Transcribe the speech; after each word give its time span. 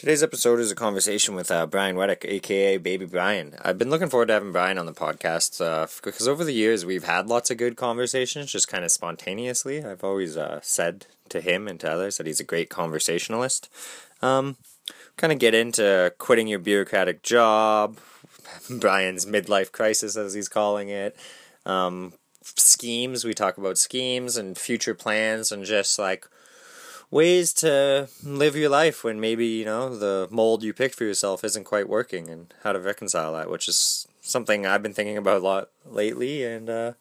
Today's 0.00 0.22
episode 0.22 0.60
is 0.60 0.72
a 0.72 0.74
conversation 0.74 1.34
with 1.34 1.50
uh, 1.50 1.66
Brian 1.66 1.94
Weddick, 1.94 2.24
aka 2.24 2.78
Baby 2.78 3.04
Brian. 3.04 3.54
I've 3.60 3.76
been 3.76 3.90
looking 3.90 4.08
forward 4.08 4.28
to 4.28 4.32
having 4.32 4.50
Brian 4.50 4.78
on 4.78 4.86
the 4.86 4.94
podcast 4.94 5.62
uh, 5.62 5.88
because 6.02 6.26
over 6.26 6.42
the 6.42 6.54
years 6.54 6.86
we've 6.86 7.04
had 7.04 7.26
lots 7.26 7.50
of 7.50 7.58
good 7.58 7.76
conversations, 7.76 8.50
just 8.50 8.66
kind 8.66 8.82
of 8.82 8.90
spontaneously. 8.90 9.84
I've 9.84 10.02
always 10.02 10.38
uh, 10.38 10.60
said 10.62 11.04
to 11.28 11.42
him 11.42 11.68
and 11.68 11.78
to 11.80 11.92
others 11.92 12.16
that 12.16 12.26
he's 12.26 12.40
a 12.40 12.44
great 12.44 12.70
conversationalist. 12.70 13.68
Um, 14.22 14.56
kind 15.18 15.34
of 15.34 15.38
get 15.38 15.52
into 15.52 16.14
quitting 16.16 16.48
your 16.48 16.60
bureaucratic 16.60 17.22
job, 17.22 17.98
Brian's 18.70 19.26
midlife 19.26 19.70
crisis, 19.70 20.16
as 20.16 20.32
he's 20.32 20.48
calling 20.48 20.88
it. 20.88 21.14
Um, 21.66 22.14
schemes, 22.42 23.26
we 23.26 23.34
talk 23.34 23.58
about 23.58 23.76
schemes 23.76 24.38
and 24.38 24.56
future 24.56 24.94
plans 24.94 25.52
and 25.52 25.66
just 25.66 25.98
like 25.98 26.26
ways 27.10 27.52
to 27.52 28.08
live 28.22 28.54
your 28.54 28.68
life 28.68 29.02
when 29.02 29.20
maybe 29.20 29.46
you 29.46 29.64
know 29.64 29.96
the 29.96 30.28
mold 30.30 30.62
you 30.62 30.72
picked 30.72 30.94
for 30.94 31.04
yourself 31.04 31.42
isn't 31.44 31.64
quite 31.64 31.88
working 31.88 32.28
and 32.28 32.54
how 32.62 32.72
to 32.72 32.78
reconcile 32.78 33.32
that 33.32 33.50
which 33.50 33.66
is 33.66 34.06
something 34.20 34.64
i've 34.64 34.82
been 34.82 34.94
thinking 34.94 35.16
about 35.16 35.40
a 35.40 35.44
lot 35.44 35.70
lately 35.84 36.44
and 36.44 36.70
uh, 36.70 36.92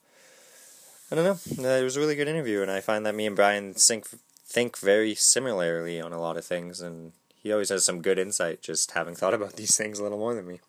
i 1.12 1.16
don't 1.16 1.26
know. 1.26 1.70
Uh, 1.70 1.78
it 1.78 1.84
was 1.84 1.96
a 1.96 2.00
really 2.00 2.16
good 2.16 2.28
interview 2.28 2.62
and 2.62 2.72
i 2.72 2.82
find 2.82 3.06
that 3.06 3.14
me 3.14 3.28
and 3.28 3.36
brian 3.36 3.74
think, 3.74 4.08
think 4.46 4.80
very 4.80 5.14
similarly 5.14 6.02
on 6.02 6.12
a 6.12 6.20
lot 6.20 6.38
of 6.38 6.46
things 6.46 6.82
and 6.82 7.12
he 7.42 7.52
always 7.52 7.70
has 7.70 7.86
some 7.86 8.02
good 8.02 8.20
insight 8.20 8.62
just 8.62 8.92
having 8.92 9.16
thought 9.16 9.34
about 9.34 9.56
these 9.56 9.78
things 9.78 10.00
a 10.00 10.04
little 10.04 10.18
more 10.18 10.36
than 10.36 10.48
me 10.48 10.60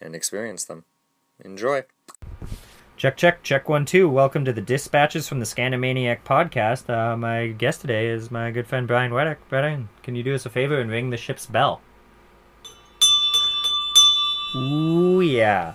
and 0.00 0.14
experienced 0.14 0.68
them. 0.68 0.84
Enjoy 1.44 1.82
Check, 2.96 3.16
check, 3.16 3.42
check 3.42 3.68
one, 3.68 3.84
two. 3.84 4.08
Welcome 4.08 4.44
to 4.44 4.52
the 4.52 4.60
Dispatches 4.60 5.28
from 5.28 5.40
the 5.40 5.46
Scandamaniac 5.46 6.24
podcast. 6.24 6.88
Uh, 6.88 7.16
my 7.16 7.48
guest 7.48 7.80
today 7.80 8.06
is 8.06 8.30
my 8.30 8.50
good 8.52 8.66
friend 8.68 8.86
Brian 8.86 9.10
Weddick. 9.12 9.38
Brian, 9.48 9.88
can 10.02 10.14
you 10.14 10.22
do 10.22 10.34
us 10.34 10.46
a 10.46 10.50
favor 10.50 10.78
and 10.80 10.90
ring 10.90 11.10
the 11.10 11.16
ship's 11.16 11.46
bell? 11.46 11.80
Ooh, 14.56 15.20
yeah. 15.20 15.74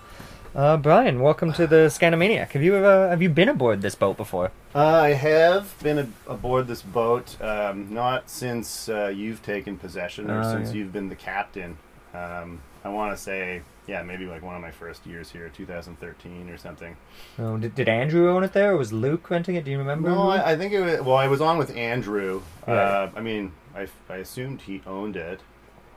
Uh, 0.56 0.78
Brian, 0.78 1.20
welcome 1.20 1.52
to 1.54 1.68
the 1.68 1.90
Scandamaniac. 1.90 2.54
Have 2.54 2.64
you 2.64 2.76
ever 2.76 3.10
have 3.10 3.22
you 3.22 3.30
been 3.30 3.50
aboard 3.50 3.82
this 3.82 3.96
boat 3.96 4.16
before? 4.18 4.52
Uh, 4.74 4.80
I 4.80 5.10
have 5.10 5.76
been 5.84 6.00
a- 6.00 6.32
aboard 6.32 6.68
this 6.68 6.82
boat, 6.82 7.40
um, 7.42 7.94
not 7.94 8.30
since 8.30 8.88
uh, 8.90 9.08
you've 9.14 9.44
taken 9.44 9.78
possession 9.78 10.32
or 10.32 10.40
Oh, 10.40 10.52
since 10.52 10.70
yeah. 10.70 10.76
you've 10.78 10.94
been 10.94 11.10
the 11.10 11.16
captain. 11.16 11.78
Um, 12.14 12.62
I 12.84 12.90
want 12.90 13.16
to 13.16 13.22
say, 13.22 13.62
yeah, 13.90 14.04
maybe 14.04 14.26
like 14.28 14.44
one 14.44 14.56
of 14.56 14.62
my 14.62 14.70
first 14.70 15.06
years 15.08 15.32
here, 15.32 15.50
2013 15.50 16.48
or 16.50 16.58
something. 16.58 16.96
Oh, 17.40 17.58
did, 17.58 17.74
did 17.74 17.90
Andrew 17.90 18.30
own 18.30 18.44
it 18.44 18.54
there, 18.54 18.74
or 18.74 18.78
was 18.78 18.94
Luke 18.94 19.28
renting 19.32 19.56
it? 19.56 19.66
Do 19.66 19.72
you 19.72 19.80
remember? 19.80 20.10
No, 20.10 20.30
I, 20.30 20.52
I 20.52 20.58
think 20.58 20.74
it 20.74 20.82
was. 20.82 21.02
Well, 21.02 21.18
I 21.18 21.28
was 21.28 21.42
on 21.42 21.58
with 21.58 21.76
Andrew. 21.76 22.44
Right. 22.68 22.78
Uh, 22.78 23.10
I 23.16 23.22
mean, 23.22 23.52
I, 23.76 23.88
I 24.08 24.18
assumed 24.18 24.62
he 24.62 24.84
owned 24.86 25.18
it. 25.18 25.42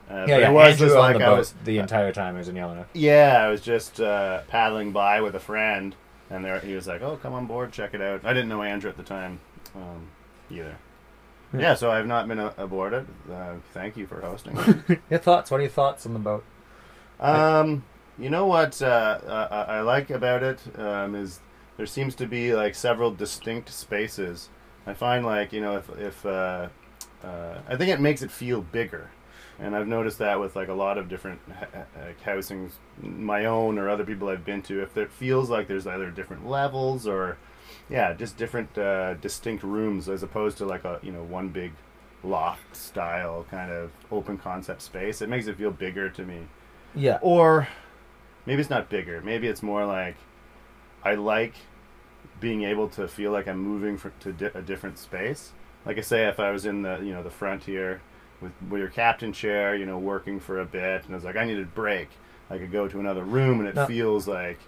Uh, 0.09 0.25
yeah, 0.27 0.39
yeah. 0.39 0.49
It 0.49 0.53
was 0.53 0.71
Andrew 0.73 0.87
just 0.87 0.97
like 0.97 1.17
the 1.19 1.23
I 1.23 1.29
was. 1.37 1.53
the 1.63 1.77
entire 1.77 2.11
time. 2.11 2.33
He 2.33 2.39
was 2.39 2.47
in 2.49 2.55
Yellowknife. 2.55 2.87
Yeah, 2.93 3.43
I 3.45 3.49
was 3.49 3.61
just 3.61 4.01
uh, 4.01 4.41
paddling 4.47 4.91
by 4.91 5.21
with 5.21 5.35
a 5.35 5.39
friend, 5.39 5.95
and 6.31 6.43
there 6.43 6.59
he 6.61 6.73
was 6.73 6.87
like, 6.87 7.03
"Oh, 7.03 7.17
come 7.17 7.33
on 7.33 7.45
board, 7.45 7.71
check 7.71 7.93
it 7.93 8.01
out." 8.01 8.25
I 8.25 8.33
didn't 8.33 8.49
know 8.49 8.63
Andrew 8.63 8.89
at 8.89 8.97
the 8.97 9.03
time 9.03 9.39
um, 9.75 10.07
either. 10.49 10.77
Yeah. 11.53 11.59
Yeah, 11.59 11.75
so 11.75 11.91
I've 11.91 12.07
not 12.07 12.27
been 12.27 12.39
aboard 12.39 12.93
it. 12.93 13.05
Uh, 13.31 13.57
thank 13.71 13.95
you 13.95 14.07
for 14.07 14.19
hosting. 14.21 14.55
Your 15.11 15.19
thoughts? 15.19 15.51
What 15.51 15.59
are 15.59 15.61
your 15.61 15.69
thoughts 15.69 16.03
on 16.07 16.13
the 16.13 16.19
boat? 16.19 16.43
Um, 17.19 17.83
you 18.17 18.29
know 18.29 18.45
what 18.45 18.81
uh, 18.81 19.19
uh, 19.25 19.65
I 19.67 19.81
like 19.81 20.09
about 20.09 20.43
it 20.43 20.59
um, 20.77 21.15
is 21.15 21.39
there 21.77 21.85
seems 21.85 22.15
to 22.15 22.27
be 22.27 22.53
like 22.53 22.75
several 22.75 23.11
distinct 23.11 23.69
spaces. 23.69 24.49
I 24.85 24.93
find 24.93 25.25
like 25.25 25.53
you 25.53 25.61
know 25.61 25.77
if 25.77 25.89
if 25.97 26.25
uh, 26.25 26.69
uh, 27.23 27.59
I 27.67 27.75
think 27.75 27.89
it 27.89 27.99
makes 27.99 28.21
it 28.21 28.31
feel 28.31 28.61
bigger, 28.61 29.09
and 29.59 29.75
I've 29.75 29.87
noticed 29.87 30.19
that 30.19 30.39
with 30.39 30.55
like 30.55 30.67
a 30.67 30.73
lot 30.73 30.97
of 30.97 31.09
different 31.09 31.39
housings, 32.23 32.73
my 33.01 33.45
own 33.45 33.77
or 33.77 33.89
other 33.89 34.05
people 34.05 34.29
I've 34.29 34.45
been 34.45 34.61
to. 34.63 34.81
If 34.81 34.97
it 34.97 35.11
feels 35.11 35.49
like 35.49 35.67
there's 35.67 35.87
either 35.87 36.11
different 36.11 36.47
levels 36.47 37.07
or 37.07 37.37
yeah, 37.89 38.13
just 38.13 38.37
different 38.37 38.77
uh, 38.77 39.15
distinct 39.15 39.63
rooms 39.63 40.09
as 40.09 40.23
opposed 40.23 40.57
to 40.59 40.65
like 40.65 40.83
a 40.83 40.99
you 41.01 41.11
know 41.11 41.23
one 41.23 41.49
big 41.49 41.71
loft 42.23 42.75
style 42.75 43.45
kind 43.49 43.71
of 43.71 43.91
open 44.11 44.37
concept 44.37 44.81
space. 44.81 45.21
It 45.21 45.29
makes 45.29 45.47
it 45.47 45.57
feel 45.57 45.71
bigger 45.71 46.09
to 46.09 46.23
me. 46.25 46.47
Yeah. 46.95 47.19
Or 47.21 47.67
maybe 48.45 48.61
it's 48.61 48.69
not 48.69 48.89
bigger. 48.89 49.21
Maybe 49.21 49.47
it's 49.47 49.63
more 49.63 49.85
like 49.85 50.15
I 51.03 51.15
like 51.15 51.55
being 52.39 52.63
able 52.63 52.87
to 52.89 53.07
feel 53.07 53.31
like 53.31 53.47
I'm 53.47 53.59
moving 53.59 53.97
for, 53.97 54.11
to 54.21 54.33
di- 54.33 54.51
a 54.53 54.61
different 54.61 54.97
space. 54.97 55.51
Like 55.85 55.97
I 55.97 56.01
say, 56.01 56.27
if 56.27 56.39
I 56.39 56.51
was 56.51 56.65
in 56.65 56.81
the 56.81 56.99
you 56.99 57.13
know 57.13 57.23
the 57.23 57.29
frontier 57.29 58.01
with, 58.41 58.51
with 58.69 58.79
your 58.79 58.89
captain 58.89 59.33
chair, 59.33 59.75
you 59.75 59.85
know, 59.85 59.97
working 59.97 60.39
for 60.39 60.59
a 60.61 60.65
bit, 60.65 61.03
and 61.05 61.11
I 61.11 61.15
was 61.15 61.23
like, 61.23 61.35
I 61.35 61.45
need 61.45 61.59
a 61.59 61.65
break. 61.65 62.09
I 62.49 62.57
could 62.57 62.71
go 62.71 62.87
to 62.87 62.99
another 62.99 63.23
room, 63.23 63.59
and 63.59 63.67
it 63.69 63.75
No. 63.75 63.85
feels 63.85 64.27
like, 64.27 64.59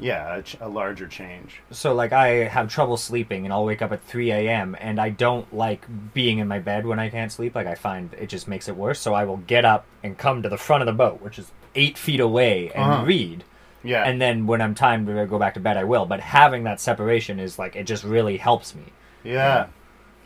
yeah, 0.00 0.36
a, 0.36 0.42
ch- 0.42 0.56
a 0.60 0.68
larger 0.68 1.06
change. 1.06 1.60
So 1.70 1.94
like 1.94 2.12
I 2.12 2.44
have 2.48 2.68
trouble 2.68 2.96
sleeping 2.96 3.44
and 3.44 3.52
I'll 3.52 3.64
wake 3.64 3.82
up 3.82 3.92
at 3.92 4.02
3 4.04 4.30
a.m. 4.32 4.76
and 4.80 5.00
I 5.00 5.10
don't 5.10 5.52
like 5.54 5.84
being 6.14 6.38
in 6.38 6.48
my 6.48 6.58
bed 6.58 6.86
when 6.86 6.98
I 6.98 7.10
can't 7.10 7.30
sleep. 7.30 7.54
Like 7.54 7.66
I 7.66 7.74
find 7.74 8.12
it 8.14 8.28
just 8.28 8.48
makes 8.48 8.68
it 8.68 8.76
worse. 8.76 8.98
So 9.00 9.14
I 9.14 9.24
will 9.24 9.36
get 9.38 9.64
up 9.64 9.84
and 10.02 10.16
come 10.18 10.42
to 10.42 10.48
the 10.48 10.56
front 10.58 10.82
of 10.82 10.86
the 10.86 10.92
boat, 10.92 11.20
which 11.20 11.38
is 11.38 11.52
eight 11.74 11.96
feet 11.98 12.20
away, 12.20 12.70
and 12.74 12.84
Uh-huh. 12.92 13.04
read. 13.04 13.44
Yeah, 13.82 14.02
And 14.04 14.20
then 14.20 14.46
when 14.46 14.60
I'm 14.60 14.74
time 14.74 15.06
to 15.06 15.24
go 15.26 15.38
back 15.38 15.54
to 15.54 15.60
bed, 15.60 15.78
I 15.78 15.84
will. 15.84 16.04
But 16.04 16.20
having 16.20 16.64
that 16.64 16.80
separation 16.80 17.40
is 17.40 17.58
like 17.58 17.76
it 17.76 17.84
just 17.84 18.04
really 18.04 18.36
helps 18.36 18.74
me. 18.74 18.84
yeah. 19.24 19.66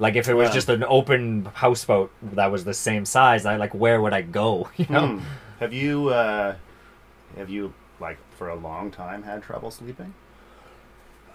Like 0.01 0.17
if 0.17 0.29
it 0.29 0.35
was 0.35 0.49
Yeah. 0.49 0.55
just 0.55 0.69
an 0.71 0.83
open 0.89 1.45
houseboat 1.55 2.11
that 2.33 2.51
was 2.51 2.65
the 2.65 2.75
same 2.75 3.05
size, 3.05 3.47
I 3.47 3.55
like 3.57 3.73
where 3.73 4.01
would 4.03 4.13
I 4.13 4.23
go? 4.23 4.69
You 4.77 4.87
know? 4.91 5.07
Hmm. 5.07 5.19
Have 5.61 5.73
you 5.73 6.09
uh, 6.09 6.57
have 7.37 7.49
you 7.49 7.73
for 8.35 8.49
a 8.49 8.55
long 8.55 8.91
time 8.91 9.23
had 9.23 9.43
trouble 9.43 9.71
sleeping? 9.71 10.15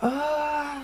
Uh, 0.01 0.83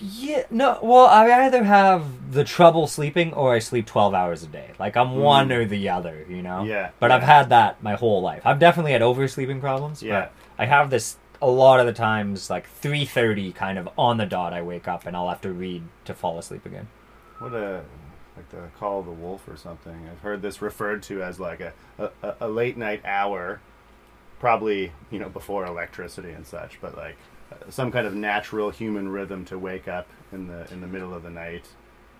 yeah, 0.00 0.42
no. 0.50 0.78
Well, 0.82 1.06
I 1.06 1.30
either 1.46 1.64
have 1.64 2.32
the 2.32 2.44
trouble 2.44 2.86
sleeping 2.86 3.32
or 3.32 3.54
I 3.54 3.58
sleep 3.58 3.86
twelve 3.86 4.12
hours 4.12 4.42
a 4.42 4.46
day. 4.48 4.70
Like 4.78 4.96
I'm 4.96 5.16
one 5.16 5.48
Mm. 5.48 5.52
or 5.56 5.64
the 5.66 5.88
other, 5.88 6.26
you 6.28 6.42
know. 6.42 6.64
Yeah, 6.64 6.90
But 6.98 7.10
I've 7.12 7.22
had 7.22 7.48
that 7.50 7.82
my 7.82 7.94
whole 7.94 8.20
life. 8.20 8.42
I've 8.44 8.58
definitely 8.58 8.92
had 8.92 9.02
oversleeping 9.02 9.60
problems. 9.60 10.02
Yeah. 10.02 10.28
I 10.58 10.66
have 10.66 10.90
this 10.90 11.16
a 11.40 11.48
lot 11.48 11.80
of 11.80 11.86
the 11.86 11.92
times, 11.92 12.50
like 12.50 12.66
three 12.68 13.04
thirty, 13.04 13.52
kind 13.52 13.78
of 13.78 13.88
on 13.96 14.16
the 14.18 14.26
dot. 14.26 14.52
I 14.52 14.62
wake 14.62 14.88
up 14.88 15.06
and 15.06 15.16
I'll 15.16 15.28
have 15.28 15.40
to 15.42 15.52
read 15.52 15.84
to 16.06 16.14
fall 16.14 16.38
asleep 16.38 16.66
again. 16.66 16.88
What 17.38 17.54
a 17.54 17.82
like 18.36 18.48
the 18.50 18.68
call 18.78 18.98
of 19.00 19.06
the 19.06 19.12
wolf 19.12 19.46
or 19.48 19.56
something. 19.56 20.08
I've 20.10 20.20
heard 20.20 20.42
this 20.42 20.60
referred 20.60 21.02
to 21.04 21.22
as 21.22 21.38
like 21.38 21.60
a, 21.60 21.72
a, 21.98 22.34
a 22.40 22.48
late 22.48 22.76
night 22.76 23.00
hour, 23.04 23.60
probably 24.44 24.92
you 25.10 25.18
know 25.18 25.30
before 25.30 25.64
electricity 25.64 26.30
and 26.30 26.46
such, 26.46 26.78
but 26.82 26.94
like 26.98 27.16
some 27.70 27.90
kind 27.90 28.06
of 28.06 28.12
natural 28.12 28.68
human 28.68 29.08
rhythm 29.08 29.42
to 29.46 29.58
wake 29.58 29.88
up 29.88 30.06
in 30.32 30.48
the 30.48 30.70
in 30.70 30.82
the 30.82 30.86
middle 30.86 31.14
of 31.14 31.22
the 31.22 31.30
night. 31.30 31.66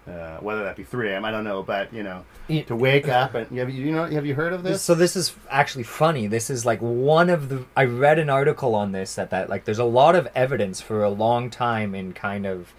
Uh, 0.08 0.38
whether 0.40 0.64
that 0.64 0.76
be 0.76 0.84
3 0.84 1.10
a.m., 1.10 1.24
I 1.24 1.30
don't 1.30 1.44
know, 1.44 1.62
but 1.62 1.92
you 1.92 2.02
know, 2.02 2.24
to 2.66 2.76
wake 2.76 3.08
up 3.08 3.34
and 3.34 3.46
have 3.58 3.68
you, 3.68 3.84
you 3.84 3.92
know 3.92 4.06
have 4.06 4.24
you 4.24 4.34
heard 4.34 4.54
of 4.54 4.62
this? 4.62 4.80
So 4.80 4.94
this 4.94 5.16
is 5.16 5.34
actually 5.50 5.84
funny. 5.84 6.26
This 6.26 6.48
is 6.48 6.64
like 6.64 6.78
one 6.80 7.28
of 7.28 7.50
the 7.50 7.66
I 7.76 7.84
read 7.84 8.18
an 8.18 8.30
article 8.30 8.74
on 8.74 8.92
this 8.92 9.14
that 9.16 9.28
that 9.28 9.50
like 9.50 9.66
there's 9.66 9.78
a 9.78 9.84
lot 9.84 10.16
of 10.16 10.26
evidence 10.34 10.80
for 10.80 11.04
a 11.04 11.10
long 11.10 11.50
time 11.50 11.94
in 11.94 12.14
kind 12.14 12.46
of 12.46 12.72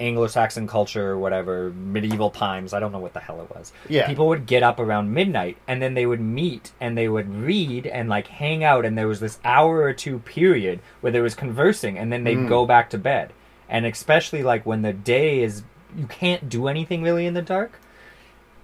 Anglo-Saxon 0.00 0.66
culture 0.66 1.18
whatever, 1.18 1.70
medieval 1.70 2.30
times, 2.30 2.72
I 2.72 2.80
don't 2.80 2.92
know 2.92 2.98
what 2.98 3.14
the 3.14 3.20
hell 3.20 3.40
it 3.40 3.54
was. 3.56 3.72
Yeah. 3.88 4.06
People 4.06 4.28
would 4.28 4.46
get 4.46 4.62
up 4.62 4.78
around 4.78 5.12
midnight 5.12 5.56
and 5.66 5.80
then 5.82 5.94
they 5.94 6.06
would 6.06 6.20
meet 6.20 6.72
and 6.80 6.96
they 6.96 7.08
would 7.08 7.32
read 7.34 7.86
and 7.86 8.08
like 8.08 8.28
hang 8.28 8.62
out 8.64 8.84
and 8.84 8.96
there 8.96 9.08
was 9.08 9.20
this 9.20 9.38
hour 9.44 9.78
or 9.82 9.92
two 9.92 10.20
period 10.20 10.80
where 11.00 11.12
there 11.12 11.22
was 11.22 11.34
conversing 11.34 11.98
and 11.98 12.12
then 12.12 12.24
they'd 12.24 12.38
Mm. 12.38 12.48
go 12.48 12.66
back 12.66 12.90
to 12.90 12.98
bed. 12.98 13.32
And 13.68 13.84
especially 13.86 14.42
like 14.42 14.64
when 14.64 14.82
the 14.82 14.92
day 14.92 15.42
is 15.42 15.62
you 15.96 16.06
can't 16.06 16.48
do 16.48 16.68
anything 16.68 17.02
really 17.02 17.26
in 17.26 17.34
the 17.34 17.42
dark. 17.42 17.80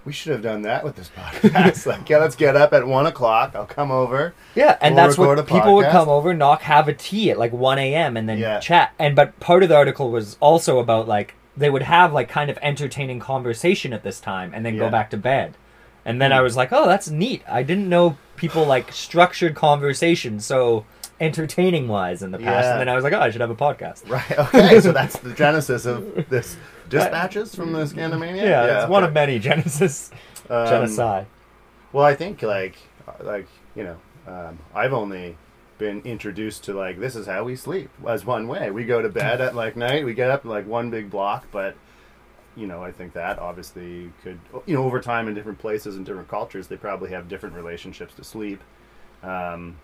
We 0.05 0.13
should 0.13 0.33
have 0.33 0.43
done 0.43 0.63
that 0.63 0.85
with 0.85 0.97
this 0.97 1.11
podcast. 1.17 1.87
like, 1.87 2.09
yeah, 2.11 2.19
let's 2.19 2.37
get 2.37 2.57
up 2.57 2.73
at 2.73 2.87
one 2.87 3.07
o'clock. 3.07 3.53
I'll 3.55 3.65
come 3.67 3.91
over. 3.91 4.35
Yeah, 4.55 4.77
and 4.81 4.95
We'll 4.95 5.05
that's 5.07 5.19
what 5.19 5.47
people 5.47 5.75
would 5.77 5.91
come 5.91 6.09
over, 6.09 6.35
knock, 6.35 6.63
have 6.63 6.89
a 6.89 6.93
tea 6.93 7.31
at 7.31 7.39
like 7.39 7.53
one 7.53 7.79
a.m. 7.79 8.17
and 8.17 8.29
then 8.29 8.39
Yeah. 8.39 8.61
chat. 8.61 8.93
And 8.99 9.17
but 9.17 9.39
part 9.41 9.63
of 9.63 9.69
the 9.71 9.77
article 9.77 10.11
was 10.11 10.37
also 10.41 10.79
about 10.79 11.09
like 11.09 11.35
they 11.57 11.71
would 11.71 11.83
have 11.83 12.13
like 12.13 12.29
kind 12.29 12.51
of 12.51 12.59
entertaining 12.63 13.21
conversation 13.21 13.93
at 13.93 14.03
this 14.03 14.21
time 14.21 14.53
and 14.55 14.67
then 14.67 14.77
go 14.77 14.91
back 14.91 15.09
to 15.11 15.17
bed. 15.17 15.55
And 16.05 16.21
then 16.21 16.33
Hmm. 16.33 16.37
I 16.39 16.41
was 16.43 16.55
like, 16.57 16.71
oh, 16.73 16.87
that's 16.87 17.09
neat. 17.09 17.43
I 17.49 17.63
didn't 17.63 17.89
know 17.89 18.19
people 18.37 18.65
like 18.67 18.93
structured 18.93 19.55
conversation 19.55 20.41
so 20.41 20.85
entertaining 21.21 21.89
wise 21.89 22.23
in 22.23 22.31
the 22.31 22.39
past. 22.39 22.65
Yeah. 22.65 22.73
And 22.73 22.81
then 22.81 22.89
I 22.89 22.95
was 22.95 23.05
like, 23.05 23.13
oh, 23.13 23.21
I 23.21 23.31
should 23.31 23.41
have 23.41 23.51
a 23.51 23.55
podcast. 23.55 24.09
Right. 24.09 24.39
Okay. 24.39 24.81
so 24.81 24.93
that's 24.93 25.19
the 25.19 25.33
genesis 25.33 25.87
of 25.87 26.27
this 26.29 26.57
dispatches 26.89 27.55
from 27.55 27.73
the 27.73 27.85
Scandamania. 27.87 28.43
Yeah, 28.43 28.83
it's 28.83 28.91
one 28.91 29.05
of 29.05 29.13
many 29.13 29.39
Genesis 29.39 30.11
Um, 30.51 30.67
genocide. 30.69 31.27
Well, 31.93 32.05
I 32.05 32.15
think 32.15 32.43
like 32.43 32.77
like 33.23 33.47
you 33.75 33.85
know, 33.85 33.97
um, 34.27 34.59
I've 34.75 34.93
only 34.93 35.37
been 35.79 36.01
introduced 36.03 36.65
to 36.65 36.73
like 36.75 36.99
this 37.01 37.17
is 37.17 37.27
how 37.27 37.45
we 37.45 37.57
sleep 37.57 37.91
as 38.07 38.25
one 38.25 38.47
way. 38.49 38.71
We 38.71 38.85
go 38.85 39.01
to 39.03 39.09
bed 39.09 39.41
at 39.41 39.55
like 39.55 39.77
night, 39.77 40.05
we 40.05 40.15
get 40.15 40.31
up 40.31 40.45
like 40.45 40.67
one 40.67 40.91
big 40.91 41.11
block, 41.11 41.47
but 41.51 41.77
you 42.57 42.67
know, 42.69 42.83
I 42.85 42.93
think 42.93 43.15
that 43.15 43.39
obviously 43.41 44.13
could, 44.23 44.39
you 44.67 44.77
know, 44.77 44.85
over 44.85 45.01
time 45.01 45.27
in 45.27 45.35
different 45.35 45.59
places 45.59 45.97
and 45.97 46.07
different 46.07 46.29
cultures, 46.29 46.69
they 46.69 46.77
probably 46.77 47.11
have 47.11 47.29
different 47.29 47.57
relationships 47.57 48.15
to 48.15 48.23
sleep. 48.25 48.63
Um, 49.25 49.77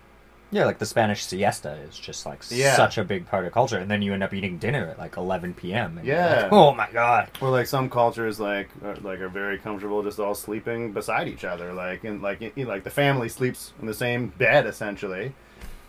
Yeah, 0.52 0.64
like 0.64 0.78
the 0.78 0.86
Spanish 0.86 1.24
siesta 1.24 1.74
is 1.88 1.96
just 1.98 2.26
like 2.26 2.42
Yeah. 2.50 2.74
such 2.76 2.98
a 2.98 3.04
big 3.04 3.26
part 3.26 3.46
of 3.46 3.52
culture, 3.52 3.78
and 3.78 3.90
then 3.90 4.02
you 4.02 4.12
end 4.12 4.22
up 4.24 4.34
eating 4.34 4.58
dinner 4.58 4.88
at 4.88 4.98
like 4.98 5.16
11 5.16 5.54
p.m. 5.54 5.96
and 5.98 6.06
you're 6.06 6.16
Yeah. 6.16 6.42
like, 6.42 6.52
oh 6.52 6.74
my 6.74 6.88
god. 6.92 7.30
or 7.40 7.50
like 7.50 7.66
some 7.68 7.88
cultures, 7.88 8.40
like 8.40 8.68
are, 8.84 8.96
like 8.96 9.20
are 9.20 9.28
very 9.28 9.58
comfortable 9.58 10.02
just 10.02 10.18
all 10.18 10.34
sleeping 10.34 10.92
beside 10.92 11.28
each 11.28 11.44
other, 11.44 11.72
like 11.72 12.02
and 12.04 12.20
like 12.20 12.40
you 12.40 12.52
know, 12.56 12.68
like 12.68 12.82
the 12.84 12.90
family 12.90 13.28
sleeps 13.28 13.72
in 13.80 13.86
the 13.86 13.94
same 13.94 14.28
bed 14.38 14.66
essentially, 14.66 15.32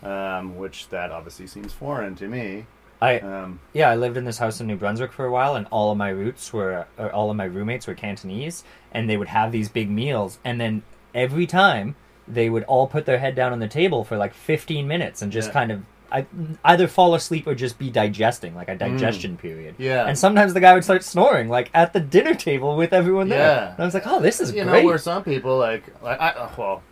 um, 0.02 0.56
which 0.56 0.88
that 0.90 1.10
obviously 1.10 1.46
seems 1.46 1.72
foreign 1.72 2.14
to 2.16 2.28
me. 2.28 2.66
I 3.00 3.18
Um, 3.18 3.58
yeah, 3.72 3.90
I 3.90 3.96
lived 3.96 4.16
in 4.16 4.24
this 4.24 4.38
house 4.38 4.60
in 4.60 4.68
New 4.68 4.76
Brunswick 4.76 5.12
for 5.12 5.24
a 5.24 5.30
while, 5.32 5.56
and 5.56 5.66
all 5.72 5.90
of 5.90 5.98
my 5.98 6.10
roots 6.10 6.52
were, 6.52 6.86
or 6.96 7.10
all 7.10 7.30
of 7.30 7.36
my 7.36 7.46
roommates 7.46 7.88
were 7.88 7.94
Cantonese, 7.94 8.62
and 8.92 9.10
they 9.10 9.16
would 9.16 9.26
have 9.28 9.50
these 9.50 9.68
big 9.68 9.90
meals, 9.90 10.38
and 10.44 10.60
then 10.60 10.82
every 11.14 11.46
time 11.48 11.96
they 12.28 12.48
would 12.50 12.64
all 12.64 12.86
put 12.86 13.04
their 13.06 13.18
head 13.18 13.34
down 13.34 13.52
on 13.52 13.58
the 13.58 13.68
table 13.68 14.04
for 14.04 14.16
like 14.16 14.34
15 14.34 14.86
minutes 14.86 15.22
and 15.22 15.32
just 15.32 15.48
Yeah. 15.48 15.52
kind 15.52 15.72
of 15.72 15.82
I, 16.10 16.26
either 16.66 16.88
fall 16.88 17.14
asleep 17.14 17.46
or 17.46 17.54
just 17.54 17.78
be 17.78 17.88
digesting, 17.88 18.54
like 18.54 18.68
a 18.68 18.76
digestion 18.76 19.38
period. 19.38 19.76
Mm. 19.78 19.84
Yeah. 19.84 20.06
And 20.06 20.18
sometimes 20.18 20.52
the 20.52 20.60
guy 20.60 20.74
would 20.74 20.84
start 20.84 21.02
snoring, 21.04 21.48
like 21.48 21.70
at 21.72 21.94
the 21.94 22.00
dinner 22.00 22.34
table 22.34 22.76
with 22.76 22.92
everyone 22.92 23.30
there. 23.30 23.38
Yeah. 23.38 23.70
And 23.70 23.80
I 23.80 23.84
was 23.86 23.94
like, 23.94 24.06
oh, 24.06 24.20
this 24.20 24.38
is 24.38 24.52
you 24.52 24.62
great. 24.64 24.82
know, 24.82 24.86
where 24.86 24.98
some 24.98 25.24
people 25.24 25.56
like, 25.56 25.84
like 26.02 26.20
I, 26.20 26.28
uh, 26.32 26.50
well, 26.58 26.82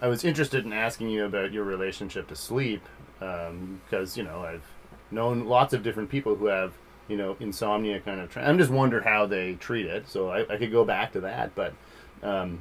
I 0.00 0.06
was 0.06 0.22
interested 0.24 0.64
in 0.64 0.72
asking 0.72 1.08
you 1.10 1.24
about 1.24 1.50
your 1.50 1.64
relationship 1.64 2.28
to 2.28 2.36
sleep 2.36 2.82
because 3.18 4.16
you 4.16 4.22
know 4.22 4.40
I've 4.44 4.62
known 5.10 5.46
lots 5.46 5.72
of 5.74 5.82
different 5.82 6.10
people 6.10 6.34
who 6.36 6.46
have 6.46 6.74
you 7.08 7.16
know 7.16 7.36
insomnia 7.40 8.00
kind 8.00 8.20
of. 8.20 8.30
Tra- 8.30 8.44
I'm 8.46 8.58
just 8.58 8.70
wonder 8.70 9.00
how 9.00 9.26
they 9.26 9.54
treat 9.54 9.86
it, 9.86 10.08
so 10.08 10.30
I, 10.30 10.42
I 10.52 10.56
could 10.58 10.70
go 10.72 10.84
back 10.84 11.12
to 11.14 11.20
that, 11.22 11.54
but 11.54 11.74
um, 12.22 12.60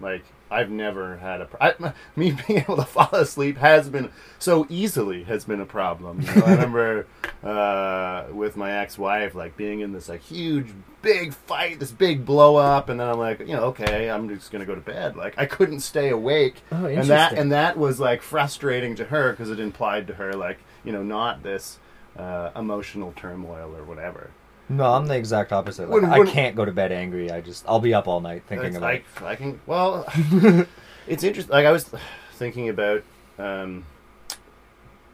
like 0.00 0.24
I've 0.50 0.70
never 0.70 1.16
had 1.16 1.40
a. 1.40 1.44
Pro- 1.46 1.68
I, 1.68 1.92
me 2.16 2.32
being 2.46 2.60
able 2.60 2.76
to 2.76 2.84
fall 2.84 3.08
asleep 3.12 3.56
has 3.58 3.88
been 3.88 4.10
so 4.38 4.66
easily 4.68 5.24
has 5.24 5.44
been 5.44 5.60
a 5.60 5.66
problem. 5.66 6.20
You 6.20 6.34
know, 6.34 6.42
I 6.46 6.50
remember 6.52 7.06
uh, 7.42 8.24
with 8.32 8.56
my 8.56 8.72
ex-wife, 8.72 9.34
like 9.34 9.56
being 9.56 9.80
in 9.80 9.92
this 9.92 10.08
like 10.08 10.20
huge, 10.20 10.72
big 11.00 11.32
fight, 11.32 11.80
this 11.80 11.90
big 11.92 12.24
blow 12.26 12.56
up, 12.56 12.88
and 12.88 13.00
then 13.00 13.08
I'm 13.08 13.18
like, 13.18 13.40
you 13.40 13.54
know, 13.56 13.64
okay, 13.66 14.10
I'm 14.10 14.28
just 14.28 14.50
gonna 14.50 14.66
go 14.66 14.74
to 14.74 14.80
bed. 14.80 15.16
Like 15.16 15.34
I 15.38 15.46
couldn't 15.46 15.80
stay 15.80 16.10
awake, 16.10 16.56
Oh, 16.70 16.86
and 16.86 17.08
that 17.08 17.32
and 17.32 17.52
that 17.52 17.78
was 17.78 17.98
like 18.00 18.22
frustrating 18.22 18.94
to 18.96 19.04
her 19.06 19.32
because 19.32 19.50
it 19.50 19.58
implied 19.60 20.06
to 20.08 20.14
her 20.14 20.34
like 20.34 20.58
you 20.84 20.92
know 20.92 21.02
not 21.02 21.42
this 21.42 21.78
uh, 22.18 22.50
emotional 22.54 23.12
turmoil 23.16 23.74
or 23.74 23.84
whatever. 23.84 24.30
No, 24.76 24.84
I'm 24.94 25.06
the 25.06 25.16
exact 25.16 25.52
opposite. 25.52 25.88
Like, 25.90 26.02
When- 26.02 26.12
I 26.12 26.24
can't 26.30 26.56
go 26.56 26.64
to 26.64 26.72
bed 26.72 26.92
angry. 26.92 27.30
I 27.30 27.40
just 27.40 27.64
I'll 27.68 27.80
be 27.80 27.94
up 27.94 28.08
all 28.08 28.20
night 28.20 28.42
thinking 28.48 28.76
about 28.76 28.82
like 28.82 29.04
it. 29.16 29.22
I 29.22 29.36
can. 29.36 29.60
Well, 29.66 30.06
it's 31.06 31.22
interesting. 31.24 31.52
Like 31.52 31.66
I 31.66 31.72
was 31.72 31.90
thinking 32.34 32.68
about. 32.68 33.02
Um, 33.38 33.84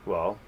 well, 0.07 0.39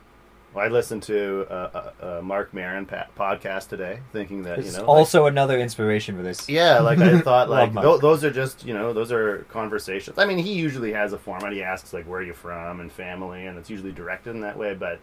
I 0.57 0.69
listened 0.69 1.03
to 1.05 1.47
a, 1.49 1.55
uh, 1.55 1.93
uh, 2.19 2.23
Marc 2.23 2.53
Maron 2.53 2.87
pa- 2.87 3.07
podcast 3.17 3.69
today, 3.69 4.01
thinking 4.13 4.43
that 4.43 4.59
It's 4.59 4.73
you 4.73 4.79
know. 4.79 4.87
also 4.87 5.27
another 5.27 5.59
inspiration 5.61 6.17
for 6.17 6.23
this. 6.23 6.49
yeah, 6.49 6.81
like 6.81 6.99
I 6.99 7.21
thought, 7.23 7.49
like 7.49 7.73
th- 7.73 8.01
those 8.01 8.25
are 8.25 8.31
just 8.31 8.65
you 8.65 8.75
know 8.75 8.93
those 8.93 9.13
are 9.13 9.47
conversations. 9.51 10.19
I 10.19 10.25
mean, 10.27 10.39
he 10.39 10.53
usually 10.55 10.93
has 10.93 11.13
a 11.13 11.19
format. 11.19 11.53
He 11.53 11.63
asks 11.63 11.93
like 11.93 12.05
where 12.07 12.21
are 12.21 12.25
you 12.25 12.33
from 12.33 12.81
and 12.81 12.91
family, 12.91 13.47
and 13.47 13.59
it's 13.59 13.71
usually 13.71 13.93
directed 13.93 14.31
in 14.31 14.41
that 14.43 14.57
way. 14.57 14.75
But 14.75 14.99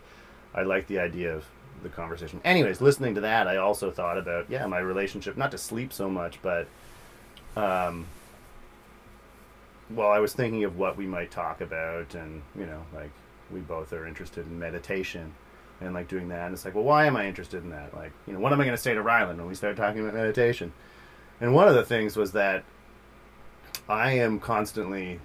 I 0.53 0.63
like 0.63 0.88
the 0.88 1.00
idea 1.00 1.33
of 1.36 1.45
the 1.83 1.89
conversation. 1.89 2.41
Anyways, 2.44 2.81
listening 2.81 3.15
to 3.15 3.21
that, 3.21 3.47
I 3.47 3.57
also 3.57 3.91
thought 3.91 4.18
about 4.18 4.50
yeah 4.50 4.65
my 4.68 4.79
relationship, 4.79 5.38
not 5.38 5.51
to 5.51 5.57
sleep 5.57 5.94
so 5.94 6.09
much, 6.09 6.39
but 6.41 6.68
um, 7.56 8.06
well, 9.89 10.12
I 10.12 10.19
was 10.19 10.33
thinking 10.33 10.63
of 10.63 10.77
what 10.77 10.97
we 10.97 11.06
might 11.06 11.31
talk 11.31 11.62
about, 11.62 12.15
and 12.15 12.41
you 12.57 12.65
know, 12.65 12.83
like 12.94 13.12
we 13.51 13.59
both 13.59 13.94
are 13.94 14.06
interested 14.06 14.45
in 14.45 14.59
meditation 14.59 15.33
and 15.81 15.94
like 15.94 16.07
doing 16.07 16.29
that. 16.29 16.45
And 16.45 16.53
it's 16.53 16.65
like, 16.65 16.75
well, 16.75 16.83
why 16.83 17.06
am 17.06 17.15
I 17.15 17.27
interested 17.27 17.63
in 17.63 17.69
that? 17.69 17.94
Like, 17.95 18.12
you 18.25 18.33
know, 18.33 18.39
what 18.39 18.51
am 18.51 18.59
I 18.59 18.65
going 18.65 18.75
to 18.75 18.81
say 18.81 18.94
to 18.94 19.01
Ryland 19.01 19.39
when 19.39 19.47
we 19.47 19.56
start 19.56 19.77
talking 19.77 20.01
about 20.01 20.13
meditation? 20.13 20.74
And 21.39 21.53
one 21.53 21.68
of 21.68 21.75
the 21.75 21.83
things 21.83 22.18
was 22.18 22.31
that 22.31 22.63
I 23.88 24.13
am 24.13 24.39
constantly, 24.39 25.19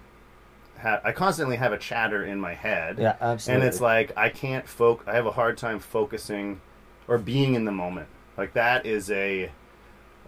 ha- 0.83 1.01
I 1.05 1.13
constantly 1.13 1.57
have 1.57 1.73
a 1.73 1.79
chatter 1.79 2.25
in 2.25 2.39
my 2.41 2.55
head, 2.55 2.99
Yeah, 2.99 3.17
absolutely. 3.21 3.55
and 3.67 3.69
it's 3.73 3.81
like 3.81 4.13
I 4.17 4.29
can't 4.29 4.67
foc. 4.67 5.01
I 5.07 5.15
have 5.15 5.27
a 5.27 5.31
hard 5.33 5.57
time 5.57 5.79
focusing 5.79 6.61
or 7.09 7.19
being 7.19 7.55
in 7.55 7.65
the 7.65 7.73
moment. 7.73 8.09
Like 8.37 8.53
that 8.55 8.85
is 8.87 9.11
a, 9.11 9.51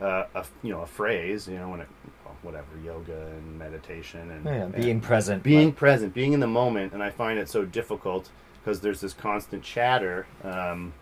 uh, 0.01 0.25
a 0.35 0.45
you 0.63 0.73
know, 0.73 0.81
a 0.83 0.87
phrase. 0.87 1.47
You 1.49 1.59
know, 1.59 1.69
when 1.69 1.81
it, 1.81 1.89
well, 2.25 2.35
whatever, 2.43 2.67
yoga 2.85 3.27
and 3.29 3.59
meditation 3.59 4.31
and 4.31 4.45
yeah, 4.45 4.53
and 4.65 4.75
being 4.75 5.01
present. 5.01 5.43
being 5.43 5.67
like- 5.69 5.77
present, 5.77 6.15
being 6.15 6.33
in 6.33 6.41
the 6.41 6.47
moment, 6.47 6.93
and 6.93 7.03
I 7.03 7.11
find 7.11 7.39
it 7.39 7.49
so 7.49 7.65
difficult 7.65 8.31
because 8.63 8.81
there's 8.81 9.01
this 9.01 9.13
constant 9.13 9.63
chatter. 9.63 10.27
Um, 10.43 10.95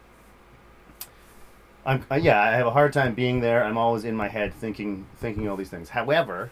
I'm 1.84 2.04
uh, 2.10 2.14
yeah, 2.14 2.40
I 2.40 2.50
have 2.52 2.66
a 2.66 2.70
hard 2.70 2.92
time 2.92 3.14
being 3.14 3.40
there. 3.40 3.64
I'm 3.64 3.76
always 3.76 4.04
in 4.04 4.14
my 4.16 4.28
head 4.28 4.54
thinking 4.54 5.06
thinking 5.16 5.48
all 5.48 5.56
these 5.56 5.70
things. 5.70 5.88
However, 5.90 6.50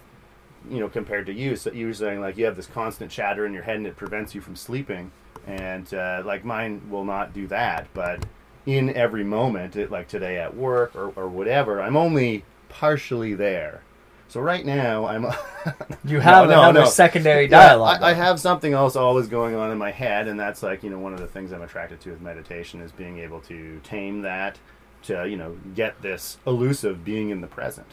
you 0.68 0.80
know, 0.80 0.88
compared 0.88 1.26
to 1.26 1.32
you, 1.32 1.56
so 1.56 1.72
you 1.72 1.86
were 1.86 1.94
saying 1.94 2.20
like 2.20 2.36
you 2.36 2.44
have 2.44 2.56
this 2.56 2.66
constant 2.66 3.10
chatter 3.10 3.46
in 3.46 3.52
your 3.52 3.62
head 3.62 3.76
and 3.76 3.86
it 3.86 3.96
prevents 3.96 4.34
you 4.34 4.40
from 4.40 4.56
sleeping, 4.56 5.10
and 5.46 5.92
uh, 5.94 6.22
like 6.24 6.44
mine 6.44 6.82
will 6.90 7.04
not 7.04 7.32
do 7.32 7.46
that. 7.48 7.88
But 7.94 8.26
in 8.66 8.94
every 8.94 9.24
moment, 9.24 9.76
it, 9.76 9.90
like 9.90 10.08
today 10.08 10.38
at 10.38 10.56
work 10.56 10.94
or, 10.94 11.12
or 11.16 11.28
whatever, 11.28 11.80
I'm 11.80 11.96
only 11.96 12.44
partially 12.68 13.34
there. 13.34 13.82
So 14.28 14.40
right 14.40 14.64
now, 14.64 15.06
I'm 15.06 15.24
you 16.04 16.20
have 16.20 16.48
no, 16.48 16.60
another 16.60 16.80
no. 16.80 16.86
secondary 16.86 17.44
yeah, 17.44 17.68
dialogue. 17.68 18.00
I, 18.00 18.10
I 18.10 18.12
have 18.12 18.38
something 18.38 18.72
else 18.72 18.94
always 18.94 19.26
going 19.26 19.56
on 19.56 19.72
in 19.72 19.78
my 19.78 19.90
head, 19.90 20.28
and 20.28 20.38
that's 20.38 20.62
like 20.62 20.84
you 20.84 20.90
know 20.90 21.00
one 21.00 21.12
of 21.12 21.18
the 21.18 21.26
things 21.26 21.52
I'm 21.52 21.62
attracted 21.62 22.00
to 22.02 22.10
with 22.10 22.20
meditation 22.20 22.80
is 22.80 22.92
being 22.92 23.18
able 23.18 23.40
to 23.42 23.80
tame 23.82 24.22
that, 24.22 24.58
to 25.04 25.28
you 25.28 25.36
know 25.36 25.56
get 25.74 26.00
this 26.00 26.38
elusive 26.46 27.04
being 27.04 27.30
in 27.30 27.40
the 27.40 27.48
present. 27.48 27.88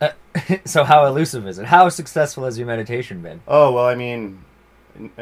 so 0.64 0.84
how 0.84 1.06
elusive 1.06 1.46
is 1.46 1.58
it? 1.58 1.66
How 1.66 1.88
successful 1.88 2.44
has 2.44 2.58
your 2.58 2.66
meditation 2.66 3.22
been? 3.22 3.40
Oh 3.48 3.72
well, 3.72 3.86
I 3.86 3.94
mean, 3.94 4.44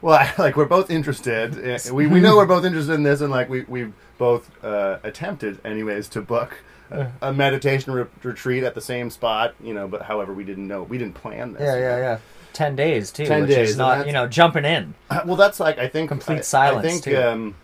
well, 0.00 0.14
I, 0.18 0.32
like 0.38 0.56
we're 0.56 0.64
both 0.66 0.90
interested. 0.90 1.58
eh, 1.64 1.78
We 1.92 2.06
we 2.06 2.20
know 2.20 2.36
we're 2.36 2.46
both 2.46 2.64
interested 2.64 2.92
in 2.94 3.02
this, 3.02 3.20
and 3.20 3.30
like 3.30 3.48
we 3.48 3.62
we've 3.62 3.92
both 4.18 4.50
uh, 4.64 4.98
attempted, 5.02 5.58
anyways, 5.64 6.08
to 6.10 6.22
book. 6.22 6.58
A, 6.88 7.10
a 7.20 7.32
meditation 7.32 7.92
re- 7.92 8.06
retreat 8.22 8.62
at 8.62 8.76
the 8.76 8.80
same 8.80 9.10
spot, 9.10 9.54
you 9.60 9.74
know. 9.74 9.88
But 9.88 10.02
however, 10.02 10.32
we 10.32 10.44
didn't 10.44 10.68
know. 10.68 10.84
We 10.84 10.98
didn't 10.98 11.14
plan 11.14 11.52
this. 11.52 11.62
Yeah, 11.62 11.74
yeah, 11.76 11.96
yeah. 11.98 12.18
Ten 12.52 12.76
days 12.76 13.10
too, 13.10 13.26
10 13.26 13.42
which 13.42 13.50
days, 13.50 13.70
is 13.70 13.76
not 13.76 14.06
you 14.06 14.12
know 14.12 14.26
jumping 14.28 14.64
in. 14.64 14.94
Uh, 15.10 15.20
Well, 15.26 15.36
that's 15.36 15.58
like 15.60 15.78
I 15.78 15.88
think 15.88 16.08
Complete 16.08 16.38
I- 16.38 16.42
silence, 16.42 16.86
I 16.86 16.88
think 16.88 17.02
too. 17.04 17.16
um, 17.20 17.54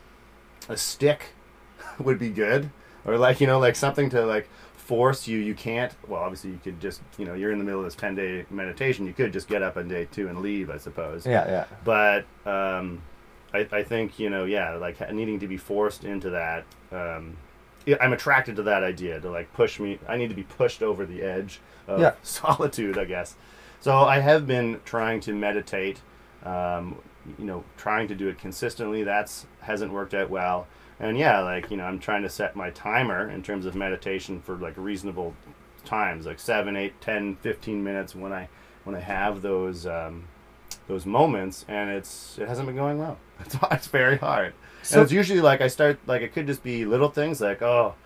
a 0.68 0.76
stick 0.76 1.34
would 2.00 2.18
be 2.18 2.30
good, 2.30 2.70
or 3.04 3.16
like 3.16 3.40
you 3.40 3.46
know, 3.46 3.58
like 3.60 3.76
something 3.76 4.10
to 4.10 4.26
like 4.26 4.48
force 4.92 5.26
you. 5.26 5.38
You 5.38 5.54
can't. 5.54 5.90
Well, 6.06 6.20
obviously, 6.20 6.50
you 6.50 6.60
could 6.62 6.78
just 6.78 7.00
you 7.16 7.24
know, 7.24 7.32
you're 7.32 7.50
in 7.50 7.56
the 7.58 7.64
middle 7.64 7.80
of 7.80 7.86
this 7.86 7.94
ten 7.94 8.14
day 8.14 8.44
meditation. 8.50 9.06
You 9.06 9.14
could 9.14 9.32
just 9.32 9.48
get 9.48 9.62
up 9.62 9.78
on 9.78 9.88
day 9.88 10.06
two 10.12 10.28
and 10.28 10.40
leave, 10.40 10.68
I 10.68 10.76
suppose. 10.76 11.24
Yeah, 11.24 11.48
yeah. 11.48 11.64
But 11.82 12.26
um, 12.44 13.00
I, 13.54 13.66
I 13.72 13.82
think 13.84 14.18
you 14.18 14.28
know, 14.28 14.44
yeah, 14.44 14.74
like 14.74 15.00
needing 15.10 15.40
to 15.40 15.48
be 15.48 15.56
forced 15.56 16.04
into 16.04 16.28
that. 16.30 16.64
Um, 16.92 17.38
I'm 18.02 18.12
attracted 18.12 18.56
to 18.56 18.62
that 18.64 18.82
idea 18.84 19.18
to 19.18 19.30
like 19.30 19.50
push 19.54 19.80
me. 19.80 19.98
I 20.06 20.18
need 20.18 20.28
to 20.28 20.36
be 20.36 20.42
pushed 20.42 20.82
over 20.82 21.06
the 21.06 21.22
edge 21.22 21.60
of 21.88 21.98
Yeah. 21.98 22.12
solitude, 22.22 22.98
I 22.98 23.06
guess. 23.06 23.34
So 23.80 23.96
I 23.96 24.18
have 24.18 24.46
been 24.46 24.78
trying 24.84 25.20
to 25.20 25.32
meditate. 25.34 26.02
Um, 26.44 26.98
you 27.38 27.44
know, 27.46 27.64
trying 27.78 28.08
to 28.08 28.14
do 28.14 28.28
it 28.28 28.38
consistently. 28.38 29.04
That's 29.04 29.46
hasn't 29.60 29.90
worked 29.90 30.12
out 30.12 30.28
well. 30.28 30.66
And 31.02 31.18
yeah, 31.18 31.40
like 31.40 31.70
you 31.70 31.76
know, 31.76 31.84
I'm 31.84 31.98
trying 31.98 32.22
to 32.22 32.30
set 32.30 32.54
my 32.54 32.70
timer 32.70 33.28
in 33.28 33.42
terms 33.42 33.66
of 33.66 33.74
meditation 33.74 34.40
for 34.40 34.54
like 34.56 34.74
reasonable 34.76 35.34
times, 35.84 36.26
like 36.26 36.38
seven, 36.38 36.76
eight, 36.76 36.98
ten, 37.00 37.34
fifteen 37.36 37.82
minutes 37.82 38.14
when 38.14 38.32
I 38.32 38.48
when 38.84 38.94
I 38.94 39.00
have 39.00 39.42
those 39.42 39.84
um, 39.84 40.28
those 40.86 41.04
moments, 41.04 41.64
and 41.68 41.90
it's 41.90 42.38
it 42.38 42.46
hasn't 42.48 42.66
been 42.66 42.76
going 42.76 42.98
well. 42.98 43.18
It's, 43.44 43.56
it's 43.72 43.86
very 43.88 44.18
hard. 44.18 44.54
So- 44.84 44.96
and 44.96 45.02
it's 45.02 45.12
usually 45.12 45.40
like 45.40 45.60
I 45.60 45.66
start 45.66 45.98
like 46.06 46.22
it 46.22 46.32
could 46.32 46.46
just 46.46 46.62
be 46.62 46.84
little 46.84 47.08
things 47.08 47.40
like 47.40 47.60
oh, 47.62 47.96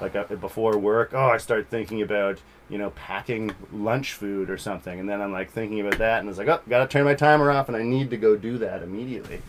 like 0.00 0.16
uh, 0.16 0.24
before 0.24 0.78
work, 0.78 1.12
oh 1.12 1.28
I 1.28 1.36
start 1.36 1.68
thinking 1.68 2.00
about 2.00 2.40
you 2.70 2.78
know 2.78 2.88
packing 2.90 3.54
lunch 3.70 4.14
food 4.14 4.48
or 4.48 4.56
something, 4.56 4.98
and 4.98 5.06
then 5.06 5.20
I'm 5.20 5.32
like 5.32 5.50
thinking 5.50 5.80
about 5.80 5.98
that, 5.98 6.20
and 6.20 6.28
it's 6.30 6.38
like 6.38 6.48
oh 6.48 6.60
gotta 6.70 6.88
turn 6.88 7.04
my 7.04 7.14
timer 7.14 7.50
off, 7.50 7.68
and 7.68 7.76
I 7.76 7.82
need 7.82 8.08
to 8.08 8.16
go 8.16 8.34
do 8.34 8.56
that 8.58 8.82
immediately. 8.82 9.42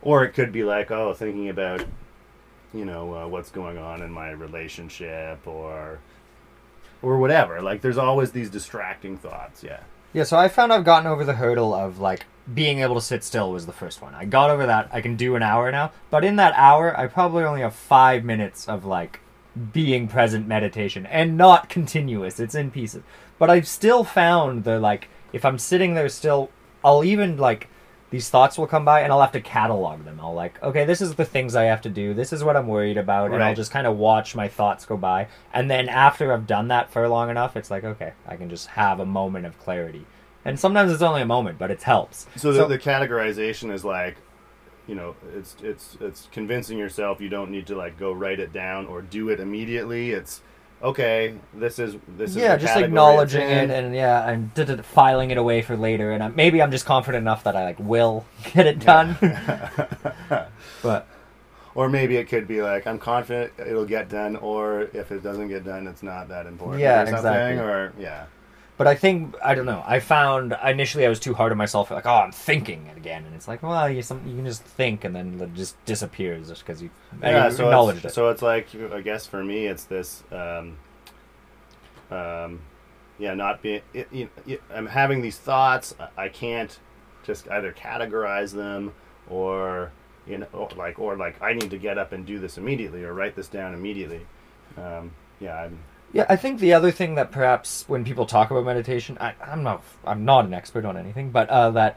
Or 0.00 0.22
it 0.24 0.30
could 0.32 0.52
be 0.52 0.62
like 0.62 0.92
oh 0.92 1.12
thinking 1.12 1.48
about 1.48 1.84
you 2.74 2.84
know 2.84 3.14
uh, 3.14 3.26
what's 3.26 3.50
going 3.50 3.78
on 3.78 4.02
in 4.02 4.10
my 4.10 4.30
relationship 4.30 5.46
or 5.46 6.00
or 7.02 7.18
whatever. 7.18 7.60
Like 7.60 7.80
there's 7.80 7.98
always 7.98 8.32
these 8.32 8.50
distracting 8.50 9.16
thoughts. 9.16 9.62
Yeah. 9.62 9.80
Yeah, 10.12 10.24
so 10.24 10.36
I 10.36 10.48
found 10.48 10.72
I've 10.72 10.84
gotten 10.84 11.06
over 11.06 11.24
the 11.24 11.34
hurdle 11.34 11.72
of 11.72 11.98
like 11.98 12.26
being 12.52 12.80
able 12.80 12.96
to 12.96 13.00
sit 13.00 13.24
still 13.24 13.50
was 13.50 13.66
the 13.66 13.72
first 13.72 14.02
one. 14.02 14.14
I 14.14 14.26
got 14.26 14.50
over 14.50 14.66
that. 14.66 14.90
I 14.92 15.00
can 15.00 15.16
do 15.16 15.36
an 15.36 15.42
hour 15.42 15.72
now, 15.72 15.92
but 16.10 16.24
in 16.24 16.36
that 16.36 16.52
hour, 16.54 16.98
I 16.98 17.06
probably 17.06 17.44
only 17.44 17.62
have 17.62 17.74
five 17.74 18.22
minutes 18.22 18.68
of 18.68 18.84
like 18.84 19.20
being 19.72 20.08
present 20.08 20.46
meditation 20.46 21.06
and 21.06 21.36
not 21.36 21.68
continuous. 21.68 22.40
It's 22.40 22.54
in 22.54 22.70
pieces. 22.70 23.02
But 23.38 23.50
I've 23.50 23.66
still 23.66 24.04
found 24.04 24.64
the 24.64 24.78
like 24.78 25.08
if 25.32 25.44
I'm 25.44 25.58
sitting 25.58 25.94
there 25.94 26.08
still 26.08 26.50
I'll 26.84 27.04
even 27.04 27.36
like 27.36 27.68
these 28.12 28.28
thoughts 28.28 28.58
will 28.58 28.66
come 28.66 28.84
by 28.84 29.00
and 29.00 29.10
I'll 29.10 29.22
have 29.22 29.32
to 29.32 29.40
catalog 29.40 30.04
them. 30.04 30.20
I'll 30.20 30.34
like, 30.34 30.62
okay, 30.62 30.84
this 30.84 31.00
is 31.00 31.14
the 31.14 31.24
things 31.24 31.56
I 31.56 31.64
have 31.64 31.80
to 31.80 31.88
do. 31.88 32.12
This 32.12 32.30
is 32.30 32.44
what 32.44 32.58
I'm 32.58 32.68
worried 32.68 32.98
about 32.98 33.32
and 33.32 33.42
I'll 33.42 33.54
just 33.54 33.70
kind 33.72 33.86
of 33.86 33.96
watch 33.96 34.36
my 34.36 34.48
thoughts 34.48 34.84
go 34.84 34.98
by. 34.98 35.28
And 35.54 35.70
then 35.70 35.88
after 35.88 36.30
I've 36.30 36.46
done 36.46 36.68
that 36.68 36.90
for 36.90 37.08
long 37.08 37.30
enough, 37.30 37.56
it's 37.56 37.70
like, 37.70 37.84
okay, 37.84 38.12
I 38.28 38.36
can 38.36 38.50
just 38.50 38.66
have 38.68 39.00
a 39.00 39.06
moment 39.06 39.46
of 39.46 39.58
clarity. 39.58 40.04
And 40.44 40.60
sometimes 40.60 40.92
it's 40.92 41.00
only 41.00 41.22
a 41.22 41.26
moment, 41.26 41.58
but 41.58 41.70
it 41.70 41.82
helps. 41.82 42.26
So, 42.36 42.52
the, 42.52 42.66
the 42.66 42.78
categorization 42.78 43.72
is 43.72 43.82
like, 43.82 44.16
you 44.86 44.94
know, 44.94 45.14
it's 45.34 45.56
it's 45.62 45.96
it's 46.00 46.28
convincing 46.32 46.76
yourself 46.76 47.20
you 47.20 47.28
don't 47.28 47.50
need 47.50 47.66
to 47.68 47.76
like 47.76 47.96
go 47.96 48.12
write 48.12 48.40
it 48.40 48.52
down 48.52 48.86
or 48.86 49.00
do 49.00 49.28
it 49.28 49.38
immediately. 49.40 50.10
It's 50.10 50.42
okay. 50.82 51.34
This 51.54 51.78
is 51.78 51.96
this 52.16 52.30
is 52.30 52.36
yeah, 52.36 52.56
just 52.56 52.76
acknowledging 52.76 53.42
it 53.42 53.70
and 53.70 53.94
yeah, 53.94 54.28
and 54.28 54.52
d- 54.54 54.64
d- 54.64 54.76
d- 54.76 54.82
filing 54.82 55.30
it 55.30 55.38
away 55.38 55.62
for 55.62 55.76
later. 55.76 56.12
And 56.12 56.22
I'm, 56.22 56.34
maybe 56.36 56.60
I'm 56.62 56.70
just 56.70 56.86
confident 56.86 57.22
enough 57.22 57.44
that 57.44 57.56
I 57.56 57.64
like 57.64 57.78
will 57.78 58.24
get 58.52 58.66
it 58.66 58.78
done. 58.78 59.16
but 60.82 61.06
or 61.74 61.88
maybe 61.88 62.16
it 62.16 62.28
could 62.28 62.46
be 62.46 62.62
like 62.62 62.86
I'm 62.86 62.98
confident 62.98 63.52
it'll 63.58 63.86
get 63.86 64.08
done, 64.08 64.36
or 64.36 64.82
if 64.92 65.12
it 65.12 65.22
doesn't 65.22 65.48
get 65.48 65.64
done, 65.64 65.86
it's 65.86 66.02
not 66.02 66.28
that 66.28 66.46
important. 66.46 66.80
Yeah, 66.82 67.02
or 67.02 67.06
something, 67.06 67.26
exactly. 67.26 67.64
Or 67.64 67.92
yeah, 67.98 68.26
but 68.82 68.90
I 68.90 68.96
think 68.96 69.36
I 69.44 69.54
don't 69.54 69.66
know. 69.66 69.80
I 69.86 70.00
found 70.00 70.56
initially 70.64 71.06
I 71.06 71.08
was 71.08 71.20
too 71.20 71.34
hard 71.34 71.52
on 71.52 71.58
myself. 71.58 71.92
Like, 71.92 72.04
oh, 72.04 72.16
I'm 72.16 72.32
thinking 72.32 72.90
again, 72.96 73.24
and 73.24 73.32
it's 73.32 73.46
like, 73.46 73.62
well, 73.62 73.88
you 73.88 74.02
some 74.02 74.26
you 74.26 74.34
can 74.34 74.44
just 74.44 74.64
think, 74.64 75.04
and 75.04 75.14
then 75.14 75.40
it 75.40 75.54
just 75.54 75.82
disappears 75.84 76.48
just 76.48 76.66
because 76.66 76.82
you, 76.82 76.90
yeah. 77.22 77.48
So 77.48 77.66
acknowledged 77.66 78.04
it's, 78.04 78.06
it. 78.06 78.14
so 78.16 78.30
it's 78.30 78.42
like 78.42 78.74
I 78.92 79.00
guess 79.00 79.24
for 79.24 79.44
me, 79.44 79.66
it's 79.66 79.84
this. 79.84 80.24
Um, 80.32 80.78
um, 82.10 82.62
yeah, 83.20 83.34
not 83.34 83.62
being. 83.62 83.82
It, 83.94 84.08
you 84.10 84.28
know, 84.48 84.56
I'm 84.74 84.86
having 84.86 85.22
these 85.22 85.38
thoughts. 85.38 85.94
I- 86.00 86.24
I 86.24 86.28
can't 86.28 86.76
just 87.22 87.48
either 87.50 87.72
categorize 87.72 88.52
them 88.52 88.94
or 89.30 89.92
you 90.26 90.38
know, 90.38 90.46
or 90.52 90.70
like 90.76 90.98
or 90.98 91.16
like 91.16 91.40
I 91.40 91.52
need 91.52 91.70
to 91.70 91.78
get 91.78 91.98
up 91.98 92.10
and 92.10 92.26
do 92.26 92.40
this 92.40 92.58
immediately 92.58 93.04
or 93.04 93.14
write 93.14 93.36
this 93.36 93.46
down 93.46 93.74
immediately. 93.74 94.26
Um, 94.76 95.12
yeah, 95.38 95.54
I'm, 95.54 95.78
Yeah, 96.12 96.26
I 96.28 96.36
think 96.36 96.60
the 96.60 96.74
other 96.74 96.90
thing 96.90 97.14
that 97.14 97.32
perhaps 97.32 97.84
when 97.88 98.04
people 98.04 98.26
talk 98.26 98.50
about 98.50 98.64
meditation, 98.64 99.16
I, 99.20 99.34
I'm 99.44 99.62
not 99.62 99.82
I'm 100.04 100.24
not 100.24 100.44
an 100.44 100.54
expert 100.54 100.84
on 100.84 100.96
anything, 100.96 101.30
but 101.30 101.48
uh, 101.48 101.70
that 101.70 101.96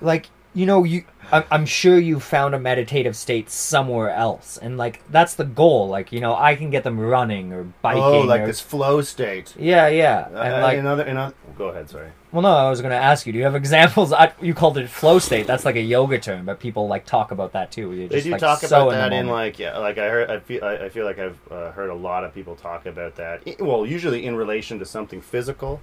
like 0.00 0.28
you 0.54 0.64
know 0.64 0.84
you 0.84 1.04
I'm, 1.32 1.44
I'm 1.50 1.66
sure 1.66 1.98
you 1.98 2.20
found 2.20 2.54
a 2.54 2.58
meditative 2.60 3.16
state 3.16 3.50
somewhere 3.50 4.10
else, 4.10 4.58
and 4.58 4.78
like 4.78 5.02
that's 5.10 5.34
the 5.34 5.44
goal. 5.44 5.88
Like 5.88 6.12
you 6.12 6.20
know 6.20 6.36
I 6.36 6.54
can 6.54 6.70
get 6.70 6.84
them 6.84 7.00
running 7.00 7.52
or 7.52 7.64
biking. 7.82 8.02
oh, 8.02 8.20
like 8.20 8.42
or, 8.42 8.46
this 8.46 8.60
flow 8.60 9.02
state. 9.02 9.54
Yeah, 9.58 9.88
yeah, 9.88 10.26
and 10.28 10.54
Uh, 10.54 10.60
like 10.62 10.78
another, 10.78 11.02
another. 11.02 11.34
Go 11.56 11.68
ahead. 11.68 11.90
Sorry. 11.90 12.10
Well, 12.32 12.42
no, 12.42 12.48
I 12.48 12.68
was 12.68 12.80
going 12.80 12.90
to 12.90 12.96
ask 12.96 13.26
you. 13.26 13.32
Do 13.32 13.38
you 13.38 13.44
have 13.44 13.54
examples? 13.54 14.12
I, 14.12 14.32
you 14.40 14.52
called 14.54 14.76
it 14.78 14.88
flow 14.88 15.18
state. 15.18 15.46
That's 15.46 15.64
like 15.64 15.76
a 15.76 15.80
yoga 15.80 16.18
term, 16.18 16.44
but 16.44 16.60
people 16.60 16.86
like 16.86 17.06
talk 17.06 17.30
about 17.30 17.52
that 17.52 17.72
too. 17.72 17.92
You're 17.92 18.08
They 18.08 18.16
just, 18.16 18.24
do 18.24 18.30
like, 18.32 18.40
talk 18.40 18.60
so 18.60 18.88
about 18.88 18.90
that 18.90 19.08
the 19.10 19.16
in, 19.16 19.28
like 19.28 19.58
yeah, 19.58 19.78
like 19.78 19.98
I 19.98 20.08
heard. 20.08 20.30
I 20.30 20.38
feel 20.40 20.64
I, 20.64 20.74
I 20.76 20.88
feel 20.90 21.04
like 21.04 21.18
I've 21.18 21.38
uh, 21.50 21.70
heard 21.72 21.90
a 21.90 21.94
lot 21.94 22.24
of 22.24 22.34
people 22.34 22.54
talk 22.54 22.86
about 22.86 23.16
that. 23.16 23.42
Well, 23.60 23.86
usually 23.86 24.26
in 24.26 24.36
relation 24.36 24.78
to 24.78 24.84
something 24.84 25.20
physical, 25.20 25.80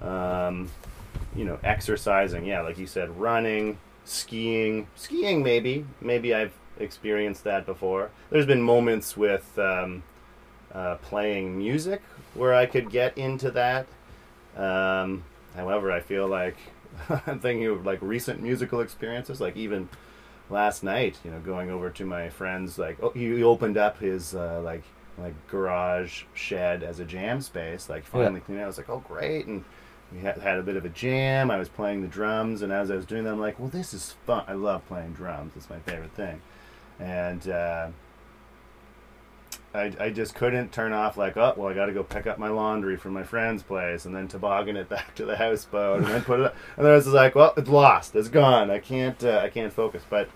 um, 0.00 0.70
you 1.34 1.44
know, 1.44 1.58
exercising. 1.64 2.44
Yeah, 2.44 2.60
like 2.60 2.78
you 2.78 2.86
said, 2.86 3.10
running, 3.18 3.78
skiing, 4.04 4.86
skiing. 4.94 5.42
Maybe 5.42 5.84
maybe 6.00 6.34
I've 6.34 6.52
experienced 6.78 7.42
that 7.44 7.66
before. 7.66 8.10
There's 8.30 8.46
been 8.46 8.62
moments 8.62 9.16
with 9.16 9.58
um, 9.58 10.04
uh, 10.72 10.94
playing 10.96 11.58
music 11.58 12.02
where 12.34 12.54
I 12.54 12.66
could 12.66 12.90
get 12.90 13.18
into 13.18 13.50
that. 13.50 13.86
Um, 14.56 15.24
however, 15.54 15.90
I 15.92 16.00
feel 16.00 16.26
like 16.26 16.56
I'm 17.26 17.40
thinking 17.40 17.66
of 17.66 17.86
like 17.86 18.00
recent 18.02 18.42
musical 18.42 18.80
experiences, 18.80 19.40
like 19.40 19.56
even 19.56 19.88
last 20.50 20.82
night, 20.82 21.18
you 21.24 21.30
know, 21.30 21.40
going 21.40 21.70
over 21.70 21.90
to 21.90 22.04
my 22.04 22.28
friend's, 22.28 22.78
like, 22.78 22.98
oh, 23.02 23.10
he 23.10 23.42
opened 23.42 23.76
up 23.76 23.98
his, 23.98 24.34
uh, 24.34 24.60
like, 24.62 24.82
like 25.18 25.34
garage 25.48 26.24
shed 26.34 26.82
as 26.82 27.00
a 27.00 27.04
jam 27.04 27.40
space, 27.40 27.88
like 27.88 28.04
finally 28.04 28.40
cleaned 28.40 28.60
out. 28.60 28.64
I 28.64 28.68
was 28.68 28.78
like, 28.78 28.88
oh, 28.88 29.02
great. 29.06 29.46
And 29.46 29.64
we 30.12 30.20
had, 30.20 30.38
had 30.38 30.58
a 30.58 30.62
bit 30.62 30.76
of 30.76 30.84
a 30.84 30.88
jam. 30.88 31.50
I 31.50 31.58
was 31.58 31.68
playing 31.68 32.02
the 32.02 32.08
drums, 32.08 32.62
and 32.62 32.72
as 32.72 32.90
I 32.90 32.96
was 32.96 33.04
doing 33.04 33.24
that, 33.24 33.32
I'm 33.32 33.40
like, 33.40 33.58
well, 33.58 33.68
this 33.68 33.92
is 33.92 34.14
fun. 34.26 34.44
I 34.46 34.54
love 34.54 34.86
playing 34.86 35.12
drums. 35.12 35.52
It's 35.56 35.68
my 35.68 35.80
favorite 35.80 36.12
thing. 36.12 36.40
And, 36.98 37.48
uh, 37.48 37.88
I, 39.74 39.92
I 40.00 40.10
just 40.10 40.34
couldn't 40.34 40.72
turn 40.72 40.92
off 40.92 41.16
like 41.16 41.36
oh 41.36 41.54
well 41.56 41.68
I 41.68 41.74
got 41.74 41.86
to 41.86 41.92
go 41.92 42.02
pick 42.02 42.26
up 42.26 42.38
my 42.38 42.48
laundry 42.48 42.96
from 42.96 43.12
my 43.12 43.22
friend's 43.22 43.62
place 43.62 44.06
and 44.06 44.14
then 44.14 44.26
toboggan 44.26 44.76
it 44.76 44.88
back 44.94 45.14
to 45.16 45.24
the 45.24 45.36
houseboat 45.36 45.98
and 45.98 46.06
then 46.06 46.22
put 46.22 46.40
it 46.40 46.46
up. 46.46 46.56
and 46.76 46.86
then 46.86 46.92
I 46.92 46.96
was 46.96 47.06
like 47.06 47.34
well 47.34 47.52
it's 47.56 47.68
lost. 47.68 48.16
It's 48.16 48.28
gone. 48.28 48.70
I 48.70 48.78
can't 48.78 49.22
uh, 49.22 49.40
I 49.42 49.48
can't 49.48 49.72
focus. 49.72 50.02
But 50.08 50.28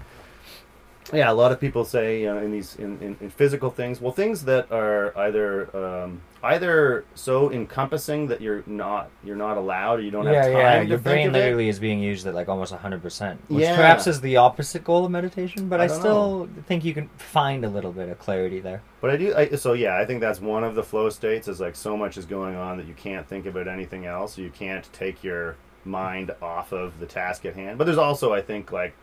yeah 1.13 1.31
a 1.31 1.35
lot 1.35 1.51
of 1.51 1.61
people 1.61 1.85
say 1.85 2.21
you 2.21 2.27
know 2.27 2.39
in 2.39 2.53
these 2.53 2.77
in, 2.77 3.01
in, 3.01 3.17
in 3.21 3.31
physical 3.31 3.71
things 3.71 4.01
well 4.01 4.13
things 4.13 4.45
that 4.45 4.71
are 4.71 5.17
either 5.19 5.75
um, 5.77 6.21
either 6.45 7.05
so 7.15 7.53
encompassing 7.53 8.27
that 8.29 8.41
you're 8.41 8.63
not 8.67 9.11
you're 9.23 9.37
not 9.37 9.57
allowed 9.57 10.01
or 10.01 10.03
you 10.03 10.11
don't 10.11 10.25
yeah, 10.25 10.33
have 10.33 10.45
time 10.45 10.55
yeah. 10.55 10.83
Your 10.83 10.99
brain 10.99 11.33
literally 11.33 11.69
is 11.69 11.79
being 11.79 12.01
used 12.01 12.27
at 12.27 12.35
like 12.35 12.49
almost 12.49 12.73
hundred 12.73 13.03
percent, 13.03 13.41
which 13.49 13.63
Yeah. 13.63 13.77
perhaps 13.77 14.07
is 14.07 14.21
the 14.21 14.37
opposite 14.37 14.85
goal 14.85 15.05
of 15.05 15.11
meditation. 15.11 15.69
But 15.69 15.81
I 15.81 15.85
I, 15.85 15.87
still 15.87 16.49
think 16.67 16.85
you 16.85 16.95
can 16.95 17.09
find 17.17 17.65
a 17.65 17.69
little 17.69 17.93
bit 17.93 18.09
of 18.09 18.19
clarity 18.19 18.61
there. 18.61 18.83
But 19.01 19.11
I 19.11 19.17
do. 19.17 19.35
I, 19.35 19.49
so 19.51 19.73
yeah, 19.73 19.99
I 19.99 20.05
think 20.05 20.21
that's 20.21 20.41
one 20.41 20.65
of 20.65 20.75
the 20.75 20.83
flow 20.83 21.11
states. 21.11 21.49
Is 21.49 21.61
like 21.61 21.77
so 21.77 21.97
much 21.97 22.17
is 22.17 22.25
going 22.27 22.57
on 22.57 22.77
that 22.79 22.87
you 22.87 22.95
can't 22.95 23.27
think 23.27 23.47
about 23.47 23.69
anything 23.69 24.07
else. 24.07 24.37
You 24.37 24.51
can't 24.51 24.91
take 24.93 25.23
your 25.23 25.57
mind 25.85 26.31
off 26.41 26.73
of 26.73 26.99
the 27.01 27.07
task 27.07 27.45
at 27.45 27.55
hand. 27.55 27.79
But 27.79 27.85
there's 27.85 27.99
also, 27.99 28.33
I 28.33 28.41
think, 28.41 28.73
like 28.73 28.95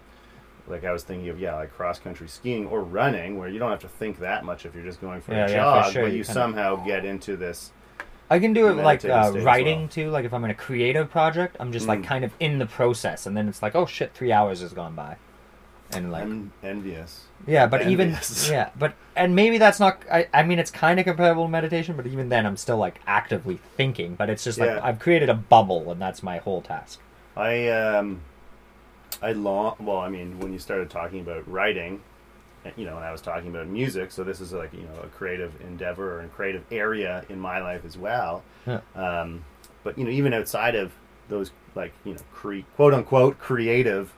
like 0.69 0.83
I 0.83 0.91
was 0.91 1.03
thinking 1.03 1.29
of, 1.29 1.39
yeah, 1.39 1.55
like 1.55 1.73
cross 1.73 1.99
country 1.99 2.27
skiing 2.27 2.67
or 2.67 2.81
running, 2.81 3.37
where 3.37 3.49
you 3.49 3.59
don't 3.59 3.71
have 3.71 3.81
to 3.81 3.87
think 3.87 4.19
that 4.19 4.43
much 4.45 4.65
if 4.65 4.73
you're 4.75 4.83
just 4.83 5.01
going 5.01 5.21
for 5.21 5.33
Yeah, 5.33 5.47
a 5.47 5.49
yeah, 5.49 5.83
for 5.83 5.83
jog, 5.83 5.93
sure, 5.93 6.03
but 6.03 6.11
you 6.11 6.17
you 6.17 6.23
somehow 6.23 6.75
get 6.85 7.05
into 7.05 7.35
this. 7.35 7.71
I 8.29 8.39
can 8.39 8.53
do 8.53 8.67
it 8.67 8.77
like 8.77 9.03
uh, 9.05 9.31
writing 9.43 9.79
well. 9.79 9.87
too. 9.89 10.09
Like 10.11 10.25
if 10.25 10.33
I'm 10.33 10.43
in 10.43 10.51
a 10.51 10.55
creative 10.55 11.09
project, 11.09 11.57
I'm 11.59 11.71
just 11.71 11.87
like 11.87 12.01
Mm. 12.01 12.05
kind 12.05 12.23
of 12.25 12.31
in 12.39 12.59
the 12.59 12.65
process, 12.65 13.25
and 13.25 13.35
then 13.35 13.49
it's 13.49 13.61
like, 13.61 13.75
oh 13.75 13.85
shit, 13.85 14.13
three 14.13 14.31
hours 14.31 14.61
has 14.61 14.73
gone 14.73 14.95
by, 14.95 15.17
and 15.91 16.11
like 16.11 16.23
I'm 16.23 16.51
envious. 16.63 17.21
yeah, 17.47 17.65
but 17.67 17.81
even 17.83 18.15
yeah, 18.49 18.69
but 18.77 18.93
and 19.15 19.35
maybe 19.35 19.57
that's 19.57 19.79
not. 19.79 20.03
I, 20.11 20.27
I 20.33 20.43
mean, 20.43 20.59
it's 20.59 20.71
kind 20.71 20.99
of 20.99 21.05
comparable 21.05 21.45
to 21.45 21.49
meditation, 21.49 21.95
but 21.95 22.05
even 22.07 22.29
then, 22.29 22.45
I'm 22.45 22.57
still 22.57 22.77
like 22.77 23.01
actively 23.07 23.57
thinking. 23.77 24.15
But 24.15 24.29
it's 24.29 24.43
just 24.43 24.59
like 24.59 24.69
Yeah. 24.69 24.79
I've 24.83 24.99
created 24.99 25.29
a 25.29 25.33
bubble, 25.33 25.91
and 25.91 26.01
that's 26.01 26.21
my 26.21 26.37
whole 26.37 26.61
task. 26.61 26.99
I 27.35 27.69
um, 27.69 28.21
I 29.21 29.33
long. 29.33 29.75
Well, 29.79 29.97
I 29.97 30.09
mean, 30.09 30.39
when 30.39 30.53
you 30.53 30.59
started 30.59 30.89
talking 30.89 31.21
about 31.21 31.49
writing, 31.49 32.01
you 32.75 32.85
know, 32.85 32.95
and 32.95 33.05
I 33.05 33.11
was 33.11 33.21
talking 33.21 33.49
about 33.49 33.67
music, 33.67 34.11
so 34.11 34.23
this 34.23 34.41
is 34.41 34.53
like 34.53 34.73
you 34.73 34.81
know 34.81 35.01
a 35.03 35.07
creative 35.07 35.59
endeavor 35.61 36.19
or 36.19 36.21
a 36.21 36.27
creative 36.27 36.63
area 36.71 37.25
in 37.29 37.39
my 37.39 37.59
life 37.61 37.85
as 37.85 37.97
well. 37.97 38.43
Yeah. 38.65 38.81
Um, 38.95 39.45
but 39.83 39.97
you 39.97 40.03
know, 40.03 40.11
even 40.11 40.33
outside 40.33 40.75
of 40.75 40.91
those, 41.29 41.51
like 41.75 41.93
you 42.05 42.13
know, 42.13 42.19
cre- 42.33 42.59
quote 42.75 42.93
unquote 42.93 43.39
creative 43.39 44.13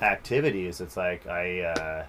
activities, 0.00 0.80
it's 0.80 0.96
like 0.96 1.26
I. 1.26 1.60
Uh, 1.60 2.04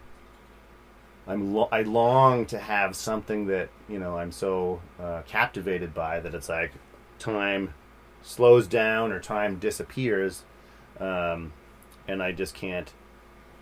I'm 1.26 1.54
lo- 1.54 1.70
I 1.72 1.84
long 1.84 2.46
to 2.48 2.60
have 2.60 2.96
something 2.96 3.48
that 3.48 3.70
you 3.88 3.98
know 3.98 4.18
I'm 4.18 4.32
so 4.32 4.82
uh, 5.00 5.22
captivated 5.26 5.94
by 5.94 6.20
that 6.20 6.34
it's 6.36 6.50
like 6.50 6.72
time 7.18 7.74
slows 8.22 8.68
down 8.68 9.12
or 9.12 9.20
time 9.20 9.58
disappears, 9.60 10.44
um, 11.00 11.54
and 12.08 12.22
I 12.24 12.32
just 12.32 12.54
can't 12.56 12.92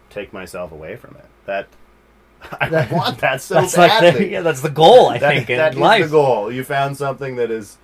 take 0.09 0.33
myself 0.33 0.71
away 0.71 0.95
from 0.95 1.15
it. 1.17 1.25
That 1.45 1.67
I 2.59 2.69
That- 2.69 2.91
want 2.91 3.19
that 3.19 3.41
so 3.41 3.55
that's 3.55 3.77
like 3.77 3.89
badly. 3.91 4.25
the, 4.25 4.31
yeah, 4.31 4.41
that's 4.41 4.61
the 4.61 4.69
goal. 4.69 5.09
I 5.09 5.17
That- 5.19 5.33
think 5.35 5.47
that 5.47 5.73
in 5.75 5.79
life. 5.79 6.03
the 6.05 6.09
goal. 6.09 6.51
You 6.51 6.63
found 6.63 6.97
something 6.97 7.35
that 7.37 7.51
is, 7.51 7.77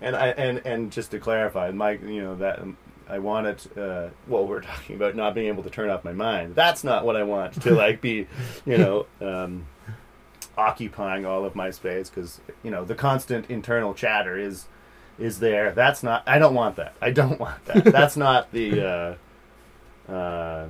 and 0.00 0.14
I 0.16 0.28
and 0.28 0.60
and 0.66 0.92
just 0.92 1.10
to 1.12 1.18
clarify, 1.18 1.70
Mike, 1.70 2.02
you 2.02 2.22
know 2.22 2.34
that 2.36 2.58
um, 2.60 2.76
I 3.08 3.18
want 3.18 3.46
it. 3.46 3.66
Uh, 3.76 4.08
well, 4.28 4.46
we're 4.46 4.60
talking 4.72 4.96
about 4.96 5.16
not 5.16 5.34
being 5.34 5.48
able 5.48 5.62
to 5.62 5.70
turn 5.70 5.88
off 5.90 6.04
my 6.04 6.12
mind. 6.12 6.54
That's 6.54 6.84
not 6.84 7.04
what 7.04 7.16
I 7.16 7.22
want 7.22 7.60
to 7.62 7.74
like 7.74 8.00
be, 8.00 8.26
you 8.66 8.78
know, 8.78 9.06
um, 9.20 9.66
occupying 10.58 11.24
all 11.24 11.44
of 11.44 11.54
my 11.54 11.70
space 11.70 12.10
because 12.10 12.40
you 12.62 12.70
know 12.70 12.84
the 12.84 12.94
constant 12.94 13.48
internal 13.50 13.94
chatter 13.94 14.38
is 14.38 14.66
is 15.18 15.38
there. 15.40 15.72
That's 15.72 16.02
not. 16.02 16.22
I 16.26 16.38
don't 16.38 16.54
want 16.54 16.76
that. 16.76 16.94
I 17.00 17.10
don't 17.10 17.40
want 17.40 17.64
that. 17.66 17.84
That's 17.84 18.16
not 18.16 18.52
the. 18.52 18.86
Uh, 18.86 19.14
uh, 20.10 20.66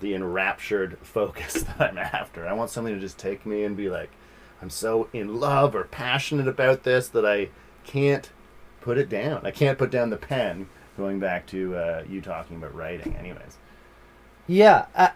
the 0.00 0.14
enraptured 0.14 0.98
focus 1.02 1.62
that 1.62 1.80
I'm 1.80 1.98
after. 1.98 2.46
I 2.46 2.52
want 2.52 2.70
something 2.70 2.94
to 2.94 3.00
just 3.00 3.18
take 3.18 3.46
me 3.46 3.64
and 3.64 3.76
be 3.76 3.88
like, 3.88 4.10
I'm 4.60 4.70
so 4.70 5.08
in 5.12 5.40
love 5.40 5.74
or 5.74 5.84
passionate 5.84 6.48
about 6.48 6.84
this 6.84 7.08
that 7.08 7.26
I 7.26 7.50
can't 7.84 8.30
put 8.80 8.98
it 8.98 9.08
down. 9.08 9.44
I 9.44 9.50
can't 9.50 9.78
put 9.78 9.90
down 9.90 10.10
the 10.10 10.16
pen. 10.16 10.68
Going 10.96 11.18
back 11.18 11.46
to 11.48 11.74
uh, 11.74 12.04
you 12.08 12.20
talking 12.20 12.56
about 12.56 12.74
writing, 12.74 13.16
anyways. 13.16 13.56
Yeah. 14.46 14.86
Uh, 14.94 15.08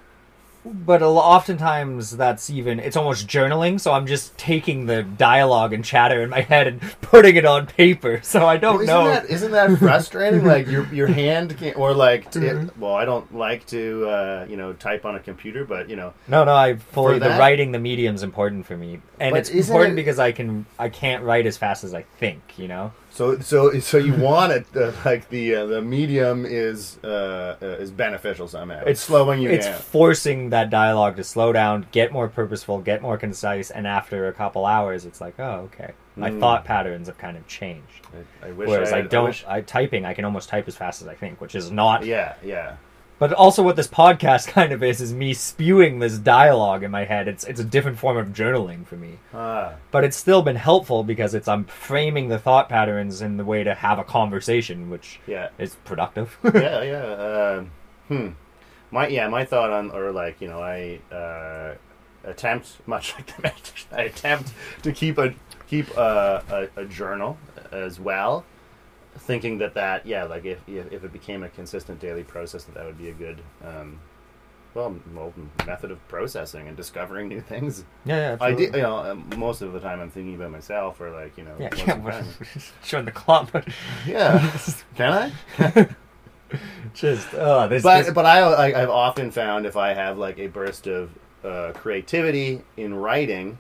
but 0.72 1.02
a 1.02 1.06
oftentimes 1.06 2.16
that's 2.16 2.50
even 2.50 2.78
it's 2.80 2.96
almost 2.96 3.26
journaling. 3.26 3.80
So 3.80 3.92
I'm 3.92 4.06
just 4.06 4.36
taking 4.38 4.86
the 4.86 5.02
dialogue 5.02 5.72
and 5.72 5.84
chatter 5.84 6.22
in 6.22 6.30
my 6.30 6.40
head 6.42 6.66
and 6.66 6.80
putting 7.00 7.36
it 7.36 7.44
on 7.44 7.66
paper. 7.66 8.20
So 8.22 8.46
I 8.46 8.56
don't 8.56 8.76
isn't 8.82 8.86
know. 8.86 9.04
That, 9.08 9.26
isn't 9.30 9.50
that 9.52 9.78
frustrating? 9.78 10.44
like 10.54 10.66
your 10.68 10.86
your 10.92 11.06
hand 11.08 11.56
can't, 11.58 11.76
or 11.76 11.94
like 11.94 12.30
t- 12.30 12.38
Mm-hmm. 12.40 12.66
it, 12.68 12.78
well, 12.78 12.94
I 12.94 13.04
don't 13.04 13.34
like 13.34 13.66
to 13.68 14.08
uh, 14.08 14.46
you 14.48 14.56
know 14.56 14.72
type 14.74 15.04
on 15.04 15.14
a 15.16 15.20
computer, 15.20 15.64
but 15.64 15.88
you 15.90 15.96
know 15.96 16.12
No, 16.28 16.44
no, 16.44 16.54
I 16.54 16.76
fully 16.76 17.14
For 17.14 17.18
the 17.20 17.28
that? 17.30 17.38
writing 17.40 17.72
the 17.72 17.78
medium's 17.78 18.22
important 18.22 18.66
for 18.66 18.76
me, 18.76 19.00
and 19.18 19.32
But 19.32 19.38
it's 19.40 19.50
important 19.50 19.94
it- 19.94 19.96
because 19.96 20.18
I 20.18 20.32
can 20.32 20.66
I 20.78 20.88
can't 20.88 21.24
write 21.24 21.46
as 21.46 21.56
fast 21.56 21.84
as 21.84 21.94
I 21.94 22.02
think. 22.18 22.40
You 22.56 22.68
know. 22.68 22.92
So 23.18 23.40
so 23.40 23.80
so 23.80 23.98
you 23.98 24.14
want 24.14 24.52
it 24.52 24.64
uh, 24.76 24.92
like 25.04 25.28
the 25.28 25.56
uh, 25.56 25.66
the 25.66 25.82
medium 25.82 26.46
is 26.46 27.00
uh, 27.02 27.56
uh, 27.60 27.66
is 27.84 27.90
beneficial 27.90 28.46
somehow. 28.46 28.84
It's, 28.86 29.00
slowing 29.00 29.40
you 29.42 29.50
It's 29.50 29.66
down. 29.66 29.74
forcing 29.80 30.50
that 30.50 30.70
dialogue 30.70 31.16
to 31.16 31.24
slow 31.24 31.52
down, 31.52 31.88
get 31.90 32.12
more 32.12 32.28
purposeful, 32.28 32.78
get 32.78 33.02
more 33.02 33.18
concise, 33.18 33.72
and 33.72 33.88
after 33.88 34.28
a 34.28 34.32
couple 34.32 34.66
hours, 34.66 35.04
it's 35.04 35.20
like, 35.20 35.34
oh, 35.40 35.68
okay, 35.72 35.94
my 36.14 36.30
Mm. 36.30 36.38
thought 36.38 36.64
patterns 36.64 37.08
have 37.08 37.18
kind 37.18 37.36
of 37.36 37.44
changed. 37.48 38.06
I, 38.14 38.50
I 38.50 38.52
wish 38.52 38.68
Whereas 38.68 38.92
I, 38.92 38.98
had- 38.98 39.08
don't, 39.08 39.24
wish- 39.24 39.44
I, 39.48 39.62
typing, 39.62 40.04
I 40.04 40.14
can 40.14 40.24
almost 40.24 40.48
type 40.48 40.68
as 40.68 40.76
fast 40.76 41.02
as 41.02 41.08
I 41.08 41.14
think, 41.16 41.40
which 41.40 41.56
is 41.56 41.72
not. 41.72 42.04
yeah, 42.06 42.34
yeah. 42.44 42.76
But 43.18 43.32
also, 43.32 43.62
what 43.62 43.76
this 43.76 43.88
podcast 43.88 44.46
kind 44.58 44.72
of 44.72 44.82
is 44.82 45.00
is 45.00 45.12
me 45.12 45.34
spewing 45.34 45.98
this 45.98 46.18
dialogue 46.18 46.82
in 46.82 46.90
my 46.90 47.04
head. 47.04 47.28
It's 47.28 47.44
it's 47.44 47.60
a 47.60 47.64
different 47.64 47.98
form 47.98 48.16
of 48.16 48.28
journaling 48.28 48.86
for 48.86 48.96
me, 48.96 49.18
Ah, 49.34 49.74
but 49.90 50.04
it's 50.04 50.16
still 50.16 50.42
been 50.42 50.56
helpful 50.56 51.02
because 51.02 51.34
it's 51.34 51.48
I'm 51.48 51.64
framing 51.64 52.28
the 52.28 52.38
thought 52.38 52.68
patterns 52.68 53.20
in 53.20 53.36
the 53.36 53.44
way 53.44 53.64
to 53.64 53.74
have 53.74 53.98
a 53.98 54.04
conversation, 54.04 54.88
which 54.90 55.20
yeah, 55.26 55.48
is 55.58 55.74
productive. 55.84 56.38
yeah, 56.54 56.82
yeah. 56.82 57.58
Um, 57.58 57.70
hmm. 58.08 58.28
My 58.90 59.08
yeah, 59.08 59.28
my 59.28 59.44
thought 59.44 59.70
on 59.70 59.90
or 59.90 60.12
like 60.12 60.40
you 60.40 60.48
know 60.48 60.60
I 60.60 61.00
uh, 61.12 61.74
attempt 62.24 62.78
much 62.86 63.14
like 63.16 63.34
the 63.34 63.42
meditation. 63.42 63.88
I 63.92 64.02
attempt 64.02 64.52
to 64.82 64.92
keep 64.92 65.18
a 65.18 65.34
keep 65.66 65.94
a, 65.96 66.68
a, 66.76 66.82
a 66.82 66.84
journal 66.86 67.36
as 67.72 68.00
well, 68.00 68.44
thinking 69.18 69.58
that 69.58 69.74
that 69.74 70.06
yeah 70.06 70.24
like 70.24 70.44
if 70.44 70.58
if, 70.68 71.04
it 71.04 71.12
became 71.12 71.42
a 71.42 71.48
consistent 71.48 72.00
daily 72.00 72.24
process 72.24 72.64
that 72.64 72.74
that 72.74 72.86
would 72.86 72.98
be 72.98 73.08
a 73.10 73.12
good 73.14 73.40
um, 73.64 73.98
well, 74.74 74.94
well 75.14 75.32
method 75.66 75.90
of 75.90 76.06
processing 76.08 76.68
and 76.68 76.76
discovering 76.76 77.26
new 77.28 77.40
things. 77.40 77.84
yeah, 78.04 78.32
yeah. 78.32 78.36
I 78.40 78.52
did 78.52 78.74
you 78.74 78.82
know 78.82 78.98
um, 78.98 79.28
most 79.36 79.62
of 79.62 79.72
the 79.72 79.80
time 79.80 80.00
I'm 80.00 80.10
thinking 80.10 80.34
about 80.34 80.50
myself 80.50 81.00
or 81.00 81.10
like 81.10 81.36
you 81.36 81.44
know 81.44 81.54
Yeah, 81.58 81.68
what's 81.68 81.78
yeah, 81.86 81.94
in 81.94 82.02
we're 82.02 82.12
front 82.12 82.26
of 82.26 82.40
me. 82.56 82.62
showing 82.84 83.04
the 83.06 83.12
clock. 83.12 83.50
but 83.52 83.66
yeah 84.06 84.56
can 84.96 85.32
I? 85.58 85.88
just 86.94 87.28
oh, 87.34 87.68
this, 87.68 87.82
but 87.82 88.04
this- 88.04 88.14
but 88.14 88.24
I 88.26 88.46
like, 88.48 88.74
I've 88.74 88.90
often 88.90 89.30
found 89.30 89.66
if 89.66 89.76
I 89.76 89.92
have 89.94 90.18
like 90.18 90.38
a 90.38 90.46
burst 90.46 90.86
of 90.86 91.10
uh, 91.44 91.72
creativity 91.74 92.62
in 92.76 92.94
writing, 92.94 93.58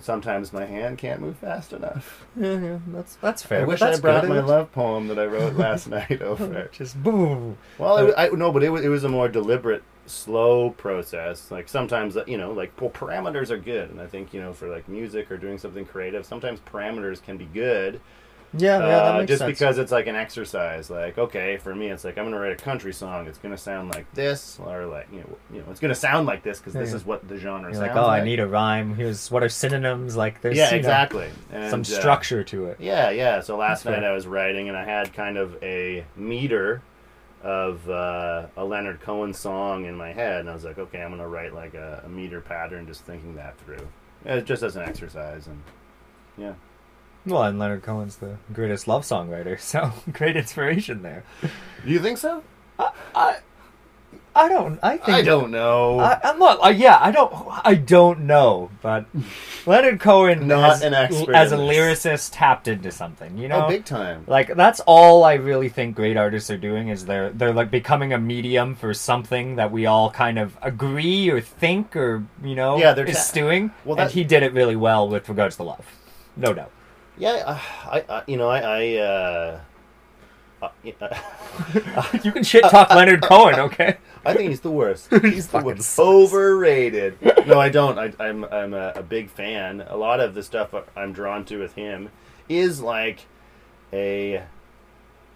sometimes 0.00 0.52
my 0.52 0.64
hand 0.64 0.98
can't 0.98 1.20
move 1.20 1.36
fast 1.38 1.72
enough. 1.72 2.24
yeah, 2.36 2.58
yeah, 2.58 2.78
that's 2.88 3.16
that's 3.16 3.42
fair. 3.42 3.62
I 3.62 3.64
wish 3.64 3.82
I 3.82 3.98
brought 3.98 4.22
good. 4.22 4.30
my 4.30 4.40
love 4.40 4.72
poem 4.72 5.08
that 5.08 5.18
I 5.18 5.26
wrote 5.26 5.54
last 5.54 5.88
night 5.88 6.22
over. 6.22 6.68
Just 6.72 7.02
boom. 7.02 7.58
Well, 7.78 8.08
it, 8.08 8.14
I 8.16 8.28
no, 8.28 8.52
but 8.52 8.62
it 8.62 8.70
was 8.70 8.84
it 8.84 8.88
was 8.88 9.04
a 9.04 9.08
more 9.08 9.28
deliberate, 9.28 9.82
slow 10.06 10.70
process. 10.70 11.50
Like 11.50 11.68
sometimes 11.68 12.16
you 12.26 12.38
know, 12.38 12.52
like 12.52 12.78
well, 12.80 12.90
parameters 12.90 13.50
are 13.50 13.58
good, 13.58 13.90
and 13.90 14.00
I 14.00 14.06
think 14.06 14.32
you 14.32 14.40
know 14.40 14.52
for 14.52 14.68
like 14.68 14.88
music 14.88 15.30
or 15.30 15.36
doing 15.36 15.58
something 15.58 15.84
creative, 15.84 16.26
sometimes 16.26 16.60
parameters 16.60 17.22
can 17.22 17.36
be 17.36 17.46
good. 17.46 18.00
Yeah, 18.54 18.80
yeah, 18.80 18.86
that 18.86 19.14
uh, 19.14 19.18
makes 19.18 19.28
just 19.28 19.38
sense. 19.38 19.58
because 19.58 19.78
it's 19.78 19.92
like 19.92 20.06
an 20.06 20.16
exercise. 20.16 20.90
Like, 20.90 21.16
okay, 21.16 21.56
for 21.56 21.74
me, 21.74 21.86
it's 21.86 22.04
like 22.04 22.18
I'm 22.18 22.24
gonna 22.24 22.38
write 22.38 22.52
a 22.52 22.62
country 22.62 22.92
song. 22.92 23.26
It's 23.26 23.38
gonna 23.38 23.56
sound 23.56 23.90
like 23.94 24.12
this, 24.12 24.58
or 24.62 24.84
like 24.86 25.08
you 25.10 25.20
know, 25.20 25.36
you 25.52 25.58
know, 25.60 25.66
it's 25.70 25.80
gonna 25.80 25.94
sound 25.94 26.26
like 26.26 26.42
this 26.42 26.58
because 26.58 26.74
Yeah, 26.74 26.80
this 26.82 26.90
yeah. 26.90 26.96
is 26.96 27.06
what 27.06 27.26
the 27.28 27.38
genre 27.38 27.70
You're 27.70 27.74
sounds 27.74 27.88
like, 27.88 27.96
oh, 27.96 28.06
like. 28.06 28.22
I 28.22 28.24
need 28.24 28.40
a 28.40 28.46
rhyme. 28.46 28.94
Here's 28.94 29.30
what 29.30 29.42
are 29.42 29.48
synonyms 29.48 30.16
like. 30.16 30.42
There's 30.42 30.56
yeah, 30.56 30.66
you 30.66 30.72
know, 30.72 30.76
exactly. 30.78 31.30
And, 31.50 31.70
some 31.70 31.80
uh, 31.80 31.84
structure 31.84 32.44
to 32.44 32.66
it. 32.66 32.76
yeah, 32.78 33.08
yeah. 33.10 33.40
So 33.40 33.56
last 33.56 33.84
That's 33.84 33.96
night 33.96 34.02
fair. 34.02 34.10
I 34.10 34.14
was 34.14 34.26
writing, 34.26 34.68
and 34.68 34.76
I 34.76 34.84
had 34.84 35.14
kind 35.14 35.38
of 35.38 35.56
a 35.62 36.04
meter 36.14 36.82
of 37.42 37.88
uh, 37.88 38.46
a 38.56 38.64
Leonard 38.64 39.00
Cohen 39.00 39.32
song 39.32 39.86
in 39.86 39.96
my 39.96 40.12
head, 40.12 40.40
and 40.40 40.50
I 40.50 40.54
was 40.54 40.64
like, 40.64 40.78
okay, 40.78 41.02
I'm 41.02 41.10
gonna 41.10 41.26
write 41.26 41.54
like 41.54 41.72
a, 41.74 42.02
a 42.04 42.08
meter 42.08 42.40
pattern, 42.42 42.86
just 42.86 43.00
thinking 43.04 43.34
that 43.36 43.58
through, 43.58 43.88
uh, 44.26 44.40
just 44.40 44.62
as 44.62 44.76
an 44.76 44.82
exercise, 44.82 45.46
and 45.46 45.62
yeah. 46.36 46.52
Well, 47.24 47.42
and 47.44 47.58
Leonard 47.58 47.82
Cohen's 47.82 48.16
the 48.16 48.36
greatest 48.52 48.88
love 48.88 49.02
songwriter, 49.02 49.60
so 49.60 49.92
great 50.12 50.36
inspiration 50.36 51.02
there. 51.02 51.24
Do 51.40 51.90
you 51.90 52.00
think 52.00 52.18
so? 52.18 52.42
I, 53.14 53.38
I 54.34 54.48
don't. 54.48 54.78
I 54.82 54.96
think. 54.96 55.18
I 55.18 55.22
don't 55.22 55.50
know. 55.50 55.98
I, 55.98 56.18
I'm 56.24 56.38
not. 56.38 56.64
Uh, 56.64 56.70
yeah, 56.70 56.98
I 57.00 57.10
don't. 57.10 57.32
I 57.64 57.74
don't 57.74 58.20
know, 58.20 58.70
but 58.80 59.04
Leonard 59.66 60.00
Cohen, 60.00 60.48
Not 60.48 60.76
as, 60.76 60.82
an 60.82 60.94
expert 60.94 61.34
as 61.34 61.52
a 61.52 61.56
lyricist, 61.56 62.30
tapped 62.32 62.66
into 62.66 62.90
something. 62.90 63.36
You 63.36 63.48
know, 63.48 63.66
oh, 63.66 63.68
big 63.68 63.84
time. 63.84 64.24
like 64.26 64.54
that's 64.54 64.80
all 64.80 65.24
I 65.24 65.34
really 65.34 65.68
think 65.68 65.94
great 65.96 66.16
artists 66.16 66.50
are 66.50 66.56
doing 66.56 66.88
is 66.88 67.04
they're 67.04 67.30
they're 67.30 67.52
like 67.52 67.70
becoming 67.70 68.14
a 68.14 68.18
medium 68.18 68.74
for 68.74 68.94
something 68.94 69.56
that 69.56 69.70
we 69.70 69.84
all 69.84 70.10
kind 70.10 70.38
of 70.38 70.56
agree 70.62 71.28
or 71.28 71.40
think 71.40 71.94
or 71.94 72.24
you 72.42 72.54
know 72.54 72.78
Yeah, 72.78 72.94
they're 72.94 73.06
is 73.06 73.16
ta- 73.16 73.22
stewing. 73.22 73.70
Well, 73.84 74.00
and 74.00 74.10
he 74.10 74.24
did 74.24 74.42
it 74.42 74.54
really 74.54 74.76
well 74.76 75.08
with 75.08 75.28
regards 75.28 75.56
to 75.56 75.62
love, 75.62 75.84
no 76.36 76.54
doubt. 76.54 76.70
Yeah, 77.18 77.42
uh, 77.46 77.58
I, 77.90 78.04
I, 78.08 78.22
you 78.26 78.36
know, 78.36 78.48
I, 78.48 78.60
I 78.60 78.96
uh, 78.96 79.60
uh, 80.62 80.68
yeah, 80.82 81.20
You 82.22 82.32
can 82.32 82.42
shit 82.42 82.64
talk 82.64 82.90
Leonard 82.90 83.22
Cohen, 83.22 83.56
okay? 83.60 83.98
I 84.24 84.32
think 84.34 84.50
he's 84.50 84.60
the 84.60 84.70
worst. 84.70 85.08
He's 85.22 85.46
the 85.48 85.52
Fucking 85.54 85.66
worst. 85.66 85.82
sucks. 85.82 85.98
Overrated. 86.06 87.18
No, 87.46 87.58
I 87.60 87.68
don't. 87.68 87.98
I, 87.98 88.12
I'm, 88.20 88.44
I'm 88.44 88.72
a, 88.72 88.92
a 88.96 89.02
big 89.02 89.28
fan. 89.28 89.80
A 89.88 89.96
lot 89.96 90.20
of 90.20 90.34
the 90.34 90.42
stuff 90.44 90.72
I'm 90.96 91.12
drawn 91.12 91.44
to 91.46 91.58
with 91.58 91.74
him 91.74 92.08
is 92.48 92.80
like 92.80 93.26
a, 93.92 94.44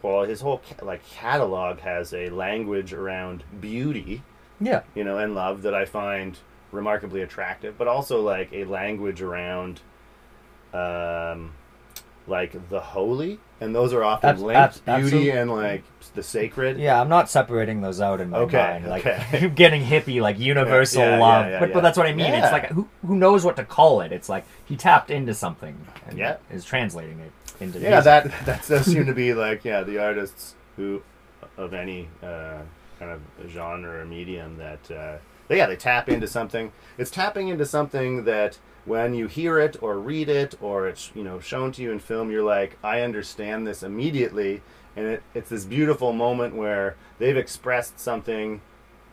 well, 0.02 0.22
his 0.22 0.40
whole 0.40 0.58
ca- 0.58 0.84
like 0.84 1.04
catalog 1.08 1.80
has 1.80 2.14
a 2.14 2.30
language 2.30 2.92
around 2.92 3.42
beauty, 3.60 4.22
Yeah, 4.60 4.82
you 4.94 5.02
know, 5.02 5.18
and 5.18 5.34
love 5.34 5.62
that 5.62 5.74
I 5.74 5.84
find 5.84 6.38
remarkably 6.70 7.22
attractive, 7.22 7.76
but 7.76 7.88
also 7.88 8.22
like 8.22 8.52
a 8.52 8.64
language 8.66 9.20
around, 9.20 9.80
um, 10.72 11.54
like 12.28 12.68
the 12.70 12.80
holy, 12.80 13.38
and 13.60 13.74
those 13.74 13.92
are 13.92 14.02
often 14.02 14.30
Abs- 14.30 14.42
linked 14.42 14.58
abs- 14.58 14.78
beauty 14.80 15.02
absolutely. 15.04 15.30
and 15.30 15.50
like 15.50 15.84
the 16.14 16.22
sacred. 16.22 16.78
yeah. 16.78 17.00
I'm 17.00 17.08
not 17.08 17.28
separating 17.30 17.80
those 17.82 18.00
out 18.00 18.20
in 18.20 18.30
my 18.30 18.38
Okay, 18.38 18.56
mind. 18.56 18.86
Like 18.88 19.06
okay. 19.06 19.48
getting 19.54 19.82
hippie, 19.82 20.20
like 20.20 20.38
universal 20.38 21.02
Yeah, 21.02 21.10
yeah, 21.18 21.18
love. 21.20 21.46
yeah, 21.50 21.60
but, 21.60 21.72
but 21.72 21.82
that's 21.82 21.98
what 21.98 22.06
I 22.06 22.14
mean. 22.14 22.32
It's 22.34 22.50
like 22.52 22.68
who 22.70 22.88
who 23.06 23.16
knows 23.16 23.44
what 23.44 23.56
to 23.56 23.64
call 23.64 24.00
it? 24.00 24.12
It's 24.12 24.28
like 24.28 24.44
he 24.64 24.76
tapped 24.76 25.10
into 25.10 25.34
something 25.34 25.76
and 26.08 26.18
Yeah. 26.18 26.36
is 26.50 26.64
translating 26.64 27.20
it 27.20 27.32
into 27.60 27.78
Yeah, 27.78 27.90
music. 28.00 28.04
that 28.04 28.46
that 28.46 28.66
does 28.66 28.86
seem 28.86 29.06
to 29.06 29.14
be 29.14 29.32
like 29.34 29.64
yeah 29.64 29.82
the 29.82 29.98
artists 29.98 30.54
who 30.76 31.02
of 31.56 31.72
any 31.74 32.08
uh, 32.22 32.58
kind 32.98 33.10
of 33.12 33.20
genre 33.50 34.00
or 34.00 34.04
medium 34.04 34.56
that 34.58 34.90
uh, 34.90 35.16
they, 35.48 35.58
yeah 35.58 35.66
they 35.66 35.76
tap 35.76 36.08
into 36.08 36.26
something. 36.26 36.72
It's 36.98 37.10
tapping 37.10 37.48
into 37.48 37.64
something 37.66 38.24
that 38.24 38.58
when 38.86 39.12
you 39.14 39.26
hear 39.26 39.58
it 39.58 39.76
or 39.82 39.98
read 39.98 40.28
it 40.30 40.54
or 40.62 40.88
it's 40.88 41.10
you 41.14 41.22
know 41.22 41.38
shown 41.40 41.72
to 41.72 41.82
you 41.82 41.92
in 41.92 41.98
film, 41.98 42.30
you're 42.30 42.42
like 42.44 42.78
I 42.82 43.02
understand 43.02 43.66
this 43.66 43.82
immediately, 43.82 44.62
and 44.96 45.06
it, 45.06 45.22
it's 45.34 45.50
this 45.50 45.64
beautiful 45.64 46.12
moment 46.14 46.54
where 46.56 46.96
they've 47.18 47.36
expressed 47.36 48.00
something 48.00 48.62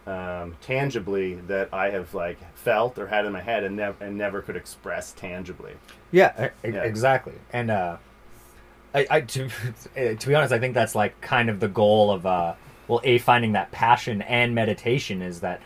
um, 0.05 0.55
tangibly 0.61 1.35
that 1.35 1.69
I 1.73 1.89
have 1.91 2.13
like 2.13 2.37
felt 2.55 2.97
or 2.99 3.07
had 3.07 3.25
in 3.25 3.31
my 3.31 3.41
head 3.41 3.63
and 3.63 3.75
never 3.75 4.03
and 4.03 4.17
never 4.17 4.41
could 4.41 4.55
express 4.55 5.11
tangibly. 5.11 5.73
Yeah, 6.11 6.49
e- 6.63 6.69
Yeah. 6.69 6.83
exactly. 6.83 7.33
And 7.51 7.71
uh, 7.71 7.97
I, 8.93 9.07
I 9.09 9.21
to 9.21 9.49
eh, 9.95 10.15
to 10.15 10.27
be 10.27 10.35
honest, 10.35 10.53
I 10.53 10.59
think 10.59 10.73
that's 10.73 10.95
like 10.95 11.19
kind 11.21 11.49
of 11.49 11.59
the 11.59 11.67
goal 11.67 12.11
of 12.11 12.25
uh, 12.25 12.53
well, 12.87 13.01
a 13.03 13.17
finding 13.17 13.53
that 13.53 13.71
passion 13.71 14.21
and 14.23 14.53
meditation 14.53 15.21
is 15.21 15.39
that 15.39 15.61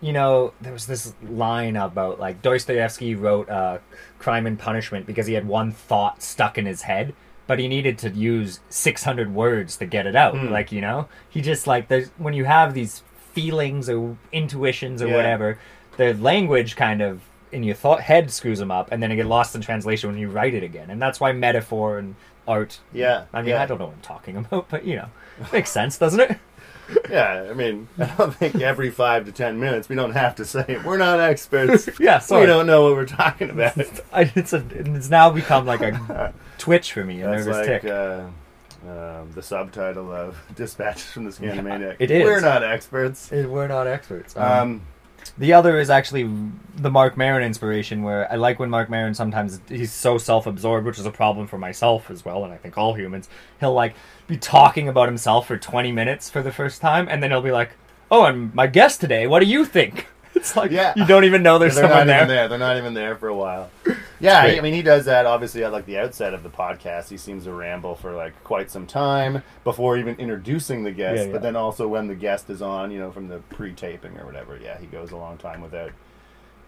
you 0.00 0.12
know 0.12 0.52
there 0.60 0.72
was 0.72 0.86
this 0.86 1.14
line 1.28 1.76
about 1.76 2.20
like 2.20 2.42
Dostoevsky 2.42 3.14
wrote 3.14 3.48
uh, 3.48 3.78
Crime 4.18 4.46
and 4.46 4.58
Punishment 4.58 5.06
because 5.06 5.26
he 5.26 5.34
had 5.34 5.46
one 5.48 5.72
thought 5.72 6.22
stuck 6.22 6.58
in 6.58 6.66
his 6.66 6.82
head. 6.82 7.14
But 7.48 7.60
he 7.60 7.68
needed 7.68 7.96
to 7.98 8.10
use 8.10 8.58
600 8.70 9.32
words 9.32 9.76
to 9.76 9.86
get 9.86 10.04
it 10.04 10.16
out. 10.16 10.36
Hmm. 10.36 10.48
Like, 10.48 10.72
you 10.72 10.80
know? 10.80 11.06
He 11.30 11.40
just, 11.40 11.68
like, 11.68 11.86
there's, 11.86 12.08
when 12.18 12.34
you 12.34 12.44
have 12.44 12.74
these 12.74 13.04
feelings 13.34 13.88
or 13.88 14.16
intuitions 14.32 15.00
or 15.00 15.06
Yeah. 15.06 15.14
whatever, 15.14 15.58
the 15.96 16.14
language 16.14 16.74
kind 16.74 17.00
of 17.00 17.20
in 17.52 17.62
your 17.62 17.76
thought 17.76 18.00
head 18.00 18.32
screws 18.32 18.58
them 18.58 18.72
up, 18.72 18.90
and 18.90 19.00
then 19.00 19.12
it 19.12 19.16
get 19.16 19.26
lost 19.26 19.54
in 19.54 19.60
translation 19.60 20.10
when 20.10 20.18
you 20.18 20.28
write 20.28 20.54
it 20.54 20.64
again. 20.64 20.90
And 20.90 21.00
that's 21.00 21.20
why 21.20 21.30
metaphor 21.30 21.98
and 21.98 22.16
art. 22.48 22.80
Yeah, 22.92 23.26
I 23.32 23.42
mean, 23.42 23.50
yeah. 23.50 23.62
I 23.62 23.66
don't 23.66 23.78
know 23.78 23.86
what 23.86 23.94
I'm 23.94 24.00
talking 24.00 24.36
about, 24.42 24.68
but 24.68 24.84
you 24.84 24.96
know, 24.96 25.08
makes 25.52 25.70
sense, 25.70 25.98
doesn't 25.98 26.18
it? 26.18 26.38
Yeah, 27.10 27.48
I 27.50 27.54
mean, 27.54 27.88
I 27.98 28.06
don't 28.16 28.34
think 28.34 28.56
every 28.60 28.90
five 28.90 29.24
to 29.26 29.32
ten 29.32 29.58
minutes 29.60 29.88
we 29.88 29.96
don't 29.96 30.12
have 30.12 30.36
to 30.36 30.44
say 30.44 30.78
we're 30.84 30.98
not 30.98 31.20
experts. 31.20 31.88
yeah, 32.00 32.18
sorry. 32.18 32.42
we 32.42 32.46
don't 32.46 32.66
know 32.66 32.84
what 32.84 32.92
we're 32.94 33.06
talking 33.06 33.50
about. 33.50 33.76
It's 34.36 34.52
a, 34.52 34.64
it's 34.70 35.10
now 35.10 35.30
become 35.30 35.66
like 35.66 35.80
a 35.82 36.32
twitch 36.58 36.92
for 36.92 37.04
me, 37.04 37.22
a 37.22 37.28
That's 37.30 37.46
nervous 37.46 37.66
like 37.68 37.82
tick. 37.82 37.90
uh, 37.90 38.24
um, 38.88 39.32
the 39.32 39.42
subtitle 39.42 40.12
of 40.12 40.36
Dispatches 40.54 41.04
from 41.10 41.24
the 41.24 41.32
Scandamaniac. 41.32 41.96
it 41.98 42.10
is. 42.10 42.24
We're 42.24 42.40
not 42.40 42.62
experts. 42.62 43.32
Eh, 43.32 43.44
We're 43.46 43.66
not 43.68 43.86
experts. 43.86 44.36
Um, 44.36 44.82
The 45.38 45.52
other 45.52 45.78
is 45.78 45.90
actually 45.90 46.28
the 46.76 46.90
Marc 46.90 47.16
Maron 47.16 47.42
inspiration, 47.42 48.02
where 48.02 48.30
I 48.30 48.36
like 48.36 48.58
when 48.58 48.70
Marc 48.70 48.88
Maron 48.90 49.14
sometimes 49.14 49.60
he's 49.68 49.92
so 49.92 50.18
self-absorbed, 50.18 50.86
which 50.86 50.98
is 50.98 51.06
a 51.06 51.10
problem 51.10 51.46
for 51.46 51.58
myself 51.58 52.10
as 52.10 52.24
well, 52.24 52.44
and 52.44 52.52
I 52.52 52.56
think 52.56 52.76
all 52.78 52.94
humans. 52.94 53.28
He'll 53.60 53.72
like 53.74 53.94
be 54.26 54.36
talking 54.36 54.88
about 54.88 55.08
himself 55.08 55.46
for 55.46 55.56
twenty 55.56 55.92
minutes 55.92 56.28
for 56.30 56.42
the 56.42 56.52
first 56.52 56.80
time, 56.80 57.08
and 57.08 57.22
then 57.22 57.30
he'll 57.30 57.42
be 57.42 57.52
like, 57.52 57.70
"Oh, 58.10 58.24
and 58.24 58.54
my 58.54 58.66
guest 58.66 59.00
today, 59.00 59.26
what 59.26 59.40
do 59.40 59.46
you 59.46 59.64
think?" 59.64 60.06
It's 60.36 60.54
like 60.54 60.70
Yeah. 60.70 60.92
you 60.94 61.06
don't 61.06 61.24
even 61.24 61.42
know 61.42 61.58
there's 61.58 61.74
they're 61.76 61.84
someone 61.84 62.00
not 62.00 62.06
there. 62.08 62.16
even 62.18 62.28
there. 62.28 62.48
They're 62.48 62.58
not 62.58 62.76
even 62.76 62.92
there 62.92 63.16
for 63.16 63.28
a 63.28 63.34
while. 63.34 63.70
Yeah. 64.20 64.40
I 64.40 64.60
mean, 64.60 64.74
he 64.74 64.82
does 64.82 65.04
that 65.06 65.26
obviously 65.26 65.64
at 65.64 65.72
like 65.72 65.86
the 65.86 65.98
outset 65.98 66.34
of 66.34 66.42
the 66.42 66.50
podcast. 66.50 67.08
He 67.08 67.16
seems 67.16 67.44
to 67.44 67.52
ramble 67.52 67.94
for 67.94 68.12
like 68.12 68.42
quite 68.44 68.70
some 68.70 68.86
time 68.86 69.42
before 69.64 69.96
even 69.96 70.16
introducing 70.16 70.84
the 70.84 70.92
guest. 70.92 71.18
Yeah, 71.18 71.26
yeah. 71.26 71.32
But 71.32 71.42
then 71.42 71.56
also 71.56 71.86
when 71.88 72.06
the 72.06 72.14
guest 72.14 72.48
is 72.50 72.62
on, 72.62 72.90
you 72.90 72.98
know, 72.98 73.10
from 73.10 73.28
the 73.28 73.38
pre-taping 73.50 74.18
or 74.18 74.26
whatever, 74.26 74.58
yeah, 74.62 74.78
he 74.78 74.86
goes 74.86 75.10
a 75.12 75.16
long 75.16 75.36
time 75.38 75.60
without 75.60 75.92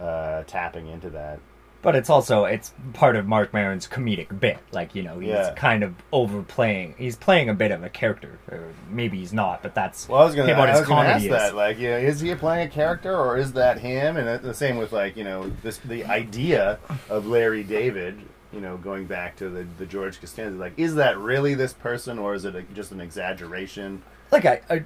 uh, 0.00 0.42
tapping 0.46 0.88
into 0.88 1.10
that. 1.10 1.40
But 1.80 1.94
it's 1.94 2.10
also 2.10 2.44
it's 2.44 2.74
part 2.92 3.14
of 3.14 3.26
Marc 3.26 3.52
Maron's 3.54 3.86
comedic 3.86 4.40
bit. 4.40 4.58
Like 4.72 4.94
you 4.96 5.02
know, 5.04 5.20
he's 5.20 5.28
Yeah. 5.30 5.54
kind 5.54 5.84
of 5.84 5.94
overplaying. 6.12 6.94
He's 6.98 7.14
playing 7.16 7.48
a 7.48 7.54
bit 7.54 7.70
of 7.70 7.84
a 7.84 7.88
character, 7.88 8.38
or 8.50 8.60
maybe 8.90 9.18
he's 9.18 9.32
not. 9.32 9.62
But 9.62 9.74
that's 9.74 10.08
Well, 10.08 10.20
I 10.20 10.24
was 10.24 10.34
gonna, 10.34 10.56
what 10.58 10.68
I 10.68 10.72
his 10.72 10.80
was 10.80 10.88
gonna 10.88 11.08
ask 11.08 11.24
is. 11.24 11.30
that. 11.30 11.54
Like, 11.54 11.78
you 11.78 11.88
know, 11.90 11.96
is 11.96 12.20
he 12.20 12.34
playing 12.34 12.66
a 12.66 12.70
character 12.70 13.16
or 13.16 13.36
is 13.36 13.52
that 13.52 13.78
him? 13.78 14.16
And 14.16 14.42
the 14.42 14.54
same 14.54 14.76
with 14.76 14.92
like, 14.92 15.16
you 15.16 15.22
know, 15.24 15.50
this 15.62 15.78
the 15.78 16.04
idea 16.04 16.78
of 17.08 17.26
Larry 17.26 17.62
David. 17.62 18.18
You 18.52 18.62
know, 18.62 18.78
going 18.78 19.04
back 19.04 19.36
to 19.36 19.48
the 19.50 19.66
the 19.78 19.84
George 19.86 20.20
Costanza, 20.20 20.58
like, 20.58 20.72
is 20.78 20.94
that 20.96 21.18
really 21.18 21.54
this 21.54 21.74
person 21.74 22.18
or 22.18 22.34
is 22.34 22.44
it 22.46 22.56
a, 22.56 22.62
just 22.62 22.92
an 22.92 23.00
exaggeration? 23.00 24.02
like 24.30 24.44
I, 24.44 24.60
I 24.68 24.82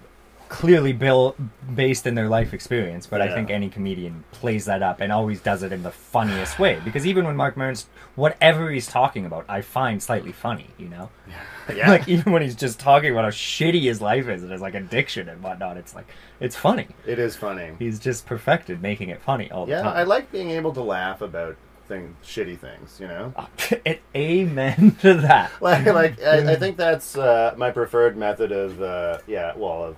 clearly 0.52 0.92
built 0.92 1.34
based 1.74 2.06
in 2.06 2.14
their 2.14 2.28
life 2.28 2.52
experience, 2.52 3.06
but 3.06 3.22
I 3.22 3.32
think 3.32 3.48
any 3.48 3.70
comedian 3.70 4.22
plays 4.32 4.66
that 4.66 4.82
up 4.82 5.00
and 5.00 5.10
always 5.10 5.40
does 5.40 5.62
it 5.62 5.72
in 5.72 5.82
the 5.82 5.90
funniest 5.90 6.58
way. 6.58 6.78
Because 6.84 7.06
even 7.06 7.24
when 7.24 7.36
Marc 7.36 7.56
Maron's 7.56 7.86
whatever 8.16 8.70
he's 8.70 8.86
talking 8.86 9.24
about, 9.24 9.46
I 9.48 9.62
find 9.62 10.02
slightly 10.02 10.30
funny. 10.30 10.66
You 10.76 10.90
know, 10.90 11.08
Yeah, 11.74 11.88
like 11.90 12.06
even 12.06 12.32
when 12.32 12.42
he's 12.42 12.54
just 12.54 12.78
talking 12.78 13.12
about 13.12 13.24
how 13.24 13.30
shitty 13.30 13.84
his 13.84 14.02
life 14.02 14.28
is 14.28 14.42
and 14.42 14.52
his 14.52 14.60
like 14.60 14.74
addiction 14.74 15.30
and 15.30 15.42
whatnot, 15.42 15.78
it's 15.78 15.94
like 15.94 16.06
it's 16.38 16.54
funny. 16.54 16.88
it 17.06 17.18
is 17.18 17.34
funny. 17.34 17.72
He's 17.78 17.98
just 17.98 18.26
perfected 18.26 18.82
making 18.82 19.08
it 19.08 19.22
funny 19.22 19.50
all 19.50 19.64
the 19.64 19.72
time. 19.72 19.86
Yeah. 19.86 19.92
I 19.92 20.02
like 20.02 20.30
being 20.30 20.50
able 20.50 20.74
to 20.74 20.82
laugh 20.82 21.22
about 21.22 21.56
things, 21.88 22.14
shitty 22.22 22.58
things. 22.58 22.98
You 23.00 23.08
know, 23.08 23.34
it, 23.86 24.02
amen 24.14 24.96
to 25.00 25.14
that. 25.14 25.50
like 25.62 25.86
like 25.86 26.22
I, 26.22 26.52
I 26.52 26.56
think 26.62 26.76
that's 26.76 27.16
uh, 27.16 27.54
my 27.56 27.70
preferred 27.70 28.18
method 28.18 28.52
of 28.52 28.82
uh, 28.82 29.18
yeah, 29.26 29.54
well, 29.56 29.82
of 29.84 29.96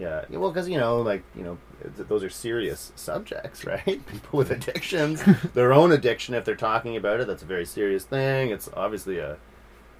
yeah, 0.00 0.24
well, 0.30 0.50
because 0.50 0.68
you 0.68 0.78
know, 0.78 1.02
like 1.02 1.22
you 1.36 1.42
know, 1.42 1.58
those 1.96 2.24
are 2.24 2.30
serious 2.30 2.92
subjects, 2.96 3.64
right? 3.66 3.84
People 3.84 4.38
with 4.38 4.50
addictions, 4.50 5.22
their 5.54 5.72
own 5.72 5.92
addiction, 5.92 6.34
if 6.34 6.44
they're 6.44 6.56
talking 6.56 6.96
about 6.96 7.20
it, 7.20 7.26
that's 7.26 7.42
a 7.42 7.46
very 7.46 7.66
serious 7.66 8.04
thing. 8.04 8.50
It's 8.50 8.68
obviously 8.74 9.18
a 9.18 9.36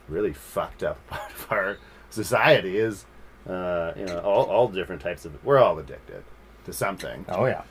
really 0.08 0.32
fucked 0.32 0.82
up 0.82 1.06
part 1.08 1.30
of 1.32 1.52
our 1.52 1.78
society. 2.08 2.78
Is 2.78 3.04
uh, 3.46 3.92
you 3.96 4.06
know, 4.06 4.20
all 4.20 4.44
all 4.44 4.68
different 4.68 5.02
types 5.02 5.24
of 5.24 5.44
we're 5.44 5.58
all 5.58 5.78
addicted 5.78 6.24
to 6.64 6.72
something. 6.72 7.26
Oh 7.28 7.44
yeah. 7.44 7.62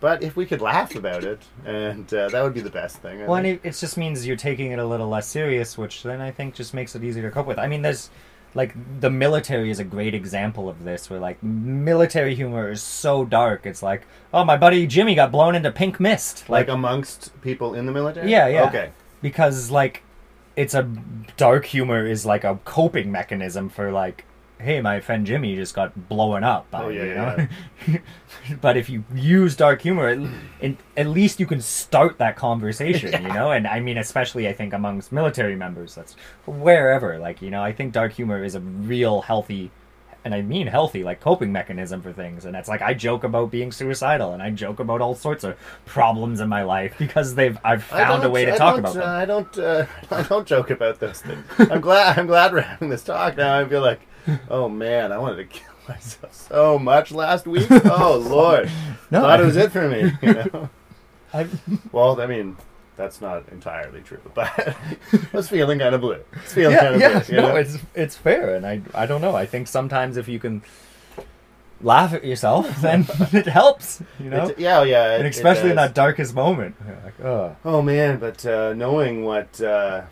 But 0.00 0.22
if 0.22 0.36
we 0.36 0.46
could 0.46 0.60
laugh 0.60 0.94
about 0.94 1.24
it, 1.24 1.42
and 1.66 2.12
uh, 2.14 2.28
that 2.28 2.42
would 2.42 2.54
be 2.54 2.60
the 2.60 2.70
best 2.70 2.98
thing. 2.98 3.20
I 3.20 3.26
Well, 3.26 3.34
and 3.34 3.46
it, 3.48 3.60
it 3.64 3.72
just 3.72 3.96
means 3.96 4.24
you're 4.24 4.36
taking 4.36 4.70
it 4.70 4.78
a 4.78 4.86
little 4.86 5.08
less 5.08 5.26
serious, 5.26 5.76
which 5.76 6.04
then 6.04 6.20
I 6.20 6.30
think 6.30 6.54
just 6.54 6.72
makes 6.72 6.94
it 6.94 7.02
easier 7.02 7.24
to 7.24 7.32
cope 7.32 7.48
with. 7.48 7.58
I 7.58 7.66
mean, 7.66 7.82
there's 7.82 8.08
like 8.54 8.74
the 9.00 9.10
military 9.10 9.70
is 9.70 9.78
a 9.78 9.84
great 9.84 10.14
example 10.14 10.68
of 10.68 10.84
this, 10.84 11.10
where 11.10 11.20
like 11.20 11.42
military 11.42 12.34
humor 12.34 12.70
is 12.70 12.82
so 12.82 13.24
dark. 13.24 13.66
It's 13.66 13.82
like, 13.82 14.06
oh, 14.32 14.44
my 14.44 14.56
buddy 14.56 14.86
Jimmy 14.86 15.14
got 15.14 15.30
blown 15.30 15.54
into 15.54 15.70
pink 15.70 16.00
mist, 16.00 16.48
like 16.48 16.68
like, 16.68 16.74
amongst 16.74 17.40
people 17.42 17.74
in 17.74 17.86
the 17.86 17.92
military. 17.92 18.30
Yeah, 18.30 18.48
yeah. 18.48 18.68
Okay. 18.68 18.90
because 19.22 19.70
like 19.70 20.02
it's 20.56 20.74
a 20.74 20.90
dark 21.36 21.66
humor 21.66 22.06
is 22.06 22.26
like 22.26 22.44
a 22.44 22.58
coping 22.64 23.10
mechanism 23.10 23.68
for 23.68 23.90
like. 23.92 24.24
Hey, 24.60 24.80
my 24.80 24.98
friend 25.00 25.24
Jimmy 25.24 25.54
just 25.54 25.72
got 25.74 26.08
blown 26.08 26.42
up. 26.42 26.68
By, 26.70 26.82
Oh, 26.82 26.88
yeah, 26.88 27.04
you 27.04 27.48
yeah, 27.92 27.98
but 28.60 28.76
if 28.76 28.90
you 28.90 29.04
use 29.14 29.54
dark 29.54 29.82
humor, 29.82 30.08
at, 30.96 31.06
least 31.06 31.38
you 31.38 31.46
can 31.46 31.60
start 31.60 32.18
that 32.18 32.34
conversation, 32.36 33.22
you 33.22 33.28
know. 33.28 33.52
And 33.52 33.66
I 33.68 33.78
mean, 33.78 33.98
especially 33.98 34.48
I 34.48 34.52
think 34.52 34.72
amongst 34.72 35.12
military 35.12 35.54
members, 35.54 35.94
that's 35.94 36.14
wherever. 36.44 37.18
Like 37.18 37.40
you 37.40 37.50
know, 37.50 37.62
I 37.62 37.72
think 37.72 37.92
dark 37.92 38.12
humor 38.12 38.42
is 38.42 38.56
a 38.56 38.60
real 38.60 39.20
healthy, 39.20 39.70
and 40.24 40.34
I 40.34 40.42
mean 40.42 40.66
healthy, 40.66 41.04
like 41.04 41.20
coping 41.20 41.52
mechanism 41.52 42.02
for 42.02 42.12
things. 42.12 42.44
And 42.44 42.56
it's 42.56 42.68
like 42.68 42.82
I 42.82 42.94
joke 42.94 43.22
about 43.22 43.52
being 43.52 43.70
suicidal, 43.70 44.32
and 44.32 44.42
I 44.42 44.50
joke 44.50 44.80
about 44.80 45.00
all 45.00 45.14
sorts 45.14 45.44
of 45.44 45.56
problems 45.86 46.40
in 46.40 46.48
my 46.48 46.64
life 46.64 46.96
because 46.98 47.36
they've 47.36 47.56
I've 47.64 47.84
found 47.84 48.24
a 48.24 48.30
way 48.30 48.44
to 48.44 48.54
I 48.54 48.58
talk 48.58 48.78
about 48.78 48.96
uh, 48.96 49.00
them. 49.00 49.08
I 49.08 49.24
don't. 49.24 49.58
Uh, 49.58 49.86
I 50.10 50.22
don't 50.22 50.48
joke 50.48 50.70
about 50.70 50.98
those 50.98 51.20
things. 51.22 51.44
I'm 51.58 51.80
glad. 51.80 52.18
I'm 52.18 52.26
glad 52.26 52.52
we're 52.52 52.62
having 52.62 52.88
this 52.88 53.04
talk 53.04 53.36
now. 53.36 53.60
I 53.60 53.68
feel 53.68 53.82
like, 53.82 54.00
oh 54.50 54.68
man, 54.68 55.12
I 55.12 55.18
wanted 55.18 55.36
to 55.36 55.44
kill 55.44 55.72
myself 55.88 56.34
so 56.34 56.78
much 56.78 57.10
last 57.12 57.46
week. 57.46 57.68
Oh 57.84 58.16
lord, 58.22 58.70
No, 59.10 59.22
thought 59.22 59.40
I- 59.40 59.42
it 59.42 59.46
was 59.46 59.56
it 59.56 59.72
for 59.72 59.88
me. 59.88 60.12
You 60.22 60.34
know? 60.34 60.68
I, 61.34 61.46
well, 61.92 62.20
I 62.20 62.26
mean, 62.26 62.56
that's 62.96 63.20
not 63.20 63.48
entirely 63.50 64.00
true, 64.00 64.20
but 64.34 64.50
I 64.58 64.74
was 65.32 65.48
feeling 65.48 65.78
kind 65.78 65.94
of 65.94 66.00
blue. 66.00 66.14
I 66.14 66.40
was 66.42 66.52
feeling 66.52 66.74
yeah, 66.74 66.80
kind 66.80 66.94
of 66.94 67.00
yeah, 67.00 67.18
blue. 67.20 67.36
You 67.36 67.42
no, 67.42 67.48
know? 67.48 67.56
it's 67.56 67.78
it's 67.94 68.16
fair, 68.16 68.54
and 68.54 68.66
I 68.66 68.80
I 68.94 69.06
don't 69.06 69.20
know. 69.20 69.34
I 69.36 69.44
think 69.46 69.68
sometimes 69.68 70.16
if 70.16 70.26
you 70.28 70.38
can 70.38 70.62
laugh 71.80 72.12
at 72.12 72.24
yourself, 72.24 72.80
then 72.80 73.06
it 73.32 73.46
helps, 73.46 74.02
you 74.18 74.30
know. 74.30 74.52
Yeah, 74.58 74.82
yeah, 74.82 75.14
it- 75.14 75.18
and 75.20 75.26
especially 75.28 75.70
in 75.70 75.76
that 75.76 75.94
darkest 75.94 76.34
moment, 76.34 76.74
like, 77.04 77.20
oh, 77.20 77.56
Oh 77.64 77.82
man, 77.82 78.18
but 78.18 78.44
uh, 78.46 78.72
knowing 78.74 79.24
what 79.24 79.60
uh, 79.60 80.02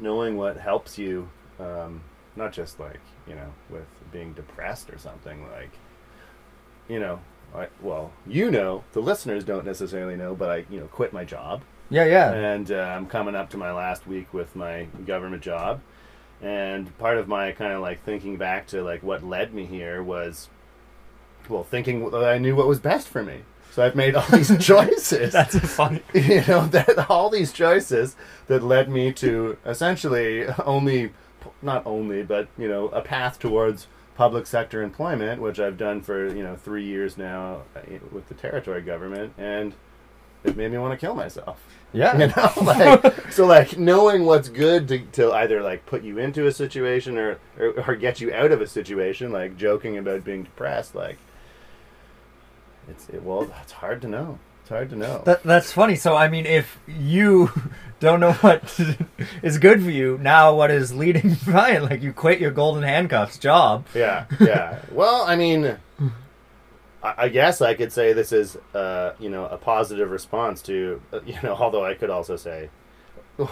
knowing 0.00 0.36
what 0.36 0.56
helps 0.58 0.98
you, 0.98 1.28
um, 1.60 2.02
not 2.36 2.52
just 2.52 2.80
like 2.80 3.00
you 3.26 3.34
know 3.34 3.52
with 3.70 3.86
being 4.12 4.32
depressed 4.32 4.90
or 4.90 4.98
something 4.98 5.48
like, 5.50 5.70
you 6.88 7.00
know, 7.00 7.20
I, 7.54 7.68
well, 7.80 8.12
you 8.26 8.50
know, 8.50 8.84
the 8.92 9.00
listeners 9.00 9.44
don't 9.44 9.64
necessarily 9.66 10.16
know, 10.16 10.34
but 10.34 10.50
I 10.50 10.64
you 10.70 10.80
know 10.80 10.86
quit 10.86 11.12
my 11.12 11.24
job 11.24 11.62
yeah, 11.90 12.06
yeah, 12.06 12.32
and 12.32 12.70
uh, 12.72 12.76
I'm 12.76 13.06
coming 13.06 13.34
up 13.34 13.50
to 13.50 13.56
my 13.56 13.72
last 13.72 14.06
week 14.06 14.32
with 14.32 14.56
my 14.56 14.88
government 15.06 15.42
job, 15.42 15.80
and 16.40 16.96
part 16.98 17.18
of 17.18 17.28
my 17.28 17.52
kind 17.52 17.72
of 17.72 17.82
like 17.82 18.02
thinking 18.04 18.36
back 18.36 18.66
to 18.68 18.82
like 18.82 19.02
what 19.02 19.22
led 19.22 19.52
me 19.52 19.66
here 19.66 20.02
was, 20.02 20.48
well, 21.48 21.62
thinking 21.62 22.10
that 22.10 22.24
I 22.24 22.38
knew 22.38 22.56
what 22.56 22.66
was 22.66 22.80
best 22.80 23.06
for 23.08 23.22
me. 23.22 23.42
So 23.70 23.84
I've 23.84 23.96
made 23.96 24.14
all 24.14 24.26
these 24.28 24.56
choices 24.64 25.32
that's 25.32 25.58
funny. 25.58 26.00
you 26.14 26.42
know 26.48 26.66
that 26.68 27.10
all 27.10 27.28
these 27.28 27.52
choices 27.52 28.16
that 28.46 28.62
led 28.62 28.88
me 28.88 29.12
to 29.14 29.58
essentially 29.66 30.46
only 30.64 31.12
not 31.62 31.84
only 31.86 32.22
but 32.22 32.48
you 32.58 32.68
know 32.68 32.88
a 32.88 33.00
path 33.00 33.38
towards 33.38 33.86
public 34.16 34.46
sector 34.46 34.82
employment 34.82 35.40
which 35.40 35.58
i've 35.58 35.76
done 35.76 36.00
for 36.00 36.28
you 36.34 36.42
know 36.42 36.54
three 36.54 36.84
years 36.84 37.18
now 37.18 37.62
uh, 37.76 37.80
with 38.12 38.28
the 38.28 38.34
territory 38.34 38.80
government 38.80 39.32
and 39.36 39.74
it 40.44 40.56
made 40.56 40.70
me 40.70 40.78
want 40.78 40.92
to 40.92 41.04
kill 41.04 41.14
myself. 41.14 41.64
Yeah, 41.92 42.16
you 42.18 42.26
know 42.26 42.52
like 42.62 43.32
so 43.32 43.46
like 43.46 43.78
knowing 43.78 44.24
what's 44.24 44.48
good 44.48 44.88
to, 44.88 44.98
to 45.12 45.32
either 45.32 45.62
like 45.62 45.86
put 45.86 46.02
you 46.02 46.18
into 46.18 46.46
a 46.46 46.52
situation 46.52 47.16
or, 47.18 47.38
or 47.58 47.72
or 47.86 47.96
get 47.96 48.20
you 48.20 48.32
out 48.32 48.52
of 48.52 48.60
a 48.60 48.66
situation 48.66 49.32
like 49.32 49.56
joking 49.56 49.96
about 49.96 50.24
being 50.24 50.42
depressed 50.42 50.94
like 50.94 51.18
it's 52.88 53.08
it, 53.08 53.22
well 53.22 53.48
it's 53.62 53.72
hard 53.72 54.02
to 54.02 54.08
know 54.08 54.38
it's 54.64 54.70
hard 54.70 54.88
to 54.88 54.96
know 54.96 55.20
That, 55.26 55.42
that's 55.42 55.72
funny. 55.72 55.94
So, 55.94 56.16
I 56.16 56.28
mean, 56.28 56.46
if 56.46 56.78
you 56.88 57.50
don't 58.00 58.18
know 58.18 58.32
what 58.32 58.80
is 59.42 59.58
good 59.58 59.82
for 59.82 59.90
you, 59.90 60.18
now 60.22 60.54
what 60.54 60.70
is 60.70 60.94
leading 60.94 61.36
Ryan? 61.46 61.82
Like, 61.82 62.00
you 62.00 62.14
quit 62.14 62.40
your 62.40 62.50
golden 62.50 62.82
handcuffs 62.82 63.36
job. 63.36 63.84
Yeah, 63.94 64.24
yeah. 64.40 64.78
well, 64.90 65.22
I 65.26 65.36
mean, 65.36 65.76
I, 67.02 67.14
I 67.18 67.28
guess 67.28 67.60
I 67.60 67.74
could 67.74 67.92
say 67.92 68.14
this 68.14 68.32
is, 68.32 68.56
uh, 68.72 69.12
you 69.18 69.28
know, 69.28 69.44
a 69.44 69.58
positive 69.58 70.10
response 70.10 70.62
to, 70.62 71.02
uh, 71.12 71.20
you 71.26 71.36
know, 71.42 71.54
although 71.54 71.84
I 71.84 71.92
could 71.92 72.08
also 72.08 72.36
say, 72.36 72.70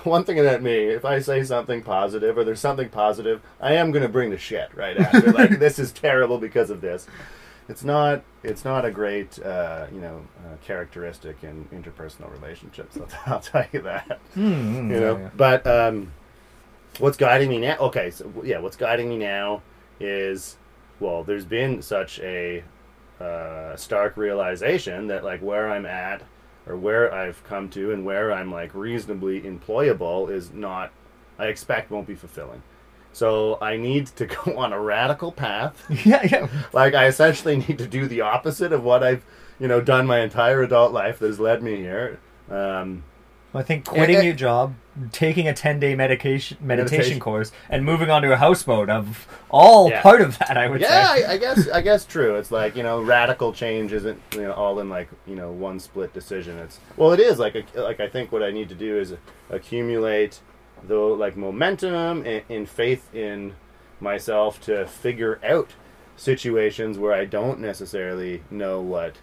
one 0.05 0.25
thing 0.25 0.41
about 0.41 0.63
me, 0.63 0.73
if 0.73 1.05
I 1.05 1.19
say 1.19 1.45
something 1.45 1.83
positive 1.83 2.39
or 2.39 2.45
there's 2.45 2.61
something 2.61 2.89
positive, 2.89 3.43
I 3.61 3.75
am 3.75 3.91
going 3.91 4.03
to 4.03 4.09
bring 4.09 4.31
the 4.31 4.39
shit 4.39 4.75
right 4.75 4.97
after. 4.97 5.31
like, 5.33 5.59
this 5.59 5.79
is 5.79 5.93
terrible 5.93 6.39
because 6.39 6.71
of 6.71 6.81
this. 6.81 7.07
It's 7.69 7.85
not. 7.85 8.23
It's 8.43 8.65
not 8.65 8.85
a 8.85 8.91
great, 8.91 9.39
uh, 9.41 9.87
you 9.93 10.01
know, 10.01 10.23
uh, 10.45 10.57
characteristic 10.65 11.45
in 11.45 11.67
interpersonal 11.73 12.31
relationships. 12.33 12.97
I'll, 13.27 13.35
I'll 13.35 13.41
tell 13.41 13.65
you 13.73 13.83
that 13.83 14.19
Hmm, 14.35 14.91
you 14.91 15.01
know 15.01 15.17
yeah, 15.17 15.23
yeah. 15.23 15.31
but 15.37 15.67
um 15.67 16.13
what's 16.99 17.17
guiding 17.17 17.49
me 17.49 17.59
now 17.59 17.77
okay 17.79 18.11
so 18.11 18.31
yeah 18.45 18.59
what's 18.59 18.77
guiding 18.77 19.09
me 19.09 19.17
now 19.17 19.63
is 19.99 20.57
well 21.01 21.25
there's 21.25 21.47
been 21.47 21.81
such 21.81 22.19
a 22.21 22.63
uh, 23.21 23.75
stark 23.77 24.17
realization 24.17 25.07
that 25.07 25.25
like 25.25 25.41
where 25.41 25.71
i'm 25.71 25.87
at 25.87 26.23
or 26.67 26.77
where 26.77 27.13
i've 27.15 27.43
come 27.45 27.69
to 27.71 27.93
and 27.93 28.05
where 28.05 28.31
i'm 28.33 28.53
like 28.53 28.75
reasonably 28.75 29.41
employable 29.41 30.31
is 30.31 30.53
not 30.53 30.93
i 31.39 31.47
expect 31.47 31.91
won't 31.91 32.07
be 32.07 32.15
fulfilling 32.15 32.63
So 33.13 33.59
I 33.61 33.77
need 33.77 34.07
to 34.17 34.27
go 34.45 34.57
on 34.57 34.73
a 34.73 34.81
radical 34.81 35.33
path. 35.33 35.85
yeah, 36.07 36.23
yeah. 36.31 36.49
like 36.73 36.95
I 36.95 37.07
essentially 37.07 37.57
need 37.57 37.79
to 37.79 37.87
do 37.87 38.07
the 38.07 38.21
opposite 38.23 38.73
of 38.73 38.83
what 38.85 39.03
I've, 39.03 39.25
you 39.59 39.69
know, 39.69 39.81
done 39.81 40.07
my 40.07 40.21
entire 40.21 40.63
adult 40.63 40.93
life 40.93 41.19
that 41.19 41.27
has 41.27 41.39
led 41.41 41.63
me 41.63 41.77
here. 41.77 42.19
Um, 42.51 43.05
I 43.55 43.63
think 43.63 43.85
quitting 43.85 44.17
Yeah, 44.17 44.23
your 44.23 44.35
job, 44.35 44.75
taking 45.13 45.47
a 45.47 45.53
ten 45.53 45.79
day 45.79 45.95
medication 45.95 46.57
meditation, 46.63 46.97
Meditation. 46.97 47.21
course, 47.21 47.53
and 47.69 47.85
moving 47.85 48.09
on 48.11 48.23
to 48.23 48.33
a 48.33 48.37
houseboat 48.37 48.89
of 48.89 49.29
all 49.51 49.91
Yeah. 49.91 50.01
part 50.01 50.23
of 50.23 50.39
that. 50.39 50.57
I 50.57 50.69
would 50.69 50.81
yeah, 50.81 51.15
say. 51.15 51.25
I, 51.27 51.33
I 51.33 51.37
guess 51.37 51.69
I 51.69 51.81
guess 51.83 52.07
true. 52.07 52.37
It's 52.37 52.51
like 52.51 52.77
you 52.77 52.83
know, 52.83 53.03
radical 53.03 53.53
change 53.53 53.93
isn't 53.93 54.19
you 54.33 54.41
know 54.45 54.53
all 54.55 54.81
in 54.81 54.89
like 54.89 55.09
you 55.27 55.37
know 55.37 55.53
one 55.53 55.79
split 55.81 56.15
decision. 56.15 56.59
It's 56.61 56.81
well, 56.97 57.13
it 57.13 57.21
is 57.21 57.39
like 57.39 57.55
a, 57.55 57.65
like 57.81 58.01
I 58.01 58.09
think 58.09 58.33
what 58.33 58.43
I 58.43 58.51
need 58.53 58.71
to 58.71 58.75
do 58.75 58.99
is 58.99 59.13
accumulate 59.51 60.41
the 60.87 60.97
like 60.97 61.37
momentum 61.37 62.25
and, 62.27 62.43
and 62.49 62.69
faith 62.69 63.15
in 63.15 63.55
myself 64.01 64.61
to 64.63 64.87
figure 64.87 65.41
out 65.45 65.71
situations 66.17 66.99
where 66.99 67.13
I 67.13 67.25
don't 67.25 67.61
necessarily 67.61 68.43
know 68.51 68.81
what 68.81 69.17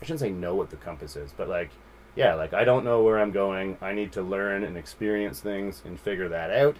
I 0.00 0.04
shouldn't 0.04 0.20
say 0.20 0.30
know 0.30 0.54
what 0.54 0.70
the 0.70 0.76
compass 0.76 1.16
is, 1.16 1.32
but 1.36 1.48
like 1.48 1.70
yeah, 2.16 2.34
like 2.34 2.52
I 2.52 2.64
don't 2.64 2.84
know 2.84 3.02
where 3.02 3.18
I'm 3.18 3.32
going. 3.32 3.76
I 3.80 3.92
need 3.92 4.12
to 4.12 4.22
learn 4.22 4.64
and 4.64 4.76
experience 4.76 5.40
things 5.40 5.82
and 5.84 5.98
figure 5.98 6.28
that 6.28 6.50
out. 6.50 6.76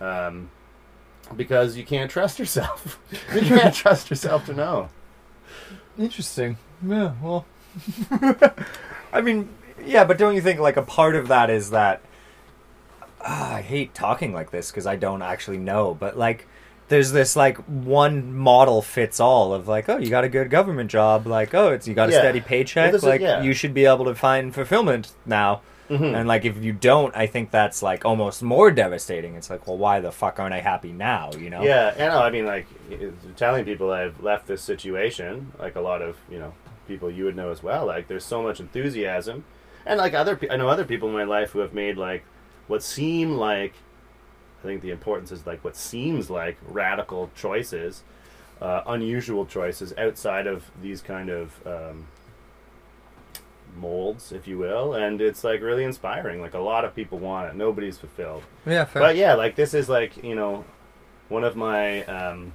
Um, 0.00 0.50
because 1.34 1.76
you 1.76 1.84
can't 1.84 2.10
trust 2.10 2.38
yourself. 2.38 3.00
you 3.34 3.40
can't 3.40 3.74
trust 3.82 4.10
yourself 4.10 4.46
to 4.46 4.54
know. 4.54 4.90
Interesting. 5.98 6.58
Yeah. 6.86 7.14
Well, 7.22 7.46
I 9.12 9.20
mean, 9.20 9.48
yeah, 9.84 10.04
but 10.04 10.18
don't 10.18 10.34
you 10.34 10.42
think 10.42 10.60
like 10.60 10.76
a 10.76 10.82
part 10.82 11.16
of 11.16 11.28
that 11.28 11.50
is 11.50 11.70
that 11.70 12.02
ah, 13.20 13.54
I 13.56 13.62
hate 13.62 13.94
talking 13.94 14.32
like 14.32 14.50
this 14.50 14.70
because 14.70 14.86
I 14.86 14.96
don't 14.96 15.22
actually 15.22 15.58
know, 15.58 15.94
but 15.94 16.16
like. 16.18 16.46
There's 16.88 17.10
this 17.10 17.34
like 17.34 17.56
one 17.66 18.32
model 18.32 18.80
fits 18.80 19.18
all 19.18 19.52
of 19.52 19.66
like 19.66 19.88
oh 19.88 19.96
you 19.98 20.08
got 20.08 20.22
a 20.22 20.28
good 20.28 20.50
government 20.50 20.88
job 20.88 21.26
like 21.26 21.52
oh 21.52 21.72
it's 21.72 21.88
you 21.88 21.94
got 21.94 22.10
a 22.10 22.12
Yeah. 22.12 22.18
steady 22.20 22.40
paycheck 22.40 22.92
Well, 22.92 22.94
is- 22.94 23.02
like 23.02 23.20
yeah. 23.20 23.42
you 23.42 23.54
should 23.54 23.74
be 23.74 23.86
able 23.86 24.04
to 24.04 24.14
find 24.14 24.54
fulfillment 24.54 25.10
now 25.26 25.62
Mhm. 25.90 26.14
And 26.14 26.28
like 26.28 26.44
if 26.44 26.62
you 26.62 26.72
don't, 26.72 27.12
I 27.16 27.26
think 27.26 27.50
that's 27.50 27.82
like 27.82 28.04
almost 28.04 28.40
more 28.40 28.70
devastating. 28.70 29.34
It's 29.34 29.50
like, 29.50 29.66
well, 29.66 29.76
why 29.78 29.98
the 29.98 30.12
fuck 30.12 30.38
aren't 30.38 30.54
I 30.54 30.60
happy 30.60 30.92
now? 30.92 31.30
You 31.36 31.50
know? 31.50 31.62
Yeah, 31.62 31.92
and 31.96 32.12
I 32.12 32.30
mean, 32.30 32.44
like 32.46 32.66
telling 33.36 33.64
people 33.64 33.90
I've 33.92 34.20
left 34.22 34.46
this 34.46 34.62
situation, 34.62 35.52
like 35.58 35.74
a 35.74 35.80
lot 35.80 36.02
of 36.02 36.16
you 36.30 36.38
know 36.38 36.52
people 36.86 37.10
you 37.10 37.24
would 37.24 37.34
know 37.36 37.50
as 37.50 37.64
well. 37.64 37.84
Like 37.86 38.06
there's 38.06 38.24
so 38.24 38.42
much 38.44 38.60
enthusiasm, 38.60 39.44
and 39.84 39.98
like 39.98 40.14
other, 40.14 40.38
I 40.50 40.56
know 40.56 40.68
other 40.68 40.84
people 40.84 41.08
in 41.08 41.14
my 41.16 41.24
life 41.24 41.50
who 41.50 41.58
have 41.60 41.72
made 41.74 41.96
like 41.96 42.24
what 42.66 42.82
seem 42.82 43.36
like, 43.36 43.74
I 44.62 44.66
think 44.66 44.82
the 44.82 44.90
importance 44.90 45.32
is 45.32 45.46
like 45.46 45.62
what 45.64 45.76
seems 45.76 46.30
like 46.30 46.56
radical 46.68 47.30
choices, 47.34 48.02
uh, 48.60 48.82
unusual 48.86 49.46
choices 49.46 49.92
outside 49.98 50.46
of 50.46 50.70
these 50.82 51.00
kind 51.02 51.30
of 51.30 51.66
um, 51.66 52.06
molds, 53.76 54.32
if 54.32 54.46
you 54.46 54.58
will, 54.58 54.94
and 54.94 55.20
it's 55.20 55.44
like 55.44 55.60
really 55.60 55.84
inspiring. 55.84 56.40
Like 56.40 56.54
a 56.54 56.58
lot 56.60 56.84
of 56.84 56.94
people 56.94 57.18
want 57.18 57.48
it, 57.50 57.56
nobody's 57.56 57.98
fulfilled. 57.98 58.42
Yeah. 58.64 58.84
Fair. 58.84 59.02
But 59.02 59.16
yeah, 59.16 59.34
like 59.34 59.56
this 59.56 59.74
is 59.74 59.88
like 59.88 60.22
you 60.22 60.34
know, 60.34 60.64
one 61.28 61.44
of 61.44 61.56
my 61.56 62.04
um, 62.04 62.52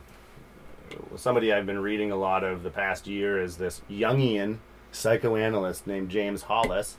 somebody 1.15 1.54
I've 1.54 1.65
been 1.65 1.80
reading 1.80 2.12
a 2.12 2.15
lot 2.15 2.43
of 2.43 2.63
the 2.63 2.69
past 2.69 3.08
year 3.08 3.41
is 3.41 3.58
this 3.58 3.82
Jungian 3.89 4.58
psychoanalyst 4.91 5.88
named 5.88 6.10
James 6.10 6.43
Hollis, 6.43 6.97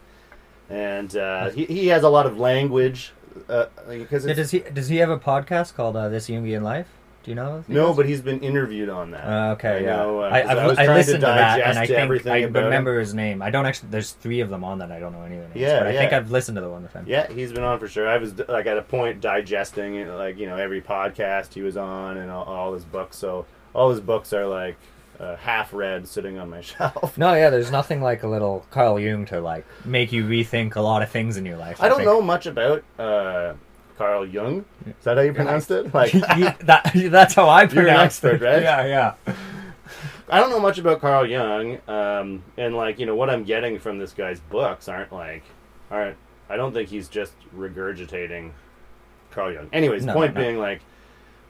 and 0.70 1.16
uh, 1.16 1.51
he 1.51 1.64
he 1.66 1.88
has 1.88 2.03
a 2.03 2.09
lot 2.09 2.27
of 2.27 2.38
language 2.38 3.12
uh, 3.48 3.66
because 3.88 4.27
Yeah, 4.27 4.35
does 4.35 4.51
he 4.51 4.61
does 4.61 4.88
he 4.88 4.96
have 4.98 5.11
a 5.11 5.18
podcast 5.18 5.75
called 5.75 5.96
uh, 5.96 6.09
This 6.09 6.29
Jungian 6.29 6.62
Life? 6.62 6.88
Do 7.22 7.31
you 7.31 7.37
know? 7.37 7.62
no, 7.68 7.88
does? 7.88 7.96
but 7.96 8.07
he's 8.07 8.20
been 8.20 8.40
interviewed 8.40 8.88
on 8.88 9.12
that. 9.12 9.25
Uh, 9.25 9.53
okay, 9.53 9.77
I 9.77 9.79
yeah. 9.79 9.96
know, 9.96 10.22
uh, 10.22 10.25
I, 10.25 10.40
I 10.40 10.66
was 10.66 10.77
I 10.77 10.87
trying 10.87 10.96
listened 10.96 11.20
to, 11.20 11.27
that, 11.27 11.61
and 11.61 11.75
digest 11.77 11.79
I 11.79 11.87
think 12.18 12.27
I 12.27 12.61
remember 12.61 12.98
his 12.98 13.14
name. 13.14 13.42
I 13.42 13.51
don't 13.51 13.64
actually. 13.64 13.90
There's 13.90 14.11
three 14.11 14.40
of 14.40 14.51
them 14.51 14.64
on 14.64 14.79
that 14.79 14.90
I 14.90 14.98
don't 14.98 15.12
know 15.12 15.22
any 15.22 15.37
of 15.37 15.42
the 15.42 15.48
names. 15.48 15.61
Yeah, 15.61 15.79
but 15.79 15.87
I 15.88 15.92
think. 15.92 16.12
I've 16.12 16.33
listened 16.33 16.57
to 16.57 16.62
the 16.62 16.68
one 16.68 16.83
with 16.83 16.92
him. 16.92 17.05
Yeah, 17.07 17.31
he's 17.31 17.53
been 17.53 17.62
on 17.62 17.79
for 17.79 17.87
sure. 17.87 18.09
I 18.09 18.16
was 18.16 18.37
like 18.48 18.66
at 18.66 18.77
a 18.77 18.83
point 18.83 19.20
digesting 19.20 20.05
like 20.09 20.37
you 20.37 20.46
know 20.46 20.57
every 20.57 20.83
podcast 20.83 21.55
he 21.55 21.62
was 21.62 21.77
on 21.77 22.16
and 22.16 22.29
all, 22.31 22.44
all 22.44 22.75
his 22.75 22.85
books. 22.85 23.16
So 23.16 23.46
all 23.72 23.90
his 23.90 24.01
books 24.01 24.33
are 24.33 24.46
like 24.46 24.77
uh, 25.23 25.37
half 25.37 25.73
read, 25.73 26.07
sitting 26.09 26.39
on 26.39 26.51
my 26.51 26.61
shelf. 26.63 27.17
No, 27.17 27.33
yeah. 27.35 27.49
There's 27.51 27.71
nothing 27.71 28.03
like 28.03 28.23
a 28.25 28.29
little 28.29 28.67
Carl 28.71 28.99
Jung 28.99 29.25
to 29.27 29.41
like 29.41 29.65
make 29.85 30.13
you 30.13 30.25
rethink 30.25 30.75
a 30.77 30.81
lot 30.81 31.03
of 31.03 31.11
things 31.11 31.37
in 31.37 31.47
your 31.47 31.57
life. 31.57 31.81
I 31.83 31.89
don't 31.89 31.99
think. 31.99 32.07
know 32.09 32.21
much 32.21 32.47
about 32.47 32.83
uh, 32.99 33.55
Carl 33.97 34.27
Jung. 34.27 34.65
Is 34.87 34.95
that 35.05 35.17
how 35.17 35.23
you 35.23 35.33
pronounced 35.33 35.71
it? 35.71 35.95
Like, 35.95 36.13
You- 36.37 36.51
that, 36.65 36.91
that's 37.11 37.35
how 37.35 37.49
I 37.49 37.61
You're 37.63 37.69
an 37.69 37.71
pronounce 37.87 38.03
expert, 38.25 38.43
it. 38.43 38.45
right? 38.45 38.63
Yeah, 38.63 39.15
yeah. 39.27 39.35
I 40.29 40.41
don't 40.41 40.51
know 40.51 40.61
much 40.61 40.79
about 40.79 41.01
Carl 41.01 41.27
Jung, 41.27 41.79
um, 41.89 42.43
and 42.57 42.75
like 42.75 42.99
you 42.99 43.05
know 43.07 43.15
what 43.15 43.29
I'm 43.29 43.45
getting 43.45 43.79
from 43.79 43.99
this 43.99 44.13
guy's 44.15 44.41
books 44.41 44.89
aren't 44.89 45.13
like 45.13 45.43
aren't. 45.91 46.17
I 46.49 46.57
don't 46.57 46.73
think 46.73 46.89
he's 46.89 47.09
just 47.09 47.33
regurgitating 47.55 48.53
Carl 49.31 49.53
Jung. 49.53 49.69
Anyways, 49.73 50.05
No, 50.05 50.15
point 50.15 50.35
no. 50.35 50.41
being 50.41 50.59
like 50.59 50.81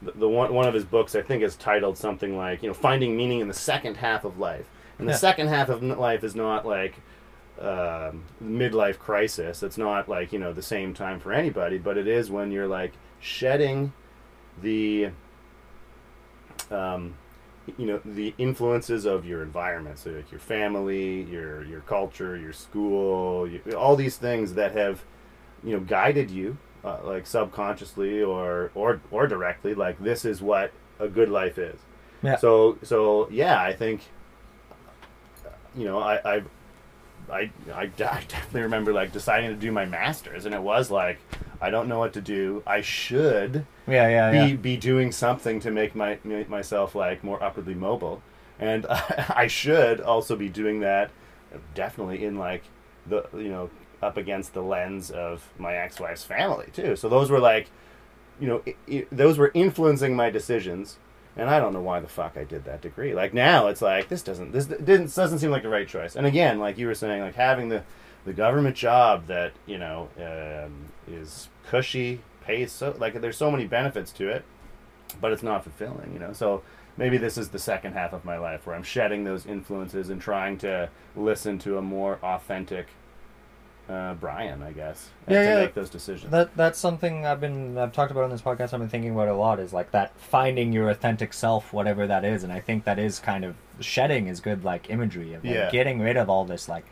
the, 0.03 0.11
the 0.13 0.29
one 0.29 0.53
one 0.53 0.67
of 0.67 0.73
his 0.73 0.85
books 0.85 1.15
I 1.15 1.21
think 1.21 1.43
is 1.43 1.55
titled 1.55 1.97
something 1.97 2.37
like 2.37 2.61
you 2.63 2.67
know 2.69 2.73
finding 2.73 3.15
meaning 3.17 3.39
in 3.39 3.47
the 3.47 3.53
second 3.53 3.95
half 3.97 4.23
of 4.25 4.39
life, 4.39 4.67
and 4.99 5.07
the 5.07 5.13
Yeah. 5.13 5.17
second 5.17 5.47
half 5.47 5.69
of 5.69 5.83
life 5.83 6.23
is 6.23 6.35
not 6.35 6.65
like 6.65 6.95
um, 7.59 8.23
midlife 8.43 8.99
crisis. 8.99 9.63
It's 9.63 9.77
not 9.77 10.09
like 10.09 10.33
you 10.33 10.39
know 10.39 10.53
the 10.53 10.61
same 10.61 10.93
time 10.93 11.19
for 11.19 11.31
anybody, 11.33 11.77
but 11.77 11.97
it 11.97 12.07
is 12.07 12.31
when 12.31 12.51
you're 12.51 12.67
like 12.67 12.93
shedding 13.19 13.93
the 14.61 15.09
um, 16.71 17.15
you 17.77 17.85
know 17.85 18.01
the 18.03 18.33
influences 18.37 19.05
of 19.05 19.25
your 19.25 19.41
environment 19.41 19.97
so 19.97 20.09
like 20.11 20.29
your 20.31 20.39
family 20.39 21.21
your 21.23 21.63
your 21.63 21.79
culture 21.81 22.35
your 22.35 22.51
school 22.51 23.47
you, 23.47 23.61
all 23.77 23.95
these 23.95 24.17
things 24.17 24.53
that 24.55 24.73
have 24.73 25.03
you 25.63 25.71
know 25.71 25.79
guided 25.79 26.29
you 26.29 26.57
uh, 26.83 26.99
like 27.03 27.25
subconsciously 27.25 28.21
or 28.21 28.71
or 28.75 29.01
or 29.11 29.27
directly 29.27 29.73
like 29.73 29.97
this 29.99 30.25
is 30.25 30.41
what 30.41 30.71
a 30.99 31.07
good 31.07 31.29
life 31.29 31.57
is 31.57 31.79
Yeah. 32.21 32.35
so 32.37 32.77
so 32.83 33.27
yeah 33.31 33.61
i 33.61 33.73
think 33.73 34.01
you 35.75 35.85
know 35.85 35.99
i 35.99 36.35
i 36.37 36.41
I, 37.31 37.49
I, 37.73 37.81
I 37.83 37.87
definitely 38.27 38.61
remember 38.63 38.91
like 38.93 39.11
deciding 39.13 39.49
to 39.49 39.55
do 39.55 39.71
my 39.71 39.85
masters 39.85 40.45
and 40.45 40.53
it 40.53 40.61
was 40.61 40.91
like 40.91 41.19
i 41.61 41.69
don't 41.69 41.87
know 41.87 41.99
what 41.99 42.13
to 42.13 42.21
do 42.21 42.61
i 42.67 42.81
should 42.81 43.65
Yeah, 43.87 44.07
yeah, 44.09 44.31
be 44.31 44.37
yeah. 44.49 44.55
be 44.55 44.77
doing 44.77 45.11
something 45.11 45.59
to 45.61 45.71
make 45.71 45.95
my 45.95 46.17
make 46.23 46.49
myself 46.49 46.95
like 46.95 47.23
more 47.23 47.41
upwardly 47.41 47.75
mobile, 47.75 48.21
and 48.59 48.85
I 48.89 49.47
should 49.47 50.01
also 50.01 50.35
be 50.35 50.49
doing 50.49 50.81
that 50.81 51.11
definitely 51.75 52.23
in 52.25 52.37
like 52.37 52.63
the 53.07 53.25
you 53.33 53.49
know 53.49 53.69
up 54.03 54.17
against 54.17 54.53
the 54.53 54.61
lens 54.61 55.09
of 55.09 55.49
my 55.57 55.75
ex-wife's 55.75 56.23
family 56.23 56.67
too. 56.73 56.95
So 56.95 57.09
those 57.09 57.31
were 57.31 57.39
like, 57.39 57.69
you 58.39 58.47
know, 58.47 58.61
i 58.67 58.75
i 58.89 59.05
those 59.11 59.37
were 59.37 59.51
influencing 59.53 60.15
my 60.15 60.29
decisions, 60.29 60.97
and 61.35 61.49
I 61.49 61.59
don't 61.59 61.73
know 61.73 61.81
why 61.81 61.99
the 61.99 62.07
fuck 62.07 62.37
I 62.37 62.43
did 62.43 62.65
that 62.65 62.81
degree. 62.81 63.13
Like 63.13 63.33
now 63.33 63.67
it's 63.67 63.81
like 63.81 64.09
this 64.09 64.21
doesn't 64.21 64.51
this 64.51 64.65
didn't 64.65 65.15
doesn't 65.15 65.39
seem 65.39 65.51
like 65.51 65.63
the 65.63 65.69
right 65.69 65.87
choice. 65.87 66.15
And 66.15 66.25
again, 66.25 66.59
like 66.59 66.77
you 66.77 66.87
were 66.87 66.95
saying, 66.95 67.21
like 67.21 67.35
having 67.35 67.69
the 67.69 67.83
the 68.25 68.33
government 68.33 68.75
job 68.75 69.27
that 69.27 69.53
you 69.65 69.77
know 69.77 70.09
um, 70.17 70.89
is 71.07 71.49
cushy, 71.65 72.19
pays 72.45 72.71
so 72.71 72.95
like 72.97 73.19
there's 73.21 73.37
so 73.37 73.49
many 73.51 73.65
benefits 73.65 74.11
to 74.13 74.29
it, 74.29 74.43
but 75.21 75.31
it's 75.31 75.43
not 75.43 75.63
fulfilling. 75.63 76.13
You 76.13 76.19
know, 76.19 76.33
so 76.33 76.63
maybe 76.97 77.17
this 77.17 77.37
is 77.37 77.49
the 77.49 77.59
second 77.59 77.93
half 77.93 78.13
of 78.13 78.25
my 78.25 78.37
life 78.37 78.65
where 78.65 78.75
I'm 78.75 78.83
shedding 78.83 79.23
those 79.23 79.45
influences 79.45 80.09
and 80.09 80.21
trying 80.21 80.57
to 80.59 80.89
listen 81.15 81.57
to 81.59 81.77
a 81.77 81.81
more 81.81 82.19
authentic 82.23 82.87
uh, 83.89 84.13
Brian, 84.15 84.63
I 84.63 84.71
guess, 84.71 85.09
Yeah, 85.27 85.41
to 85.41 85.47
yeah. 85.47 85.55
make 85.61 85.73
those 85.73 85.89
decisions. 85.89 86.31
That 86.31 86.55
that's 86.55 86.79
something 86.79 87.25
I've 87.25 87.41
been 87.41 87.77
I've 87.77 87.91
talked 87.91 88.11
about 88.11 88.23
on 88.23 88.29
this 88.29 88.41
podcast. 88.41 88.73
I've 88.73 88.79
been 88.79 88.89
thinking 88.89 89.11
about 89.13 89.27
a 89.27 89.33
lot. 89.35 89.59
Is 89.59 89.73
like 89.73 89.91
that 89.91 90.17
finding 90.17 90.71
your 90.71 90.89
authentic 90.89 91.33
self, 91.33 91.73
whatever 91.73 92.07
that 92.07 92.23
is, 92.23 92.43
and 92.43 92.53
I 92.53 92.59
think 92.59 92.85
that 92.85 92.97
is 92.99 93.19
kind 93.19 93.43
of 93.43 93.55
shedding 93.79 94.27
is 94.27 94.39
good 94.39 94.63
like 94.63 94.89
imagery 94.89 95.33
of 95.33 95.43
like, 95.43 95.53
Yeah. 95.53 95.69
getting 95.71 95.99
rid 95.99 96.15
of 96.17 96.29
all 96.29 96.45
this 96.45 96.69
like 96.69 96.85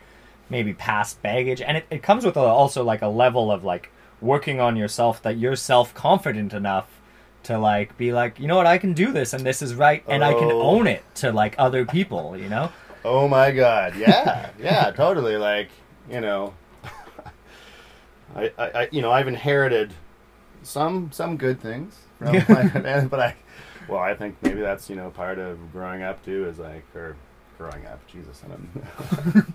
maybe 0.50 0.74
past 0.74 1.22
baggage, 1.22 1.62
and 1.62 1.78
it, 1.78 1.86
it 1.90 2.02
comes 2.02 2.24
with 2.26 2.36
a, 2.36 2.40
also 2.40 2.84
like 2.84 3.00
a 3.02 3.08
level 3.08 3.50
of 3.50 3.64
like 3.64 3.90
working 4.20 4.60
on 4.60 4.76
yourself 4.76 5.22
that 5.22 5.38
you're 5.38 5.56
self 5.56 5.94
confident 5.94 6.52
enough 6.52 6.88
to 7.44 7.58
like 7.58 7.96
be 7.96 8.12
like 8.12 8.38
you 8.38 8.46
know 8.46 8.56
what 8.56 8.66
I 8.66 8.78
can 8.78 8.92
do 8.92 9.10
this 9.12 9.32
and 9.32 9.44
this 9.44 9.62
is 9.62 9.74
right 9.74 10.04
and 10.06 10.22
I 10.22 10.32
can 10.34 10.44
Oh. 10.52 10.60
own 10.62 10.86
it 10.86 11.02
to 11.16 11.32
like 11.32 11.54
other 11.58 11.84
people. 11.86 12.36
You 12.36 12.48
know. 12.50 12.70
Oh 13.04 13.26
my 13.26 13.50
god, 13.50 13.96
yeah, 13.96 14.50
yeah, 14.60 14.90
totally. 14.92 15.36
Like, 15.36 15.70
you 16.08 16.20
know, 16.20 16.54
I, 18.34 18.52
I, 18.58 18.64
I, 18.82 18.88
you 18.90 19.02
know, 19.02 19.10
I've 19.12 19.28
inherited 19.28 19.92
some 20.62 21.10
some 21.12 21.36
good 21.36 21.60
things 21.60 21.96
from 22.18 22.34
my, 22.48 23.06
but 23.10 23.20
I, 23.20 23.36
well, 23.88 24.00
I 24.00 24.14
think 24.14 24.36
maybe 24.42 24.60
that's 24.60 24.88
you 24.88 24.96
know 24.96 25.10
part 25.10 25.38
of 25.38 25.72
growing 25.72 26.02
up 26.02 26.24
too 26.24 26.46
is 26.48 26.58
like 26.58 26.84
or 26.94 27.16
growing 27.58 27.84
up. 27.86 28.06
Jesus, 28.06 28.42
I 28.44 28.48
don't. 28.48 29.54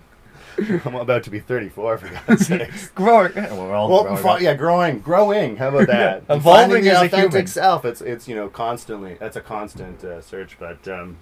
I'm 0.86 0.94
about 0.96 1.22
to 1.24 1.30
be 1.30 1.38
34 1.40 1.98
for 1.98 2.08
God's 2.26 2.46
sake. 2.48 2.70
growing. 2.94 3.32
We're 3.34 3.74
all 3.74 3.88
Well, 3.90 4.16
growing 4.20 4.42
yeah, 4.42 4.54
growing, 4.54 4.98
growing. 5.00 5.56
How 5.56 5.68
about 5.68 5.86
that? 5.86 6.24
Yeah, 6.28 6.36
evolving 6.36 6.86
as 6.88 7.02
a 7.02 7.04
authentic 7.04 7.30
human. 7.32 7.46
self. 7.46 7.84
It's 7.84 8.00
it's 8.00 8.26
you 8.28 8.34
know 8.34 8.48
constantly. 8.48 9.14
That's 9.14 9.36
a 9.36 9.40
constant 9.40 10.02
uh, 10.04 10.20
search. 10.20 10.56
But 10.58 10.86
um, 10.88 11.18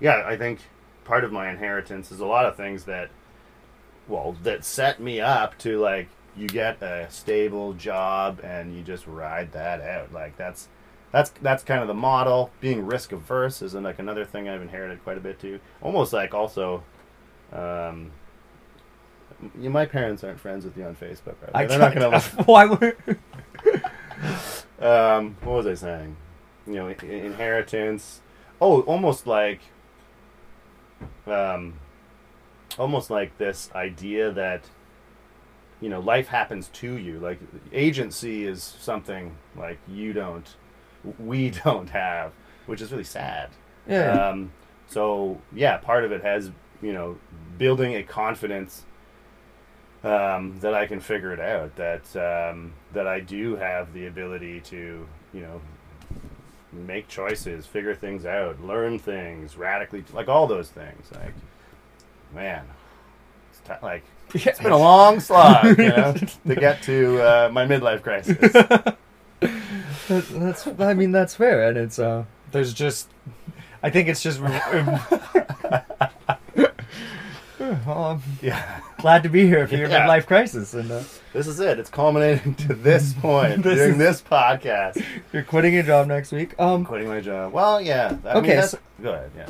yeah, 0.00 0.22
I 0.26 0.36
think 0.36 0.60
part 1.04 1.24
of 1.24 1.32
my 1.32 1.50
inheritance 1.50 2.10
is 2.10 2.20
a 2.20 2.26
lot 2.26 2.46
of 2.46 2.56
things 2.56 2.84
that, 2.84 3.10
well, 4.06 4.36
that 4.42 4.64
set 4.64 5.00
me 5.00 5.20
up 5.20 5.58
to 5.58 5.78
like 5.78 6.08
you 6.38 6.46
get 6.48 6.82
a 6.82 7.10
stable 7.10 7.72
job 7.74 8.40
and 8.42 8.76
you 8.76 8.82
just 8.82 9.06
ride 9.06 9.52
that 9.52 9.80
out. 9.80 10.12
Like 10.12 10.36
that's 10.36 10.68
that's 11.12 11.30
that's 11.42 11.62
kind 11.62 11.80
of 11.80 11.88
the 11.88 11.94
model. 11.94 12.50
Being 12.60 12.86
risk 12.86 13.12
averse 13.12 13.62
is 13.62 13.74
like 13.74 13.98
another 13.98 14.24
thing 14.24 14.48
I've 14.48 14.62
inherited 14.62 15.02
quite 15.02 15.16
a 15.16 15.20
bit 15.20 15.38
too. 15.40 15.60
Almost 15.82 16.12
like 16.12 16.34
also. 16.34 16.82
Um, 17.52 18.12
you, 19.58 19.70
my 19.70 19.86
parents 19.86 20.24
aren't 20.24 20.40
friends 20.40 20.64
with 20.64 20.76
you 20.76 20.84
on 20.84 20.96
Facebook, 20.96 21.34
right? 21.40 21.50
I 21.54 21.66
They're 21.66 21.78
not 21.78 21.94
going 21.94 22.12
to. 22.20 22.42
Why 22.44 22.66
would? 22.66 22.96
Um, 24.80 25.36
what 25.42 25.56
was 25.56 25.66
I 25.66 25.74
saying? 25.74 26.16
You 26.66 26.74
know, 26.74 26.88
inheritance. 26.88 28.20
Oh, 28.60 28.82
almost 28.82 29.26
like, 29.26 29.60
um, 31.26 31.74
almost 32.78 33.10
like 33.10 33.38
this 33.38 33.70
idea 33.74 34.32
that, 34.32 34.64
you 35.80 35.88
know, 35.88 36.00
life 36.00 36.28
happens 36.28 36.68
to 36.68 36.96
you. 36.96 37.18
Like 37.20 37.38
agency 37.72 38.46
is 38.46 38.62
something 38.62 39.36
like 39.56 39.78
you 39.88 40.12
don't, 40.12 40.54
we 41.18 41.50
don't 41.64 41.90
have, 41.90 42.32
which 42.66 42.80
is 42.80 42.90
really 42.90 43.04
sad. 43.04 43.50
Yeah. 43.88 44.28
Um, 44.28 44.52
so 44.88 45.40
yeah, 45.52 45.76
part 45.78 46.04
of 46.04 46.12
it 46.12 46.22
has 46.22 46.50
you 46.82 46.92
know 46.92 47.18
building 47.58 47.96
a 47.96 48.02
confidence 48.02 48.84
um, 50.04 50.58
that 50.60 50.74
I 50.74 50.86
can 50.86 51.00
figure 51.00 51.32
it 51.32 51.40
out. 51.40 51.76
That 51.76 52.16
um, 52.16 52.72
that 52.92 53.06
I 53.06 53.20
do 53.20 53.56
have 53.56 53.92
the 53.92 54.06
ability 54.06 54.60
to 54.60 55.06
you 55.32 55.40
know 55.40 55.60
make 56.72 57.08
choices, 57.08 57.66
figure 57.66 57.94
things 57.94 58.26
out, 58.26 58.62
learn 58.62 58.98
things, 58.98 59.56
radically 59.56 60.04
like 60.12 60.28
all 60.28 60.46
those 60.46 60.70
things. 60.70 61.10
Like 61.12 61.34
man, 62.34 62.66
it's 63.50 63.60
t- 63.60 63.74
like 63.82 64.04
it's 64.34 64.58
been 64.60 64.72
a 64.72 64.76
long 64.78 65.20
slog, 65.20 65.78
you 65.78 65.88
know, 65.88 66.14
to 66.46 66.54
get 66.54 66.82
to 66.82 67.20
uh, 67.22 67.48
my 67.52 67.66
midlife 67.66 68.02
crisis. 68.02 68.36
That- 68.52 68.96
that's 70.08 70.66
I 70.80 70.94
mean 70.94 71.12
that's 71.12 71.34
fair, 71.34 71.68
and 71.68 71.76
it's 71.78 71.98
uh 71.98 72.24
there's 72.50 72.72
just 72.74 73.08
I 73.82 73.90
think 73.90 74.08
it's 74.08 74.22
just 74.22 74.40
well, 74.40 75.02
I'm 77.60 78.22
yeah, 78.40 78.80
glad 78.98 79.22
to 79.24 79.28
be 79.28 79.46
here 79.46 79.66
for 79.68 79.76
your 79.76 79.88
Yeah. 79.88 80.06
midlife 80.06 80.26
crisis, 80.26 80.74
and 80.74 80.90
uh, 80.90 81.02
this 81.32 81.46
is 81.46 81.60
it. 81.60 81.78
It's 81.78 81.90
culminating 81.90 82.54
to 82.56 82.74
this 82.74 83.12
point 83.14 83.62
This 83.62 83.76
during 83.76 83.92
is- 83.92 83.98
this 83.98 84.22
podcast. 84.22 85.02
you're 85.32 85.42
quitting 85.42 85.74
your 85.74 85.82
job 85.82 86.06
next 86.06 86.32
week. 86.32 86.54
Um, 86.58 86.84
quitting 86.84 87.08
my 87.08 87.20
job. 87.20 87.52
Well, 87.52 87.80
yeah. 87.80 88.16
I 88.24 88.34
Okay, 88.38 88.48
Mean, 88.48 88.56
that's, 88.56 88.70
so- 88.72 88.78
go 89.02 89.12
ahead. 89.12 89.30
Yeah. 89.36 89.48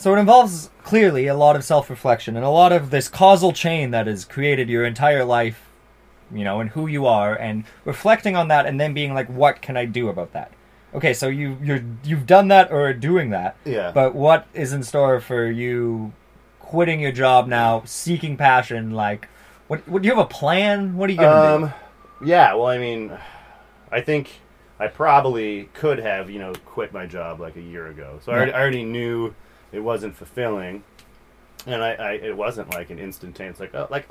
So 0.00 0.14
it 0.14 0.18
involves 0.18 0.70
clearly 0.82 1.26
a 1.26 1.34
lot 1.34 1.56
of 1.56 1.64
self-reflection 1.64 2.36
and 2.36 2.44
a 2.44 2.50
lot 2.50 2.72
of 2.72 2.90
this 2.90 3.08
causal 3.08 3.52
chain 3.52 3.90
that 3.90 4.06
has 4.06 4.24
created 4.24 4.68
your 4.68 4.84
entire 4.84 5.24
life, 5.24 5.70
you 6.32 6.44
know, 6.44 6.60
and 6.60 6.70
who 6.70 6.86
you 6.86 7.06
are, 7.06 7.34
and 7.34 7.64
reflecting 7.84 8.36
on 8.36 8.48
that, 8.48 8.66
and 8.66 8.80
then 8.80 8.94
being 8.94 9.14
like, 9.14 9.28
what 9.28 9.62
can 9.62 9.76
I 9.76 9.84
do 9.84 10.08
about 10.08 10.32
that? 10.32 10.52
Okay, 10.94 11.12
so 11.12 11.28
you 11.28 11.58
you're 11.62 11.84
you've 12.02 12.26
done 12.26 12.48
that 12.48 12.72
or 12.72 12.88
are 12.88 12.94
doing 12.94 13.30
that. 13.30 13.56
Yeah. 13.64 13.90
But 13.92 14.14
what 14.14 14.46
is 14.54 14.72
in 14.72 14.82
store 14.82 15.20
for 15.20 15.50
you 15.50 16.12
quitting 16.60 17.00
your 17.00 17.12
job 17.12 17.46
now, 17.46 17.82
seeking 17.84 18.36
passion? 18.36 18.92
Like, 18.92 19.28
what, 19.66 19.86
what 19.86 20.02
do 20.02 20.08
you 20.08 20.14
have 20.14 20.24
a 20.24 20.28
plan? 20.28 20.96
What 20.96 21.10
are 21.10 21.12
you 21.12 21.18
gonna 21.18 21.58
do? 21.58 21.64
um, 21.64 21.74
yeah. 22.24 22.54
Well, 22.54 22.66
I 22.66 22.78
mean, 22.78 23.12
I 23.92 24.00
think 24.00 24.40
I 24.80 24.86
probably 24.86 25.68
could 25.74 25.98
have, 25.98 26.30
you 26.30 26.38
know, 26.38 26.54
quit 26.64 26.92
my 26.92 27.06
job 27.06 27.40
like 27.40 27.56
a 27.56 27.62
year 27.62 27.88
ago. 27.88 28.18
So 28.22 28.32
I, 28.32 28.36
already, 28.36 28.52
I 28.52 28.60
already 28.60 28.84
knew 28.84 29.34
it 29.72 29.80
wasn't 29.80 30.16
fulfilling, 30.16 30.82
and 31.66 31.82
I, 31.82 31.94
I 31.94 32.12
it 32.12 32.36
wasn't 32.36 32.70
like 32.70 32.90
an 32.90 32.98
instantaneous 32.98 33.60
like 33.60 33.74
oh, 33.74 33.88
like 33.90 34.08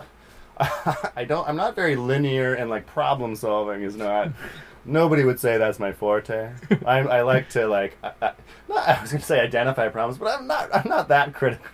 I 1.16 1.26
don't. 1.28 1.48
I'm 1.48 1.56
not 1.56 1.76
very 1.76 1.96
linear, 1.96 2.56
and 2.56 2.70
like 2.70 2.88
problem 2.88 3.36
solving 3.36 3.84
is 3.84 3.96
not. 3.96 4.32
Nobody 4.86 5.24
would 5.24 5.40
say 5.40 5.58
that's 5.58 5.80
my 5.80 5.92
forte. 5.92 6.52
I, 6.86 7.00
I 7.00 7.22
like 7.22 7.50
to 7.50 7.68
like. 7.68 7.98
I, 8.04 8.12
I, 8.22 8.32
not, 8.68 8.88
I 8.88 9.02
was 9.02 9.12
gonna 9.12 9.24
say 9.24 9.40
identify 9.40 9.90
problems, 9.90 10.18
but 10.18 10.40
I'm 10.40 10.48
not. 10.48 10.74
I'm 10.74 10.90
not 10.90 11.10
that 11.10 11.34
critical. 11.34 11.66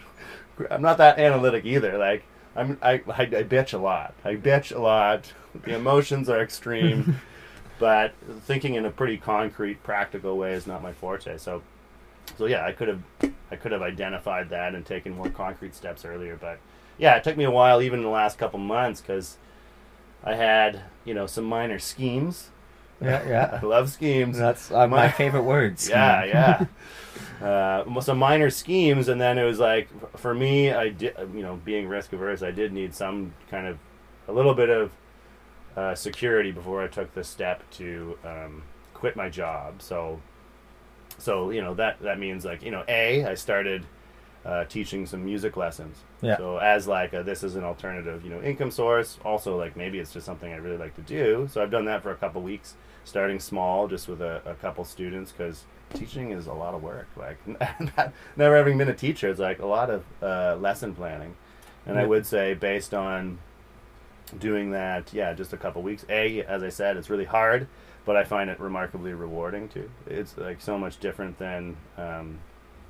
I'm 0.69 0.82
not 0.82 0.98
that 0.98 1.17
analytic 1.17 1.65
either. 1.65 1.98
Like 1.98 2.24
I'm. 2.56 2.78
I, 2.82 2.93
I, 3.08 3.22
I 3.22 3.43
bitch 3.43 3.74
a 3.74 3.78
lot. 3.78 4.13
I 4.26 4.36
bitch 4.36 4.76
a 4.76 4.80
lot. 4.80 5.32
The 5.63 5.76
emotions 5.76 6.28
are 6.30 6.41
extreme, 6.41 7.22
but 7.80 8.13
thinking 8.41 8.74
in 8.76 8.86
a 8.86 8.91
pretty 8.91 9.17
concrete, 9.17 9.82
practical 9.84 10.38
way 10.38 10.54
is 10.54 10.67
not 10.67 10.82
my 10.82 10.91
forte. 10.93 11.38
So, 11.38 11.62
so 12.38 12.48
yeah, 12.48 12.65
I 12.65 12.74
could 12.74 12.89
have. 12.89 13.33
I 13.54 13.56
could 13.56 13.72
have 13.72 13.82
identified 13.82 14.50
that 14.50 14.76
and 14.76 14.86
taken 14.86 15.16
more 15.16 15.30
concrete 15.30 15.76
steps 15.76 16.04
earlier, 16.06 16.36
but 16.39 16.60
yeah, 16.98 17.16
it 17.16 17.24
took 17.24 17.38
me 17.38 17.44
a 17.44 17.52
while, 17.52 17.82
even 17.82 18.00
in 18.00 18.06
the 18.06 18.12
last 18.12 18.38
couple 18.38 18.60
months, 18.60 19.00
because 19.02 19.38
I 20.24 20.36
had 20.36 20.82
you 21.06 21.13
know 21.13 21.28
some 21.28 21.46
minor 21.46 21.80
schemes. 21.80 22.50
Yeah, 23.02 23.24
yeah. 23.28 23.60
I 23.62 23.66
love 23.66 23.89
schemes. 23.92 24.38
That's 24.38 24.72
uh, 24.72 24.88
my 24.88 25.06
My- 25.06 25.10
favorite 25.10 25.44
words. 25.44 25.89
Yeah, 25.89 26.26
yeah. 27.42 27.46
uh, 27.86 28.00
some 28.02 28.18
minor 28.18 28.50
schemes, 28.50 29.08
and 29.08 29.20
then 29.22 29.38
it 29.38 29.44
was 29.44 29.60
like 29.60 29.89
for 30.18 30.34
me, 30.34 30.72
I 30.72 30.89
did, 30.89 31.16
you 31.34 31.42
know, 31.42 31.60
being 31.63 31.88
risk 31.88 32.13
averse, 32.13 32.42
I 32.44 32.52
did 32.52 32.74
need 32.74 32.94
some 32.96 33.34
kind 33.50 33.68
of 33.68 33.78
a 34.28 34.32
little 34.32 34.54
bit 34.54 34.70
of 34.70 34.92
uh, 35.76 35.96
security 35.96 36.52
before 36.52 36.82
I 36.84 36.88
took 36.88 37.13
the 37.13 37.24
step 37.24 37.63
to 37.72 38.18
um, 38.24 38.63
quit 38.94 39.16
my 39.16 39.30
job. 39.30 39.82
So, 39.82 40.22
so 41.17 41.49
you 41.52 41.62
know 41.62 41.73
that 41.76 41.99
that 42.02 42.19
means 42.19 42.45
like 42.45 42.63
you 42.63 42.71
know, 42.71 42.84
a 42.88 43.26
I 43.26 43.36
started 43.36 43.86
uh, 44.45 44.65
teaching 44.65 45.06
some 45.06 45.23
music 45.23 45.56
lessons. 45.56 45.97
Yeah. 46.21 46.38
So 46.38 46.58
as 46.58 46.88
like 46.88 47.13
a, 47.13 47.23
this 47.23 47.43
is 47.43 47.56
an 47.56 47.63
alternative, 47.63 48.23
you 48.23 48.30
know, 48.30 48.41
income 48.41 48.71
source. 48.71 49.17
Also, 49.23 49.58
like 49.58 49.78
maybe 49.78 49.99
it's 49.99 50.12
just 50.12 50.26
something 50.26 50.52
I 50.52 50.58
really 50.58 50.78
like 50.78 50.95
to 50.95 51.02
do. 51.02 51.47
So 51.52 51.62
I've 51.62 51.71
done 51.71 51.86
that 51.86 52.04
for 52.04 52.12
a 52.12 52.15
couple 52.15 52.41
weeks, 52.41 52.76
starting 53.06 53.39
small, 53.39 53.88
just 53.88 54.08
with 54.08 54.21
a, 54.21 54.41
a 54.45 54.56
couple 54.56 54.84
students, 54.84 55.32
because 55.32 55.63
teaching 55.93 56.32
is 56.32 56.47
a 56.47 56.54
lot 56.54 56.73
of 56.73 56.84
work. 56.84 57.08
Like 57.15 57.38
never 58.36 58.58
having 58.58 58.78
been 58.78 58.89
a 58.89 58.93
teacher, 58.93 59.30
it's 59.30 59.39
like 59.39 59.60
a 59.60 59.65
lot 59.65 59.89
of 59.89 60.04
uh, 60.21 60.58
lesson 60.60 60.93
planning. 60.93 61.36
And 61.86 61.99
I 61.99 62.06
would 62.06 62.26
say 62.26 62.54
based 62.54 62.93
on 62.93 63.39
doing 64.39 64.71
that, 64.71 65.13
yeah, 65.13 65.34
just 65.34 65.52
a 65.54 65.58
couple 65.58 65.82
weeks. 65.82 66.06
A, 66.10 66.41
as 66.43 66.63
I 66.63 66.69
said, 66.69 66.95
it's 66.97 67.10
really 67.10 67.26
hard, 67.26 67.67
but 68.06 68.16
I 68.16 68.24
find 68.24 68.50
it 68.50 68.60
remarkably 68.60 69.13
rewarding 69.13 69.70
too. 69.70 69.89
It's 70.08 70.38
like 70.38 70.62
so 70.62 70.78
much 70.78 71.00
different 71.00 71.38
than. 71.39 71.78
Um, 71.98 72.39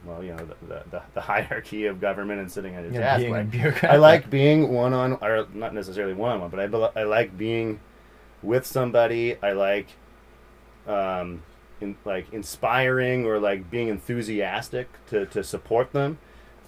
well, 0.05 0.21
you 0.21 0.31
know 0.35 0.45
the, 0.45 0.55
the, 0.67 0.83
the, 0.91 1.01
the 1.13 1.21
hierarchy 1.21 1.85
of 1.85 2.01
government 2.01 2.41
and 2.41 2.51
sitting 2.51 2.75
at 2.75 2.83
a 2.83 2.89
Yeah, 2.89 3.17
desk. 3.17 3.29
Like. 3.29 3.83
I 3.85 3.95
like 3.95 4.29
being 4.29 4.73
one 4.73 4.93
on, 4.93 5.13
or 5.21 5.47
not 5.53 5.73
necessarily 5.73 6.13
one 6.13 6.31
on 6.33 6.41
one, 6.41 6.49
but 6.49 6.59
I, 6.59 6.67
bel- 6.67 6.91
I 6.93 7.03
like 7.03 7.37
being 7.37 7.79
with 8.41 8.65
somebody. 8.65 9.37
I 9.41 9.53
like, 9.53 9.87
um, 10.87 11.43
in, 11.79 11.95
like 12.03 12.31
inspiring 12.33 13.25
or 13.25 13.39
like 13.39 13.71
being 13.71 13.87
enthusiastic 13.87 14.89
to, 15.07 15.25
to 15.27 15.41
support 15.41 15.93
them. 15.93 16.17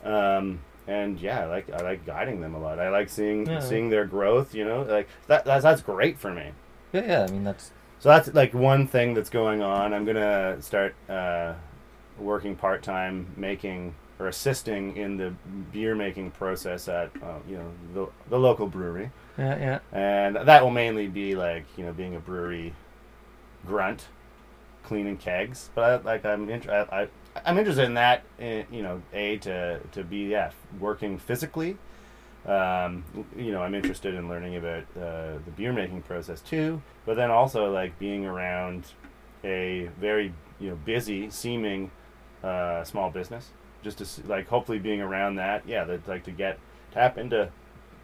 Um, 0.06 0.60
and 0.88 1.20
yeah, 1.20 1.42
I 1.42 1.46
like 1.48 1.70
I 1.72 1.82
like 1.82 2.06
guiding 2.06 2.40
them 2.42 2.54
a 2.56 2.60
lot. 2.60 2.80
I 2.80 2.90
like 2.90 3.10
seeing 3.10 3.48
Yeah. 3.48 3.60
seeing 3.60 3.90
their 3.90 4.06
growth. 4.06 4.54
You 4.54 4.64
know, 4.66 4.84
like 4.84 5.10
that 5.28 5.44
that's, 5.44 5.64
that's 5.64 5.82
great 5.82 6.20
for 6.20 6.32
me. 6.34 6.52
Yeah, 6.94 7.06
yeah. 7.06 7.24
I 7.28 7.32
mean, 7.32 7.44
that's 7.44 7.72
So 8.06 8.10
that's 8.10 8.32
like 8.36 8.54
one 8.54 8.86
thing 8.86 9.16
that's 9.16 9.32
going 9.32 9.64
on. 9.64 9.92
I'm 9.92 10.06
gonna 10.06 10.62
start 10.62 10.94
uh, 11.10 11.56
working 12.20 12.56
part 12.56 12.84
time, 12.84 13.26
making 13.36 13.96
or 14.20 14.28
assisting 14.28 14.96
in 14.96 15.18
the 15.18 15.34
beer 15.72 15.96
making 15.96 16.30
process 16.30 16.88
at 16.88 17.10
uh, 17.24 17.40
you 17.50 17.58
know 17.58 17.72
the, 17.96 18.08
the 18.30 18.38
local 18.38 18.68
brewery, 18.68 19.10
yeah, 19.40 19.58
yeah. 19.58 19.80
and 19.92 20.36
that 20.36 20.62
will 20.62 20.70
mainly 20.70 21.08
be 21.08 21.34
like 21.34 21.66
you 21.78 21.84
know 21.84 21.94
being 21.94 22.16
a 22.16 22.20
brewery 22.20 22.76
grunt, 23.66 24.06
cleaning 24.84 25.18
kegs. 25.18 25.72
But 25.74 25.84
I, 25.84 25.96
like 26.04 26.26
I'm 26.26 26.48
inter- 26.48 26.88
I, 26.92 27.02
I 27.02 27.08
I'm 27.44 27.58
interested 27.58 27.86
in 27.86 27.96
that. 27.96 28.22
eh, 28.40 28.66
you 28.70 28.84
know, 28.84 29.02
a 29.14 29.38
to 29.38 29.80
to 29.94 30.04
be 30.04 30.26
yeah 30.26 30.52
working 30.80 31.18
physically. 31.18 31.76
Um, 32.48 33.04
you 33.36 33.52
know, 33.52 33.62
I'm 33.64 33.74
interested 33.74 34.14
in 34.14 34.30
learning 34.30 34.56
about 34.58 34.84
uh, 34.96 35.34
the 35.46 35.52
beer 35.56 35.74
making 35.74 36.02
process 36.04 36.42
too, 36.42 36.82
but 37.06 37.16
then 37.16 37.32
also 37.32 37.72
like 37.74 37.98
being 37.98 38.26
around 38.26 38.86
a 39.44 39.90
very 40.00 40.32
you 40.60 40.70
know 40.70 40.76
busy 40.86 41.30
seeming 41.30 41.90
uh, 42.44 42.84
small 42.84 43.10
business, 43.10 43.50
just 43.84 43.98
to 43.98 44.04
s- 44.04 44.22
like 44.28 44.48
hopefully 44.48 44.78
being 44.80 45.02
around 45.02 45.36
that, 45.36 45.68
yeah, 45.68 45.84
that 45.86 46.08
like 46.08 46.24
to 46.26 46.32
get 46.32 46.60
tap 46.94 47.18
into, 47.18 47.50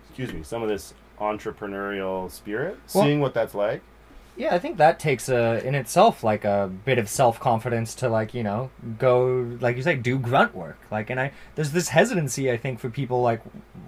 excuse 0.08 0.34
me, 0.34 0.42
some 0.44 0.64
of 0.64 0.70
this 0.70 0.94
entrepreneurial 1.20 2.30
spirit, 2.32 2.78
Well- 2.96 3.04
seeing 3.04 3.20
what 3.20 3.34
that's 3.34 3.54
like. 3.54 3.82
Yeah, 4.38 4.56
I 4.56 4.60
think 4.60 4.78
that 4.78 5.00
takes 5.00 5.30
a 5.30 5.66
in 5.66 5.76
itself 5.76 6.24
like 6.24 6.46
a 6.46 6.72
bit 6.86 6.98
of 6.98 7.10
self 7.10 7.40
confidence 7.40 7.94
to 7.96 8.10
like 8.10 8.34
you 8.34 8.44
know 8.44 8.70
go 8.98 9.48
like 9.60 9.76
you 9.78 9.84
say 9.84 9.96
do 9.96 10.18
grunt 10.18 10.56
work 10.56 10.80
like 10.90 11.10
and 11.10 11.20
I 11.20 11.32
there's 11.56 11.72
this 11.72 11.90
hesitancy 11.90 12.52
I 12.52 12.58
think 12.58 12.80
for 12.80 12.90
people 12.90 13.22
like 13.22 13.42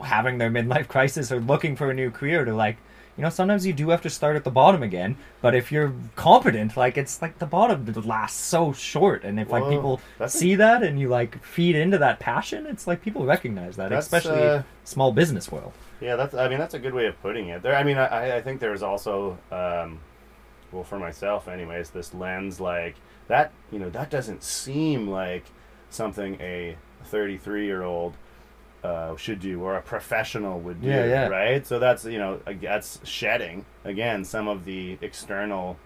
having 0.04 0.38
their 0.38 0.52
midlife 0.52 0.88
crisis 0.88 1.32
or 1.32 1.40
looking 1.40 1.76
for 1.76 1.90
a 1.90 1.94
new 1.94 2.12
career 2.12 2.46
to 2.46 2.54
like 2.54 2.78
you 3.18 3.24
know 3.24 3.30
sometimes 3.30 3.66
you 3.66 3.74
do 3.74 3.90
have 3.90 4.02
to 4.02 4.10
start 4.10 4.36
at 4.36 4.44
the 4.44 4.52
bottom 4.52 4.84
again 4.84 5.16
but 5.42 5.56
if 5.56 5.72
you're 5.72 5.94
competent 6.16 6.76
like 6.76 6.98
it's 6.98 7.22
like 7.22 7.40
the 7.40 7.46
bottom 7.46 7.86
lasts 8.06 8.42
so 8.44 8.74
short 8.74 9.24
and 9.24 9.40
if 9.40 9.50
like 9.50 9.64
people 9.70 10.02
that's 10.18 10.36
a- 10.36 10.38
see 10.38 10.56
that 10.56 10.84
and 10.84 11.00
you 11.00 11.08
like 11.08 11.42
feed 11.44 11.76
into 11.76 11.98
that 11.98 12.20
passion 12.20 12.66
it's 12.66 12.86
like 12.86 13.02
people 13.02 13.26
recognize 13.26 13.76
that 13.76 13.92
especially 13.92 14.42
uh, 14.44 14.64
small 14.84 15.12
business 15.12 15.52
world 15.52 15.74
Yeah, 16.02 16.18
that's. 16.18 16.34
I 16.34 16.50
mean, 16.50 16.60
that's 16.60 16.74
a 16.74 16.80
good 16.80 16.94
way 16.94 17.06
of 17.06 17.16
putting 17.22 17.48
it. 17.48 17.62
There. 17.62 17.76
I 17.78 17.84
mean, 17.84 17.98
I, 17.98 18.36
I 18.38 18.42
think 18.42 18.60
there's 18.60 18.84
also, 18.84 19.38
um, 19.52 20.00
well, 20.74 20.84
for 20.84 21.00
myself, 21.00 21.48
anyways, 21.48 21.92
this 21.92 22.14
lens 22.14 22.60
like 22.60 22.96
that. 23.28 23.52
You 23.72 23.80
know, 23.80 23.90
that 23.92 24.10
doesn't 24.10 24.44
seem 24.44 25.08
like 25.08 25.46
something 25.90 26.36
a 26.42 26.76
33 27.06 27.66
year 27.66 27.84
old 27.84 28.18
uh, 28.84 29.16
should 29.16 29.40
do 29.40 29.62
or 29.62 29.76
a 29.78 29.82
professional 29.82 30.60
would 30.60 30.82
do. 30.82 30.88
Yeah, 30.88 31.06
yeah. 31.06 31.28
Right. 31.28 31.66
So 31.66 31.80
that's 31.80 32.06
you 32.06 32.18
know 32.18 32.40
that's 32.62 33.00
shedding 33.08 33.66
again 33.86 34.26
some 34.26 34.48
of 34.48 34.66
the 34.66 34.98
external. 35.02 35.78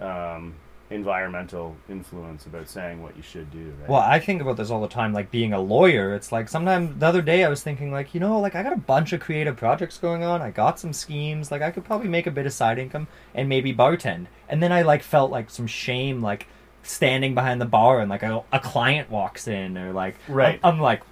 Um, 0.00 0.54
environmental 0.90 1.76
influence 1.88 2.46
about 2.46 2.68
saying 2.68 3.02
what 3.02 3.16
you 3.16 3.22
should 3.22 3.50
do 3.50 3.72
right 3.80 3.88
Well, 3.88 4.00
I 4.00 4.18
think 4.18 4.40
about 4.40 4.56
this 4.56 4.70
all 4.70 4.80
the 4.80 4.88
time, 4.88 5.12
like 5.12 5.30
being 5.30 5.52
a 5.52 5.60
lawyer. 5.60 6.14
It's 6.14 6.32
like 6.32 6.48
sometimes 6.48 6.98
the 6.98 7.06
other 7.06 7.20
day 7.22 7.44
I 7.44 7.48
was 7.48 7.62
thinking, 7.62 7.92
like, 7.92 8.14
you 8.14 8.20
know, 8.20 8.40
like 8.40 8.54
I 8.54 8.62
got 8.62 8.72
a 8.72 8.76
bunch 8.76 9.12
of 9.12 9.20
creative 9.20 9.56
projects 9.56 9.98
going 9.98 10.22
on. 10.22 10.40
I 10.40 10.50
got 10.50 10.80
some 10.80 10.92
schemes. 10.92 11.50
Like 11.50 11.62
I 11.62 11.70
could 11.70 11.84
probably 11.84 12.08
make 12.08 12.26
a 12.26 12.30
bit 12.30 12.46
of 12.46 12.52
side 12.52 12.78
income 12.78 13.06
and 13.34 13.48
maybe 13.48 13.74
bartend. 13.74 14.26
And 14.48 14.62
then 14.62 14.72
I 14.72 14.82
like 14.82 15.02
felt 15.02 15.30
like 15.30 15.50
some 15.50 15.66
shame, 15.66 16.22
like 16.22 16.46
standing 16.82 17.34
behind 17.34 17.60
the 17.60 17.66
bar 17.66 18.00
and 18.00 18.08
like 18.08 18.22
a, 18.22 18.42
a 18.50 18.60
client 18.60 19.10
walks 19.10 19.46
in 19.46 19.76
or 19.76 19.92
like 19.92 20.16
Right. 20.26 20.58
I'm, 20.62 20.74
I'm 20.74 20.80
like. 20.80 21.02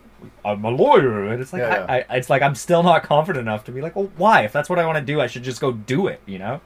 I'm 0.47 0.65
a 0.65 0.71
lawyer, 0.71 1.27
and 1.27 1.43
it's 1.43 1.53
like 1.53 1.61
Yeah, 1.61 1.85
I, 1.87 1.99
I, 1.99 2.17
it's 2.17 2.31
like 2.31 2.41
I'm 2.41 2.55
still 2.55 2.83
not 2.83 3.03
confident 3.03 3.43
enough 3.47 3.65
to 3.65 3.71
be 3.73 3.83
like, 3.83 3.95
well, 3.95 4.11
why? 4.17 4.43
If 4.45 4.53
that's 4.53 4.71
what 4.71 4.79
I 4.79 4.87
want 4.87 4.97
to 4.97 5.05
do, 5.05 5.21
I 5.21 5.27
should 5.27 5.43
just 5.43 5.61
go 5.61 5.73
do 5.73 6.07
it, 6.07 6.23
you 6.25 6.39
know? 6.39 6.63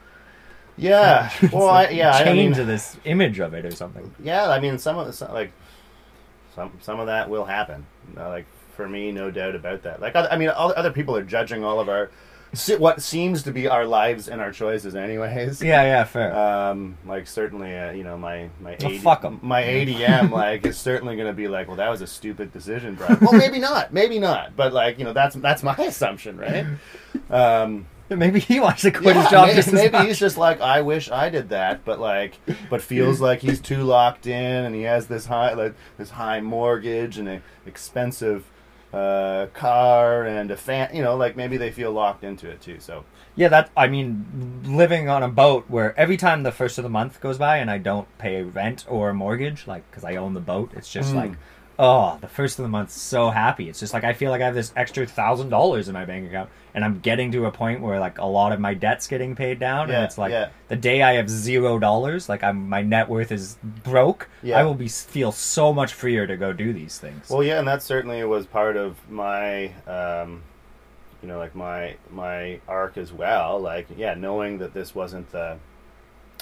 Yeah 0.81 1.31
well 1.53 1.66
like 1.66 1.91
I, 1.91 1.93
yeah 1.93 2.12
I 2.12 2.33
mean, 2.33 2.53
to 2.55 2.64
this 2.64 2.97
image 3.05 3.39
of 3.39 3.55
it 3.55 3.64
or 3.64 3.70
something. 3.70 4.12
Yeah, 4.22 4.49
I 4.49 4.61
mean, 4.61 4.78
some 4.78 4.99
of 4.99 5.07
the 5.07 5.12
some, 5.12 5.33
like 5.33 5.53
some 6.55 6.72
some 6.81 7.01
of 7.01 7.07
that 7.07 7.28
will 7.28 7.45
happen. 7.45 7.87
Like 8.16 8.47
for 8.76 8.89
me, 8.89 9.12
no 9.12 9.31
doubt 9.31 9.55
about 9.55 9.83
that. 9.83 10.01
Like 10.01 10.16
I 10.16 10.37
mean, 10.37 10.49
all, 10.49 10.72
other 10.76 10.91
people 10.91 11.16
are 11.16 11.22
judging 11.22 11.64
all 11.64 11.81
of 11.81 11.89
our 11.89 12.11
what 12.78 13.01
seems 13.01 13.45
to 13.45 13.53
be 13.53 13.68
our 13.68 13.85
lives 13.87 14.28
and 14.28 14.41
our 14.41 14.51
choices, 14.51 14.97
anyways. 14.97 15.62
Yeah, 15.70 15.83
yeah, 15.83 16.05
fair. 16.05 16.35
Um, 16.35 16.97
like 17.07 17.26
certainly, 17.28 17.76
uh, 17.76 17.93
you 17.93 18.03
know, 18.03 18.18
my 18.18 18.51
my 18.61 18.74
AD 18.74 19.01
fuck 19.03 19.24
'em. 19.24 19.39
my 19.43 19.62
ADM 19.62 20.31
like 20.43 20.66
is 20.66 20.76
certainly 20.76 21.14
going 21.16 21.28
to 21.28 21.35
be 21.35 21.47
like, 21.47 21.68
well, 21.68 21.76
that 21.76 21.89
was 21.89 22.01
a 22.01 22.07
stupid 22.07 22.53
decision, 22.53 22.97
Brian. 22.97 23.18
well, 23.20 23.33
maybe 23.33 23.59
not, 23.59 23.93
maybe 23.93 24.18
not, 24.18 24.57
but 24.57 24.72
like 24.72 24.99
you 24.99 25.05
know, 25.05 25.12
that's 25.12 25.37
that's 25.37 25.62
my 25.62 25.76
assumption, 25.76 26.39
right? 26.39 26.66
Um, 27.31 27.87
maybe 28.17 28.41
he 28.41 28.61
wants 28.61 28.83
to 28.83 28.91
quit 28.91 29.15
yeah, 29.17 29.23
his 29.23 29.31
job 29.31 29.47
maybe, 29.49 29.73
maybe 29.73 30.07
he's 30.09 30.19
just 30.19 30.37
like 30.37 30.61
I 30.61 30.81
wish 30.83 31.11
I 31.11 31.29
did 31.31 31.49
that, 31.51 31.85
but 31.85 32.01
like, 32.01 32.39
but 32.69 32.83
feels 32.83 33.21
like 33.21 33.41
he's 33.41 33.61
too 33.61 33.83
locked 33.85 34.27
in, 34.27 34.65
and 34.65 34.75
he 34.75 34.83
has 34.83 35.07
this 35.07 35.27
high, 35.27 35.55
like 35.55 35.75
this 35.97 36.11
high 36.11 36.41
mortgage 36.41 37.19
and 37.19 37.29
an 37.29 37.43
expensive 37.67 38.45
uh, 38.93 39.47
car 39.55 40.25
and 40.25 40.51
a 40.51 40.57
fan. 40.57 40.91
You 40.95 41.03
know, 41.03 41.17
like 41.17 41.37
maybe 41.37 41.57
they 41.57 41.71
feel 41.71 41.93
locked 41.93 42.25
into 42.25 42.49
it 42.51 42.61
too. 42.61 42.81
So 42.81 43.05
Yeah, 43.37 43.49
that 43.49 43.71
I 43.77 43.87
mean, 43.87 44.63
living 44.65 45.09
on 45.09 45.23
a 45.23 45.29
boat 45.29 45.65
where 45.69 45.99
every 45.99 46.17
time 46.17 46.43
the 46.43 46.53
first 46.53 46.79
of 46.79 46.83
the 46.85 46.91
month 46.91 47.21
goes 47.21 47.39
by 47.39 47.59
and 47.59 47.71
I 47.71 47.79
don't 47.79 48.09
pay 48.19 48.43
rent 48.43 48.85
or 48.89 49.13
mortgage, 49.15 49.67
like 49.67 49.89
because 49.91 50.05
I 50.05 50.17
own 50.17 50.35
the 50.35 50.41
boat, 50.41 50.73
it's 50.75 50.91
just 50.93 51.13
Mm. 51.13 51.17
like, 51.17 51.33
oh, 51.81 52.18
the 52.20 52.28
first 52.28 52.59
of 52.59 52.62
the 52.62 52.68
month, 52.68 52.91
so 52.91 53.31
happy. 53.31 53.70
It's 53.70 53.81
just 53.81 53.95
like 53.95 54.05
I 54.05 54.12
feel 54.12 54.31
like 54.31 54.43
I 54.43 54.45
have 54.45 54.55
this 54.55 54.72
extra 54.76 55.07
thousand 55.07 55.49
dollars 55.49 55.89
in 55.89 55.95
my 55.95 56.05
bank 56.05 56.28
account, 56.28 56.51
and 56.74 56.85
I'm 56.85 57.01
getting 57.01 57.33
to 57.33 57.47
a 57.47 57.51
point 57.51 57.81
where 57.81 57.99
like 57.99 58.18
a 58.18 58.26
lot 58.26 58.53
of 58.53 58.61
my 58.61 58.74
debt's 58.74 59.07
getting 59.07 59.35
paid 59.35 59.59
down, 59.59 59.89
Yeah, 59.89 59.97
and 59.97 60.05
it's 60.05 60.18
like 60.18 60.31
yeah. 60.31 60.51
the 60.68 60.76
day 60.76 61.01
I 61.03 61.14
have 61.14 61.31
zero 61.31 61.78
dollars, 61.78 62.28
like 62.28 62.45
I'm 62.45 62.68
my 62.68 62.83
net 62.83 63.09
worth 63.09 63.33
is 63.33 63.57
broke. 63.62 64.28
Yeah. 64.43 64.59
I 64.59 64.64
will 64.64 64.74
be 64.74 64.89
feel 64.89 65.33
so 65.33 65.72
much 65.72 65.95
freer 65.95 66.26
to 66.26 66.37
go 66.37 66.53
do 66.53 66.72
these 66.74 66.99
things. 66.99 67.31
Well, 67.31 67.43
yeah, 67.43 67.59
and 67.59 67.66
that 67.66 67.83
certainly 67.83 68.22
was 68.24 68.47
part 68.47 68.76
of 68.76 68.97
my, 69.11 69.72
um, 69.87 70.43
you 71.22 71.28
know, 71.28 71.39
like 71.39 71.55
my 71.55 71.97
my 72.11 72.61
arc 72.68 72.99
as 72.99 73.11
well. 73.11 73.59
Like, 73.59 73.87
yeah, 73.97 74.12
knowing 74.12 74.59
that 74.59 74.74
this 74.74 74.95
wasn't 74.95 75.31
the 75.33 75.57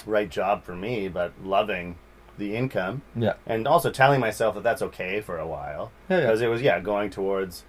right 0.05 0.29
job 0.29 0.63
for 0.65 0.75
me, 0.75 1.07
but 1.07 1.31
loving 1.43 1.95
the 2.39 2.55
income, 2.55 3.03
yeah, 3.15 3.33
and 3.45 3.67
also 3.67 3.91
telling 3.91 4.19
myself 4.19 4.55
that 4.55 4.63
that's 4.63 4.81
okay 4.81 5.21
for 5.21 5.37
a 5.37 5.47
while. 5.47 5.91
Yeah, 6.09 6.17
yeah. 6.17 6.23
because 6.23 6.41
it 6.41 6.47
was 6.47 6.61
yeah 6.61 6.79
going 6.79 7.09
towards 7.09 7.63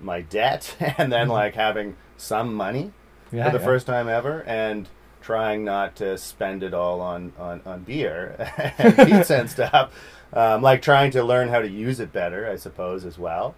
my 0.00 0.20
debt 0.20 0.76
and 0.98 1.12
then 1.12 1.28
like 1.28 1.54
having 1.54 1.96
some 2.16 2.54
money 2.54 2.92
yeah, 3.32 3.50
for 3.50 3.58
the 3.58 3.64
first 3.64 3.86
time 3.86 4.08
ever 4.08 4.42
and 4.42 4.88
trying 5.20 5.64
not 5.64 5.96
to 5.96 6.16
spend 6.16 6.62
it 6.62 6.74
all 6.74 7.00
on 7.00 7.32
on, 7.38 7.60
on 7.66 7.82
beer 7.82 8.36
and 8.78 8.96
pizza 9.08 9.38
and 9.38 9.50
stuff. 9.50 9.92
Um, 10.32 10.60
like 10.60 10.82
trying 10.82 11.12
to 11.12 11.22
learn 11.22 11.48
how 11.48 11.60
to 11.60 11.68
use 11.68 12.00
it 12.00 12.12
better 12.12 12.50
i 12.50 12.56
suppose 12.56 13.04
as 13.04 13.18
well. 13.18 13.54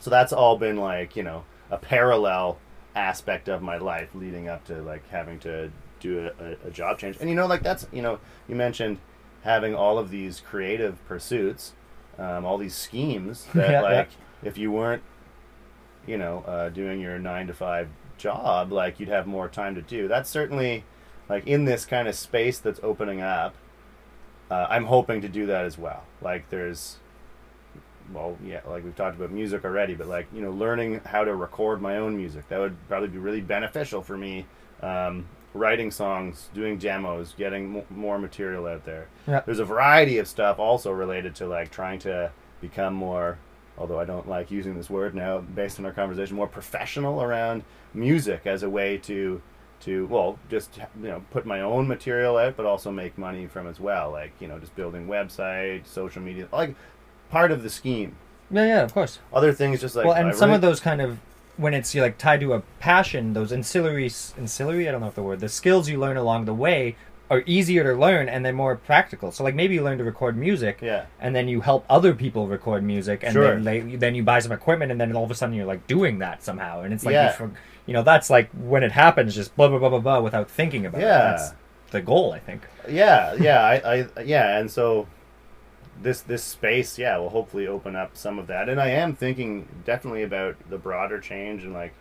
So 0.00 0.10
that's 0.10 0.32
all 0.32 0.56
been 0.58 0.76
like 0.76 1.16
you 1.16 1.22
know 1.22 1.44
a 1.70 1.76
parallel 1.76 2.58
aspect 2.94 3.48
of 3.48 3.62
my 3.62 3.78
life 3.78 4.08
leading 4.14 4.48
up 4.48 4.64
to 4.66 4.82
like 4.82 5.08
having 5.08 5.38
to 5.40 5.70
do 6.00 6.30
a, 6.40 6.68
a 6.68 6.70
job 6.70 6.98
change. 6.98 7.16
And 7.20 7.28
you 7.28 7.36
know 7.36 7.46
like 7.46 7.62
that's 7.62 7.86
you 7.92 8.02
know 8.02 8.18
you 8.48 8.54
mentioned 8.54 8.98
having 9.42 9.74
all 9.74 9.98
of 9.98 10.10
these 10.10 10.40
creative 10.40 11.04
pursuits 11.06 11.72
um, 12.18 12.44
all 12.44 12.58
these 12.58 12.74
schemes 12.74 13.46
that 13.54 13.70
Yeah, 13.70 13.72
yeah. 13.72 13.80
like 13.80 14.08
if 14.42 14.58
you 14.58 14.70
weren't 14.72 15.02
you 16.06 16.18
know 16.18 16.42
uh, 16.46 16.68
doing 16.70 17.00
your 17.00 17.18
nine 17.18 17.46
to 17.46 17.54
five 17.54 17.88
job 18.16 18.72
like 18.72 18.98
you'd 18.98 19.08
have 19.08 19.26
more 19.26 19.48
time 19.48 19.74
to 19.76 19.82
do 19.82 20.08
that's 20.08 20.28
certainly 20.28 20.84
like 21.28 21.46
in 21.46 21.64
this 21.64 21.84
kind 21.86 22.08
of 22.08 22.14
space 22.16 22.58
that's 22.58 22.80
opening 22.82 23.20
up 23.20 23.54
uh, 24.50 24.66
i'm 24.70 24.86
hoping 24.86 25.20
to 25.20 25.28
do 25.28 25.46
that 25.46 25.64
as 25.64 25.78
well 25.78 26.02
like 26.20 26.48
there's 26.50 26.96
well 28.12 28.36
yeah 28.44 28.60
like 28.66 28.82
we've 28.82 28.96
talked 28.96 29.16
about 29.16 29.30
music 29.30 29.64
already 29.64 29.94
but 29.94 30.08
like 30.08 30.26
you 30.34 30.40
know 30.40 30.50
learning 30.50 31.00
how 31.04 31.22
to 31.22 31.34
record 31.34 31.80
my 31.80 31.98
own 31.98 32.16
music 32.16 32.48
that 32.48 32.58
would 32.58 32.76
probably 32.88 33.08
be 33.08 33.18
really 33.18 33.40
beneficial 33.42 34.02
for 34.02 34.16
me 34.16 34.46
um, 34.82 35.28
writing 35.58 35.90
songs 35.90 36.48
doing 36.54 36.78
demos 36.78 37.34
getting 37.36 37.68
mo 37.70 37.84
more 37.90 38.18
material 38.18 38.66
out 38.66 38.84
there 38.84 39.08
Yeah. 39.26 39.40
there's 39.44 39.58
a 39.58 39.64
variety 39.64 40.18
of 40.18 40.26
stuff 40.28 40.58
also 40.58 40.90
related 40.92 41.34
to 41.36 41.46
like 41.46 41.70
trying 41.70 41.98
to 42.00 42.30
become 42.60 42.94
more 42.94 43.38
although 43.76 43.98
i 44.00 44.04
don't 44.04 44.28
like 44.28 44.50
using 44.50 44.74
this 44.76 44.88
word 44.90 45.14
now 45.14 45.38
based 45.38 45.78
on 45.78 45.84
our 45.86 45.92
conversation 45.92 46.36
more 46.36 46.48
professional 46.48 47.22
around 47.22 47.62
music 47.94 48.42
as 48.46 48.62
a 48.62 48.70
way 48.70 48.96
to 48.98 49.40
to 49.80 50.06
well 50.06 50.38
just 50.50 50.76
you 50.76 51.08
know 51.08 51.22
put 51.30 51.46
my 51.46 51.60
own 51.60 51.86
material 51.86 52.36
out 52.36 52.56
but 52.56 52.66
also 52.66 52.90
make 52.90 53.16
money 53.16 53.46
from 53.46 53.66
as 53.66 53.78
well 53.78 54.10
like 54.10 54.32
you 54.40 54.48
know 54.48 54.58
just 54.58 54.74
building 54.74 55.06
website 55.06 55.86
social 55.86 56.20
media 56.22 56.48
like 56.52 56.74
part 57.30 57.50
of 57.52 57.62
the 57.62 57.70
scheme 57.70 58.16
yeah, 58.50 58.64
yeah, 58.64 58.82
of 58.82 58.94
course. 58.94 59.18
other 59.30 59.52
things 59.52 59.78
just 59.78 59.94
like 59.94 60.06
well, 60.06 60.14
and 60.14 60.34
some 60.34 60.50
of 60.50 60.62
those 60.62 60.80
kind 60.80 61.02
of 61.02 61.18
when 61.58 61.74
it's 61.74 61.94
you're 61.94 62.04
like 62.04 62.16
tied 62.18 62.40
to 62.40 62.54
a 62.54 62.60
passion, 62.80 63.34
those 63.34 63.52
ancillary 63.52 64.10
ancillary 64.38 64.88
I 64.88 64.92
don't 64.92 65.00
know 65.02 65.08
if 65.08 65.14
the 65.14 65.22
word 65.22 65.40
the 65.40 65.48
skills 65.48 65.88
you 65.88 65.98
learn 65.98 66.16
along 66.16 66.46
the 66.46 66.54
way 66.54 66.96
are 67.30 67.42
easier 67.44 67.84
to 67.84 67.92
learn 67.92 68.26
and 68.26 68.42
they're 68.42 68.54
more 68.54 68.74
practical. 68.76 69.30
So 69.32 69.44
like 69.44 69.54
maybe 69.54 69.74
you 69.74 69.82
learn 69.82 69.98
to 69.98 70.04
record 70.04 70.34
music, 70.36 70.78
yeah 70.80 71.04
and 71.20 71.36
then 71.36 71.46
you 71.48 71.60
help 71.60 71.84
other 71.90 72.14
people 72.14 72.46
record 72.48 72.82
music, 72.82 73.22
and 73.22 73.32
Sure. 73.34 73.54
then 73.54 73.64
they, 73.64 73.80
then 73.96 74.14
you 74.14 74.22
buy 74.22 74.38
some 74.38 74.52
equipment, 74.52 74.90
and 74.92 74.98
then 75.00 75.14
all 75.14 75.24
of 75.24 75.30
a 75.30 75.34
sudden 75.34 75.54
you're 75.54 75.66
like 75.66 75.86
doing 75.86 76.20
that 76.20 76.42
somehow, 76.42 76.80
and 76.80 76.94
it's 76.94 77.04
like 77.04 77.12
Yeah. 77.12 77.36
you, 77.38 77.52
you 77.86 77.92
know 77.92 78.02
that's 78.02 78.30
like 78.30 78.48
when 78.52 78.82
it 78.82 78.92
happens, 78.92 79.34
just 79.34 79.54
blah 79.56 79.68
blah 79.68 79.78
blah 79.78 79.90
blah 79.90 79.98
blah 80.00 80.20
without 80.20 80.50
thinking 80.50 80.86
about 80.86 81.00
it. 81.02 81.04
Yeah. 81.04 81.18
That's 81.32 81.52
the 81.90 82.00
goal, 82.00 82.32
I 82.32 82.38
think. 82.38 82.62
yeah 82.88 83.34
yeah 83.34 83.62
I, 83.62 83.74
I 84.16 84.22
yeah 84.22 84.58
and 84.58 84.70
so 84.70 85.06
this 86.02 86.20
this 86.20 86.42
space 86.44 86.98
yeah 86.98 87.16
will 87.18 87.30
hopefully 87.30 87.66
open 87.66 87.96
up 87.96 88.16
some 88.16 88.38
of 88.38 88.46
that. 88.46 88.68
And 88.68 88.80
i 88.80 88.88
am 88.88 89.14
thinking 89.14 89.68
definitely 89.84 90.22
about 90.22 90.56
the 90.70 90.78
broader 90.78 91.20
change 91.20 91.64
and 91.64 91.72
like 91.72 91.94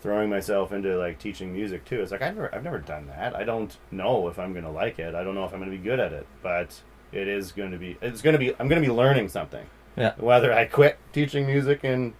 throwing 0.00 0.28
myself 0.28 0.72
into 0.72 0.98
like 0.98 1.18
teaching 1.18 1.52
music 1.52 1.84
too. 1.84 2.00
It's 2.02 2.10
like 2.12 2.22
i've 2.22 2.34
never, 2.34 2.54
I've 2.54 2.64
never 2.64 2.78
done 2.78 3.06
that. 3.06 3.34
I 3.36 3.44
don't 3.44 3.76
know 3.90 4.28
if 4.28 4.38
i'm 4.38 4.52
gonna 4.52 4.72
like 4.72 4.98
it. 4.98 5.14
I 5.14 5.22
don't 5.22 5.34
know 5.34 5.44
if 5.44 5.52
i'm 5.52 5.60
gonna 5.60 5.70
be 5.70 5.78
good 5.78 6.00
at 6.00 6.12
it 6.12 6.26
but 6.42 6.80
it 7.12 7.28
is 7.28 7.52
going 7.52 7.70
to 7.70 7.78
be 7.78 7.98
it's 8.00 8.22
going 8.22 8.32
to 8.32 8.38
be 8.38 8.50
i'm 8.58 8.68
going 8.68 8.82
to 8.82 8.88
be 8.88 8.92
learning 8.92 9.28
something. 9.28 9.66
Yeah. 9.96 10.14
whether 10.16 10.52
i 10.52 10.64
quit 10.64 10.98
teaching 11.12 11.44
music 11.46 11.84
in 11.84 12.14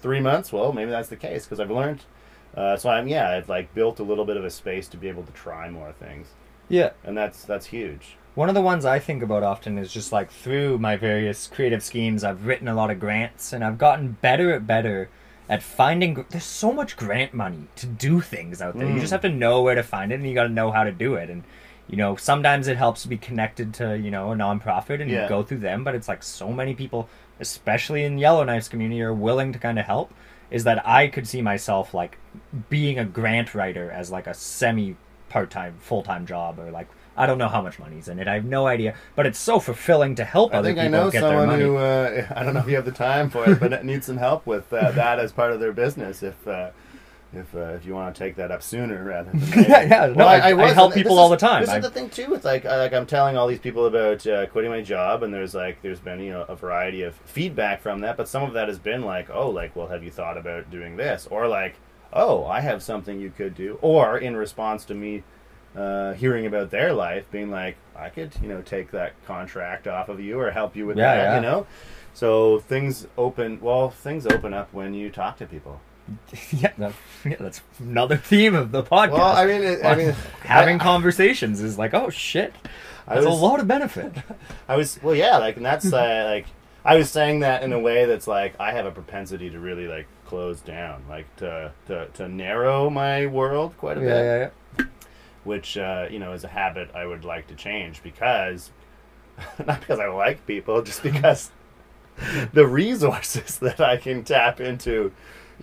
three 0.00 0.20
months 0.20 0.52
well 0.52 0.72
maybe 0.72 0.92
that's 0.92 1.08
the 1.08 1.16
case 1.16 1.44
because 1.44 1.60
i've 1.60 1.70
learned. 1.70 2.04
Uh, 2.56 2.76
so 2.76 2.88
i'm 2.88 3.08
yeah 3.08 3.30
i've 3.30 3.48
like 3.48 3.74
built 3.74 3.98
a 4.00 4.02
little 4.02 4.24
bit 4.24 4.36
of 4.36 4.44
a 4.44 4.50
space 4.50 4.88
to 4.88 4.96
be 4.96 5.08
able 5.08 5.24
to 5.24 5.32
try 5.32 5.68
more 5.68 5.92
things. 5.92 6.28
Yeah. 6.68 6.90
and 7.04 7.16
that's 7.16 7.44
that's 7.44 7.66
huge 7.66 8.16
One 8.36 8.48
of 8.50 8.54
the 8.54 8.60
ones 8.62 8.84
I 8.84 8.98
think 8.98 9.22
about 9.22 9.42
often 9.42 9.78
is 9.78 9.92
just 9.92 10.12
like 10.12 10.30
through 10.30 10.76
my 10.78 10.96
various 10.96 11.46
creative 11.48 11.82
schemes, 11.82 12.22
I've 12.22 12.46
written 12.46 12.68
a 12.68 12.74
lot 12.74 12.90
of 12.90 13.00
grants 13.00 13.52
and 13.52 13.64
I've 13.64 13.78
gotten 13.78 14.18
better 14.20 14.52
at 14.52 14.66
better 14.66 15.08
at 15.48 15.62
finding. 15.62 16.12
gr- 16.14 16.22
There's 16.28 16.44
so 16.44 16.70
much 16.72 16.96
grant 16.98 17.32
money 17.32 17.66
to 17.76 17.86
do 17.86 18.20
things 18.20 18.60
out 18.60 18.76
there. 18.78 18.86
You 18.86 18.96
Mm. 18.96 19.00
just 19.00 19.12
have 19.12 19.22
to 19.22 19.30
know 19.30 19.62
where 19.62 19.74
to 19.74 19.82
find 19.82 20.12
it, 20.12 20.16
and 20.16 20.28
you 20.28 20.34
got 20.34 20.42
to 20.44 20.48
know 20.50 20.70
how 20.70 20.84
to 20.84 20.92
do 20.92 21.14
it. 21.14 21.30
And 21.30 21.44
you 21.88 21.96
know, 21.96 22.14
sometimes 22.16 22.66
it 22.68 22.76
helps 22.76 23.02
to 23.02 23.08
be 23.08 23.16
connected 23.16 23.72
to 23.74 23.96
you 23.96 24.10
know 24.10 24.32
a 24.32 24.34
nonprofit 24.36 25.00
and 25.00 25.10
Yeah. 25.10 25.22
you 25.22 25.28
go 25.30 25.42
through 25.42 25.58
them. 25.58 25.82
But 25.82 25.94
it's 25.94 26.08
like 26.08 26.22
so 26.22 26.52
many 26.52 26.74
people, 26.74 27.08
especially 27.40 28.04
in 28.04 28.18
Yellowknife's 28.18 28.68
community, 28.68 29.00
are 29.00 29.14
willing 29.14 29.52
to 29.54 29.58
kind 29.58 29.78
of 29.78 29.86
help. 29.86 30.12
Is 30.50 30.64
that 30.64 30.86
I 30.86 31.06
could 31.08 31.26
see 31.26 31.40
myself 31.40 31.94
like 31.94 32.18
being 32.68 32.98
a 32.98 33.04
grant 33.06 33.54
writer 33.54 33.90
as 33.90 34.10
like 34.10 34.26
a 34.26 34.34
semi 34.34 34.96
part 35.30 35.50
time, 35.50 35.76
full 35.80 36.02
time 36.02 36.26
job, 36.26 36.58
or 36.60 36.70
like 36.70 36.88
I 37.16 37.26
don't 37.26 37.38
know 37.38 37.48
how 37.48 37.62
much 37.62 37.78
money's 37.78 38.08
in 38.08 38.18
it. 38.18 38.28
I 38.28 38.34
have 38.34 38.44
no 38.44 38.66
idea, 38.66 38.94
but 39.14 39.26
it's 39.26 39.38
so 39.38 39.58
fulfilling 39.58 40.14
to 40.16 40.24
help 40.24 40.52
I 40.54 40.58
other 40.58 40.68
think 40.68 40.78
I 40.78 40.82
people 40.84 40.98
know 41.04 41.10
get 41.10 41.20
their 41.22 41.30
someone 41.30 41.46
money. 41.48 41.62
who 41.62 41.76
uh, 41.76 42.26
I 42.36 42.42
don't 42.44 42.54
know 42.54 42.60
if 42.60 42.68
you 42.68 42.76
have 42.76 42.84
the 42.84 42.92
time 42.92 43.30
for 43.30 43.48
it, 43.48 43.58
but 43.60 43.72
it 43.72 43.84
needs 43.84 44.06
some 44.06 44.18
help 44.18 44.46
with 44.46 44.72
uh, 44.72 44.90
that 44.92 45.18
as 45.18 45.32
part 45.32 45.52
of 45.52 45.60
their 45.60 45.72
business. 45.72 46.22
If 46.22 46.46
uh, 46.46 46.70
if 47.32 47.54
uh, 47.54 47.74
if 47.74 47.84
you 47.84 47.94
want 47.94 48.14
to 48.14 48.18
take 48.18 48.36
that 48.36 48.50
up 48.50 48.62
sooner 48.62 49.02
rather 49.02 49.30
than 49.30 49.40
later. 49.50 49.60
Yeah, 49.62 49.82
yeah, 49.82 50.12
no, 50.14 50.26
I- 50.26 50.50
I 50.50 50.52
was, 50.52 50.72
help 50.74 50.94
people 50.94 51.16
this 51.16 51.20
all 51.20 51.28
the 51.28 51.36
time. 51.36 51.62
This 51.62 51.70
I- 51.70 51.78
is 51.78 51.84
the 51.84 51.90
thing 51.90 52.08
too. 52.10 52.34
It's 52.34 52.44
like 52.44 52.64
I, 52.66 52.76
like 52.76 52.92
I'm 52.92 53.06
telling 53.06 53.36
all 53.36 53.46
these 53.48 53.58
people 53.58 53.86
about 53.86 54.26
uh, 54.26 54.46
quitting 54.46 54.70
my 54.70 54.82
job, 54.82 55.22
and 55.22 55.32
there's 55.34 55.54
like 55.54 55.82
there's 55.82 56.00
been 56.00 56.20
you 56.20 56.32
know 56.32 56.42
a 56.48 56.54
variety 56.54 57.02
of 57.02 57.14
feedback 57.24 57.80
from 57.82 58.00
that, 58.02 58.16
but 58.16 58.28
some 58.28 58.42
of 58.42 58.52
that 58.52 58.68
has 58.68 58.78
been 58.78 59.02
like, 59.02 59.28
oh, 59.30 59.48
like 59.50 59.74
well, 59.74 59.88
have 59.88 60.04
you 60.04 60.10
thought 60.10 60.36
about 60.36 60.70
doing 60.70 60.96
this, 60.96 61.26
or 61.30 61.48
like, 61.48 61.76
oh, 62.12 62.44
I 62.46 62.60
have 62.60 62.82
something 62.82 63.18
you 63.18 63.30
could 63.30 63.54
do, 63.54 63.78
or 63.82 64.18
in 64.18 64.36
response 64.36 64.84
to 64.86 64.94
me 64.94 65.22
uh, 65.76 66.14
hearing 66.14 66.46
about 66.46 66.70
their 66.70 66.92
life, 66.92 67.30
being 67.30 67.50
like, 67.50 67.76
I 67.94 68.08
could, 68.08 68.32
you 68.42 68.48
know, 68.48 68.62
take 68.62 68.90
that 68.92 69.12
contract 69.26 69.86
off 69.86 70.08
of 70.08 70.20
you 70.20 70.38
or 70.40 70.50
help 70.50 70.74
you 70.76 70.86
with 70.86 70.96
Yeah, 70.96 71.14
that, 71.16 71.22
yeah. 71.22 71.34
you 71.36 71.40
know. 71.42 71.66
So 72.14 72.60
things 72.60 73.06
open. 73.18 73.60
Well, 73.60 73.90
things 73.90 74.26
open 74.26 74.54
up 74.54 74.72
when 74.72 74.94
you 74.94 75.10
talk 75.10 75.36
to 75.38 75.46
people. 75.46 75.80
yeah, 76.52 76.72
that, 76.78 76.92
yeah, 77.24 77.36
that's 77.40 77.60
another 77.80 78.16
theme 78.16 78.54
of 78.54 78.70
the 78.72 78.82
podcast. 78.82 79.12
Well, 79.12 79.36
I 79.36 79.44
mean, 79.46 79.62
it, 79.62 79.84
I 79.84 79.94
mean, 79.96 80.10
having 80.42 80.76
I, 80.80 80.82
conversations 80.84 81.60
is 81.60 81.78
like, 81.78 81.92
oh 81.94 82.10
shit, 82.10 82.54
I 83.08 83.16
that's 83.16 83.26
was- 83.26 83.38
a 83.38 83.44
lot 83.44 83.60
of 83.60 83.66
benefit. 83.68 84.12
I 84.68 84.76
was 84.76 84.98
well, 85.02 85.14
yeah, 85.16 85.36
like, 85.38 85.56
and 85.56 85.66
that's 85.66 85.92
uh, 85.92 86.24
like, 86.32 86.46
I 86.84 86.96
was 86.96 87.10
saying 87.10 87.40
that 87.40 87.64
in 87.64 87.72
a 87.72 87.78
way 87.80 88.04
that's 88.06 88.26
like, 88.28 88.54
I 88.60 88.70
have 88.72 88.86
a 88.86 88.92
propensity 88.92 89.50
to 89.50 89.58
really 89.58 89.88
like 89.88 90.06
close 90.26 90.60
down, 90.60 91.02
like 91.08 91.26
to 91.36 91.72
to, 91.88 92.06
to 92.14 92.28
narrow 92.28 92.88
my 92.88 93.26
world 93.26 93.76
quite 93.76 93.96
a 93.98 94.00
bit. 94.00 94.08
yeah, 94.08 94.22
yeah. 94.38 94.48
Which 95.46 95.78
uh, 95.78 96.08
you 96.10 96.18
know 96.18 96.32
is 96.32 96.44
a 96.44 96.48
habit 96.48 96.90
I 96.94 97.06
would 97.06 97.24
like 97.24 97.46
to 97.48 97.54
change 97.54 98.02
because 98.02 98.70
not 99.66 99.80
because 99.80 99.98
I 100.00 100.08
like 100.08 100.46
people, 100.46 100.82
just 100.82 101.02
because 101.02 101.50
the 102.52 102.66
resources 102.66 103.58
that 103.66 103.80
I 103.80 103.96
can 103.96 104.24
tap 104.24 104.60
into, 104.60 105.12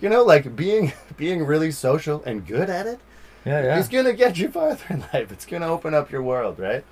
you 0.00 0.08
know, 0.08 0.22
like 0.24 0.56
being 0.56 0.92
being 1.16 1.44
really 1.44 1.70
social 1.70 2.22
and 2.24 2.46
good 2.46 2.70
at 2.70 2.86
it, 2.86 3.00
Yeah, 3.44 3.62
yeah. 3.62 3.78
it's 3.78 3.88
gonna 3.88 4.12
get 4.12 4.38
you 4.38 4.48
farther 4.50 4.84
in 4.90 5.00
life. 5.12 5.30
It's 5.32 5.46
gonna 5.46 5.68
open 5.68 5.94
up 5.94 6.10
your 6.10 6.22
world, 6.22 6.58
right? 6.58 6.84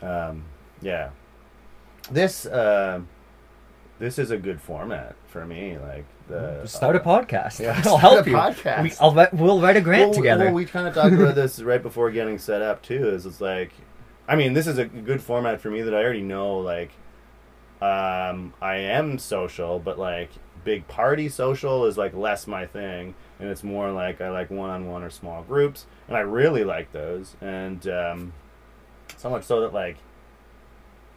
Um, 0.00 0.44
yeah. 0.80 1.10
This 2.10 2.46
uh, 2.46 3.00
this 3.98 4.18
is 4.18 4.30
a 4.30 4.36
good 4.36 4.60
format 4.60 5.14
for 5.28 5.46
me. 5.46 5.78
Like 5.78 6.04
the 6.32 6.66
Start 6.66 6.96
a 6.96 7.00
podcast. 7.00 7.60
yeah, 7.60 7.80
I'll 7.86 7.96
help 7.96 8.26
a 8.26 8.30
you. 8.30 8.36
podcast. 8.36 8.82
We, 8.82 8.92
I'll, 9.00 9.28
we'll 9.32 9.60
write 9.60 9.76
a 9.76 9.80
grant 9.80 10.10
well, 10.10 10.14
together. 10.14 10.44
Well, 10.46 10.54
we 10.54 10.64
kind 10.64 10.88
of 10.88 10.94
talked 10.94 11.14
about 11.14 11.34
this 11.34 11.60
right 11.62 11.82
before 11.82 12.10
getting 12.10 12.38
set 12.38 12.62
up 12.62 12.82
too. 12.82 13.08
Is 13.08 13.26
it's 13.26 13.40
like, 13.40 13.72
I 14.26 14.36
mean, 14.36 14.54
this 14.54 14.66
is 14.66 14.78
a 14.78 14.84
good 14.84 15.22
format 15.22 15.60
for 15.60 15.70
me 15.70 15.82
that 15.82 15.94
I 15.94 16.02
already 16.02 16.22
know. 16.22 16.58
Like, 16.58 16.90
um, 17.80 18.54
I 18.60 18.76
am 18.76 19.18
social, 19.18 19.78
but 19.78 19.98
like 19.98 20.30
big 20.64 20.86
party 20.88 21.28
social 21.28 21.86
is 21.86 21.98
like 21.98 22.14
less 22.14 22.46
my 22.46 22.66
thing, 22.66 23.14
and 23.38 23.48
it's 23.48 23.62
more 23.62 23.92
like 23.92 24.20
I 24.20 24.30
like 24.30 24.50
one 24.50 24.70
on 24.70 24.88
one 24.88 25.02
or 25.02 25.10
small 25.10 25.42
groups, 25.42 25.86
and 26.08 26.16
I 26.16 26.20
really 26.20 26.64
like 26.64 26.92
those, 26.92 27.36
and 27.40 27.86
um, 27.88 28.32
so 29.16 29.30
much 29.30 29.44
so 29.44 29.60
that 29.60 29.72
like. 29.72 29.98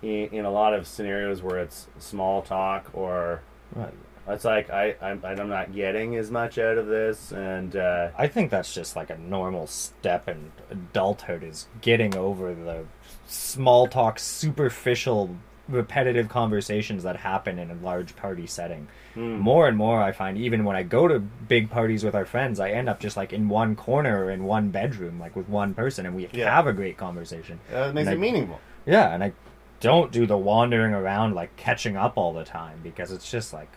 In, 0.01 0.27
in 0.33 0.45
a 0.45 0.51
lot 0.51 0.73
of 0.73 0.85
scenarios 0.85 1.41
where 1.41 1.57
it's 1.57 1.87
small 1.97 2.43
talk 2.43 2.91
or 2.93 3.41
Right. 3.73 3.93
It's 4.27 4.45
like 4.45 4.69
I 4.69 4.95
I'm, 5.01 5.21
I'm 5.23 5.49
not 5.49 5.73
getting 5.73 6.15
as 6.15 6.31
much 6.31 6.57
out 6.57 6.77
of 6.77 6.87
this 6.87 7.31
and 7.31 7.75
uh, 7.75 8.09
I 8.17 8.27
think 8.27 8.51
that's 8.51 8.73
just 8.73 8.95
like 8.95 9.09
a 9.09 9.17
normal 9.17 9.67
step 9.67 10.27
in 10.27 10.51
adulthood 10.69 11.43
is 11.43 11.67
getting 11.81 12.15
over 12.15 12.53
the 12.53 12.85
small 13.27 13.87
talk, 13.87 14.19
superficial, 14.19 15.35
repetitive 15.67 16.29
conversations 16.29 17.03
that 17.03 17.15
happen 17.17 17.57
in 17.59 17.71
a 17.71 17.75
large 17.75 18.15
party 18.15 18.45
setting. 18.47 18.87
Hmm. 19.15 19.37
More 19.39 19.67
and 19.67 19.75
more, 19.77 20.01
I 20.01 20.11
find 20.11 20.37
even 20.37 20.63
when 20.63 20.75
I 20.75 20.83
go 20.83 21.07
to 21.07 21.19
big 21.19 21.69
parties 21.69 22.03
with 22.03 22.13
our 22.15 22.25
friends, 22.25 22.59
I 22.59 22.69
end 22.71 22.87
up 22.89 22.99
just 22.99 23.17
like 23.17 23.33
in 23.33 23.49
one 23.49 23.75
corner 23.75 24.25
or 24.25 24.29
in 24.31 24.43
one 24.43 24.69
bedroom, 24.69 25.19
like 25.19 25.35
with 25.35 25.49
one 25.49 25.73
person, 25.73 26.05
and 26.05 26.15
we 26.15 26.29
Yeah. 26.33 26.53
have 26.53 26.67
a 26.67 26.73
great 26.73 26.97
conversation. 26.97 27.59
Uh, 27.73 27.89
it 27.89 27.93
makes 27.95 28.07
And 28.07 28.13
it 28.15 28.17
I- 28.17 28.21
meaningful. 28.21 28.59
Yeah, 28.85 29.11
and 29.13 29.23
I 29.23 29.31
don't 29.79 30.11
do 30.11 30.25
the 30.25 30.37
wandering 30.37 30.93
around 30.93 31.33
like 31.33 31.55
catching 31.57 31.97
up 31.97 32.13
all 32.17 32.33
the 32.33 32.43
time 32.45 32.79
because 32.83 33.11
it's 33.11 33.29
just 33.31 33.51
like 33.53 33.69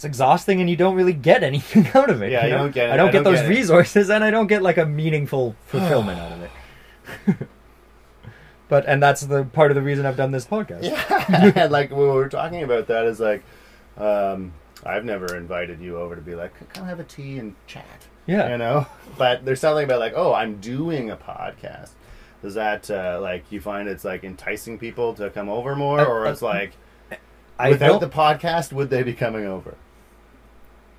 it's 0.00 0.06
exhausting 0.06 0.62
and 0.62 0.70
you 0.70 0.76
don't 0.76 0.94
really 0.94 1.12
get 1.12 1.42
anything 1.42 1.86
out 1.94 2.08
of 2.08 2.22
it. 2.22 2.32
Yeah, 2.32 2.44
you 2.44 2.52
know? 2.52 2.58
don't 2.58 2.72
get 2.72 2.88
it. 2.88 2.92
I 2.92 2.96
don't 2.96 3.08
I 3.10 3.12
get 3.12 3.22
don't 3.22 3.34
those 3.34 3.42
get 3.42 3.50
resources 3.50 4.08
and 4.10 4.24
I 4.24 4.30
don't 4.30 4.46
get 4.46 4.62
like 4.62 4.78
a 4.78 4.86
meaningful 4.86 5.54
fulfillment 5.66 6.18
out 6.18 6.32
of 6.32 6.42
it. 6.42 7.48
but 8.68 8.86
and 8.86 9.02
that's 9.02 9.20
the 9.20 9.44
part 9.44 9.70
of 9.70 9.74
the 9.74 9.82
reason 9.82 10.06
I've 10.06 10.16
done 10.16 10.30
this 10.30 10.46
podcast. 10.46 10.84
Yeah, 10.84 11.66
like 11.66 11.90
when 11.90 12.00
we 12.00 12.06
were 12.06 12.30
talking 12.30 12.62
about 12.62 12.86
that 12.86 13.04
is 13.04 13.20
like, 13.20 13.42
um, 13.98 14.54
I've 14.86 15.04
never 15.04 15.36
invited 15.36 15.82
you 15.82 15.98
over 15.98 16.16
to 16.16 16.22
be 16.22 16.34
like, 16.34 16.54
come 16.72 16.86
have 16.86 16.98
a 16.98 17.04
tea 17.04 17.38
and 17.38 17.54
chat. 17.66 18.06
Yeah. 18.26 18.52
you 18.52 18.56
know. 18.56 18.86
But 19.18 19.44
there's 19.44 19.60
something 19.60 19.84
about 19.84 20.00
like, 20.00 20.14
oh, 20.16 20.32
I'm 20.32 20.62
doing 20.62 21.10
a 21.10 21.16
podcast. 21.18 21.90
Does 22.40 22.54
that 22.54 22.90
uh, 22.90 23.18
like 23.20 23.44
you 23.52 23.60
find 23.60 23.86
it's 23.86 24.06
like 24.06 24.24
enticing 24.24 24.78
people 24.78 25.12
to 25.14 25.28
come 25.28 25.50
over 25.50 25.76
more, 25.76 26.02
or 26.02 26.24
it's 26.24 26.40
like 26.40 26.72
I 27.58 27.68
without 27.68 28.00
the 28.00 28.08
podcast, 28.08 28.72
would 28.72 28.88
they 28.88 29.02
be 29.02 29.12
coming 29.12 29.44
over? 29.44 29.76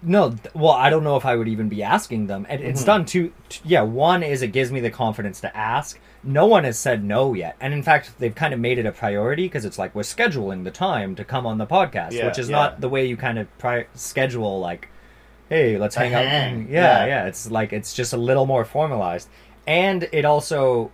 No, 0.03 0.33
well, 0.55 0.71
I 0.71 0.89
don't 0.89 1.03
know 1.03 1.15
if 1.15 1.25
I 1.25 1.35
would 1.35 1.47
even 1.47 1.69
be 1.69 1.83
asking 1.83 2.27
them. 2.27 2.47
And 2.49 2.61
it's 2.61 2.81
Mhm. 2.81 2.85
done 2.85 3.05
two, 3.05 3.31
yeah, 3.63 3.81
one 3.81 4.23
is 4.23 4.41
it 4.41 4.47
gives 4.47 4.71
me 4.71 4.79
the 4.79 4.89
confidence 4.89 5.39
to 5.41 5.55
ask. 5.55 5.99
No 6.23 6.47
one 6.47 6.63
has 6.63 6.79
said 6.79 7.03
no 7.03 7.33
yet. 7.33 7.55
And 7.61 7.73
in 7.73 7.83
fact, 7.83 8.11
they've 8.19 8.33
kind 8.33 8.53
of 8.53 8.59
made 8.59 8.79
it 8.79 8.85
a 8.85 8.91
priority 8.91 9.43
because 9.43 9.63
it's 9.65 9.77
like 9.77 9.93
we're 9.93 10.01
scheduling 10.01 10.63
the 10.63 10.71
time 10.71 11.15
to 11.15 11.23
come 11.23 11.45
on 11.45 11.57
the 11.59 11.67
podcast, 11.67 12.13
Yeah, 12.13 12.25
which 12.25 12.39
is 12.39 12.49
yeah. 12.49 12.55
not 12.55 12.81
the 12.81 12.89
way 12.89 13.05
you 13.05 13.15
kind 13.17 13.37
of 13.37 13.55
pri- 13.57 13.85
schedule 13.93 14.59
like 14.59 14.87
hey, 15.49 15.77
let's 15.77 15.95
hang 15.95 16.13
out. 16.13 16.23
Yeah, 16.23 16.55
yeah. 16.69 17.05
yeah, 17.05 17.25
it's 17.25 17.51
like 17.51 17.73
it's 17.73 17.93
just 17.93 18.13
a 18.13 18.17
little 18.17 18.45
more 18.45 18.63
formalized. 18.63 19.27
And 19.67 20.07
it 20.13 20.23
also 20.25 20.91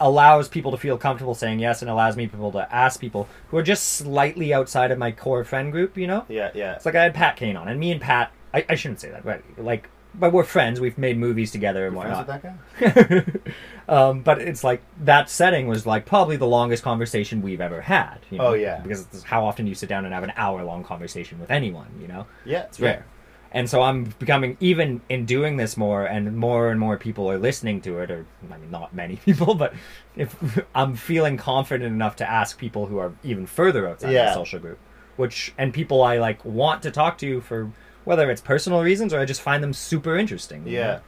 allows 0.00 0.48
people 0.48 0.70
to 0.70 0.76
feel 0.76 0.98
comfortable 0.98 1.34
saying 1.34 1.58
yes 1.58 1.80
and 1.82 1.90
allows 1.90 2.16
me 2.16 2.26
people 2.26 2.52
to 2.52 2.74
ask 2.74 3.00
people 3.00 3.28
who 3.48 3.56
are 3.56 3.62
just 3.62 3.84
slightly 3.92 4.52
outside 4.52 4.90
of 4.90 4.98
my 4.98 5.10
core 5.10 5.42
friend 5.44 5.72
group, 5.72 5.96
you 5.96 6.06
know? 6.06 6.24
Yeah, 6.28 6.50
yeah. 6.54 6.74
It's 6.74 6.84
like 6.84 6.94
I 6.94 7.02
had 7.02 7.14
Pat 7.14 7.36
Kane 7.36 7.56
on, 7.56 7.66
and 7.68 7.80
me 7.80 7.90
and 7.92 8.00
Pat, 8.00 8.30
I, 8.52 8.64
I 8.68 8.74
shouldn't 8.74 9.00
say 9.00 9.10
that, 9.10 9.24
but 9.24 9.42
like, 9.56 9.88
but 10.14 10.32
we're 10.32 10.42
friends. 10.44 10.80
We've 10.80 10.98
made 10.98 11.16
movies 11.16 11.52
together 11.52 11.86
and 11.86 11.94
You're 11.94 12.02
friends 12.02 12.28
whatnot. 12.28 12.42
with 12.80 12.94
that 12.94 13.44
guy? 13.88 13.94
um, 14.10 14.22
but 14.22 14.40
it's 14.40 14.64
like 14.64 14.82
that 15.04 15.30
setting 15.30 15.68
was 15.68 15.86
like 15.86 16.04
probably 16.04 16.36
the 16.36 16.48
longest 16.48 16.82
conversation 16.82 17.42
we've 17.42 17.60
ever 17.60 17.80
had. 17.80 18.18
You 18.30 18.38
know? 18.38 18.48
Oh, 18.48 18.52
yeah. 18.54 18.80
because 18.80 19.02
it's 19.12 19.22
how 19.22 19.44
often 19.46 19.66
do 19.66 19.68
you 19.68 19.74
sit 19.76 19.88
down 19.88 20.04
and 20.04 20.12
have 20.12 20.24
an 20.24 20.32
hour 20.36 20.64
long 20.64 20.82
conversation 20.82 21.38
with 21.38 21.50
anyone? 21.50 21.86
You 22.00 22.08
know, 22.08 22.26
Yeah, 22.44 22.62
it's 22.64 22.80
rare. 22.80 23.06
And 23.52 23.68
so 23.68 23.82
I'm 23.82 24.04
becoming 24.20 24.56
even 24.60 25.00
in 25.08 25.26
doing 25.26 25.56
this 25.56 25.76
more, 25.76 26.04
and 26.04 26.36
more 26.36 26.70
and 26.70 26.78
more 26.78 26.96
people 26.96 27.28
are 27.30 27.38
listening 27.38 27.80
to 27.82 27.98
it. 27.98 28.10
Or 28.10 28.24
I 28.52 28.56
mean, 28.58 28.70
not 28.70 28.94
many 28.94 29.16
people, 29.24 29.54
but 29.54 29.74
if 30.16 30.36
I'm 30.74 30.94
feeling 30.94 31.36
confident 31.36 31.92
enough 31.92 32.16
to 32.16 32.30
ask 32.30 32.58
people 32.58 32.86
who 32.86 32.98
are 32.98 33.12
even 33.24 33.46
further 33.46 33.88
outside 33.88 34.12
Yeah. 34.12 34.26
the 34.26 34.34
social 34.34 34.60
group, 34.60 34.78
which 35.16 35.52
and 35.58 35.74
people 35.74 36.02
I 36.02 36.18
like 36.18 36.44
want 36.44 36.82
to 36.84 36.90
talk 36.92 37.18
to 37.18 37.40
for 37.40 37.72
whether 38.04 38.30
it's 38.30 38.40
personal 38.40 38.82
reasons 38.82 39.12
or 39.12 39.18
I 39.20 39.24
just 39.24 39.42
find 39.42 39.62
them 39.62 39.72
super 39.72 40.16
interesting. 40.16 40.66
Yeah. 40.66 40.82
know? 40.86 41.00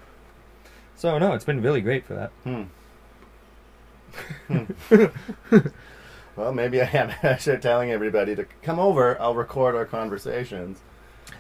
So 0.97 1.19
no, 1.19 1.33
it's 1.35 1.45
been 1.45 1.63
really 1.63 1.81
great 1.81 2.05
for 2.07 2.15
that. 2.15 2.31
Hmm. 2.45 2.63
Hmm. 4.49 5.07
well, 6.37 6.53
maybe 6.53 6.81
I 6.83 6.87
am. 6.87 7.13
I 7.23 7.37
should 7.37 7.63
telling 7.63 7.91
everybody 7.91 8.35
to 8.37 8.45
come 8.63 8.79
over. 8.79 9.21
I'll 9.21 9.35
record 9.35 9.75
our 9.75 9.85
conversations. 9.87 10.81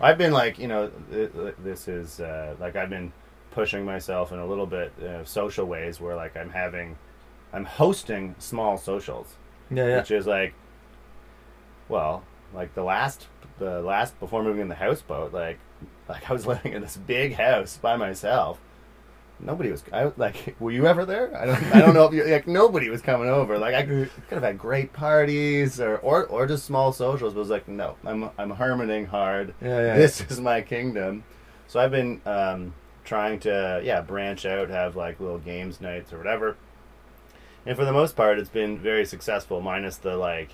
I've 0.00 0.18
been 0.18 0.32
like, 0.32 0.58
you 0.58 0.68
know, 0.68 0.90
th- 1.10 1.32
th- 1.32 1.54
this 1.62 1.88
is 1.88 2.20
uh, 2.20 2.54
like 2.60 2.76
I've 2.76 2.90
been 2.90 3.12
pushing 3.52 3.84
myself 3.84 4.32
in 4.32 4.38
a 4.38 4.46
little 4.46 4.66
bit 4.66 4.92
uh, 5.02 5.24
social 5.24 5.66
ways 5.66 6.00
where 6.00 6.16
like 6.16 6.36
I'm 6.36 6.50
having, 6.50 6.96
I'm 7.52 7.64
hosting 7.64 8.34
small 8.38 8.78
socials, 8.78 9.36
Yeah, 9.70 9.86
yeah. 9.86 9.96
which 9.98 10.10
is 10.10 10.26
like, 10.26 10.54
well, 11.88 12.24
like 12.54 12.74
the 12.74 12.82
last, 12.84 13.28
the 13.58 13.80
last 13.82 14.18
before 14.20 14.42
moving 14.42 14.62
in 14.62 14.68
the 14.68 14.74
houseboat, 14.74 15.32
like, 15.32 15.58
like 16.08 16.28
I 16.28 16.32
was 16.32 16.46
living 16.46 16.72
in 16.72 16.82
this 16.82 16.96
big 16.96 17.34
house 17.34 17.76
by 17.76 17.96
myself 17.96 18.58
nobody 19.42 19.70
was. 19.70 19.82
I 19.92 20.10
like, 20.16 20.56
were 20.60 20.70
you 20.70 20.86
ever 20.86 21.04
there? 21.04 21.36
I 21.36 21.46
don't. 21.46 21.62
I 21.74 21.80
don't 21.80 21.94
know 21.94 22.06
if 22.06 22.14
you 22.14 22.24
like. 22.24 22.46
Nobody 22.46 22.88
was 22.88 23.02
coming 23.02 23.28
over. 23.28 23.58
Like 23.58 23.74
I 23.74 23.84
could 23.84 24.10
have 24.30 24.42
had 24.42 24.58
great 24.58 24.92
parties 24.92 25.80
or 25.80 25.98
or 25.98 26.26
or 26.26 26.46
just 26.46 26.64
small 26.64 26.92
socials. 26.92 27.34
But 27.34 27.40
it 27.40 27.42
was 27.42 27.50
like, 27.50 27.68
no, 27.68 27.96
I'm 28.04 28.30
I'm 28.38 28.50
harmoning 28.50 29.06
hard. 29.06 29.54
Yeah, 29.60 29.80
yeah. 29.80 29.96
This 29.96 30.20
is 30.22 30.40
my 30.40 30.62
kingdom. 30.62 31.24
So 31.66 31.80
I've 31.80 31.90
been 31.90 32.20
um, 32.26 32.74
trying 33.04 33.40
to 33.40 33.80
yeah 33.84 34.00
branch 34.00 34.46
out, 34.46 34.68
have 34.70 34.96
like 34.96 35.20
little 35.20 35.38
games 35.38 35.80
nights 35.80 36.12
or 36.12 36.18
whatever. 36.18 36.56
And 37.64 37.76
for 37.76 37.84
the 37.84 37.92
most 37.92 38.16
part, 38.16 38.38
it's 38.38 38.50
been 38.50 38.78
very 38.78 39.04
successful, 39.04 39.60
minus 39.60 39.96
the 39.96 40.16
like. 40.16 40.50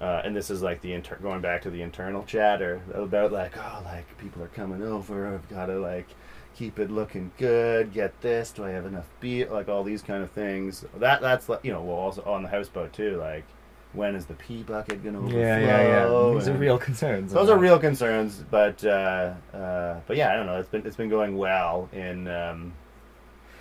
Uh, 0.00 0.20
and 0.24 0.34
this 0.34 0.50
is 0.50 0.62
like 0.62 0.80
the 0.80 0.92
inter- 0.94 1.18
going 1.22 1.40
back 1.40 1.62
to 1.62 1.70
the 1.70 1.80
internal 1.80 2.24
chatter 2.24 2.82
about 2.92 3.30
like 3.30 3.56
oh 3.56 3.82
like 3.84 4.18
people 4.18 4.42
are 4.42 4.48
coming 4.48 4.82
over 4.82 5.32
I've 5.32 5.48
got 5.48 5.66
to 5.66 5.78
like 5.78 6.08
keep 6.54 6.78
it 6.78 6.90
looking 6.90 7.30
good 7.38 7.92
get 7.92 8.20
this 8.20 8.50
do 8.52 8.64
I 8.64 8.70
have 8.70 8.86
enough 8.86 9.08
beer 9.20 9.48
like 9.50 9.68
all 9.68 9.82
these 9.84 10.02
kind 10.02 10.22
of 10.22 10.30
things 10.30 10.84
that 10.96 11.20
that's 11.20 11.48
like 11.48 11.60
you 11.64 11.72
know 11.72 11.82
well 11.82 11.96
also 11.96 12.22
on 12.24 12.42
the 12.42 12.48
houseboat 12.48 12.92
too 12.92 13.16
like 13.18 13.44
when 13.92 14.14
is 14.14 14.24
the 14.26 14.34
pee 14.34 14.62
bucket 14.62 15.04
gonna 15.04 15.18
overflow 15.18 15.38
Yeah, 15.38 15.58
yeah, 15.58 16.06
yeah. 16.06 16.34
These 16.34 16.48
are 16.48 16.54
real 16.54 16.78
concerns. 16.78 17.32
those 17.32 17.50
are 17.50 17.58
real 17.58 17.78
concerns, 17.78 18.42
but 18.50 18.82
uh, 18.84 19.34
uh, 19.52 20.00
but 20.06 20.16
yeah, 20.16 20.32
I 20.32 20.36
don't 20.36 20.46
know. 20.46 20.58
It's 20.58 20.68
been 20.70 20.86
it's 20.86 20.96
been 20.96 21.10
going 21.10 21.36
well 21.36 21.90
in 21.92 22.26
um, 22.26 22.72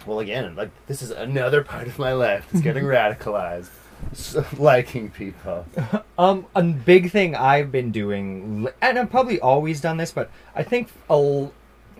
well 0.06 0.20
again 0.22 0.56
like 0.56 0.70
this 0.88 1.02
is 1.02 1.12
another 1.12 1.64
part 1.66 1.88
of 1.88 2.00
my 2.00 2.14
life. 2.14 2.48
It's 2.54 2.62
getting 2.62 2.84
radicalized, 2.98 3.72
So, 4.14 4.46
liking 4.58 5.12
people. 5.12 5.66
Um, 6.18 6.46
a 6.56 6.62
big 6.62 7.10
thing 7.12 7.36
I've 7.36 7.72
been 7.72 7.92
doing, 7.92 8.68
and 8.80 9.00
I've 9.00 9.10
probably 9.10 9.39
always 9.39 9.82
done 9.82 9.98
this, 9.98 10.12
but 10.12 10.30
I 10.56 10.62
think 10.62 10.89
a 11.10 11.48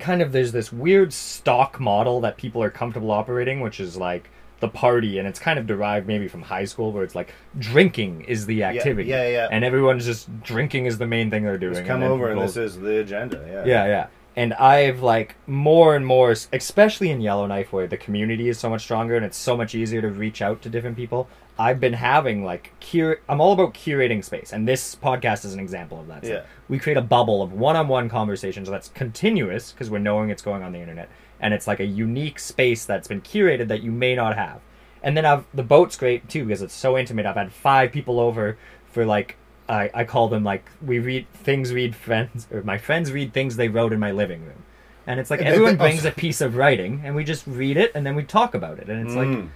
kind 0.02 0.22
of 0.22 0.32
there's 0.32 0.52
this 0.52 0.72
weird 0.74 1.14
stock 1.14 1.80
model 1.80 2.22
that 2.22 2.38
people 2.38 2.62
are 2.62 2.70
comfortable 2.70 3.12
operating, 3.12 3.62
which 3.62 3.80
is 3.80 3.96
like 3.96 4.30
the 4.60 4.68
party, 4.68 5.18
and 5.18 5.28
it's 5.28 5.40
kind 5.40 5.58
of 5.58 5.66
derived 5.66 6.08
maybe 6.08 6.28
from 6.28 6.42
high 6.42 6.66
school, 6.66 6.92
where 6.92 7.04
it's 7.04 7.16
like 7.16 7.34
drinking 7.58 8.22
is 8.22 8.46
the 8.46 8.64
activity, 8.64 9.10
yeah, 9.10 9.24
yeah. 9.24 9.30
yeah. 9.30 9.48
and 9.52 9.64
everyone's 9.64 10.06
just 10.06 10.42
drinking 10.44 10.86
is 10.86 10.98
the 10.98 11.08
main 11.08 11.30
thing 11.30 11.44
they're 11.44 11.58
doing. 11.58 11.74
Just 11.74 11.86
come 11.86 12.02
then 12.02 12.12
over 12.12 12.30
and 12.30 12.42
this 12.42 12.58
is 12.58 12.80
the 12.80 13.00
agenda. 13.00 13.44
Yeah, 13.48 13.66
yeah, 13.66 13.86
yeah. 13.86 14.08
And 14.36 14.54
I've 14.54 15.02
like 15.02 15.36
more 15.46 15.96
and 15.96 16.06
more, 16.06 16.32
especially 16.32 17.10
in 17.10 17.20
Yellowknife, 17.20 17.74
where 17.74 17.88
the 17.88 17.98
community 17.98 18.48
is 18.48 18.58
so 18.58 18.70
much 18.70 18.84
stronger 18.84 19.16
and 19.16 19.26
it's 19.26 19.38
so 19.38 19.58
much 19.58 19.76
easier 19.76 20.02
to 20.02 20.10
reach 20.10 20.42
out 20.42 20.62
to 20.62 20.70
different 20.70 20.96
people. 20.96 21.28
I've 21.60 21.82
been 21.82 21.94
having 21.94 22.44
like 22.46 22.72
cur. 22.80 23.20
I'm 23.28 23.42
all 23.42 23.52
about 23.52 23.74
curating 23.74 24.24
space, 24.24 24.54
and 24.54 24.68
this 24.68 24.96
podcast 24.96 25.44
is 25.46 25.54
an 25.54 25.60
example 25.60 26.00
of 26.00 26.08
that. 26.08 26.26
So 26.26 26.32
Yeah. 26.32 26.42
we 26.70 26.80
create 26.80 26.98
a 26.98 27.02
bubble 27.02 27.44
of 27.44 27.52
one-on-one 27.52 28.08
conversations 28.10 28.70
that's 28.70 28.88
continuous 28.90 29.72
because 29.74 29.90
we're 29.90 30.00
knowing 30.00 30.30
it's 30.30 30.42
going 30.42 30.64
on 30.64 30.72
the 30.72 30.80
internet, 30.80 31.10
and 31.40 31.54
it's 31.54 31.68
like 31.68 31.82
a 31.82 31.86
unique 31.86 32.40
space 32.40 32.86
that's 32.86 33.08
been 33.08 33.22
curated 33.22 33.68
that 33.68 33.84
you 33.84 33.92
may 33.92 34.16
not 34.16 34.38
have. 34.38 34.62
And 35.04 35.18
then 35.18 35.26
I've 35.26 35.44
the 35.54 35.62
boat's 35.64 35.98
great 35.98 36.30
too 36.30 36.46
because 36.46 36.62
it's 36.62 36.74
so 36.74 36.98
intimate. 36.98 37.26
I've 37.26 37.36
had 37.36 37.52
five 37.52 37.92
people 37.92 38.20
over 38.20 38.58
for 38.86 39.06
like 39.06 39.36
I, 39.70 39.90
I 39.94 40.04
call 40.04 40.28
them 40.28 40.44
like 40.44 40.70
we 40.86 41.00
read 41.00 41.28
things 41.34 41.72
read 41.74 41.96
friends 41.96 42.48
or 42.52 42.62
my 42.64 42.78
friends 42.78 43.12
read 43.12 43.34
things 43.34 43.56
they 43.56 43.68
wrote 43.70 43.94
in 43.94 44.00
my 44.00 44.12
living 44.12 44.42
room. 44.46 44.64
And 45.08 45.20
it's 45.20 45.30
like 45.32 45.40
And 45.40 45.50
everyone 45.50 45.78
they- 45.78 45.84
oh, 45.84 45.88
brings 45.88 46.06
a 46.06 46.12
piece 46.12 46.42
of 46.42 46.56
writing 46.56 47.02
and 47.06 47.16
we 47.16 47.24
just 47.24 47.46
read 47.48 47.78
it 47.78 47.92
and 47.96 48.06
then 48.06 48.16
we 48.16 48.24
talk 48.24 48.54
about 48.54 48.80
it. 48.80 48.90
And 48.90 49.06
it's 49.08 49.16
like 49.16 49.28
Mm. 49.28 49.50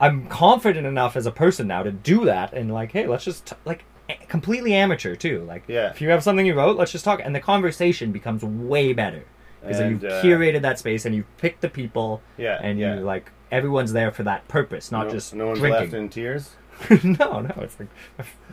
I'm 0.00 0.26
confident 0.28 0.86
enough 0.86 1.14
as 1.16 1.26
a 1.26 1.30
person 1.30 1.66
now 1.66 1.82
to 1.82 1.92
do 1.92 2.24
that 2.24 2.54
and 2.54 2.72
like, 2.72 2.92
hey, 2.92 3.06
let's 3.06 3.24
just 3.24 3.46
t- 3.48 3.56
like 3.66 3.84
a- 4.08 4.14
completely 4.28 4.72
amateur 4.74 5.14
too. 5.14 5.44
Like, 5.44 5.64
Yeah. 5.68 5.90
if 5.90 6.00
you 6.00 6.08
have 6.10 6.22
something 6.22 6.46
you 6.46 6.54
wrote, 6.54 6.78
let's 6.78 6.90
just 6.92 7.04
talk, 7.04 7.20
and 7.22 7.34
the 7.34 7.40
conversation 7.40 8.10
becomes 8.10 8.42
way 8.42 8.94
better 8.94 9.24
because 9.60 9.78
you've 9.80 10.04
uh, 10.04 10.22
curated 10.22 10.62
that 10.62 10.78
space 10.78 11.04
and 11.04 11.14
you've 11.14 11.36
picked 11.36 11.60
the 11.60 11.68
people, 11.68 12.22
Yeah, 12.38 12.58
and 12.62 12.78
yeah. 12.78 12.94
you 12.94 13.00
like 13.02 13.30
everyone's 13.52 13.92
there 13.92 14.10
for 14.10 14.22
that 14.22 14.48
purpose, 14.48 14.90
not 14.90 15.08
no, 15.08 15.12
just 15.12 15.34
no 15.34 15.48
one's 15.48 15.58
drinking. 15.58 15.80
left 15.82 15.92
in 15.92 16.08
tears. 16.08 16.56
no, 17.04 17.40
no, 17.40 17.54
it's 17.58 17.78
like 17.78 17.88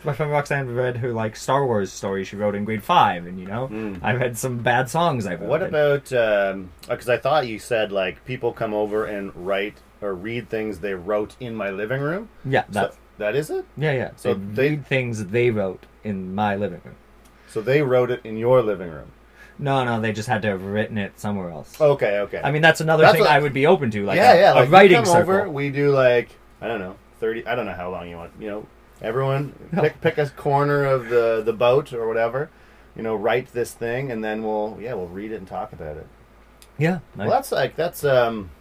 my 0.04 0.14
friend 0.14 0.32
Roxanne 0.32 0.74
read 0.76 0.98
her 0.98 1.14
like 1.14 1.36
Star 1.36 1.66
Wars 1.66 1.92
story 1.92 2.24
she 2.24 2.36
wrote 2.36 2.56
in 2.56 2.66
grade 2.66 2.84
five, 2.84 3.26
and 3.26 3.40
you 3.40 3.46
know, 3.48 3.68
Mm. 3.68 4.00
I've 4.04 4.20
had 4.20 4.38
some 4.38 4.58
bad 4.58 4.90
songs 4.90 5.26
I've 5.26 5.42
What 5.42 5.62
written. 5.62 5.76
about? 5.76 6.04
Because 6.90 7.10
I 7.10 7.18
thought 7.18 7.48
you 7.48 7.60
said 7.60 7.92
like 7.92 8.24
people 8.26 8.52
come 8.54 8.74
over 8.74 9.06
and 9.06 9.34
write 9.36 9.78
or 10.02 10.14
read 10.14 10.50
things 10.50 10.80
they 10.80 10.94
wrote 10.94 11.36
in 11.40 11.56
my 11.56 11.70
living 11.70 12.02
room. 12.02 12.30
Yeah, 12.46 12.64
So, 12.72 12.92
that's 13.18 13.50
it. 13.50 13.66
yeah, 13.78 13.92
yeah. 13.94 14.12
so 14.16 14.34
they- 14.34 14.70
read 14.72 14.86
things 14.86 15.26
they 15.28 15.50
wrote 15.50 15.86
in 16.04 16.36
my 16.36 16.56
living 16.56 16.82
room. 16.84 16.96
So 17.48 17.62
they 17.62 17.82
wrote 17.82 18.12
it 18.12 18.22
in 18.24 18.38
your 18.38 18.62
living 18.62 18.92
room. 18.92 19.12
No, 19.60 19.84
no, 19.84 20.00
they 20.00 20.12
just 20.12 20.28
had 20.30 20.44
to 20.44 20.50
have 20.50 20.62
written 20.64 21.00
it 21.00 21.20
somewhere 21.20 21.50
else. 21.50 21.82
Okay, 21.82 22.20
okay. 22.20 22.42
I 22.44 22.52
mean, 22.52 22.62
that's 22.62 22.80
another 22.82 23.02
That's 23.02 23.14
thing 23.14 23.22
what- 23.22 23.32
I 23.32 23.40
would 23.40 23.54
be 23.54 23.66
open 23.66 23.90
to, 23.92 24.06
like 24.06 24.18
yeah, 24.18 24.34
a, 24.34 24.40
yeah. 24.40 24.54
a 24.54 24.56
Like 24.56 24.68
you 24.68 24.74
writing 24.74 24.96
come 24.98 25.06
circle. 25.06 25.34
over, 25.34 25.50
we 25.50 25.72
do 25.72 25.90
like 25.92 26.30
I 26.62 26.68
don't 26.68 26.80
know, 26.80 26.96
thirty. 27.20 27.46
I 27.46 27.56
don't 27.56 27.66
know 27.66 27.74
how 27.74 27.92
long 27.92 28.10
you 28.10 28.18
want. 28.18 28.32
You 28.40 28.48
know, 28.50 28.68
everyone 29.02 29.54
pick 29.74 30.02
pick 30.02 30.18
a 30.18 30.30
corner 30.30 30.84
of 30.86 31.10
the 31.10 31.42
the 31.44 31.54
boat 31.54 31.94
or 31.94 32.08
whatever. 32.08 32.50
You 32.96 33.04
know, 33.04 33.16
write 33.16 33.54
this 33.54 33.74
thing, 33.74 34.12
and 34.12 34.24
then 34.24 34.44
we'll 34.44 34.78
yeah 34.82 34.94
we'll 34.94 35.08
read 35.08 35.32
it 35.32 35.36
and 35.36 35.48
talk 35.48 35.74
about 35.74 35.98
it. 35.98 36.08
Yeah, 36.80 37.00
Well, 37.16 37.30
that's 37.30 37.52
like 37.52 37.76
that's 37.76 38.04
um. 38.04 38.52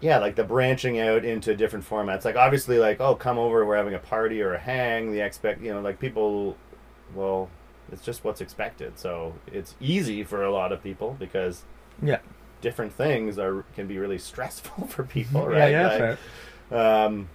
Yeah, 0.00 0.18
like 0.18 0.36
the 0.36 0.44
branching 0.44 1.00
out 1.00 1.24
into 1.24 1.56
different 1.56 1.88
formats. 1.88 2.24
Like 2.24 2.36
obviously, 2.36 2.78
like 2.78 3.00
oh, 3.00 3.16
come 3.16 3.36
over, 3.38 3.66
we're 3.66 3.76
having 3.76 3.94
a 3.94 3.98
party 3.98 4.40
or 4.40 4.54
a 4.54 4.58
hang. 4.58 5.10
The 5.10 5.20
expect, 5.20 5.60
you 5.60 5.74
know, 5.74 5.80
like 5.80 5.98
people, 5.98 6.56
well, 7.16 7.50
it's 7.90 8.02
just 8.02 8.22
what's 8.22 8.40
expected. 8.40 8.98
So 8.98 9.34
it's 9.52 9.74
easy 9.80 10.22
for 10.22 10.44
a 10.44 10.52
lot 10.52 10.70
of 10.70 10.82
people 10.84 11.16
because 11.18 11.64
yeah, 12.00 12.18
different 12.60 12.92
things 12.92 13.38
are 13.38 13.64
can 13.74 13.88
be 13.88 13.98
really 13.98 14.18
stressful 14.18 14.86
for 14.88 15.02
people, 15.02 15.50
yeah, 15.52 15.58
right? 15.58 15.70
yeah. 15.72 15.88
Like, 15.88 15.98
fair. 15.98 16.18
Um, 16.70 17.28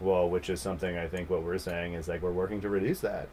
well, 0.00 0.28
which 0.28 0.48
is 0.48 0.60
something 0.60 0.96
I 0.96 1.08
think 1.08 1.30
what 1.30 1.42
we're 1.42 1.58
saying 1.58 1.94
is 1.94 2.08
like 2.08 2.22
we're 2.22 2.32
working 2.32 2.60
to 2.62 2.68
reduce 2.68 3.00
that. 3.00 3.28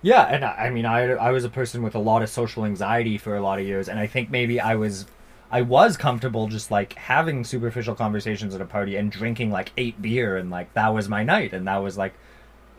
Yeah, 0.00 0.22
and 0.22 0.44
I, 0.44 0.66
I 0.66 0.70
mean, 0.70 0.86
I 0.86 1.10
I 1.12 1.30
was 1.32 1.44
a 1.44 1.48
person 1.48 1.82
with 1.82 1.94
a 1.94 1.98
lot 1.98 2.22
of 2.22 2.28
social 2.28 2.64
anxiety 2.64 3.18
for 3.18 3.36
a 3.36 3.42
lot 3.42 3.58
of 3.58 3.66
years, 3.66 3.88
and 3.88 3.98
I 3.98 4.06
think 4.06 4.30
maybe 4.30 4.60
I 4.60 4.76
was, 4.76 5.06
I 5.50 5.62
was 5.62 5.96
comfortable 5.96 6.46
just 6.48 6.70
like 6.70 6.94
having 6.94 7.44
superficial 7.44 7.94
conversations 7.94 8.54
at 8.54 8.60
a 8.60 8.64
party 8.64 8.96
and 8.96 9.10
drinking 9.10 9.50
like 9.50 9.72
eight 9.76 10.00
beer, 10.00 10.36
and 10.36 10.50
like 10.50 10.72
that 10.74 10.94
was 10.94 11.08
my 11.08 11.24
night, 11.24 11.52
and 11.52 11.66
that 11.66 11.78
was 11.78 11.98
like, 11.98 12.14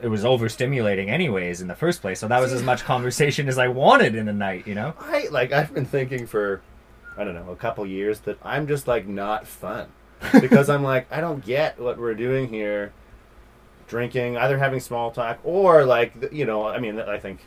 it 0.01 0.07
was 0.07 0.23
overstimulating 0.23 1.09
anyways 1.09 1.61
in 1.61 1.67
the 1.67 1.75
first 1.75 2.01
place. 2.01 2.19
So 2.19 2.27
that 2.29 2.39
was 2.39 2.53
as 2.53 2.63
much 2.63 2.83
conversation 2.85 3.49
as 3.49 3.57
I 3.57 3.67
wanted 3.67 4.15
in 4.15 4.29
a 4.29 4.33
night, 4.33 4.65
you 4.65 4.75
know. 4.75 4.93
I 4.99 5.27
like 5.29 5.51
I've 5.51 5.73
been 5.73 5.85
thinking 5.85 6.25
for 6.25 6.61
I 7.17 7.25
don't 7.25 7.35
know 7.35 7.51
a 7.51 7.55
couple 7.57 7.85
years 7.85 8.21
that 8.21 8.37
I'm 8.43 8.65
just 8.65 8.87
like 8.87 9.07
not 9.07 9.45
fun 9.45 9.89
because 10.39 10.69
I'm 10.69 10.83
like 10.83 11.11
I 11.11 11.21
don't 11.21 11.43
get 11.43 11.79
what 11.79 11.97
we're 11.97 12.15
doing 12.15 12.49
here, 12.49 12.93
drinking 13.87 14.37
either 14.37 14.57
having 14.57 14.79
small 14.79 15.11
talk 15.11 15.39
or 15.43 15.85
like 15.85 16.31
you 16.31 16.45
know 16.45 16.67
I 16.67 16.79
mean 16.79 16.99
I 16.99 17.19
think. 17.19 17.41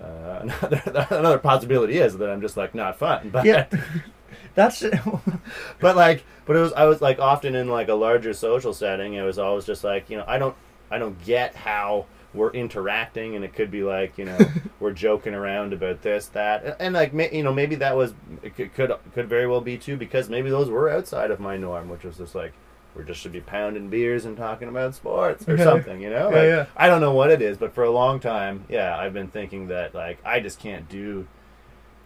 Uh, 0.00 0.38
another, 0.42 1.06
another 1.10 1.38
possibility 1.38 1.98
is 1.98 2.16
that 2.18 2.30
I'm 2.30 2.40
just 2.40 2.56
like 2.56 2.72
not 2.72 2.96
fun, 2.96 3.30
but 3.30 3.44
Yeah, 3.44 3.66
that's 4.54 4.82
but 5.80 5.96
like 5.96 6.24
but 6.46 6.56
it 6.56 6.60
was 6.60 6.72
i 6.72 6.84
was 6.84 7.00
like 7.00 7.18
often 7.18 7.54
in 7.54 7.68
like 7.68 7.88
a 7.88 7.94
larger 7.94 8.32
social 8.32 8.74
setting 8.74 9.14
it 9.14 9.22
was 9.22 9.38
always 9.38 9.64
just 9.64 9.84
like 9.84 10.10
you 10.10 10.16
know 10.16 10.24
i 10.26 10.38
don't 10.38 10.56
i 10.90 10.98
don't 10.98 11.22
get 11.24 11.54
how 11.54 12.04
we're 12.34 12.50
interacting 12.50 13.34
and 13.36 13.44
it 13.44 13.54
could 13.54 13.70
be 13.70 13.82
like 13.82 14.18
you 14.18 14.24
know 14.24 14.38
we're 14.80 14.92
joking 14.92 15.34
around 15.34 15.72
about 15.72 16.02
this 16.02 16.26
that 16.26 16.76
and, 16.78 16.94
like 16.94 17.12
you 17.32 17.42
know 17.42 17.52
maybe 17.52 17.74
that 17.76 17.96
was 17.96 18.12
it 18.42 18.54
could, 18.56 18.92
could 19.14 19.28
very 19.28 19.46
well 19.46 19.60
be 19.62 19.78
too 19.78 19.96
because 19.96 20.28
maybe 20.28 20.50
those 20.50 20.68
were 20.68 20.90
outside 20.90 21.30
of 21.30 21.40
my 21.40 21.56
norm 21.56 21.88
which 21.88 22.04
was 22.04 22.18
just 22.18 22.34
like 22.34 22.52
we're 22.94 23.02
just 23.02 23.20
should 23.20 23.32
be 23.32 23.40
pounding 23.40 23.88
beers 23.88 24.24
and 24.24 24.36
talking 24.36 24.68
about 24.68 24.94
sports 24.94 25.48
or 25.48 25.56
Yeah. 25.56 25.64
something 25.64 26.00
you 26.02 26.10
know 26.10 26.28
Yeah, 26.30 26.36
Like, 26.36 26.48
yeah. 26.48 26.66
i 26.76 26.86
don't 26.86 27.00
know 27.00 27.12
what 27.14 27.30
it 27.30 27.40
is 27.40 27.56
but 27.56 27.74
for 27.74 27.84
a 27.84 27.90
long 27.90 28.20
time 28.20 28.64
yeah 28.68 28.98
i've 28.98 29.14
been 29.14 29.28
thinking 29.28 29.68
that 29.68 29.94
like 29.94 30.18
i 30.24 30.38
just 30.38 30.58
can't 30.60 30.86
do 30.88 31.26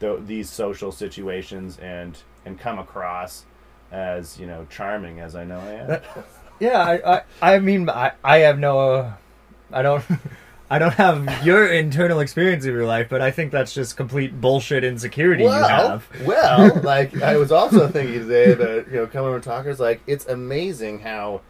th- 0.01 0.21
these 0.27 0.49
social 0.49 0.93
situations 0.93 1.79
and 1.79 2.19
and 2.45 2.59
come 2.61 2.79
across 2.79 3.45
as 3.91 4.39
you 4.39 4.47
know 4.47 4.67
charming 4.71 5.21
as 5.21 5.35
I 5.37 5.45
know 5.45 5.59
I 5.61 5.73
am. 5.73 6.01
yeah. 6.61 6.81
I, 6.81 7.17
I 7.17 7.55
I 7.55 7.59
mean, 7.59 7.89
I 7.91 8.13
I 8.25 8.39
have 8.39 8.59
no, 8.59 9.15
I 9.73 9.83
don't. 9.83 10.05
I 10.71 10.79
don't 10.79 10.95
have 10.95 11.45
your 11.45 11.67
internal 11.67 12.21
experience 12.21 12.65
of 12.65 12.73
your 12.73 12.87
life, 12.87 13.09
but 13.11 13.21
I 13.21 13.31
think 13.31 13.53
that's 13.53 13.75
just 13.75 13.95
complete 13.95 14.41
bullshit 14.41 14.85
insecurity 14.85 15.43
you 15.43 15.51
well, 15.51 15.69
have. 15.69 16.09
well, 16.25 16.81
like 16.83 17.21
I 17.21 17.37
was 17.37 17.53
also 17.53 17.89
thinking 17.89 18.21
today 18.21 18.55
that 18.55 18.87
you 18.89 18.95
know 18.95 19.07
coming 19.07 19.29
over 19.29 19.39
talkers 19.41 19.79
like 19.79 20.01
it's 20.07 20.25
amazing 20.27 21.01
how 21.01 21.43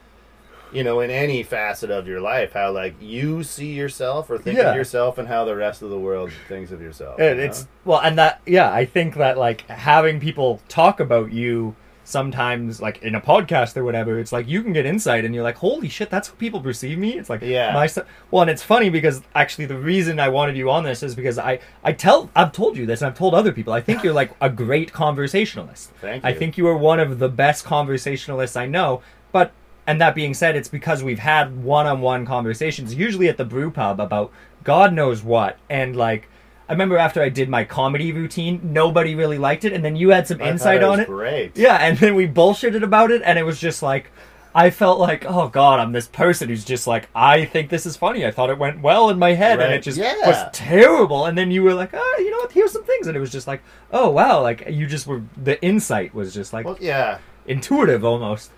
you 0.72 0.82
know 0.82 0.98
in 0.98 1.10
any 1.10 1.44
facet 1.44 1.88
of 1.88 2.08
your 2.08 2.20
life 2.20 2.52
how 2.54 2.72
like 2.72 2.96
you 3.00 3.44
see 3.44 3.72
yourself 3.74 4.28
or 4.28 4.38
think 4.38 4.56
Yeah. 4.58 4.70
of 4.70 4.76
yourself 4.76 5.18
and 5.18 5.28
how 5.28 5.44
the 5.44 5.54
rest 5.54 5.82
of 5.82 5.90
the 5.90 5.98
world 6.00 6.32
thinks 6.48 6.72
of 6.72 6.80
yourself. 6.82 7.20
And 7.20 7.38
you 7.38 7.44
it's 7.44 7.68
well, 7.84 8.00
and 8.00 8.18
that 8.18 8.40
yeah, 8.44 8.72
I 8.72 8.86
think 8.86 9.14
that 9.14 9.38
like 9.38 9.60
having 9.68 10.18
people 10.18 10.60
talk 10.66 10.98
about 10.98 11.30
you 11.30 11.76
sometimes 12.12 12.80
like 12.80 13.02
in 13.02 13.14
a 13.16 13.20
podcast 13.20 13.76
or 13.76 13.82
whatever, 13.84 14.18
it's 14.20 14.30
like 14.30 14.46
you 14.46 14.62
can 14.62 14.72
get 14.72 14.86
insight 14.86 15.24
and 15.24 15.34
you're 15.34 15.42
like, 15.42 15.56
holy 15.56 15.88
shit, 15.88 16.10
that's 16.10 16.28
how 16.28 16.34
people 16.34 16.60
perceive 16.60 16.98
me. 16.98 17.18
It's 17.18 17.28
like 17.28 17.40
Yeah. 17.42 17.72
my 17.72 17.88
well, 18.30 18.42
and 18.42 18.50
it's 18.50 18.62
funny 18.62 18.90
because 18.90 19.22
actually 19.34 19.66
the 19.66 19.78
reason 19.78 20.20
I 20.20 20.28
wanted 20.28 20.56
you 20.56 20.70
on 20.70 20.84
this 20.84 21.02
is 21.02 21.14
because 21.14 21.38
I 21.38 21.58
I 21.82 21.92
tell 21.92 22.30
I've 22.36 22.52
told 22.52 22.76
you 22.76 22.86
this 22.86 23.00
and 23.00 23.08
I've 23.10 23.18
told 23.18 23.34
other 23.34 23.50
people 23.50 23.72
I 23.72 23.80
think 23.80 24.04
you're 24.04 24.12
like 24.12 24.30
a 24.40 24.48
great 24.50 24.92
conversationalist. 24.92 25.90
Thank 26.00 26.22
you. 26.22 26.28
I 26.30 26.34
think 26.34 26.56
you 26.56 26.68
are 26.68 26.76
one 26.76 27.00
of 27.00 27.18
the 27.18 27.28
best 27.28 27.64
conversationalists 27.64 28.56
I 28.56 28.66
know, 28.66 29.02
but. 29.32 29.50
And 29.84 30.00
that 30.00 30.14
being 30.14 30.32
said, 30.32 30.54
it's 30.54 30.68
because 30.68 31.02
we've 31.02 31.18
had 31.18 31.64
one-on-one 31.64 32.24
conversations, 32.24 32.94
usually 32.94 33.28
at 33.28 33.36
the 33.36 33.44
brew 33.44 33.68
pub, 33.68 33.98
about 33.98 34.30
God 34.62 34.92
knows 34.92 35.24
what. 35.24 35.58
And 35.68 35.96
like, 35.96 36.28
I 36.72 36.74
remember 36.74 36.96
after 36.96 37.20
I 37.20 37.28
did 37.28 37.50
my 37.50 37.64
comedy 37.64 38.12
routine, 38.12 38.58
nobody 38.72 39.14
really 39.14 39.36
liked 39.36 39.66
it, 39.66 39.74
and 39.74 39.84
then 39.84 39.94
you 39.94 40.08
had 40.08 40.26
some 40.26 40.40
I 40.40 40.48
insight 40.48 40.76
it 40.78 40.84
on 40.84 40.90
was 40.92 41.00
it. 41.00 41.06
Great. 41.06 41.54
Yeah, 41.58 41.76
and 41.76 41.98
then 41.98 42.14
we 42.14 42.26
bullshitted 42.26 42.82
about 42.82 43.10
it, 43.10 43.20
and 43.26 43.38
it 43.38 43.42
was 43.42 43.60
just 43.60 43.82
like, 43.82 44.10
I 44.54 44.70
felt 44.70 44.98
like, 44.98 45.26
oh 45.28 45.48
god, 45.48 45.80
I'm 45.80 45.92
this 45.92 46.06
person 46.08 46.48
who's 46.48 46.64
just 46.64 46.86
like, 46.86 47.10
I 47.14 47.44
think 47.44 47.68
this 47.68 47.84
is 47.84 47.94
funny. 47.98 48.24
I 48.24 48.30
thought 48.30 48.48
it 48.48 48.56
went 48.56 48.80
well 48.80 49.10
in 49.10 49.18
my 49.18 49.34
head, 49.34 49.60
and 49.60 49.70
it 49.74 49.82
just 49.82 49.98
Yeah. 49.98 50.14
was 50.24 50.42
terrible. 50.54 51.26
And 51.26 51.36
then 51.36 51.50
you 51.50 51.62
were 51.62 51.74
like, 51.74 51.90
oh, 51.92 52.16
you 52.20 52.30
know 52.30 52.38
what? 52.38 52.52
Here's 52.52 52.72
some 52.72 52.84
things, 52.84 53.06
and 53.06 53.14
it 53.18 53.20
was 53.20 53.30
just 53.32 53.46
like, 53.46 53.62
oh 53.92 54.08
wow, 54.08 54.40
like 54.40 54.64
you 54.70 54.86
just 54.86 55.06
were. 55.06 55.20
The 55.36 55.62
insight 55.62 56.14
was 56.14 56.32
just 56.32 56.54
like 56.54 56.64
Well, 56.64 56.78
yeah. 56.80 57.18
intuitive 57.46 58.02
almost. 58.02 58.50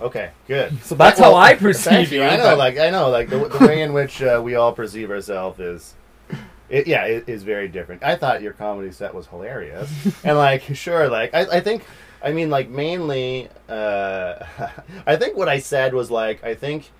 Okay, 0.00 0.32
good. 0.46 0.78
So 0.84 0.94
that's 0.96 1.18
how 1.18 1.34
I 1.34 1.54
perceive 1.54 2.12
you, 2.12 2.22
I 2.22 2.36
know, 2.36 2.42
but- 2.44 2.58
like 2.58 2.78
I 2.78 2.90
know, 2.90 3.08
like 3.08 3.30
the, 3.30 3.38
the 3.48 3.66
way 3.66 3.80
in 3.80 3.94
which 3.94 4.20
uh, 4.22 4.38
we 4.44 4.54
all 4.54 4.72
perceive 4.74 5.10
ourselves 5.10 5.58
is, 5.60 5.94
it, 6.68 6.86
yeah, 6.86 7.04
it 7.04 7.28
is 7.28 7.42
very 7.42 7.68
different. 7.68 8.02
I 8.02 8.16
thought 8.16 8.42
your 8.42 8.52
comedy 8.52 8.92
set 8.92 9.14
was 9.14 9.26
hilarious, 9.26 9.90
and 10.24 10.36
like, 10.36 10.62
sure, 10.74 11.08
like 11.08 11.34
I, 11.34 11.40
I 11.58 11.60
think, 11.60 11.82
I 12.22 12.32
mean, 12.32 12.50
like 12.50 12.68
mainly, 12.68 13.48
uh, 13.68 14.44
I 15.06 15.16
think 15.16 15.36
what 15.36 15.48
I 15.48 15.58
said 15.58 15.94
was 15.94 16.10
like, 16.10 16.42
I 16.44 16.54
think. 16.54 16.90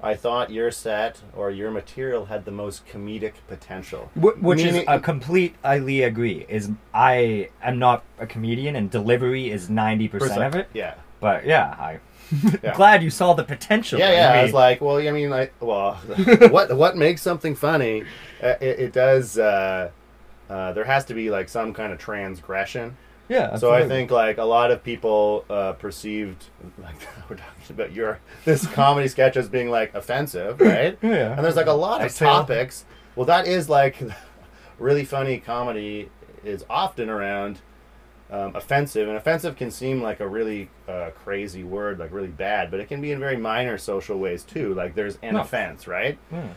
I 0.00 0.14
thought 0.14 0.52
your 0.52 0.70
set 0.70 1.18
or 1.36 1.50
your 1.50 1.72
material 1.72 2.26
had 2.26 2.44
the 2.44 2.52
most 2.52 2.86
comedic 2.86 3.32
potential. 3.48 4.12
Wh- 4.14 4.40
Which 4.40 4.60
is 4.60 4.84
a 4.86 5.00
complete, 5.00 5.56
I 5.64 5.74
agree. 5.74 6.46
Is 6.48 6.70
I 6.94 7.48
am 7.60 7.80
not 7.80 8.04
a 8.20 8.24
comedian, 8.24 8.76
and 8.76 8.88
delivery 8.92 9.50
is 9.50 9.68
ninety 9.68 10.06
percent 10.06 10.40
of 10.44 10.54
it. 10.54 10.68
Yeah. 10.72 10.94
But 11.18 11.44
yeah, 11.46 11.74
I 11.76 11.98
Yeah. 12.62 12.76
glad 12.76 13.02
you 13.02 13.10
saw 13.10 13.32
the 13.32 13.42
potential. 13.42 13.98
Yeah, 13.98 14.10
in 14.10 14.14
yeah. 14.18 14.40
I 14.40 14.42
was 14.44 14.52
like, 14.52 14.80
well, 14.80 14.98
I 14.98 15.10
mean, 15.10 15.30
like, 15.30 15.52
well, 15.58 15.94
what 16.48 16.76
what 16.76 16.96
makes 16.96 17.20
something 17.20 17.56
funny? 17.56 18.04
Uh, 18.42 18.54
it, 18.60 18.78
it 18.80 18.92
does. 18.92 19.38
Uh, 19.38 19.90
uh, 20.48 20.72
there 20.72 20.84
has 20.84 21.04
to 21.06 21.14
be 21.14 21.30
like 21.30 21.48
some 21.48 21.72
kind 21.74 21.92
of 21.92 21.98
transgression. 21.98 22.96
yeah. 23.28 23.56
So 23.56 23.72
I 23.72 23.86
think 23.86 24.10
like 24.10 24.38
a 24.38 24.44
lot 24.44 24.70
of 24.70 24.82
people 24.82 25.44
uh, 25.50 25.72
perceived 25.72 26.44
like 26.82 26.94
we're 27.28 27.36
talking 27.36 27.62
about 27.70 27.92
your 27.92 28.18
this 28.44 28.66
comedy 28.74 29.08
sketch 29.08 29.36
as 29.36 29.48
being 29.48 29.70
like 29.70 29.94
offensive, 29.94 30.60
right? 30.60 30.96
Yeah. 31.02 31.34
And 31.34 31.44
there's 31.44 31.56
like 31.56 31.66
a 31.66 31.72
lot 31.72 32.04
of 32.04 32.14
topics. 32.14 32.84
Well, 33.16 33.26
that 33.26 33.46
is 33.46 33.68
like 33.68 34.00
really 34.78 35.04
funny 35.04 35.38
comedy 35.38 36.08
is 36.44 36.64
often 36.70 37.10
around 37.10 37.58
um, 38.30 38.54
offensive, 38.54 39.08
and 39.08 39.16
offensive 39.16 39.56
can 39.56 39.70
seem 39.70 40.02
like 40.02 40.20
a 40.20 40.28
really 40.28 40.68
uh, 40.86 41.10
crazy 41.14 41.64
word, 41.64 41.98
like 41.98 42.12
really 42.12 42.28
bad, 42.28 42.70
but 42.70 42.78
it 42.78 42.86
can 42.86 43.00
be 43.00 43.10
in 43.10 43.18
very 43.18 43.36
minor 43.38 43.76
social 43.78 44.18
ways 44.18 44.44
too. 44.44 44.72
Like 44.74 44.94
there's 44.94 45.18
an 45.22 45.34
No. 45.34 45.40
offense, 45.40 45.86
right? 45.88 46.16
Yeah. 46.30 46.48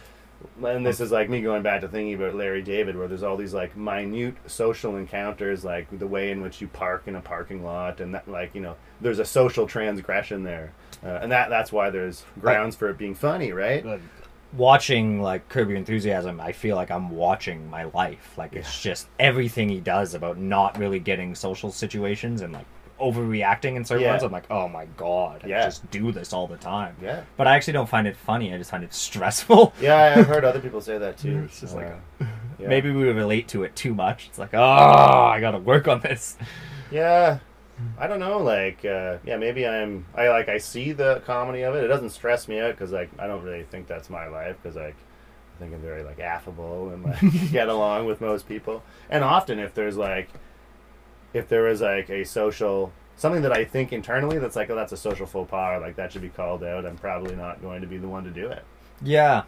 And 0.64 0.86
this 0.86 1.00
is 1.00 1.12
like 1.12 1.30
me 1.30 1.42
going 1.42 1.64
back 1.64 1.82
to 1.82 1.88
thinking 1.88 2.14
about 2.14 2.36
Larry 2.36 2.62
David, 2.62 2.96
where 2.96 3.08
there's 3.08 3.24
all 3.24 3.38
these 3.38 3.54
like 3.54 3.76
minute 3.76 4.36
social 4.48 4.96
encounters, 4.96 5.64
like 5.64 5.88
the 5.98 6.08
way 6.08 6.32
in 6.32 6.42
which 6.42 6.62
you 6.62 6.68
park 6.68 7.04
in 7.08 7.16
a 7.16 7.22
parking 7.22 7.64
lot, 7.64 8.00
and 8.00 8.14
that 8.14 8.28
like 8.28 8.54
you 8.56 8.62
know, 8.62 8.76
there's 9.00 9.20
a 9.20 9.26
social 9.26 9.68
transgression 9.68 10.44
there, 10.44 10.74
uh, 11.04 11.20
and 11.22 11.32
that 11.32 11.50
that's 11.50 11.72
why 11.72 11.90
there's 11.90 12.24
grounds 12.40 12.76
for 12.76 12.90
it 12.90 12.98
being 12.98 13.16
funny, 13.16 13.52
right? 13.52 13.86
Like, 13.86 14.02
watching 14.54 15.22
like 15.22 15.48
Curb 15.50 15.70
Your 15.70 15.78
Enthusiasm, 15.78 16.40
I 16.40 16.52
feel 16.52 16.76
like 16.76 16.92
I'm 16.92 17.10
watching 17.10 17.70
my 17.70 17.86
life. 17.86 18.34
Like 18.38 18.54
it's 18.54 18.82
just 18.82 19.08
everything 19.20 19.70
he 19.70 19.80
does 19.80 20.14
about 20.14 20.38
not 20.38 20.78
really 20.78 21.00
getting 21.00 21.36
social 21.36 21.72
situations 21.72 22.42
and 22.42 22.54
like 22.54 22.66
overreacting 23.02 23.76
in 23.76 23.84
certain 23.86 24.04
Yeah. 24.04 24.12
ones. 24.12 24.24
I'm 24.24 24.32
like, 24.32 24.50
oh 24.50 24.68
my 24.68 24.86
god, 24.98 25.44
Yeah. 25.46 25.62
I 25.62 25.64
just 25.66 25.90
do 25.92 26.12
this 26.12 26.32
all 26.34 26.48
the 26.48 26.58
time. 26.58 26.96
Yeah. 27.02 27.24
But 27.38 27.48
I 27.48 27.56
actually 27.56 27.74
don't 27.74 27.90
find 27.90 28.08
it 28.08 28.16
funny. 28.16 28.54
I 28.54 28.58
just 28.58 28.72
find 28.72 28.84
it 28.84 28.94
stressful. 28.94 29.74
Yeah, 29.82 30.16
I've 30.18 30.28
heard 30.28 30.46
other 30.46 30.60
people 30.60 30.82
say 30.82 30.98
that 30.98 31.18
too. 31.18 31.44
It's 31.46 31.60
just 31.60 31.76
like 31.76 31.88
Uh, 31.88 32.26
yeah. 32.60 32.68
Maybe 32.68 32.92
we 32.92 33.04
relate 33.10 33.48
to 33.50 33.64
it 33.64 33.76
too 33.76 33.96
much. 33.96 34.28
It's 34.30 34.38
like, 34.40 34.54
oh, 34.54 34.62
I 34.62 35.40
gotta 35.42 35.58
work 35.58 35.88
on 35.88 36.00
this. 36.02 36.38
Yeah, 36.92 37.40
I 37.98 38.06
don't 38.08 38.20
know. 38.20 38.38
Like, 38.38 38.86
uh, 38.86 39.18
yeah, 39.26 39.38
maybe 39.38 39.66
I'm. 39.68 40.06
I 40.16 40.30
like. 40.30 40.48
I 40.50 40.60
see 40.60 40.92
the 40.92 41.22
comedy 41.26 41.64
of 41.64 41.74
it. 41.74 41.84
It 41.84 41.88
doesn't 41.88 42.12
stress 42.12 42.48
me 42.48 42.60
out 42.60 42.74
because 42.74 42.92
like 42.92 43.10
I 43.18 43.26
don't 43.28 43.44
really 43.44 43.64
think 43.64 43.88
that's 43.88 44.10
my 44.10 44.28
life 44.28 44.58
because 44.62 44.76
like 44.76 44.96
I 45.56 45.60
think 45.60 45.74
I'm 45.74 45.82
very 45.82 46.04
like 46.04 46.20
affable 46.20 46.90
and 46.90 47.04
like 47.04 47.20
get 47.52 47.68
along 47.70 48.06
with 48.06 48.22
most 48.22 48.48
people. 48.48 48.84
And 49.10 49.24
often, 49.24 49.58
if 49.58 49.74
there's 49.74 49.98
like, 49.98 50.30
if 51.34 51.48
there 51.48 51.68
is 51.68 51.82
like 51.82 52.10
a 52.10 52.24
social 52.24 52.92
something 53.16 53.44
that 53.44 53.52
I 53.52 53.64
think 53.66 53.94
internally 53.94 54.40
that's 54.40 54.56
like, 54.56 54.70
oh, 54.72 54.76
that's 54.76 54.92
a 54.92 54.98
social 54.98 55.28
faux 55.28 55.50
pas, 55.50 55.80
like 55.80 55.96
that 55.96 56.12
should 56.12 56.24
be 56.24 56.30
called 56.30 56.64
out. 56.64 56.86
I'm 56.86 56.98
probably 56.98 57.36
not 57.36 57.62
going 57.62 57.82
to 57.82 57.88
be 57.88 57.98
the 57.98 58.08
one 58.08 58.24
to 58.24 58.32
do 58.32 58.48
it. 58.48 58.64
Yeah. 59.02 59.44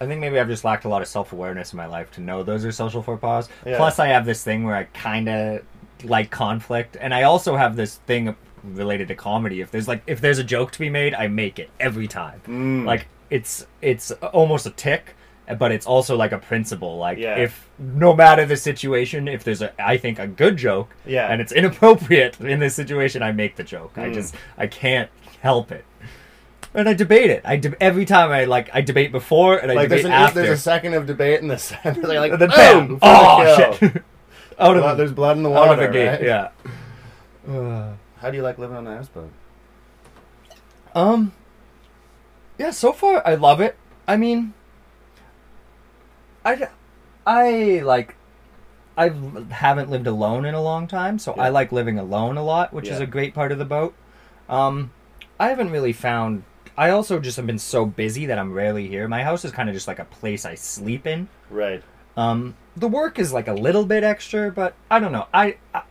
I 0.00 0.06
think 0.06 0.20
maybe 0.20 0.38
I've 0.38 0.48
just 0.48 0.64
lacked 0.64 0.84
a 0.84 0.88
lot 0.88 1.02
of 1.02 1.08
self 1.08 1.32
awareness 1.32 1.72
in 1.72 1.76
my 1.76 1.86
life 1.86 2.10
to 2.12 2.20
know 2.20 2.42
those 2.42 2.64
are 2.64 2.72
social 2.72 3.02
faux 3.02 3.20
pas. 3.20 3.48
Yeah. 3.64 3.76
Plus, 3.78 3.98
I 3.98 4.08
have 4.08 4.26
this 4.26 4.44
thing 4.44 4.64
where 4.64 4.76
I 4.76 4.84
kind 4.84 5.28
of 5.28 5.62
like 6.04 6.30
conflict, 6.30 6.96
and 7.00 7.14
I 7.14 7.22
also 7.22 7.56
have 7.56 7.76
this 7.76 7.96
thing 8.06 8.36
related 8.62 9.08
to 9.08 9.14
comedy. 9.14 9.60
If 9.60 9.70
there's 9.70 9.88
like 9.88 10.02
if 10.06 10.20
there's 10.20 10.38
a 10.38 10.44
joke 10.44 10.70
to 10.72 10.78
be 10.78 10.90
made, 10.90 11.14
I 11.14 11.28
make 11.28 11.58
it 11.58 11.70
every 11.80 12.08
time. 12.08 12.42
Mm. 12.46 12.84
Like 12.84 13.08
it's 13.30 13.66
it's 13.80 14.10
almost 14.10 14.66
a 14.66 14.70
tick, 14.70 15.15
but 15.58 15.70
it's 15.72 15.86
also 15.86 16.16
like 16.16 16.32
a 16.32 16.38
principle. 16.38 16.98
Like 16.98 17.18
Yeah. 17.18 17.36
if 17.36 17.68
no 17.78 18.14
matter 18.14 18.44
the 18.44 18.56
situation, 18.56 19.28
if 19.28 19.44
there's 19.44 19.62
a 19.62 19.72
I 19.80 19.96
think 19.96 20.18
a 20.18 20.26
good 20.26 20.56
joke, 20.56 20.94
Yeah. 21.06 21.28
and 21.30 21.40
it's 21.40 21.52
inappropriate 21.52 22.40
in 22.54 22.58
this 22.60 22.74
situation, 22.74 23.22
I 23.22 23.32
make 23.32 23.56
the 23.56 23.64
joke. 23.64 23.92
I 23.96 24.06
Mm. 24.08 24.14
just 24.14 24.34
I 24.58 24.66
can't 24.66 25.10
help 25.40 25.70
it. 25.72 25.84
And 26.74 26.88
I 26.88 26.94
debate 26.94 27.30
it. 27.30 27.42
I 27.44 27.56
de- 27.56 27.80
every 27.82 28.04
time 28.04 28.30
I 28.30 28.44
like 28.44 28.68
I 28.74 28.80
debate 28.82 29.10
before 29.12 29.56
and 29.56 29.70
I 29.70 29.74
like 29.74 29.88
debate 29.88 30.02
there's, 30.02 30.04
an, 30.06 30.12
after. 30.12 30.42
there's 30.42 30.58
a 30.58 30.62
second 30.62 30.94
of 30.94 31.06
debate 31.06 31.40
in 31.40 31.48
the 31.48 31.58
center. 31.70 32.02
They're 32.06 32.20
like, 32.20 32.32
and 32.32 32.40
then 32.42 32.48
boom, 32.50 32.98
for 32.98 33.06
the 33.06 33.06
Oh 33.06 33.56
shit! 33.80 34.02
out 34.58 34.76
of 34.76 34.82
Blood- 34.82 34.96
there's 34.98 35.12
blood 35.12 35.36
in 35.38 35.42
the 35.42 35.50
out 35.50 35.68
water. 35.68 35.72
of 35.84 35.92
the 35.92 35.98
gate. 35.98 36.08
right? 36.08 36.22
Yeah. 36.22 36.48
Uh, 37.50 37.92
How 38.20 38.30
do 38.30 38.36
you 38.36 38.42
like 38.42 38.58
living 38.58 38.76
on 38.76 38.84
the 38.84 38.94
houseboat? 38.96 39.30
Um. 40.94 41.32
Yeah, 42.58 42.70
so 42.70 42.92
far 42.92 43.22
I 43.26 43.34
love 43.34 43.60
it. 43.60 43.76
I 44.08 44.16
mean, 44.16 44.54
I, 46.46 46.68
I 47.26 47.80
like, 47.84 48.14
I 48.96 49.08
haven't 49.50 49.90
lived 49.90 50.06
alone 50.06 50.44
in 50.44 50.54
a 50.54 50.62
long 50.62 50.86
time, 50.86 51.18
so 51.18 51.32
I 51.34 51.48
like 51.48 51.72
living 51.72 51.98
alone 51.98 52.36
a 52.36 52.44
lot, 52.44 52.72
which 52.72 52.88
is 52.88 53.00
a 53.00 53.06
great 53.06 53.34
part 53.34 53.52
of 53.52 53.58
the 53.58 53.64
boat. 53.64 53.94
Um, 54.48 54.92
I 55.40 55.48
haven't 55.48 55.70
really 55.70 55.92
found. 55.92 56.44
I 56.78 56.90
also 56.90 57.18
just 57.18 57.36
have 57.36 57.46
been 57.46 57.58
so 57.58 57.84
busy 57.84 58.26
that 58.26 58.38
I'm 58.38 58.52
rarely 58.52 58.86
here. 58.86 59.08
My 59.08 59.24
house 59.24 59.44
is 59.44 59.50
kind 59.50 59.68
of 59.68 59.74
just 59.74 59.88
like 59.88 59.98
a 59.98 60.04
place 60.04 60.44
I 60.44 60.54
sleep 60.54 61.06
in. 61.06 61.28
Right. 61.50 61.82
Um, 62.16 62.54
the 62.76 62.88
work 62.88 63.18
is 63.18 63.32
like 63.32 63.48
a 63.48 63.52
little 63.52 63.84
bit 63.84 64.04
extra, 64.04 64.50
but 64.50 64.74
I 64.90 65.00
don't 65.00 65.12
know. 65.12 65.26
I, 65.34 65.56
I, 65.74 65.82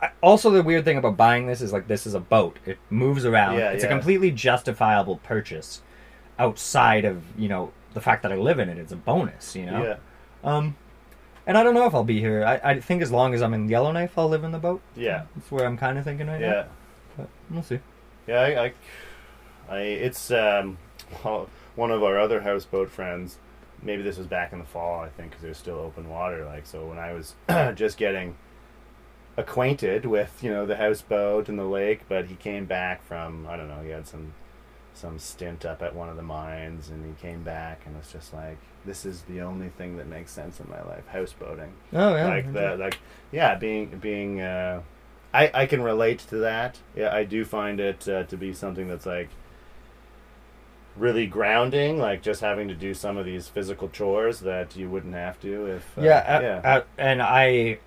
I 0.00 0.10
also 0.22 0.50
the 0.50 0.62
weird 0.62 0.84
thing 0.84 0.96
about 0.96 1.16
buying 1.16 1.46
this 1.46 1.60
is 1.60 1.72
like 1.72 1.88
this 1.88 2.06
is 2.06 2.14
a 2.14 2.20
boat. 2.20 2.58
It 2.64 2.78
moves 2.88 3.24
around. 3.24 3.58
Yeah, 3.58 3.70
it's 3.70 3.82
yeah. 3.82 3.90
a 3.90 3.92
completely 3.92 4.30
justifiable 4.30 5.16
purchase 5.16 5.82
outside 6.38 7.04
of 7.04 7.22
you 7.38 7.48
know 7.48 7.72
the 7.94 8.00
fact 8.00 8.22
that 8.22 8.32
I 8.32 8.36
live 8.36 8.58
in 8.58 8.68
it. 8.68 8.78
It's 8.78 8.92
a 8.92 8.96
bonus, 8.96 9.56
you 9.56 9.66
know. 9.66 9.82
Yeah. 9.82 9.96
Um, 10.42 10.76
and 11.46 11.56
I 11.56 11.62
don't 11.62 11.74
know 11.74 11.86
if 11.86 11.94
I'll 11.94 12.04
be 12.04 12.20
here. 12.20 12.44
I, 12.44 12.72
I 12.72 12.80
think 12.80 13.02
as 13.02 13.10
long 13.10 13.34
as 13.34 13.42
I'm 13.42 13.54
in 13.54 13.68
Yellowknife, 13.68 14.16
I'll 14.18 14.28
live 14.28 14.44
in 14.44 14.52
the 14.52 14.58
boat. 14.58 14.82
Yeah. 14.96 15.24
That's 15.34 15.50
where 15.50 15.66
I'm 15.66 15.76
kind 15.76 15.98
of 15.98 16.04
thinking 16.04 16.26
right 16.26 16.40
now. 16.40 16.46
Yeah. 16.46 16.64
But 17.16 17.28
we'll 17.50 17.62
see. 17.62 17.78
Yeah. 18.26 18.40
I. 18.40 18.64
I, 18.64 18.72
I 19.68 19.78
it's 19.78 20.30
um, 20.30 20.78
one 21.74 21.90
of 21.90 22.02
our 22.02 22.18
other 22.18 22.42
houseboat 22.42 22.90
friends. 22.90 23.38
Maybe 23.82 24.02
this 24.02 24.16
was 24.16 24.26
back 24.26 24.52
in 24.52 24.58
the 24.58 24.64
fall. 24.64 25.00
I 25.00 25.08
think 25.08 25.30
because 25.30 25.42
there's 25.42 25.58
still 25.58 25.78
open 25.78 26.08
water. 26.08 26.44
Like 26.44 26.66
so, 26.66 26.86
when 26.86 26.98
I 26.98 27.12
was 27.12 27.34
just 27.74 27.98
getting 27.98 28.36
acquainted 29.36 30.06
with 30.06 30.42
you 30.42 30.50
know 30.50 30.64
the 30.64 30.76
houseboat 30.76 31.48
and 31.48 31.58
the 31.58 31.64
lake, 31.64 32.02
but 32.08 32.26
he 32.26 32.34
came 32.36 32.64
back 32.64 33.04
from 33.04 33.46
I 33.46 33.56
don't 33.56 33.68
know. 33.68 33.82
He 33.82 33.90
had 33.90 34.06
some 34.06 34.32
some 34.94 35.18
stint 35.18 35.64
up 35.64 35.82
at 35.82 35.94
one 35.94 36.08
of 36.08 36.16
the 36.16 36.22
mines, 36.22 36.88
and 36.88 37.04
he 37.04 37.20
came 37.20 37.42
back 37.42 37.82
and 37.84 37.96
was 37.96 38.10
just 38.12 38.32
like, 38.32 38.58
"This 38.84 39.04
is 39.04 39.22
the 39.22 39.40
only 39.40 39.68
thing 39.68 39.96
that 39.96 40.06
makes 40.06 40.30
sense 40.30 40.60
in 40.60 40.68
my 40.70 40.82
life: 40.82 41.04
houseboating." 41.12 41.70
Oh 41.92 42.14
yeah. 42.14 42.28
like 42.28 42.52
the 42.52 42.76
like 42.76 42.98
yeah 43.32 43.54
being 43.56 43.98
being 43.98 44.40
uh 44.40 44.80
i 45.32 45.50
i 45.52 45.66
can 45.66 45.82
relate 45.82 46.20
to 46.20 46.36
that 46.36 46.78
yeah 46.94 47.12
i 47.12 47.24
do 47.24 47.44
find 47.44 47.80
it 47.80 48.08
uh, 48.08 48.22
to 48.24 48.36
be 48.36 48.54
something 48.54 48.86
that's 48.86 49.04
like 49.06 49.28
really 50.96 51.26
grounding 51.26 51.98
like 51.98 52.22
just 52.22 52.40
having 52.40 52.68
to 52.68 52.74
do 52.74 52.94
some 52.94 53.16
of 53.16 53.26
these 53.26 53.48
physical 53.48 53.88
chores 53.88 54.40
that 54.40 54.76
you 54.76 54.88
wouldn't 54.88 55.14
have 55.14 55.40
to 55.40 55.66
if 55.66 55.98
uh, 55.98 56.02
yeah, 56.02 56.40
yeah 56.40 56.82
and 56.96 57.20
I, 57.20 57.78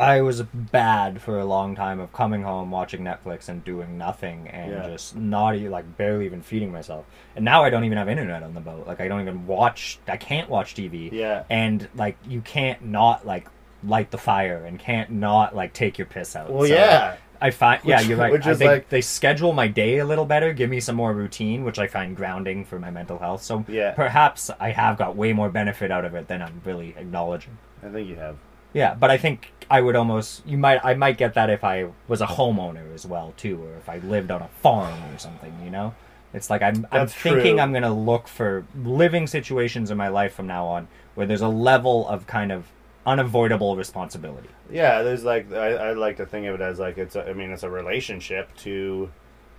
I 0.00 0.22
was 0.22 0.42
bad 0.42 1.20
for 1.20 1.38
a 1.38 1.44
long 1.44 1.74
time 1.76 2.00
of 2.00 2.12
coming 2.12 2.42
home, 2.42 2.70
watching 2.70 3.02
Netflix, 3.02 3.48
and 3.48 3.62
doing 3.64 3.98
nothing, 3.98 4.48
and 4.48 4.70
Yeah. 4.72 4.88
just 4.88 5.14
not 5.16 5.56
e- 5.56 5.68
like 5.68 5.96
barely 5.96 6.24
even 6.26 6.40
feeding 6.42 6.72
myself. 6.72 7.04
And 7.36 7.44
now 7.44 7.62
I 7.62 7.70
don't 7.70 7.84
even 7.84 7.98
have 7.98 8.08
internet 8.08 8.42
on 8.42 8.54
the 8.54 8.60
boat. 8.60 8.86
Like 8.86 9.00
I 9.00 9.08
don't 9.08 9.20
even 9.20 9.46
watch. 9.46 9.98
I 10.08 10.16
can't 10.16 10.48
watch 10.48 10.74
TV. 10.74 11.10
Yeah. 11.12 11.42
And 11.50 11.88
like 11.94 12.16
you 12.26 12.40
can't 12.40 12.84
not 12.86 13.26
like 13.26 13.48
light 13.84 14.10
the 14.10 14.18
fire 14.18 14.64
and 14.66 14.78
can't 14.78 15.10
not 15.10 15.54
like 15.54 15.72
take 15.72 15.98
your 15.98 16.06
piss 16.06 16.34
out. 16.36 16.50
Well, 16.50 16.66
So, 16.66 16.74
yeah. 16.74 17.16
I 17.42 17.50
find 17.50 17.80
yeah, 17.84 18.00
you're 18.00 18.18
right. 18.18 18.30
which 18.32 18.46
I 18.46 18.54
think 18.54 18.70
like- 18.70 18.88
they 18.90 19.00
schedule 19.00 19.52
my 19.54 19.66
day 19.68 19.98
a 19.98 20.04
little 20.04 20.26
better, 20.26 20.52
give 20.52 20.68
me 20.68 20.80
some 20.80 20.96
more 20.96 21.12
routine, 21.14 21.64
which 21.64 21.78
I 21.78 21.86
find 21.86 22.14
grounding 22.14 22.64
for 22.66 22.78
my 22.78 22.90
mental 22.90 23.18
health. 23.18 23.42
So 23.42 23.64
Yeah. 23.68 23.92
perhaps 23.92 24.50
I 24.60 24.70
have 24.72 24.98
got 24.98 25.16
way 25.16 25.32
more 25.32 25.48
benefit 25.48 25.90
out 25.90 26.04
of 26.04 26.14
it 26.14 26.28
than 26.28 26.42
I'm 26.42 26.60
really 26.64 26.94
acknowledging. 26.98 27.56
I 27.82 27.88
think 27.88 28.08
you 28.08 28.16
have. 28.16 28.36
Yeah, 28.72 28.94
but 28.94 29.10
I 29.10 29.16
think 29.18 29.52
I 29.70 29.80
would 29.80 29.96
almost 29.96 30.46
you 30.46 30.58
might 30.58 30.84
I 30.84 30.94
might 30.94 31.18
get 31.18 31.34
that 31.34 31.50
if 31.50 31.64
I 31.64 31.88
was 32.08 32.20
a 32.20 32.26
homeowner 32.26 32.92
as 32.94 33.06
well 33.06 33.34
too, 33.36 33.62
or 33.64 33.74
if 33.76 33.88
I 33.88 33.98
lived 33.98 34.30
on 34.30 34.42
a 34.42 34.48
farm 34.48 35.04
or 35.12 35.18
something. 35.18 35.52
You 35.64 35.70
know, 35.70 35.94
it's 36.32 36.50
like 36.50 36.62
I'm 36.62 36.86
I'm 36.92 37.06
That's 37.06 37.14
thinking 37.14 37.56
true. 37.56 37.60
I'm 37.60 37.72
gonna 37.72 37.94
look 37.94 38.28
for 38.28 38.64
living 38.84 39.26
situations 39.26 39.90
in 39.90 39.96
my 39.96 40.08
life 40.08 40.34
from 40.34 40.46
now 40.46 40.66
on 40.66 40.88
where 41.14 41.26
there's 41.26 41.40
a 41.40 41.48
level 41.48 42.08
of 42.08 42.26
kind 42.26 42.52
of 42.52 42.66
unavoidable 43.06 43.76
responsibility. 43.76 44.48
Yeah, 44.70 45.02
there's 45.02 45.24
like 45.24 45.52
I, 45.52 45.72
I 45.90 45.92
like 45.94 46.16
to 46.18 46.26
think 46.26 46.46
of 46.46 46.54
it 46.54 46.60
as 46.60 46.78
like 46.78 46.96
it's 46.98 47.16
a, 47.16 47.28
I 47.28 47.32
mean 47.32 47.50
it's 47.50 47.64
a 47.64 47.70
relationship 47.70 48.54
to, 48.58 49.10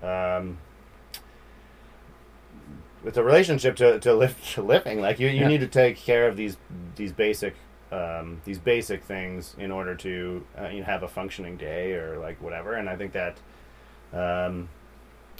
um, 0.02 0.58
it's 3.06 3.18
a 3.18 3.24
relationship 3.24 3.76
to 3.78 4.00
to, 4.00 4.14
live, 4.14 4.42
to 4.54 4.62
living. 4.62 5.02
Like 5.02 5.20
you, 5.20 5.28
you 5.28 5.42
Yeah. 5.42 5.48
need 5.48 5.60
to 5.62 5.68
take 5.68 5.98
care 5.98 6.28
of 6.28 6.38
these 6.38 6.58
these 6.96 7.12
basic 7.12 7.56
um, 7.92 8.42
these 8.46 8.58
basic 8.60 9.04
things 9.04 9.56
in 9.60 9.72
order 9.72 9.96
to 9.96 10.46
uh, 10.60 10.68
you 10.70 10.80
know, 10.80 10.86
have 10.86 11.04
a 11.04 11.08
functioning 11.08 11.58
day 11.58 11.94
or 11.94 12.18
like 12.20 12.42
whatever. 12.42 12.74
And 12.76 12.90
I 12.90 12.96
think 12.96 13.12
that, 13.14 13.38
um, 14.14 14.70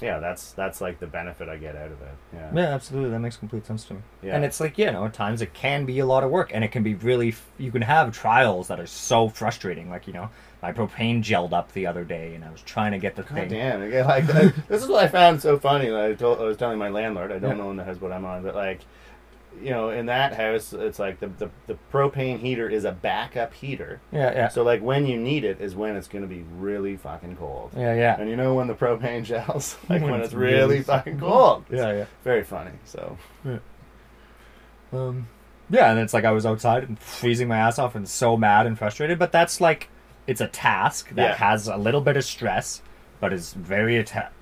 yeah, 0.02 0.20
that's 0.20 0.52
that's 0.54 0.82
like 0.82 1.00
the 1.00 1.06
benefit 1.06 1.48
I 1.48 1.58
get 1.58 1.76
out 1.76 1.92
of 1.92 2.02
it. 2.02 2.16
Yeah. 2.34 2.52
Yeah, 2.56 2.74
absolutely. 2.74 3.12
That 3.12 3.20
makes 3.20 3.38
complete 3.38 3.66
sense 3.68 3.86
to 3.86 3.94
me. 3.96 4.00
Yeah. 4.24 4.36
And 4.36 4.44
it's 4.44 4.60
like, 4.60 4.78
you 4.80 4.92
know, 4.92 5.06
at 5.06 5.14
times 5.14 5.42
it 5.42 5.54
can 5.54 5.86
be 5.86 6.00
a 6.00 6.06
lot 6.06 6.24
of 6.24 6.32
work 6.32 6.50
and 6.54 6.64
it 6.64 6.72
can 6.72 6.82
be 6.82 6.96
really, 6.96 7.30
f- 7.30 7.46
you 7.60 7.72
can 7.72 7.84
have 7.84 8.12
trials 8.12 8.68
that 8.70 8.80
are 8.80 8.88
so 8.88 9.30
frustrating. 9.30 9.90
Like, 9.92 10.08
you 10.08 10.14
know, 10.14 10.30
my 10.64 10.72
propane 10.72 11.22
gelled 11.22 11.54
up 11.54 11.72
the 11.74 11.86
other 11.86 12.04
day 12.04 12.34
and 12.34 12.44
I 12.44 12.50
was 12.52 12.62
trying 12.64 12.94
to 12.94 12.98
get 12.98 13.16
the 13.16 13.22
God 13.24 13.34
thing. 13.34 13.50
damn! 13.50 13.82
Again, 13.84 14.06
like 14.08 14.26
this 14.68 14.82
is 14.82 14.88
what 14.90 15.04
I 15.04 15.08
found 15.08 15.40
so 15.42 15.60
funny. 15.60 15.90
Like, 15.90 16.12
I, 16.12 16.14
told, 16.16 16.40
I 16.40 16.44
was 16.46 16.58
telling 16.58 16.80
my 16.80 16.90
landlord, 16.90 17.32
I 17.32 17.38
don't 17.40 17.52
Yeah. 17.58 17.64
know 17.64 17.70
in 17.72 17.78
the 17.78 17.84
house 17.84 18.02
what 18.02 18.12
I'm 18.12 18.26
on, 18.26 18.42
but 18.44 18.56
like, 18.56 18.82
you 19.60 19.70
know, 19.72 19.90
in 19.90 20.06
that 20.08 20.36
house, 20.36 20.74
it's 20.74 21.00
like 21.00 21.20
the, 21.20 21.28
the 21.28 21.50
the 21.68 21.78
propane 21.92 22.40
heater 22.40 22.70
is 22.70 22.86
a 22.86 22.92
backup 22.92 23.54
heater. 23.54 24.00
Yeah, 24.12 24.32
yeah. 24.34 24.48
So 24.50 24.64
like 24.64 24.82
when 24.82 25.06
you 25.06 25.18
need 25.18 25.44
it 25.44 25.60
is 25.62 25.76
when 25.76 25.96
it's 25.96 26.08
going 26.08 26.24
to 26.24 26.28
be 26.28 26.44
really 26.58 26.98
fucking 26.98 27.36
cold. 27.38 27.72
yeah, 27.76 27.94
yeah. 27.94 28.20
And 28.20 28.30
you 28.30 28.36
know 28.36 28.54
when 28.56 28.68
the 28.68 28.74
propane 28.76 29.24
gels, 29.26 29.78
like 29.90 30.02
when, 30.02 30.12
When 30.12 30.20
it's 30.22 30.28
it's 30.28 30.36
really, 30.36 30.54
really 30.56 30.84
fucking 30.84 31.20
cold. 31.20 31.66
Yeah, 31.72 31.92
yeah. 31.94 32.06
Very 32.24 32.44
funny. 32.44 32.72
So 32.86 33.18
Yeah. 33.46 33.60
Um, 34.94 35.28
yeah, 35.70 35.92
and 35.92 36.00
it's 36.00 36.14
like 36.14 36.26
I 36.26 36.32
was 36.32 36.46
outside 36.46 36.84
and 36.84 37.00
freezing 37.00 37.48
my 37.48 37.58
ass 37.58 37.80
off 37.80 37.96
and 37.96 38.08
so 38.08 38.36
mad 38.36 38.66
and 38.68 38.78
frustrated. 38.78 39.18
But 39.20 39.32
that's 39.32 39.62
like, 39.62 39.90
it's 40.28 40.42
a 40.42 40.48
task 40.48 41.10
that 41.12 41.30
Yeah. 41.32 41.36
has 41.36 41.68
a 41.68 41.78
little 41.78 42.02
bit 42.02 42.18
of 42.18 42.26
stress, 42.26 42.82
but 43.22 43.32
is 43.32 43.54
very, 43.54 43.96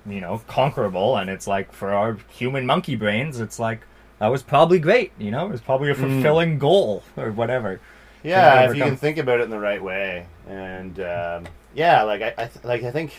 you 0.06 0.20
know, 0.20 0.42
conquerable. 0.48 1.16
And 1.16 1.30
it's 1.30 1.46
like 1.46 1.72
for 1.72 1.92
our 1.92 2.16
human 2.30 2.66
monkey 2.66 2.96
brains, 2.96 3.38
it's 3.38 3.58
like 3.60 3.82
that 4.20 4.28
was 4.28 4.42
probably 4.42 4.78
great. 4.78 5.12
You 5.18 5.30
know, 5.32 5.46
it 5.46 5.50
was 5.52 5.62
probably 5.62 5.90
a 5.90 5.96
fulfilling 5.96 6.58
goal 6.58 7.02
or 7.16 7.32
whatever. 7.32 7.80
Yeah, 8.22 8.64
if 8.64 8.74
you 8.74 8.82
can 8.82 8.96
think 8.96 9.18
about 9.18 9.40
it 9.40 9.44
in 9.44 9.50
the 9.50 9.58
right 9.58 9.82
way, 9.82 10.26
and 10.46 10.98
um, 11.00 11.46
yeah, 11.74 12.02
like 12.02 12.20
I, 12.22 12.34
I 12.36 12.46
th- 12.46 12.64
like 12.64 12.82
I 12.82 12.90
think 12.90 13.14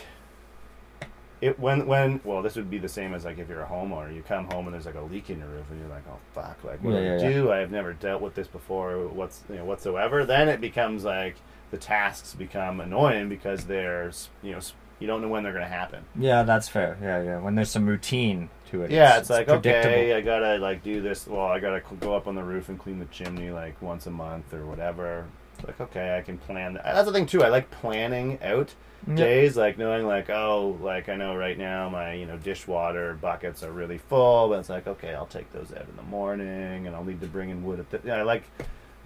it 1.41 1.59
when 1.59 1.87
when 1.87 2.21
well, 2.23 2.41
this 2.41 2.55
would 2.55 2.69
be 2.69 2.77
the 2.77 2.89
same 2.89 3.13
as 3.13 3.25
like 3.25 3.39
if 3.39 3.49
you're 3.49 3.63
a 3.63 3.67
homeowner, 3.67 4.13
you 4.13 4.21
come 4.21 4.45
home 4.45 4.67
and 4.67 4.73
there's 4.73 4.85
like 4.85 4.95
a 4.95 5.01
leak 5.01 5.29
in 5.29 5.39
your 5.39 5.47
roof, 5.49 5.65
and 5.71 5.79
you're 5.79 5.89
like, 5.89 6.03
oh 6.07 6.19
fuck, 6.33 6.63
like 6.63 6.83
what 6.83 6.91
Yeah, 6.91 6.99
do 6.99 6.99
yeah, 6.99 7.13
I 7.27 7.33
do? 7.33 7.51
I 7.51 7.57
have 7.57 7.71
never 7.71 7.93
dealt 7.93 8.21
with 8.21 8.35
this 8.35 8.47
before. 8.47 9.07
What's 9.07 9.43
you 9.49 9.55
know 9.55 9.65
whatsoever. 9.65 10.25
Then 10.25 10.47
it 10.49 10.61
becomes 10.61 11.03
like 11.03 11.35
the 11.71 11.77
tasks 11.77 12.35
become 12.35 12.79
annoying 12.79 13.27
because 13.27 13.65
there's 13.65 14.29
you 14.43 14.51
know 14.51 14.59
you 15.01 15.07
don't 15.07 15.21
know 15.21 15.27
when 15.27 15.43
they're 15.43 15.51
gonna 15.51 15.67
happen. 15.67 16.05
Yeah, 16.15 16.43
that's 16.43 16.67
fair. 16.69 16.97
Yeah, 17.01 17.21
yeah. 17.23 17.39
When 17.39 17.55
there's 17.55 17.71
some 17.71 17.87
routine 17.87 18.49
to 18.69 18.83
it. 18.83 18.91
Yeah, 18.91 19.17
it's, 19.17 19.29
like 19.29 19.47
predictable. 19.47 19.93
okay, 19.93 20.13
I 20.13 20.21
gotta 20.21 20.57
like 20.57 20.83
do 20.83 21.01
this. 21.01 21.27
Well, 21.27 21.47
I 21.47 21.59
gotta 21.59 21.81
go 21.99 22.15
up 22.15 22.27
on 22.27 22.35
the 22.35 22.43
roof 22.43 22.69
and 22.69 22.79
clean 22.79 22.99
the 22.99 23.05
chimney 23.05 23.49
like 23.51 23.81
once 23.81 24.05
a 24.05 24.11
month 24.11 24.53
or 24.53 24.65
whatever. 24.65 25.25
It's 25.57 25.67
like 25.67 25.81
okay, 25.81 26.17
I 26.17 26.21
can 26.21 26.37
plan. 26.37 26.75
That. 26.75 26.83
That's 26.83 27.07
the 27.07 27.11
thing 27.11 27.25
too. 27.25 27.43
I 27.43 27.49
like 27.49 27.69
planning 27.71 28.37
out 28.43 28.73
Yeah. 29.07 29.15
days, 29.15 29.57
like 29.57 29.79
knowing 29.79 30.05
like 30.05 30.29
oh, 30.29 30.77
like 30.81 31.09
I 31.09 31.15
know 31.15 31.35
right 31.35 31.57
now 31.57 31.89
my 31.89 32.13
you 32.13 32.27
know 32.27 32.37
dishwater 32.37 33.15
buckets 33.15 33.63
are 33.63 33.71
really 33.71 33.97
full, 33.97 34.49
but 34.49 34.59
it's 34.59 34.69
like 34.69 34.85
okay, 34.85 35.15
I'll 35.15 35.25
take 35.25 35.51
those 35.51 35.73
out 35.73 35.89
in 35.89 35.95
the 35.95 36.03
morning, 36.03 36.85
and 36.85 36.95
I'll 36.95 37.03
need 37.03 37.21
to 37.21 37.27
bring 37.27 37.49
in 37.49 37.63
wood. 37.63 37.79
At 37.79 37.89
the, 37.89 38.01
yeah, 38.07 38.17
I 38.17 38.21
like 38.21 38.43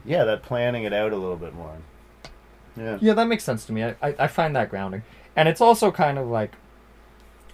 yeah, 0.04 0.26
that 0.26 0.44
planning 0.44 0.84
it 0.84 0.92
out 0.92 1.14
a 1.14 1.16
little 1.16 1.38
bit 1.38 1.54
more. 1.56 1.78
Yeah. 2.78 2.98
Yeah, 3.00 3.14
that 3.14 3.28
makes 3.28 3.46
sense 3.46 3.66
to 3.66 3.74
me. 3.74 3.86
I, 3.86 3.96
I, 4.02 4.16
I 4.20 4.28
find 4.28 4.56
that 4.58 4.70
grounding. 4.70 5.04
And 5.36 5.48
it's 5.50 5.62
also 5.62 5.92
kind 5.92 6.18
of 6.18 6.28
like, 6.28 6.54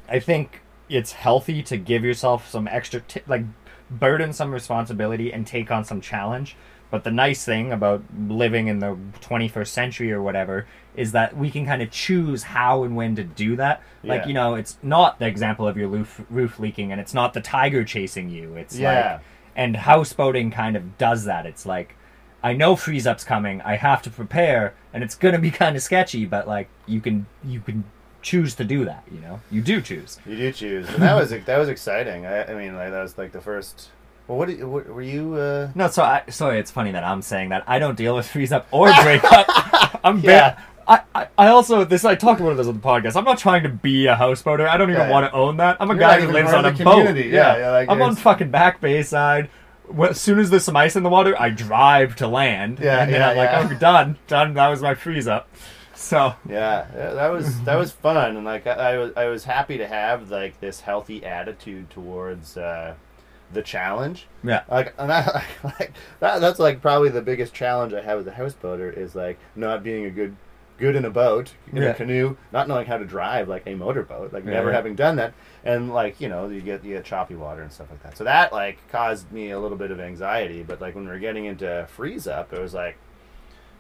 I 0.07 0.19
think 0.19 0.61
it's 0.89 1.13
healthy 1.13 1.63
to 1.63 1.77
give 1.77 2.03
yourself 2.03 2.49
some 2.49 2.67
extra, 2.67 3.01
t- 3.01 3.21
like, 3.27 3.43
burden 3.89 4.33
some 4.33 4.51
responsibility 4.53 5.33
and 5.33 5.45
take 5.45 5.71
on 5.71 5.83
some 5.83 6.01
challenge. 6.01 6.55
But 6.89 7.05
the 7.05 7.11
nice 7.11 7.45
thing 7.45 7.71
about 7.71 8.03
living 8.27 8.67
in 8.67 8.79
the 8.79 8.97
21st 9.21 9.67
century 9.67 10.11
or 10.11 10.21
whatever 10.21 10.67
is 10.93 11.13
that 11.13 11.37
we 11.37 11.49
can 11.49 11.65
kind 11.65 11.81
of 11.81 11.89
choose 11.89 12.43
how 12.43 12.83
and 12.83 12.97
when 12.97 13.15
to 13.15 13.23
do 13.23 13.55
that. 13.55 13.81
Like, 14.03 14.25
you 14.27 14.33
know, 14.33 14.55
it's 14.55 14.77
not 14.83 15.17
the 15.19 15.25
example 15.25 15.65
of 15.67 15.77
your 15.77 15.87
roof, 15.87 16.21
roof 16.29 16.59
leaking 16.59 16.91
and 16.91 16.99
it's 16.99 17.13
not 17.13 17.33
the 17.33 17.39
tiger 17.39 17.85
chasing 17.85 18.29
you. 18.29 18.55
It's 18.55 18.77
Yeah. 18.77 19.13
like, 19.13 19.21
and 19.55 19.75
houseboating 19.75 20.51
kind 20.51 20.75
of 20.75 20.97
does 20.97 21.23
that. 21.25 21.45
It's 21.45 21.65
like, 21.65 21.95
I 22.43 22.53
know 22.53 22.75
freeze 22.75 23.05
up's 23.05 23.23
coming. 23.23 23.61
I 23.61 23.75
have 23.75 24.01
to 24.03 24.09
prepare, 24.09 24.73
and 24.93 25.03
it's 25.03 25.15
gonna 25.15 25.39
be 25.39 25.51
kind 25.61 25.75
of 25.75 25.81
sketchy. 25.83 26.25
But 26.25 26.47
like, 26.47 26.67
you 26.85 27.01
can 27.01 27.25
you 27.43 27.59
can 27.59 27.83
choose 28.21 28.55
to 28.55 28.63
do 28.63 28.85
that. 28.85 29.03
You 29.11 29.19
know, 29.19 29.41
you 29.51 29.61
do 29.61 29.81
choose. 29.81 30.19
You 30.25 30.35
do 30.37 30.51
choose, 30.51 30.89
and 30.89 31.01
that 31.03 31.15
was 31.15 31.29
that 31.31 31.57
was 31.57 31.69
exciting. 31.69 32.25
I, 32.25 32.51
I 32.51 32.53
mean, 32.53 32.75
like 32.75 32.91
that 32.91 33.01
was 33.01 33.17
like 33.17 33.31
the 33.31 33.41
first. 33.41 33.89
Well, 34.27 34.37
what, 34.37 34.49
you, 34.49 34.69
what 34.69 34.87
were 34.87 35.01
you? 35.01 35.33
Uh, 35.33 35.71
No, 35.75 35.87
so 35.89 36.03
I 36.03 36.23
sorry. 36.29 36.59
It's 36.59 36.71
funny 36.71 36.91
that 36.91 37.03
I'm 37.03 37.21
saying 37.21 37.49
that 37.49 37.63
I 37.67 37.79
don't 37.79 37.97
deal 37.97 38.15
with 38.15 38.27
freeze 38.27 38.51
up 38.51 38.67
or 38.71 38.91
break 39.03 39.23
up. 39.25 39.45
I'm 40.03 40.19
Yeah. 40.19 40.31
yeah. 40.31 40.59
I, 40.87 41.01
I, 41.13 41.27
I 41.37 41.47
also 41.47 41.83
this 41.85 42.03
I 42.05 42.15
talked 42.15 42.41
about 42.41 42.57
this 42.57 42.67
on 42.67 42.73
the 42.75 42.79
podcast. 42.79 43.15
I'm 43.15 43.23
not 43.23 43.37
trying 43.37 43.63
to 43.63 43.69
be 43.69 44.07
a 44.07 44.15
houseboater. 44.15 44.67
I 44.67 44.77
don't 44.77 44.89
even 44.89 45.01
Yeah, 45.01 45.07
yeah. 45.07 45.11
want 45.13 45.25
to 45.25 45.33
own 45.33 45.57
that. 45.57 45.77
I'm 45.79 45.89
a 45.91 45.93
You're 45.93 45.99
guy 46.01 46.21
who 46.21 46.31
lives 46.31 46.53
on 46.53 46.65
a 46.65 46.71
boat. 46.71 46.77
community. 46.77 47.29
Yeah, 47.29 47.57
yeah, 47.57 47.71
like 47.71 47.89
I'm 47.89 48.01
on 48.01 48.15
fucking 48.15 48.49
Back 48.51 48.79
Bay 48.81 49.03
side. 49.03 49.49
Well, 49.93 50.09
As 50.11 50.21
soon 50.21 50.39
as 50.39 50.49
there's 50.49 50.63
some 50.63 50.77
ice 50.77 50.95
in 50.95 51.03
the 51.03 51.09
water, 51.09 51.35
I 51.39 51.49
drive 51.49 52.15
to 52.17 52.27
land. 52.27 52.79
Yeah, 52.81 53.03
and 53.03 53.11
then 53.13 53.19
yeah, 53.21 53.29
I'm 53.29 53.37
like, 53.37 53.49
yeah. 53.51 53.65
okay, 53.65 53.75
done, 53.79 54.17
done. 54.27 54.53
That 54.55 54.69
was 54.69 54.81
my 54.81 54.95
freeze 54.95 55.27
up. 55.27 55.47
So 55.93 56.33
yeah, 56.49 56.87
yeah, 56.95 57.13
that 57.13 57.27
was 57.31 57.61
that 57.63 57.75
was 57.75 57.91
fun, 57.91 58.35
and 58.35 58.43
like 58.45 58.65
I, 58.65 58.71
I 58.93 58.97
was 58.97 59.11
I 59.15 59.25
was 59.27 59.43
happy 59.43 59.77
to 59.77 59.87
have 59.87 60.31
like 60.31 60.59
this 60.59 60.81
healthy 60.81 61.23
attitude 61.23 61.89
towards 61.91 62.57
uh, 62.57 62.95
the 63.53 63.61
challenge. 63.61 64.27
yeah, 64.43 64.63
Like, 64.69 64.95
and 64.97 65.11
I, 65.11 65.43
like 65.63 65.93
that, 66.19 66.39
that's 66.41 66.57
like 66.57 66.81
probably 66.81 67.09
the 67.09 67.21
biggest 67.21 67.53
challenge 67.53 67.93
I 67.93 68.01
have 68.01 68.17
as 68.19 68.25
a 68.27 68.31
houseboater 68.31 68.95
is 68.97 69.13
like 69.13 69.37
not 69.55 69.83
being 69.83 70.05
a 70.05 70.09
good 70.09 70.35
good 70.79 70.95
in 70.95 71.05
a 71.05 71.11
boat 71.11 71.53
in 71.71 71.83
Yeah. 71.83 71.89
a 71.89 71.93
canoe, 71.93 72.35
not 72.51 72.67
knowing 72.67 72.87
how 72.87 72.97
to 72.97 73.05
drive 73.05 73.47
like 73.47 73.63
a 73.67 73.75
motorboat, 73.75 74.33
like 74.33 74.43
Yeah, 74.45 74.51
never 74.53 74.69
yeah. 74.71 74.75
having 74.77 74.95
done 74.95 75.17
that, 75.17 75.33
and 75.63 75.93
like 75.93 76.19
you 76.19 76.29
know 76.29 76.47
you 76.49 76.61
get 76.61 76.83
you 76.83 76.95
get 76.95 77.05
choppy 77.05 77.35
water 77.35 77.61
and 77.61 77.71
stuff 77.71 77.89
like 77.91 78.03
that. 78.03 78.17
So 78.17 78.23
that 78.23 78.51
like 78.51 78.77
caused 78.89 79.31
me 79.31 79.51
a 79.51 79.59
little 79.59 79.77
bit 79.77 79.91
of 79.91 79.99
anxiety. 79.99 80.63
But 80.63 80.81
like 80.81 80.95
when 80.95 81.05
we 81.05 81.11
are 81.11 81.19
getting 81.19 81.45
into 81.45 81.87
freeze 81.89 82.27
up, 82.27 82.53
it 82.53 82.59
was 82.59 82.73
like, 82.73 82.97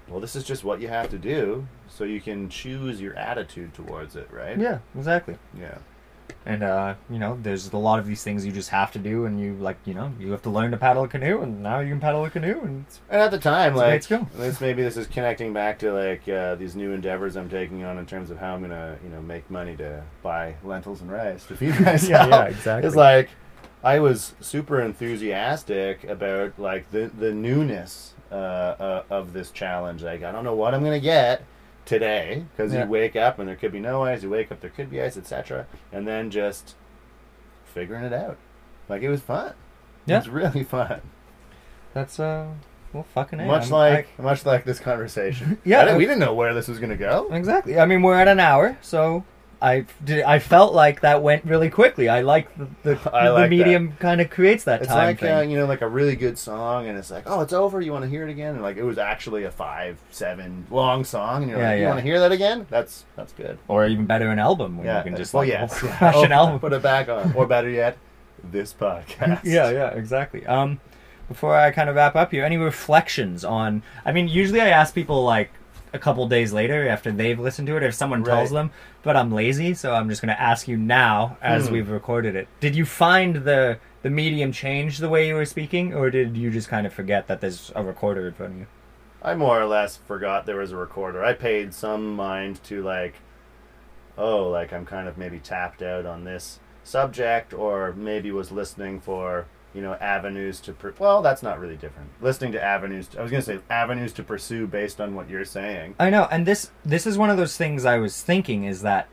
well, 0.07 0.19
this 0.19 0.35
is 0.35 0.43
just 0.43 0.63
what 0.63 0.81
you 0.81 0.87
have 0.87 1.09
to 1.09 1.17
do, 1.17 1.67
so 1.87 2.03
you 2.03 2.21
can 2.21 2.49
choose 2.49 3.01
your 3.01 3.15
attitude 3.15 3.73
towards 3.73 4.15
it, 4.15 4.29
right? 4.31 4.57
yeah, 4.57 4.79
exactly. 4.95 5.37
Yeah. 5.59 5.77
And 6.43 6.63
uh, 6.63 6.95
you 7.07 7.19
know, 7.19 7.37
there's 7.43 7.71
a 7.71 7.77
lot 7.77 7.99
of 7.99 8.07
these 8.07 8.23
things 8.23 8.43
you 8.43 8.51
just 8.51 8.69
have 8.69 8.91
to 8.93 8.99
do, 8.99 9.25
and 9.25 9.39
you 9.39 9.53
like, 9.55 9.77
you 9.85 9.93
know, 9.93 10.11
you 10.19 10.31
have 10.31 10.41
to 10.41 10.49
learn 10.49 10.71
to 10.71 10.77
paddle 10.77 11.03
a 11.03 11.07
canoe, 11.07 11.41
and 11.41 11.61
now 11.61 11.81
you 11.81 11.89
can 11.89 11.99
paddle 11.99 12.25
a 12.25 12.31
canoe, 12.31 12.59
and 12.63 12.85
it's, 12.87 12.99
And 13.11 13.21
at 13.21 13.29
the 13.29 13.37
time, 13.37 13.73
It's 13.73 13.77
like 13.79 14.03
skill. 14.03 14.27
this, 14.35 14.59
maybe 14.59 14.81
this 14.81 14.97
is 14.97 15.05
connecting 15.05 15.53
back 15.53 15.77
to 15.79 15.93
like 15.93 16.27
uh, 16.27 16.55
these 16.55 16.75
new 16.75 16.93
endeavors 16.93 17.35
I'm 17.37 17.47
taking 17.47 17.83
on 17.83 17.99
in 17.99 18.07
terms 18.07 18.31
of 18.31 18.39
how 18.39 18.55
I'm 18.55 18.61
gonna, 18.61 18.97
you 19.03 19.09
know, 19.11 19.21
make 19.21 19.49
money 19.51 19.75
to 19.77 20.01
buy 20.23 20.55
lentils 20.63 21.01
and 21.01 21.11
rice 21.11 21.45
to 21.45 21.55
feed 21.55 21.79
myself. 21.79 22.09
Yeah, 22.09 22.27
yeah, 22.27 22.43
exactly. 22.45 22.87
It's 22.87 22.95
like 22.95 23.29
I 23.83 23.99
was 23.99 24.33
super 24.41 24.81
enthusiastic 24.81 26.03
about 26.05 26.57
like 26.57 26.89
the 26.91 27.11
the 27.19 27.31
newness 27.31 28.13
uh, 28.31 28.35
uh, 28.35 29.03
of 29.11 29.33
this 29.33 29.51
challenge. 29.51 30.01
Like 30.01 30.23
I 30.23 30.31
don't 30.31 30.43
know 30.43 30.55
what 30.55 30.73
I'm 30.73 30.83
gonna 30.83 30.99
get 30.99 31.43
today 31.91 32.45
because 32.55 32.73
Yeah. 32.73 32.83
you 32.85 32.89
wake 32.89 33.15
up 33.15 33.37
and 33.39 33.47
there 33.47 33.55
could 33.55 33.71
be 33.71 33.79
no 33.79 34.03
ice. 34.03 34.23
You 34.23 34.29
wake 34.29 34.51
up, 34.51 34.61
there 34.61 34.69
could 34.69 34.89
be 34.89 35.01
ice, 35.01 35.17
etc. 35.17 35.65
And 35.91 36.07
then 36.07 36.29
just 36.31 36.75
figuring 37.65 38.03
it 38.03 38.13
out. 38.13 38.37
Like 38.89 39.01
it 39.01 39.09
was 39.09 39.21
fun. 39.21 39.53
Yeah. 40.05 40.15
It 40.15 40.19
was 40.19 40.29
really 40.29 40.63
fun. 40.63 41.01
that's 41.93 42.19
uh, 42.19 42.47
Well, 42.93 43.03
fucking 43.13 43.39
A, 43.39 43.45
much 43.45 43.63
I'm- 43.63 43.71
like 43.71 44.19
much 44.19 44.45
like 44.45 44.63
this 44.65 44.79
conversation. 44.79 45.57
Yeah. 45.65 45.83
Didn't- 45.85 45.97
we 45.97 46.05
didn't 46.05 46.19
know 46.19 46.33
where 46.33 46.53
this 46.53 46.67
was 46.67 46.79
gonna 46.79 46.97
go. 46.97 47.27
Exactly. 47.31 47.79
I 47.79 47.85
mean, 47.85 48.01
we're 48.01 48.15
at 48.19 48.27
an 48.27 48.39
hour, 48.39 48.77
so 48.81 49.23
I 49.63 49.85
did. 50.03 50.23
I 50.23 50.39
felt 50.39 50.73
like 50.73 51.01
that 51.01 51.21
went 51.21 51.45
really 51.45 51.69
quickly. 51.69 52.09
I 52.09 52.21
like 52.21 52.49
the 52.57 52.67
the, 52.81 53.15
I 53.15 53.43
the 53.43 53.47
medium 53.47 53.93
kind 53.99 54.19
of 54.19 54.31
creates 54.31 54.63
that 54.63 54.81
It's 54.81 54.89
time 54.89 55.05
like 55.09 55.19
thing. 55.19 55.31
uh, 55.31 55.41
you 55.41 55.55
know, 55.57 55.67
like 55.67 55.81
a 55.81 55.87
really 55.87 56.15
good 56.15 56.37
song, 56.39 56.87
and 56.87 56.97
it's 56.97 57.11
like, 57.11 57.23
oh, 57.27 57.41
it's 57.41 57.53
over. 57.53 57.79
You 57.79 57.91
want 57.91 58.03
to 58.03 58.09
hear 58.09 58.27
it 58.27 58.31
again? 58.31 58.55
And 58.55 58.63
like, 58.63 58.77
it 58.77 58.83
was 58.83 58.97
actually 58.97 59.43
a 59.43 59.51
five, 59.51 59.99
seven 60.09 60.65
long 60.71 61.03
song, 61.03 61.43
and 61.43 61.51
you're 61.51 61.59
Yeah, 61.61 61.67
like, 61.69 61.75
you 61.77 61.81
yeah. 61.83 61.87
want 61.89 61.99
to 61.99 62.03
hear 62.03 62.19
that 62.19 62.31
again? 62.31 62.65
That's 62.71 63.05
that's 63.15 63.33
good. 63.33 63.59
or 63.67 63.85
even 63.85 64.05
better, 64.07 64.29
an 64.29 64.39
album 64.39 64.77
when 64.77 64.87
yeah, 64.87 64.97
you 64.97 65.03
can 65.03 65.15
just 65.15 65.31
well, 65.33 65.43
like 65.43 65.49
yes, 65.51 65.77
crush 65.79 66.15
Oh, 66.15 66.23
an 66.23 66.31
album. 66.31 66.59
put 66.59 66.73
it 66.73 66.81
back 66.81 67.07
on, 67.07 67.31
or 67.33 67.45
better 67.45 67.69
yet, 67.69 67.97
this 68.43 68.73
podcast. 68.73 69.41
yeah, 69.45 69.69
yeah, 69.69 69.89
exactly. 69.91 70.43
Um, 70.47 70.79
before 71.27 71.55
I 71.55 71.69
kind 71.69 71.87
of 71.87 71.95
wrap 71.95 72.15
up 72.15 72.31
here, 72.31 72.43
any 72.43 72.57
reflections 72.57 73.45
on? 73.45 73.83
I 74.05 74.11
mean, 74.11 74.27
usually 74.27 74.59
I 74.59 74.69
ask 74.69 74.93
people 74.95 75.23
like 75.23 75.51
a 75.93 75.99
couple 75.99 76.25
days 76.27 76.51
later 76.51 76.87
after 76.87 77.11
they've 77.11 77.39
listened 77.39 77.67
to 77.67 77.77
it, 77.77 77.83
if 77.83 77.93
someone 77.93 78.23
tells 78.23 78.49
them. 78.49 78.71
But 79.03 79.17
I'm 79.17 79.31
lazy, 79.31 79.73
so 79.73 79.93
I'm 79.95 80.09
just 80.09 80.21
going 80.21 80.33
to 80.33 80.39
ask 80.41 80.67
you 80.67 80.77
now 80.77 81.37
as 81.41 81.67
Hmm. 81.67 81.73
we've 81.73 81.89
recorded 81.89 82.35
it. 82.35 82.47
Did 82.59 82.75
you 82.75 82.85
find 82.85 83.37
the 83.37 83.79
the 84.03 84.09
medium 84.09 84.51
change 84.51 84.97
the 84.97 85.09
way 85.09 85.27
you 85.27 85.35
were 85.35 85.45
speaking, 85.45 85.93
or 85.93 86.09
did 86.09 86.35
you 86.35 86.49
just 86.49 86.67
kind 86.69 86.87
of 86.87 86.93
forget 86.93 87.27
that 87.27 87.39
there's 87.39 87.71
a 87.75 87.83
recorder 87.83 88.27
in 88.27 88.33
front 88.33 88.53
of 88.53 88.59
you? 88.59 88.67
I 89.21 89.35
more 89.35 89.61
or 89.61 89.65
less 89.65 89.97
forgot 89.97 90.45
there 90.47 90.57
was 90.57 90.71
a 90.71 90.77
recorder. 90.77 91.23
I 91.23 91.33
paid 91.33 91.73
some 91.75 92.15
mind 92.15 92.63
to 92.63 92.81
like, 92.81 93.15
oh, 94.17 94.49
like 94.49 94.73
I'm 94.73 94.85
kind 94.85 95.07
of 95.07 95.17
maybe 95.17 95.39
tapped 95.39 95.81
out 95.83 96.05
on 96.07 96.23
this 96.23 96.59
subject, 96.83 97.53
or 97.53 97.93
maybe 97.93 98.31
was 98.31 98.51
listening 98.51 98.99
for 98.99 99.45
you 99.73 99.81
know 99.81 99.93
avenues 99.95 100.59
to. 100.61 100.73
Per- 100.73 100.93
well, 100.99 101.21
that's 101.21 101.41
not 101.43 101.59
really 101.59 101.77
different. 101.77 102.09
Listening 102.21 102.51
to 102.53 102.63
avenues. 102.63 103.09
I 103.17 103.21
was 103.21 103.31
gonna 103.31 103.41
say 103.43 103.59
avenues 103.69 104.13
to 104.13 104.23
pursue 104.23 104.67
based 104.67 104.99
on 105.01 105.15
what 105.15 105.29
you're 105.29 105.45
saying. 105.45 105.95
I 105.99 106.09
know, 106.09 106.27
and 106.31 106.45
this 106.45 106.71
this 106.85 107.05
is 107.07 107.17
one 107.17 107.29
of 107.29 107.37
those 107.37 107.57
things 107.57 107.85
I 107.85 107.97
was 107.97 108.21
thinking 108.21 108.63
is 108.65 108.81
that 108.81 109.07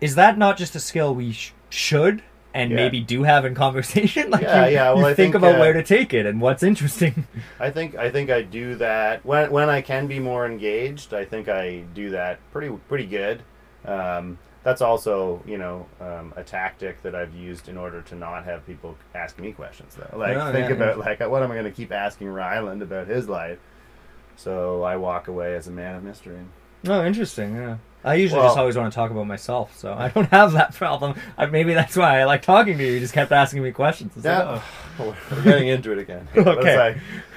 is 0.00 0.14
that 0.16 0.36
not 0.38 0.56
just 0.56 0.74
a 0.74 0.80
skill 0.80 1.14
we 1.14 1.32
sh- 1.32 1.52
should 1.70 2.22
and 2.52 2.70
Yeah. 2.70 2.76
maybe 2.76 3.00
do 3.00 3.22
have 3.24 3.44
in 3.44 3.54
conversation? 3.54 4.30
Like 4.30 4.42
Yeah, 4.42 4.66
you, 4.66 4.74
yeah, 4.74 4.88
well, 4.90 4.98
you 4.98 5.04
I 5.06 5.14
think, 5.14 5.16
think, 5.16 5.34
about 5.36 5.56
uh, 5.56 5.58
where 5.60 5.72
to 5.72 5.82
take 5.82 6.12
it 6.14 6.26
and 6.26 6.40
what's 6.40 6.62
interesting. 6.62 7.26
I 7.60 7.70
think 7.70 7.96
I 7.96 8.10
think 8.10 8.30
I 8.30 8.42
do 8.42 8.74
that 8.76 9.24
when 9.24 9.50
when 9.50 9.68
I 9.70 9.80
can 9.80 10.06
be 10.06 10.18
more 10.20 10.46
engaged. 10.46 11.14
I 11.14 11.24
think 11.24 11.48
I 11.48 11.84
do 11.94 12.10
that 12.10 12.38
pretty 12.52 12.70
pretty 12.88 13.06
good. 13.06 13.42
Um, 13.86 14.38
that's 14.64 14.80
also 14.82 15.42
you 15.46 15.58
know 15.58 15.86
um, 16.00 16.32
a 16.36 16.42
tactic 16.42 17.02
that 17.02 17.14
I've 17.14 17.34
used 17.34 17.68
in 17.68 17.76
order 17.76 18.02
to 18.02 18.14
not 18.16 18.44
have 18.44 18.66
people 18.66 18.96
ask 19.14 19.38
me 19.38 19.52
questions 19.52 19.94
though. 19.94 20.18
Like 20.18 20.36
Oh, 20.36 20.50
think 20.52 20.68
yeah, 20.70 20.74
about 20.76 20.98
like 20.98 21.20
what 21.20 21.42
am 21.42 21.50
I 21.52 21.54
going 21.54 21.66
to 21.66 21.70
keep 21.70 21.92
asking 21.92 22.28
Ryland 22.28 22.82
about 22.82 23.06
his 23.06 23.28
life? 23.28 23.58
So 24.36 24.82
I 24.82 24.96
walk 24.96 25.28
away 25.28 25.54
as 25.54 25.68
a 25.68 25.70
man 25.70 25.94
of 25.96 26.02
mystery. 26.02 26.40
Oh, 26.86 27.04
interesting. 27.04 27.54
Yeah. 27.56 27.76
I 28.02 28.14
usually 28.16 28.40
Well- 28.40 28.48
just 28.50 28.58
always 28.58 28.76
want 28.76 28.92
to 28.92 28.94
talk 28.94 29.10
about 29.10 29.26
myself, 29.26 29.78
so 29.78 29.94
I 29.94 30.08
don't 30.08 30.28
have 30.30 30.52
that 30.52 30.74
problem. 30.74 31.14
I, 31.38 31.46
maybe 31.46 31.72
that's 31.72 31.96
why 31.96 32.20
I 32.20 32.24
like 32.24 32.42
talking 32.42 32.76
to 32.76 32.84
you. 32.84 32.92
You 32.92 33.00
just 33.00 33.14
kept 33.14 33.32
asking 33.32 33.62
me 33.62 33.70
questions. 33.72 34.12
It's 34.16 34.26
like, 34.26 34.38
Yeah, 34.44 34.62
we're 35.30 35.42
getting 35.44 35.68
into 35.68 35.92
it 35.92 35.98
again. 35.98 36.28
Okay. 36.36 36.76
Like, 36.76 36.96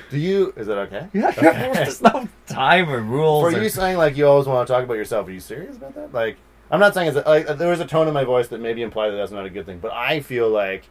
do 0.09 0.17
you? 0.17 0.53
Is 0.57 0.67
it 0.67 0.71
okay? 0.71 1.01
oh. 1.05 1.09
Yeah, 1.13 1.30
Okay. 1.30 1.41
there's 1.73 2.01
no 2.01 2.28
time 2.47 2.89
or 2.89 2.99
rules. 2.99 3.53
For 3.53 3.57
or- 3.57 3.63
you 3.63 3.69
saying 3.69 3.97
like 3.97 4.17
you 4.17 4.28
always 4.28 4.47
want 4.47 4.67
to 4.67 4.73
talk 4.73 4.84
about 4.84 4.95
yourself, 4.95 5.28
are 5.28 5.32
you 5.32 5.39
serious 5.39 5.78
about 5.78 5.95
that? 5.95 6.13
Like, 6.13 6.36
I'm 6.70 6.80
not 6.80 6.93
saying 6.93 7.15
it's 7.15 7.28
like 7.28 7.47
there 7.57 7.70
was 7.70 7.80
a 7.80 7.86
tone 7.86 8.07
in 8.07 8.13
my 8.13 8.24
voice 8.24 8.49
that 8.49 8.59
maybe 8.59 8.82
implied 8.82 9.11
that 9.11 9.15
that's 9.18 9.32
not 9.32 9.45
a 9.45 9.49
good 9.49 9.65
thing, 9.65 9.80
but 9.80 9.91
I 9.91 10.20
feel 10.20 10.49
like, 10.49 10.88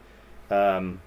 um, 0.51 1.01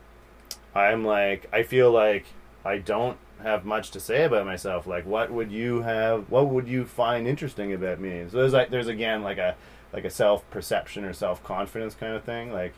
I'm 0.75 1.03
like 1.03 1.49
I 1.51 1.63
feel 1.63 1.91
like 1.91 2.25
I 2.63 2.77
don't 2.77 3.17
have 3.41 3.65
much 3.65 3.91
to 3.91 3.99
say 3.99 4.25
about 4.25 4.45
myself. 4.45 4.85
Like, 4.85 5.05
what 5.05 5.31
would 5.31 5.51
you 5.51 5.81
have? 5.81 6.29
What 6.29 6.49
would 6.49 6.67
you 6.67 6.85
find 6.85 7.27
interesting 7.27 7.73
about 7.73 7.99
me? 7.99 8.25
So 8.29 8.37
there's 8.37 8.53
like 8.53 8.69
there's 8.69 8.87
again 8.87 9.23
like 9.23 9.37
a 9.37 9.55
like 9.93 10.05
a 10.05 10.09
self 10.09 10.49
perception 10.49 11.03
or 11.03 11.13
self 11.13 11.43
confidence 11.43 11.95
kind 11.95 12.15
of 12.15 12.23
thing. 12.23 12.51
Like, 12.51 12.73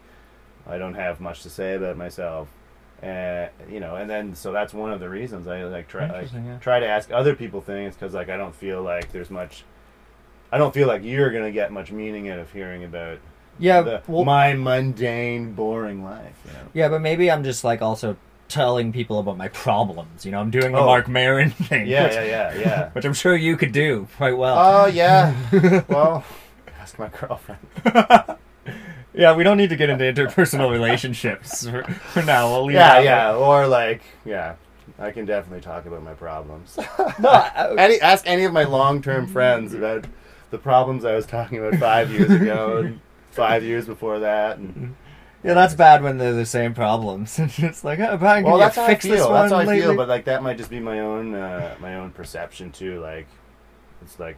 I 0.67 0.77
don't 0.77 0.93
have 0.93 1.19
much 1.19 1.43
to 1.43 1.49
say 1.49 1.75
about 1.75 1.97
myself. 1.97 2.47
Uh, 3.01 3.47
you 3.67 3.79
know, 3.79 3.95
and 3.95 4.07
then 4.07 4.35
so 4.35 4.51
that's 4.51 4.73
one 4.73 4.93
of 4.93 4.99
the 4.99 5.09
reasons 5.09 5.47
I 5.47 5.63
like 5.63 5.87
try 5.87 6.05
like, 6.11 6.31
yeah. 6.31 6.59
try 6.59 6.79
to 6.79 6.87
ask 6.87 7.11
other 7.11 7.35
people 7.35 7.59
things 7.59 7.95
because 7.95 8.13
like 8.13 8.29
I 8.29 8.37
don't 8.37 8.55
feel 8.55 8.81
like 8.81 9.11
there's 9.11 9.31
much. 9.31 9.63
I 10.51 10.57
don't 10.57 10.73
feel 10.73 10.87
like 10.87 11.03
you're 11.03 11.31
gonna 11.31 11.51
get 11.51 11.71
much 11.71 11.91
meaning 11.91 12.29
out 12.29 12.39
of 12.39 12.51
hearing 12.51 12.83
about 12.83 13.19
yeah, 13.59 13.81
the, 13.81 14.01
well, 14.07 14.25
my 14.25 14.53
mundane, 14.53 15.53
boring 15.53 16.03
life. 16.03 16.35
You 16.45 16.53
know? 16.53 16.59
yeah, 16.73 16.89
but 16.89 17.01
maybe 17.01 17.29
I'm 17.29 17.43
just 17.43 17.63
like 17.63 17.81
also 17.81 18.17
telling 18.47 18.91
people 18.91 19.19
about 19.19 19.37
my 19.37 19.47
problems. 19.49 20.25
You 20.25 20.31
know, 20.31 20.39
I'm 20.39 20.49
doing 20.51 20.71
the 20.71 20.79
Oh. 20.79 20.85
Marc 20.85 21.07
Maron 21.07 21.49
thing. 21.51 21.87
Yeah, 21.87 22.03
which, 22.05 22.13
yeah, 22.13 22.23
yeah, 22.23 22.53
yeah. 22.59 22.89
Which 22.93 23.05
I'm 23.05 23.13
sure 23.13 23.35
you 23.35 23.55
could 23.57 23.71
do 23.71 24.07
quite 24.17 24.35
well. 24.37 24.57
Oh 24.57 24.85
yeah. 24.87 25.33
well, 25.87 26.23
ask 26.79 26.97
my 26.99 27.07
girlfriend. 27.09 27.59
yeah, 29.13 29.35
we 29.35 29.43
don't 29.43 29.57
need 29.57 29.69
to 29.69 29.75
get 29.75 29.89
into 29.89 30.03
interpersonal 30.05 30.71
relationships 30.71 31.67
for, 31.67 31.83
for 31.83 32.23
now. 32.23 32.49
We'll 32.51 32.65
leave 32.65 32.75
Yeah, 32.75 32.95
that 32.95 33.03
yeah, 33.03 33.35
or 33.35 33.67
like, 33.67 34.01
yeah. 34.25 34.55
I 34.99 35.11
can 35.11 35.25
definitely 35.25 35.61
talk 35.61 35.85
about 35.85 36.03
my 36.03 36.13
problems. 36.13 36.77
No, 37.19 37.29
I- 37.29 37.73
any, 37.77 38.01
ask 38.01 38.25
any 38.27 38.43
of 38.43 38.53
my 38.53 38.63
long-term 38.63 39.27
friends 39.27 39.73
about 39.73 40.05
the 40.51 40.57
problems 40.57 41.03
I 41.03 41.15
was 41.15 41.25
talking 41.25 41.57
about 41.57 41.79
five 41.79 42.11
years 42.11 42.29
ago 42.41 42.77
and 42.77 43.01
five 43.31 43.63
years 43.63 43.85
before 43.85 44.19
that. 44.19 44.57
And 44.57 44.95
Yeah, 45.43 45.55
that's 45.55 45.73
bad 45.73 46.03
when 46.03 46.17
they're 46.17 46.33
the 46.33 46.45
same 46.45 46.73
problems. 46.73 47.39
it's 47.39 47.83
like, 47.83 47.99
oh, 47.99 48.17
Brian, 48.17 48.43
can 48.43 48.51
well, 48.51 48.59
that's 48.59 48.75
how 48.75 48.85
I 48.85 48.95
feel. 48.95 49.29
one 49.29 49.49
That's 49.49 49.51
how 49.51 49.59
I 49.59 49.79
feel. 49.79 49.95
But 49.95 50.09
like 50.09 50.25
that 50.25 50.43
might 50.43 50.57
just 50.57 50.69
be 50.69 50.79
my 50.79 50.99
own 50.99 51.33
uh, 51.33 51.75
my 51.79 51.95
own 51.95 52.11
perception 52.11 52.71
too. 52.71 52.99
Like 52.99 53.27
it's 54.03 54.19
like 54.19 54.37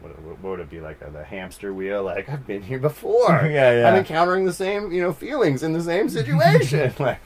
what, 0.00 0.20
what 0.20 0.42
would 0.42 0.60
it 0.60 0.70
be 0.70 0.80
like 0.80 1.00
uh, 1.00 1.10
the 1.10 1.24
hamster 1.24 1.72
wheel? 1.72 2.02
Like 2.12 2.28
I've 2.28 2.46
been 2.46 2.62
here 2.62 2.80
before. 2.80 3.46
Yeah, 3.46 3.80
yeah. 3.80 3.88
I'm 3.88 3.96
encountering 3.96 4.44
the 4.44 4.52
same 4.52 4.92
you 4.92 5.00
know 5.00 5.12
feelings 5.12 5.62
in 5.62 5.72
the 5.72 5.82
same 5.82 6.08
situation. 6.08 6.92
like 6.98 7.20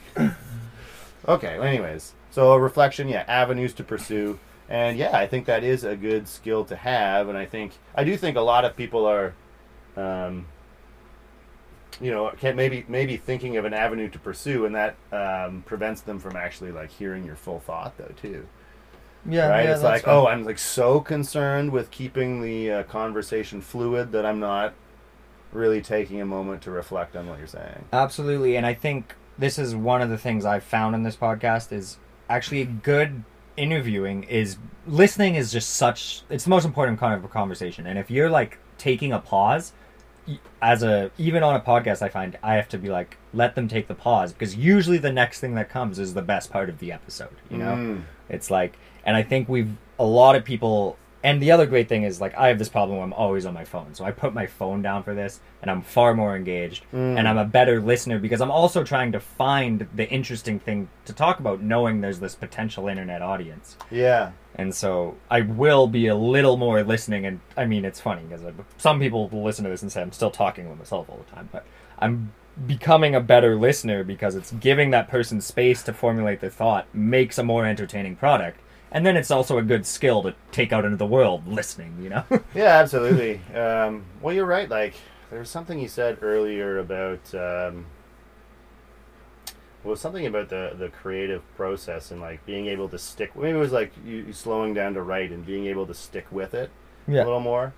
okay. 1.27 1.59
Anyways, 1.59 2.13
so 2.31 2.53
a 2.53 2.59
reflection. 2.59 3.09
Yeah, 3.09 3.25
avenues 3.27 3.73
to 3.73 3.83
pursue. 3.83 4.39
And 4.69 4.97
yeah, 4.97 5.17
I 5.17 5.27
think 5.27 5.45
that 5.45 5.63
is 5.63 5.83
a 5.83 5.95
good 5.95 6.27
skill 6.27 6.65
to 6.65 6.75
have. 6.75 7.29
And 7.29 7.37
I 7.37 7.45
think 7.45 7.73
I 7.95 8.03
do 8.03 8.17
think 8.17 8.37
a 8.37 8.41
lot 8.41 8.65
of 8.65 8.75
people 8.75 9.05
are. 9.05 9.33
Um, 9.95 10.47
you 11.99 12.11
know, 12.11 12.31
can 12.37 12.55
maybe 12.55 12.85
maybe 12.87 13.17
thinking 13.17 13.57
of 13.57 13.65
an 13.65 13.73
avenue 13.73 14.09
to 14.09 14.19
pursue, 14.19 14.65
and 14.65 14.75
that 14.75 14.95
um, 15.11 15.63
prevents 15.65 16.01
them 16.01 16.19
from 16.19 16.35
actually 16.35 16.71
like 16.71 16.91
hearing 16.91 17.25
your 17.25 17.35
full 17.35 17.59
thought, 17.59 17.97
though, 17.97 18.13
too. 18.21 18.47
yeah, 19.27 19.47
right? 19.47 19.65
yeah, 19.65 19.73
it's 19.73 19.83
like, 19.83 20.03
fine. 20.03 20.13
oh, 20.13 20.27
I'm 20.27 20.43
like 20.43 20.59
so 20.59 20.99
concerned 20.99 21.71
with 21.71 21.89
keeping 21.89 22.41
the 22.41 22.71
uh, 22.71 22.83
conversation 22.83 23.61
fluid 23.61 24.11
that 24.11 24.25
I'm 24.25 24.39
not 24.39 24.73
really 25.51 25.81
taking 25.81 26.21
a 26.21 26.25
moment 26.25 26.61
to 26.63 26.71
reflect 26.71 27.15
on 27.15 27.27
what 27.27 27.39
you're 27.39 27.47
saying. 27.47 27.85
Absolutely, 27.91 28.55
and 28.57 28.65
I 28.65 28.73
think 28.73 29.15
this 29.37 29.57
is 29.57 29.75
one 29.75 30.01
of 30.01 30.09
the 30.09 30.17
things 30.17 30.45
I've 30.45 30.63
found 30.63 30.93
in 30.93 31.03
this 31.03 31.15
podcast 31.15 31.71
is 31.71 31.97
actually 32.29 32.61
a 32.61 32.65
good 32.65 33.23
interviewing 33.57 34.23
is 34.23 34.57
listening 34.85 35.35
is 35.35 35.51
just 35.51 35.71
such 35.71 36.23
it's 36.29 36.45
the 36.45 36.49
most 36.49 36.65
important 36.65 36.99
kind 36.99 37.13
of 37.13 37.23
a 37.25 37.27
conversation. 37.27 37.87
And 37.87 37.99
if 37.99 38.09
you're 38.09 38.29
like 38.29 38.59
taking 38.77 39.11
a 39.11 39.19
pause 39.19 39.73
as 40.61 40.83
a 40.83 41.09
even 41.17 41.41
on 41.41 41.55
a 41.55 41.59
podcast 41.59 42.01
I 42.01 42.09
find 42.09 42.37
I 42.43 42.55
have 42.55 42.67
to 42.69 42.77
be 42.77 42.89
like 42.89 43.17
let 43.33 43.55
them 43.55 43.67
take 43.67 43.87
the 43.87 43.95
pause 43.95 44.33
because 44.33 44.55
usually 44.55 44.97
the 44.97 45.11
next 45.11 45.39
thing 45.39 45.55
that 45.55 45.69
comes 45.69 45.99
is 45.99 46.13
the 46.13 46.21
best 46.21 46.51
part 46.51 46.69
of 46.69 46.79
the 46.79 46.91
episode, 46.91 47.35
you 47.49 47.57
know? 47.57 47.75
Mm. 47.75 48.03
It's 48.29 48.51
like, 48.51 48.77
and 49.05 49.15
I 49.15 49.23
think 49.23 49.47
we've 49.47 49.71
a 49.99 50.05
lot 50.05 50.35
of 50.35 50.43
people. 50.43 50.97
And 51.23 51.41
the 51.41 51.51
other 51.51 51.65
great 51.65 51.89
thing 51.89 52.03
is 52.03 52.21
like 52.21 52.37
I 52.37 52.47
have 52.47 52.59
this 52.59 52.69
problem 52.69 52.97
where 52.97 53.03
I'm 53.05 53.13
always 53.13 53.45
on 53.45 53.53
my 53.53 53.65
phone, 53.65 53.93
so 53.95 54.05
I 54.05 54.11
put 54.11 54.33
my 54.33 54.45
phone 54.45 54.81
down 54.81 55.03
for 55.03 55.13
this, 55.15 55.39
and 55.61 55.71
I'm 55.71 55.81
far 55.81 56.13
more 56.13 56.35
engaged, 56.35 56.85
Mm. 56.93 57.17
and 57.17 57.27
I'm 57.27 57.37
a 57.39 57.45
better 57.45 57.81
listener 57.81 58.19
because 58.19 58.39
I'm 58.39 58.51
also 58.51 58.83
trying 58.83 59.11
to 59.13 59.19
find 59.19 59.87
the 59.95 60.07
interesting 60.09 60.59
thing 60.59 60.89
to 61.05 61.13
talk 61.13 61.39
about, 61.39 61.61
knowing 61.61 62.01
there's 62.01 62.19
this 62.19 62.35
potential 62.35 62.87
internet 62.87 63.21
audience, 63.23 63.77
Yeah. 63.89 64.31
and 64.55 64.73
so 64.75 65.15
I 65.29 65.41
will 65.41 65.87
be 65.87 66.07
a 66.07 66.15
little 66.15 66.55
more 66.55 66.83
listening. 66.83 67.25
And 67.25 67.39
I 67.57 67.65
mean, 67.65 67.83
it's 67.83 67.99
funny 67.99 68.21
because 68.29 68.43
some 68.77 68.99
people 68.99 69.27
will 69.29 69.43
listen 69.43 69.63
to 69.65 69.69
this 69.71 69.81
and 69.81 69.91
say 69.91 70.01
I'm 70.03 70.11
still 70.11 70.31
talking 70.31 70.69
with 70.69 70.77
myself 70.77 71.09
all 71.09 71.17
the 71.27 71.35
time, 71.35 71.49
but 71.51 71.65
I'm 71.99 72.31
becoming 72.67 73.13
a 73.15 73.21
better 73.21 73.55
listener 73.55 74.03
because 74.03 74.35
it's 74.35 74.51
giving 74.51 74.91
that 74.91 75.07
person 75.09 75.41
space 75.41 75.81
to 75.83 75.93
formulate 75.93 76.41
their 76.41 76.49
thought 76.49 76.87
makes 76.93 77.37
a 77.37 77.43
more 77.43 77.65
entertaining 77.65 78.15
product. 78.15 78.59
And 78.91 79.05
then 79.05 79.17
it's 79.17 79.31
also 79.31 79.57
a 79.57 79.61
good 79.63 79.85
skill 79.85 80.23
to 80.23 80.33
take 80.51 80.71
out 80.71 80.85
into 80.85 80.97
the 80.97 81.05
world 81.05 81.47
listening, 81.47 81.97
you 82.01 82.09
know? 82.09 82.23
Yeah, 82.55 82.77
absolutely. 82.79 83.41
um, 83.53 84.05
well, 84.21 84.33
you're 84.33 84.45
right. 84.45 84.69
Like, 84.69 84.93
there 85.29 85.39
was 85.39 85.49
something 85.49 85.77
you 85.79 85.87
said 85.89 86.19
earlier 86.21 86.79
about. 86.79 87.33
Um, 87.35 87.85
well, 89.83 89.95
something 89.95 90.25
about 90.25 90.49
the 90.49 90.73
the 90.77 90.89
creative 90.89 91.43
process 91.55 92.11
and 92.11 92.19
like 92.19 92.45
being 92.45 92.67
able 92.67 92.89
to 92.89 92.97
stick. 92.99 93.35
Maybe 93.35 93.57
it 93.57 93.59
was 93.59 93.71
like 93.71 93.91
you, 94.05 94.17
you 94.27 94.33
slowing 94.33 94.73
down 94.73 94.93
to 94.95 95.01
write 95.01 95.31
and 95.31 95.45
being 95.45 95.65
able 95.67 95.85
to 95.87 95.93
stick 95.93 96.25
with 96.31 96.53
it 96.53 96.69
a 97.21 97.25
little 97.25 97.39
more. 97.39 97.73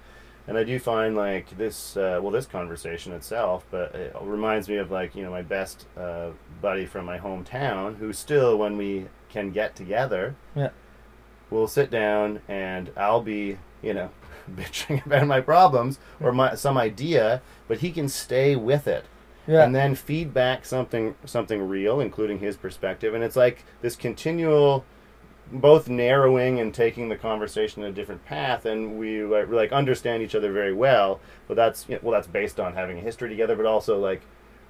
And 0.47 0.57
I 0.57 0.63
do 0.63 0.79
find 0.79 1.15
like 1.15 1.55
this, 1.57 1.95
uh, 1.95 2.19
well, 2.21 2.31
this 2.31 2.47
conversation 2.47 3.13
itself, 3.13 3.65
but 3.69 3.93
it 3.93 4.15
reminds 4.21 4.67
me 4.67 4.77
of 4.77 4.89
like 4.89 5.15
you 5.15 5.23
know 5.23 5.29
my 5.29 5.43
best 5.43 5.85
uh, 5.97 6.29
buddy 6.61 6.85
from 6.87 7.05
my 7.05 7.19
hometown, 7.19 7.97
who 7.97 8.11
still, 8.13 8.57
when 8.57 8.77
we 8.77 9.05
can 9.29 9.51
get 9.51 9.75
together, 9.75 10.35
Yeah. 10.55 10.69
We'll 11.49 11.67
sit 11.67 11.89
down 11.91 12.41
and 12.47 12.91
I'll 12.97 13.21
be, 13.21 13.57
you 13.81 13.93
know, 13.93 14.09
bitching 14.51 15.05
about 15.05 15.27
my 15.27 15.41
problems 15.41 15.99
or 16.19 16.31
my 16.31 16.55
some 16.55 16.77
idea, 16.77 17.41
but 17.67 17.79
he 17.79 17.91
can 17.91 18.07
stay 18.09 18.55
with 18.55 18.87
it 18.87 19.05
Yeah. 19.47 19.63
and 19.63 19.75
then 19.75 19.95
feed 19.95 20.33
back 20.33 20.65
something 20.65 21.15
something 21.25 21.67
real, 21.67 21.99
including 21.99 22.39
his 22.39 22.57
perspective. 22.57 23.13
And 23.13 23.23
it's 23.23 23.35
like 23.35 23.63
this 23.81 23.95
continual, 23.95 24.85
both 25.51 25.87
narrowing 25.89 26.59
and 26.59 26.73
taking 26.73 27.09
the 27.09 27.15
conversation 27.15 27.83
in 27.83 27.89
a 27.89 27.93
different 27.93 28.25
path. 28.25 28.65
And 28.65 28.97
we 28.99 29.23
like, 29.23 29.49
like 29.49 29.71
understand 29.71 30.23
each 30.23 30.35
other 30.35 30.51
very 30.51 30.73
well. 30.73 31.19
But 31.47 31.55
that's 31.55 31.85
you 31.87 31.95
know, 31.95 32.01
well, 32.03 32.13
that's 32.13 32.27
based 32.27 32.59
on 32.59 32.73
having 32.73 32.97
a 32.97 33.01
history 33.01 33.29
together, 33.29 33.55
but 33.55 33.65
also 33.65 33.99
like 33.99 34.21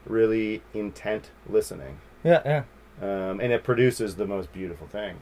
really 0.06 0.62
intent 0.74 1.30
listening. 1.48 2.00
yeah, 2.24 2.42
yeah, 2.46 2.64
Um, 3.02 3.40
and 3.40 3.52
it 3.54 3.64
produces 3.64 4.16
the 4.16 4.26
most 4.26 4.52
beautiful 4.54 4.88
thing, 4.88 5.18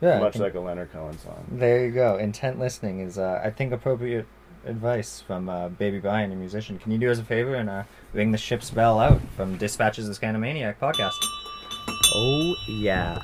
yeah. 0.00 0.18
Much 0.18 0.36
like 0.36 0.54
a 0.54 0.60
Leonard 0.60 0.92
Cohen 0.92 1.18
song. 1.18 1.44
There 1.50 1.84
you 1.86 1.92
go. 1.92 2.16
Intent 2.16 2.58
listening 2.58 3.00
is, 3.00 3.18
uh, 3.18 3.40
I 3.42 3.50
think, 3.50 3.72
appropriate 3.72 4.26
advice 4.66 5.20
from 5.20 5.48
uh, 5.48 5.68
Baby 5.68 6.00
Brian, 6.00 6.32
a 6.32 6.36
musician. 6.36 6.78
Can 6.78 6.92
you 6.92 6.98
do 6.98 7.10
us 7.10 7.18
a 7.18 7.24
favor 7.24 7.54
and 7.54 7.70
uh, 7.70 7.84
ring 8.12 8.32
the 8.32 8.38
ship's 8.38 8.70
bell 8.70 8.98
out 8.98 9.20
from 9.36 9.56
Dispatches 9.56 10.08
of 10.08 10.14
Scandamaniac 10.16 10.80
podcast? 10.80 11.12
Oh, 12.14 12.54
yeah. 12.68 13.14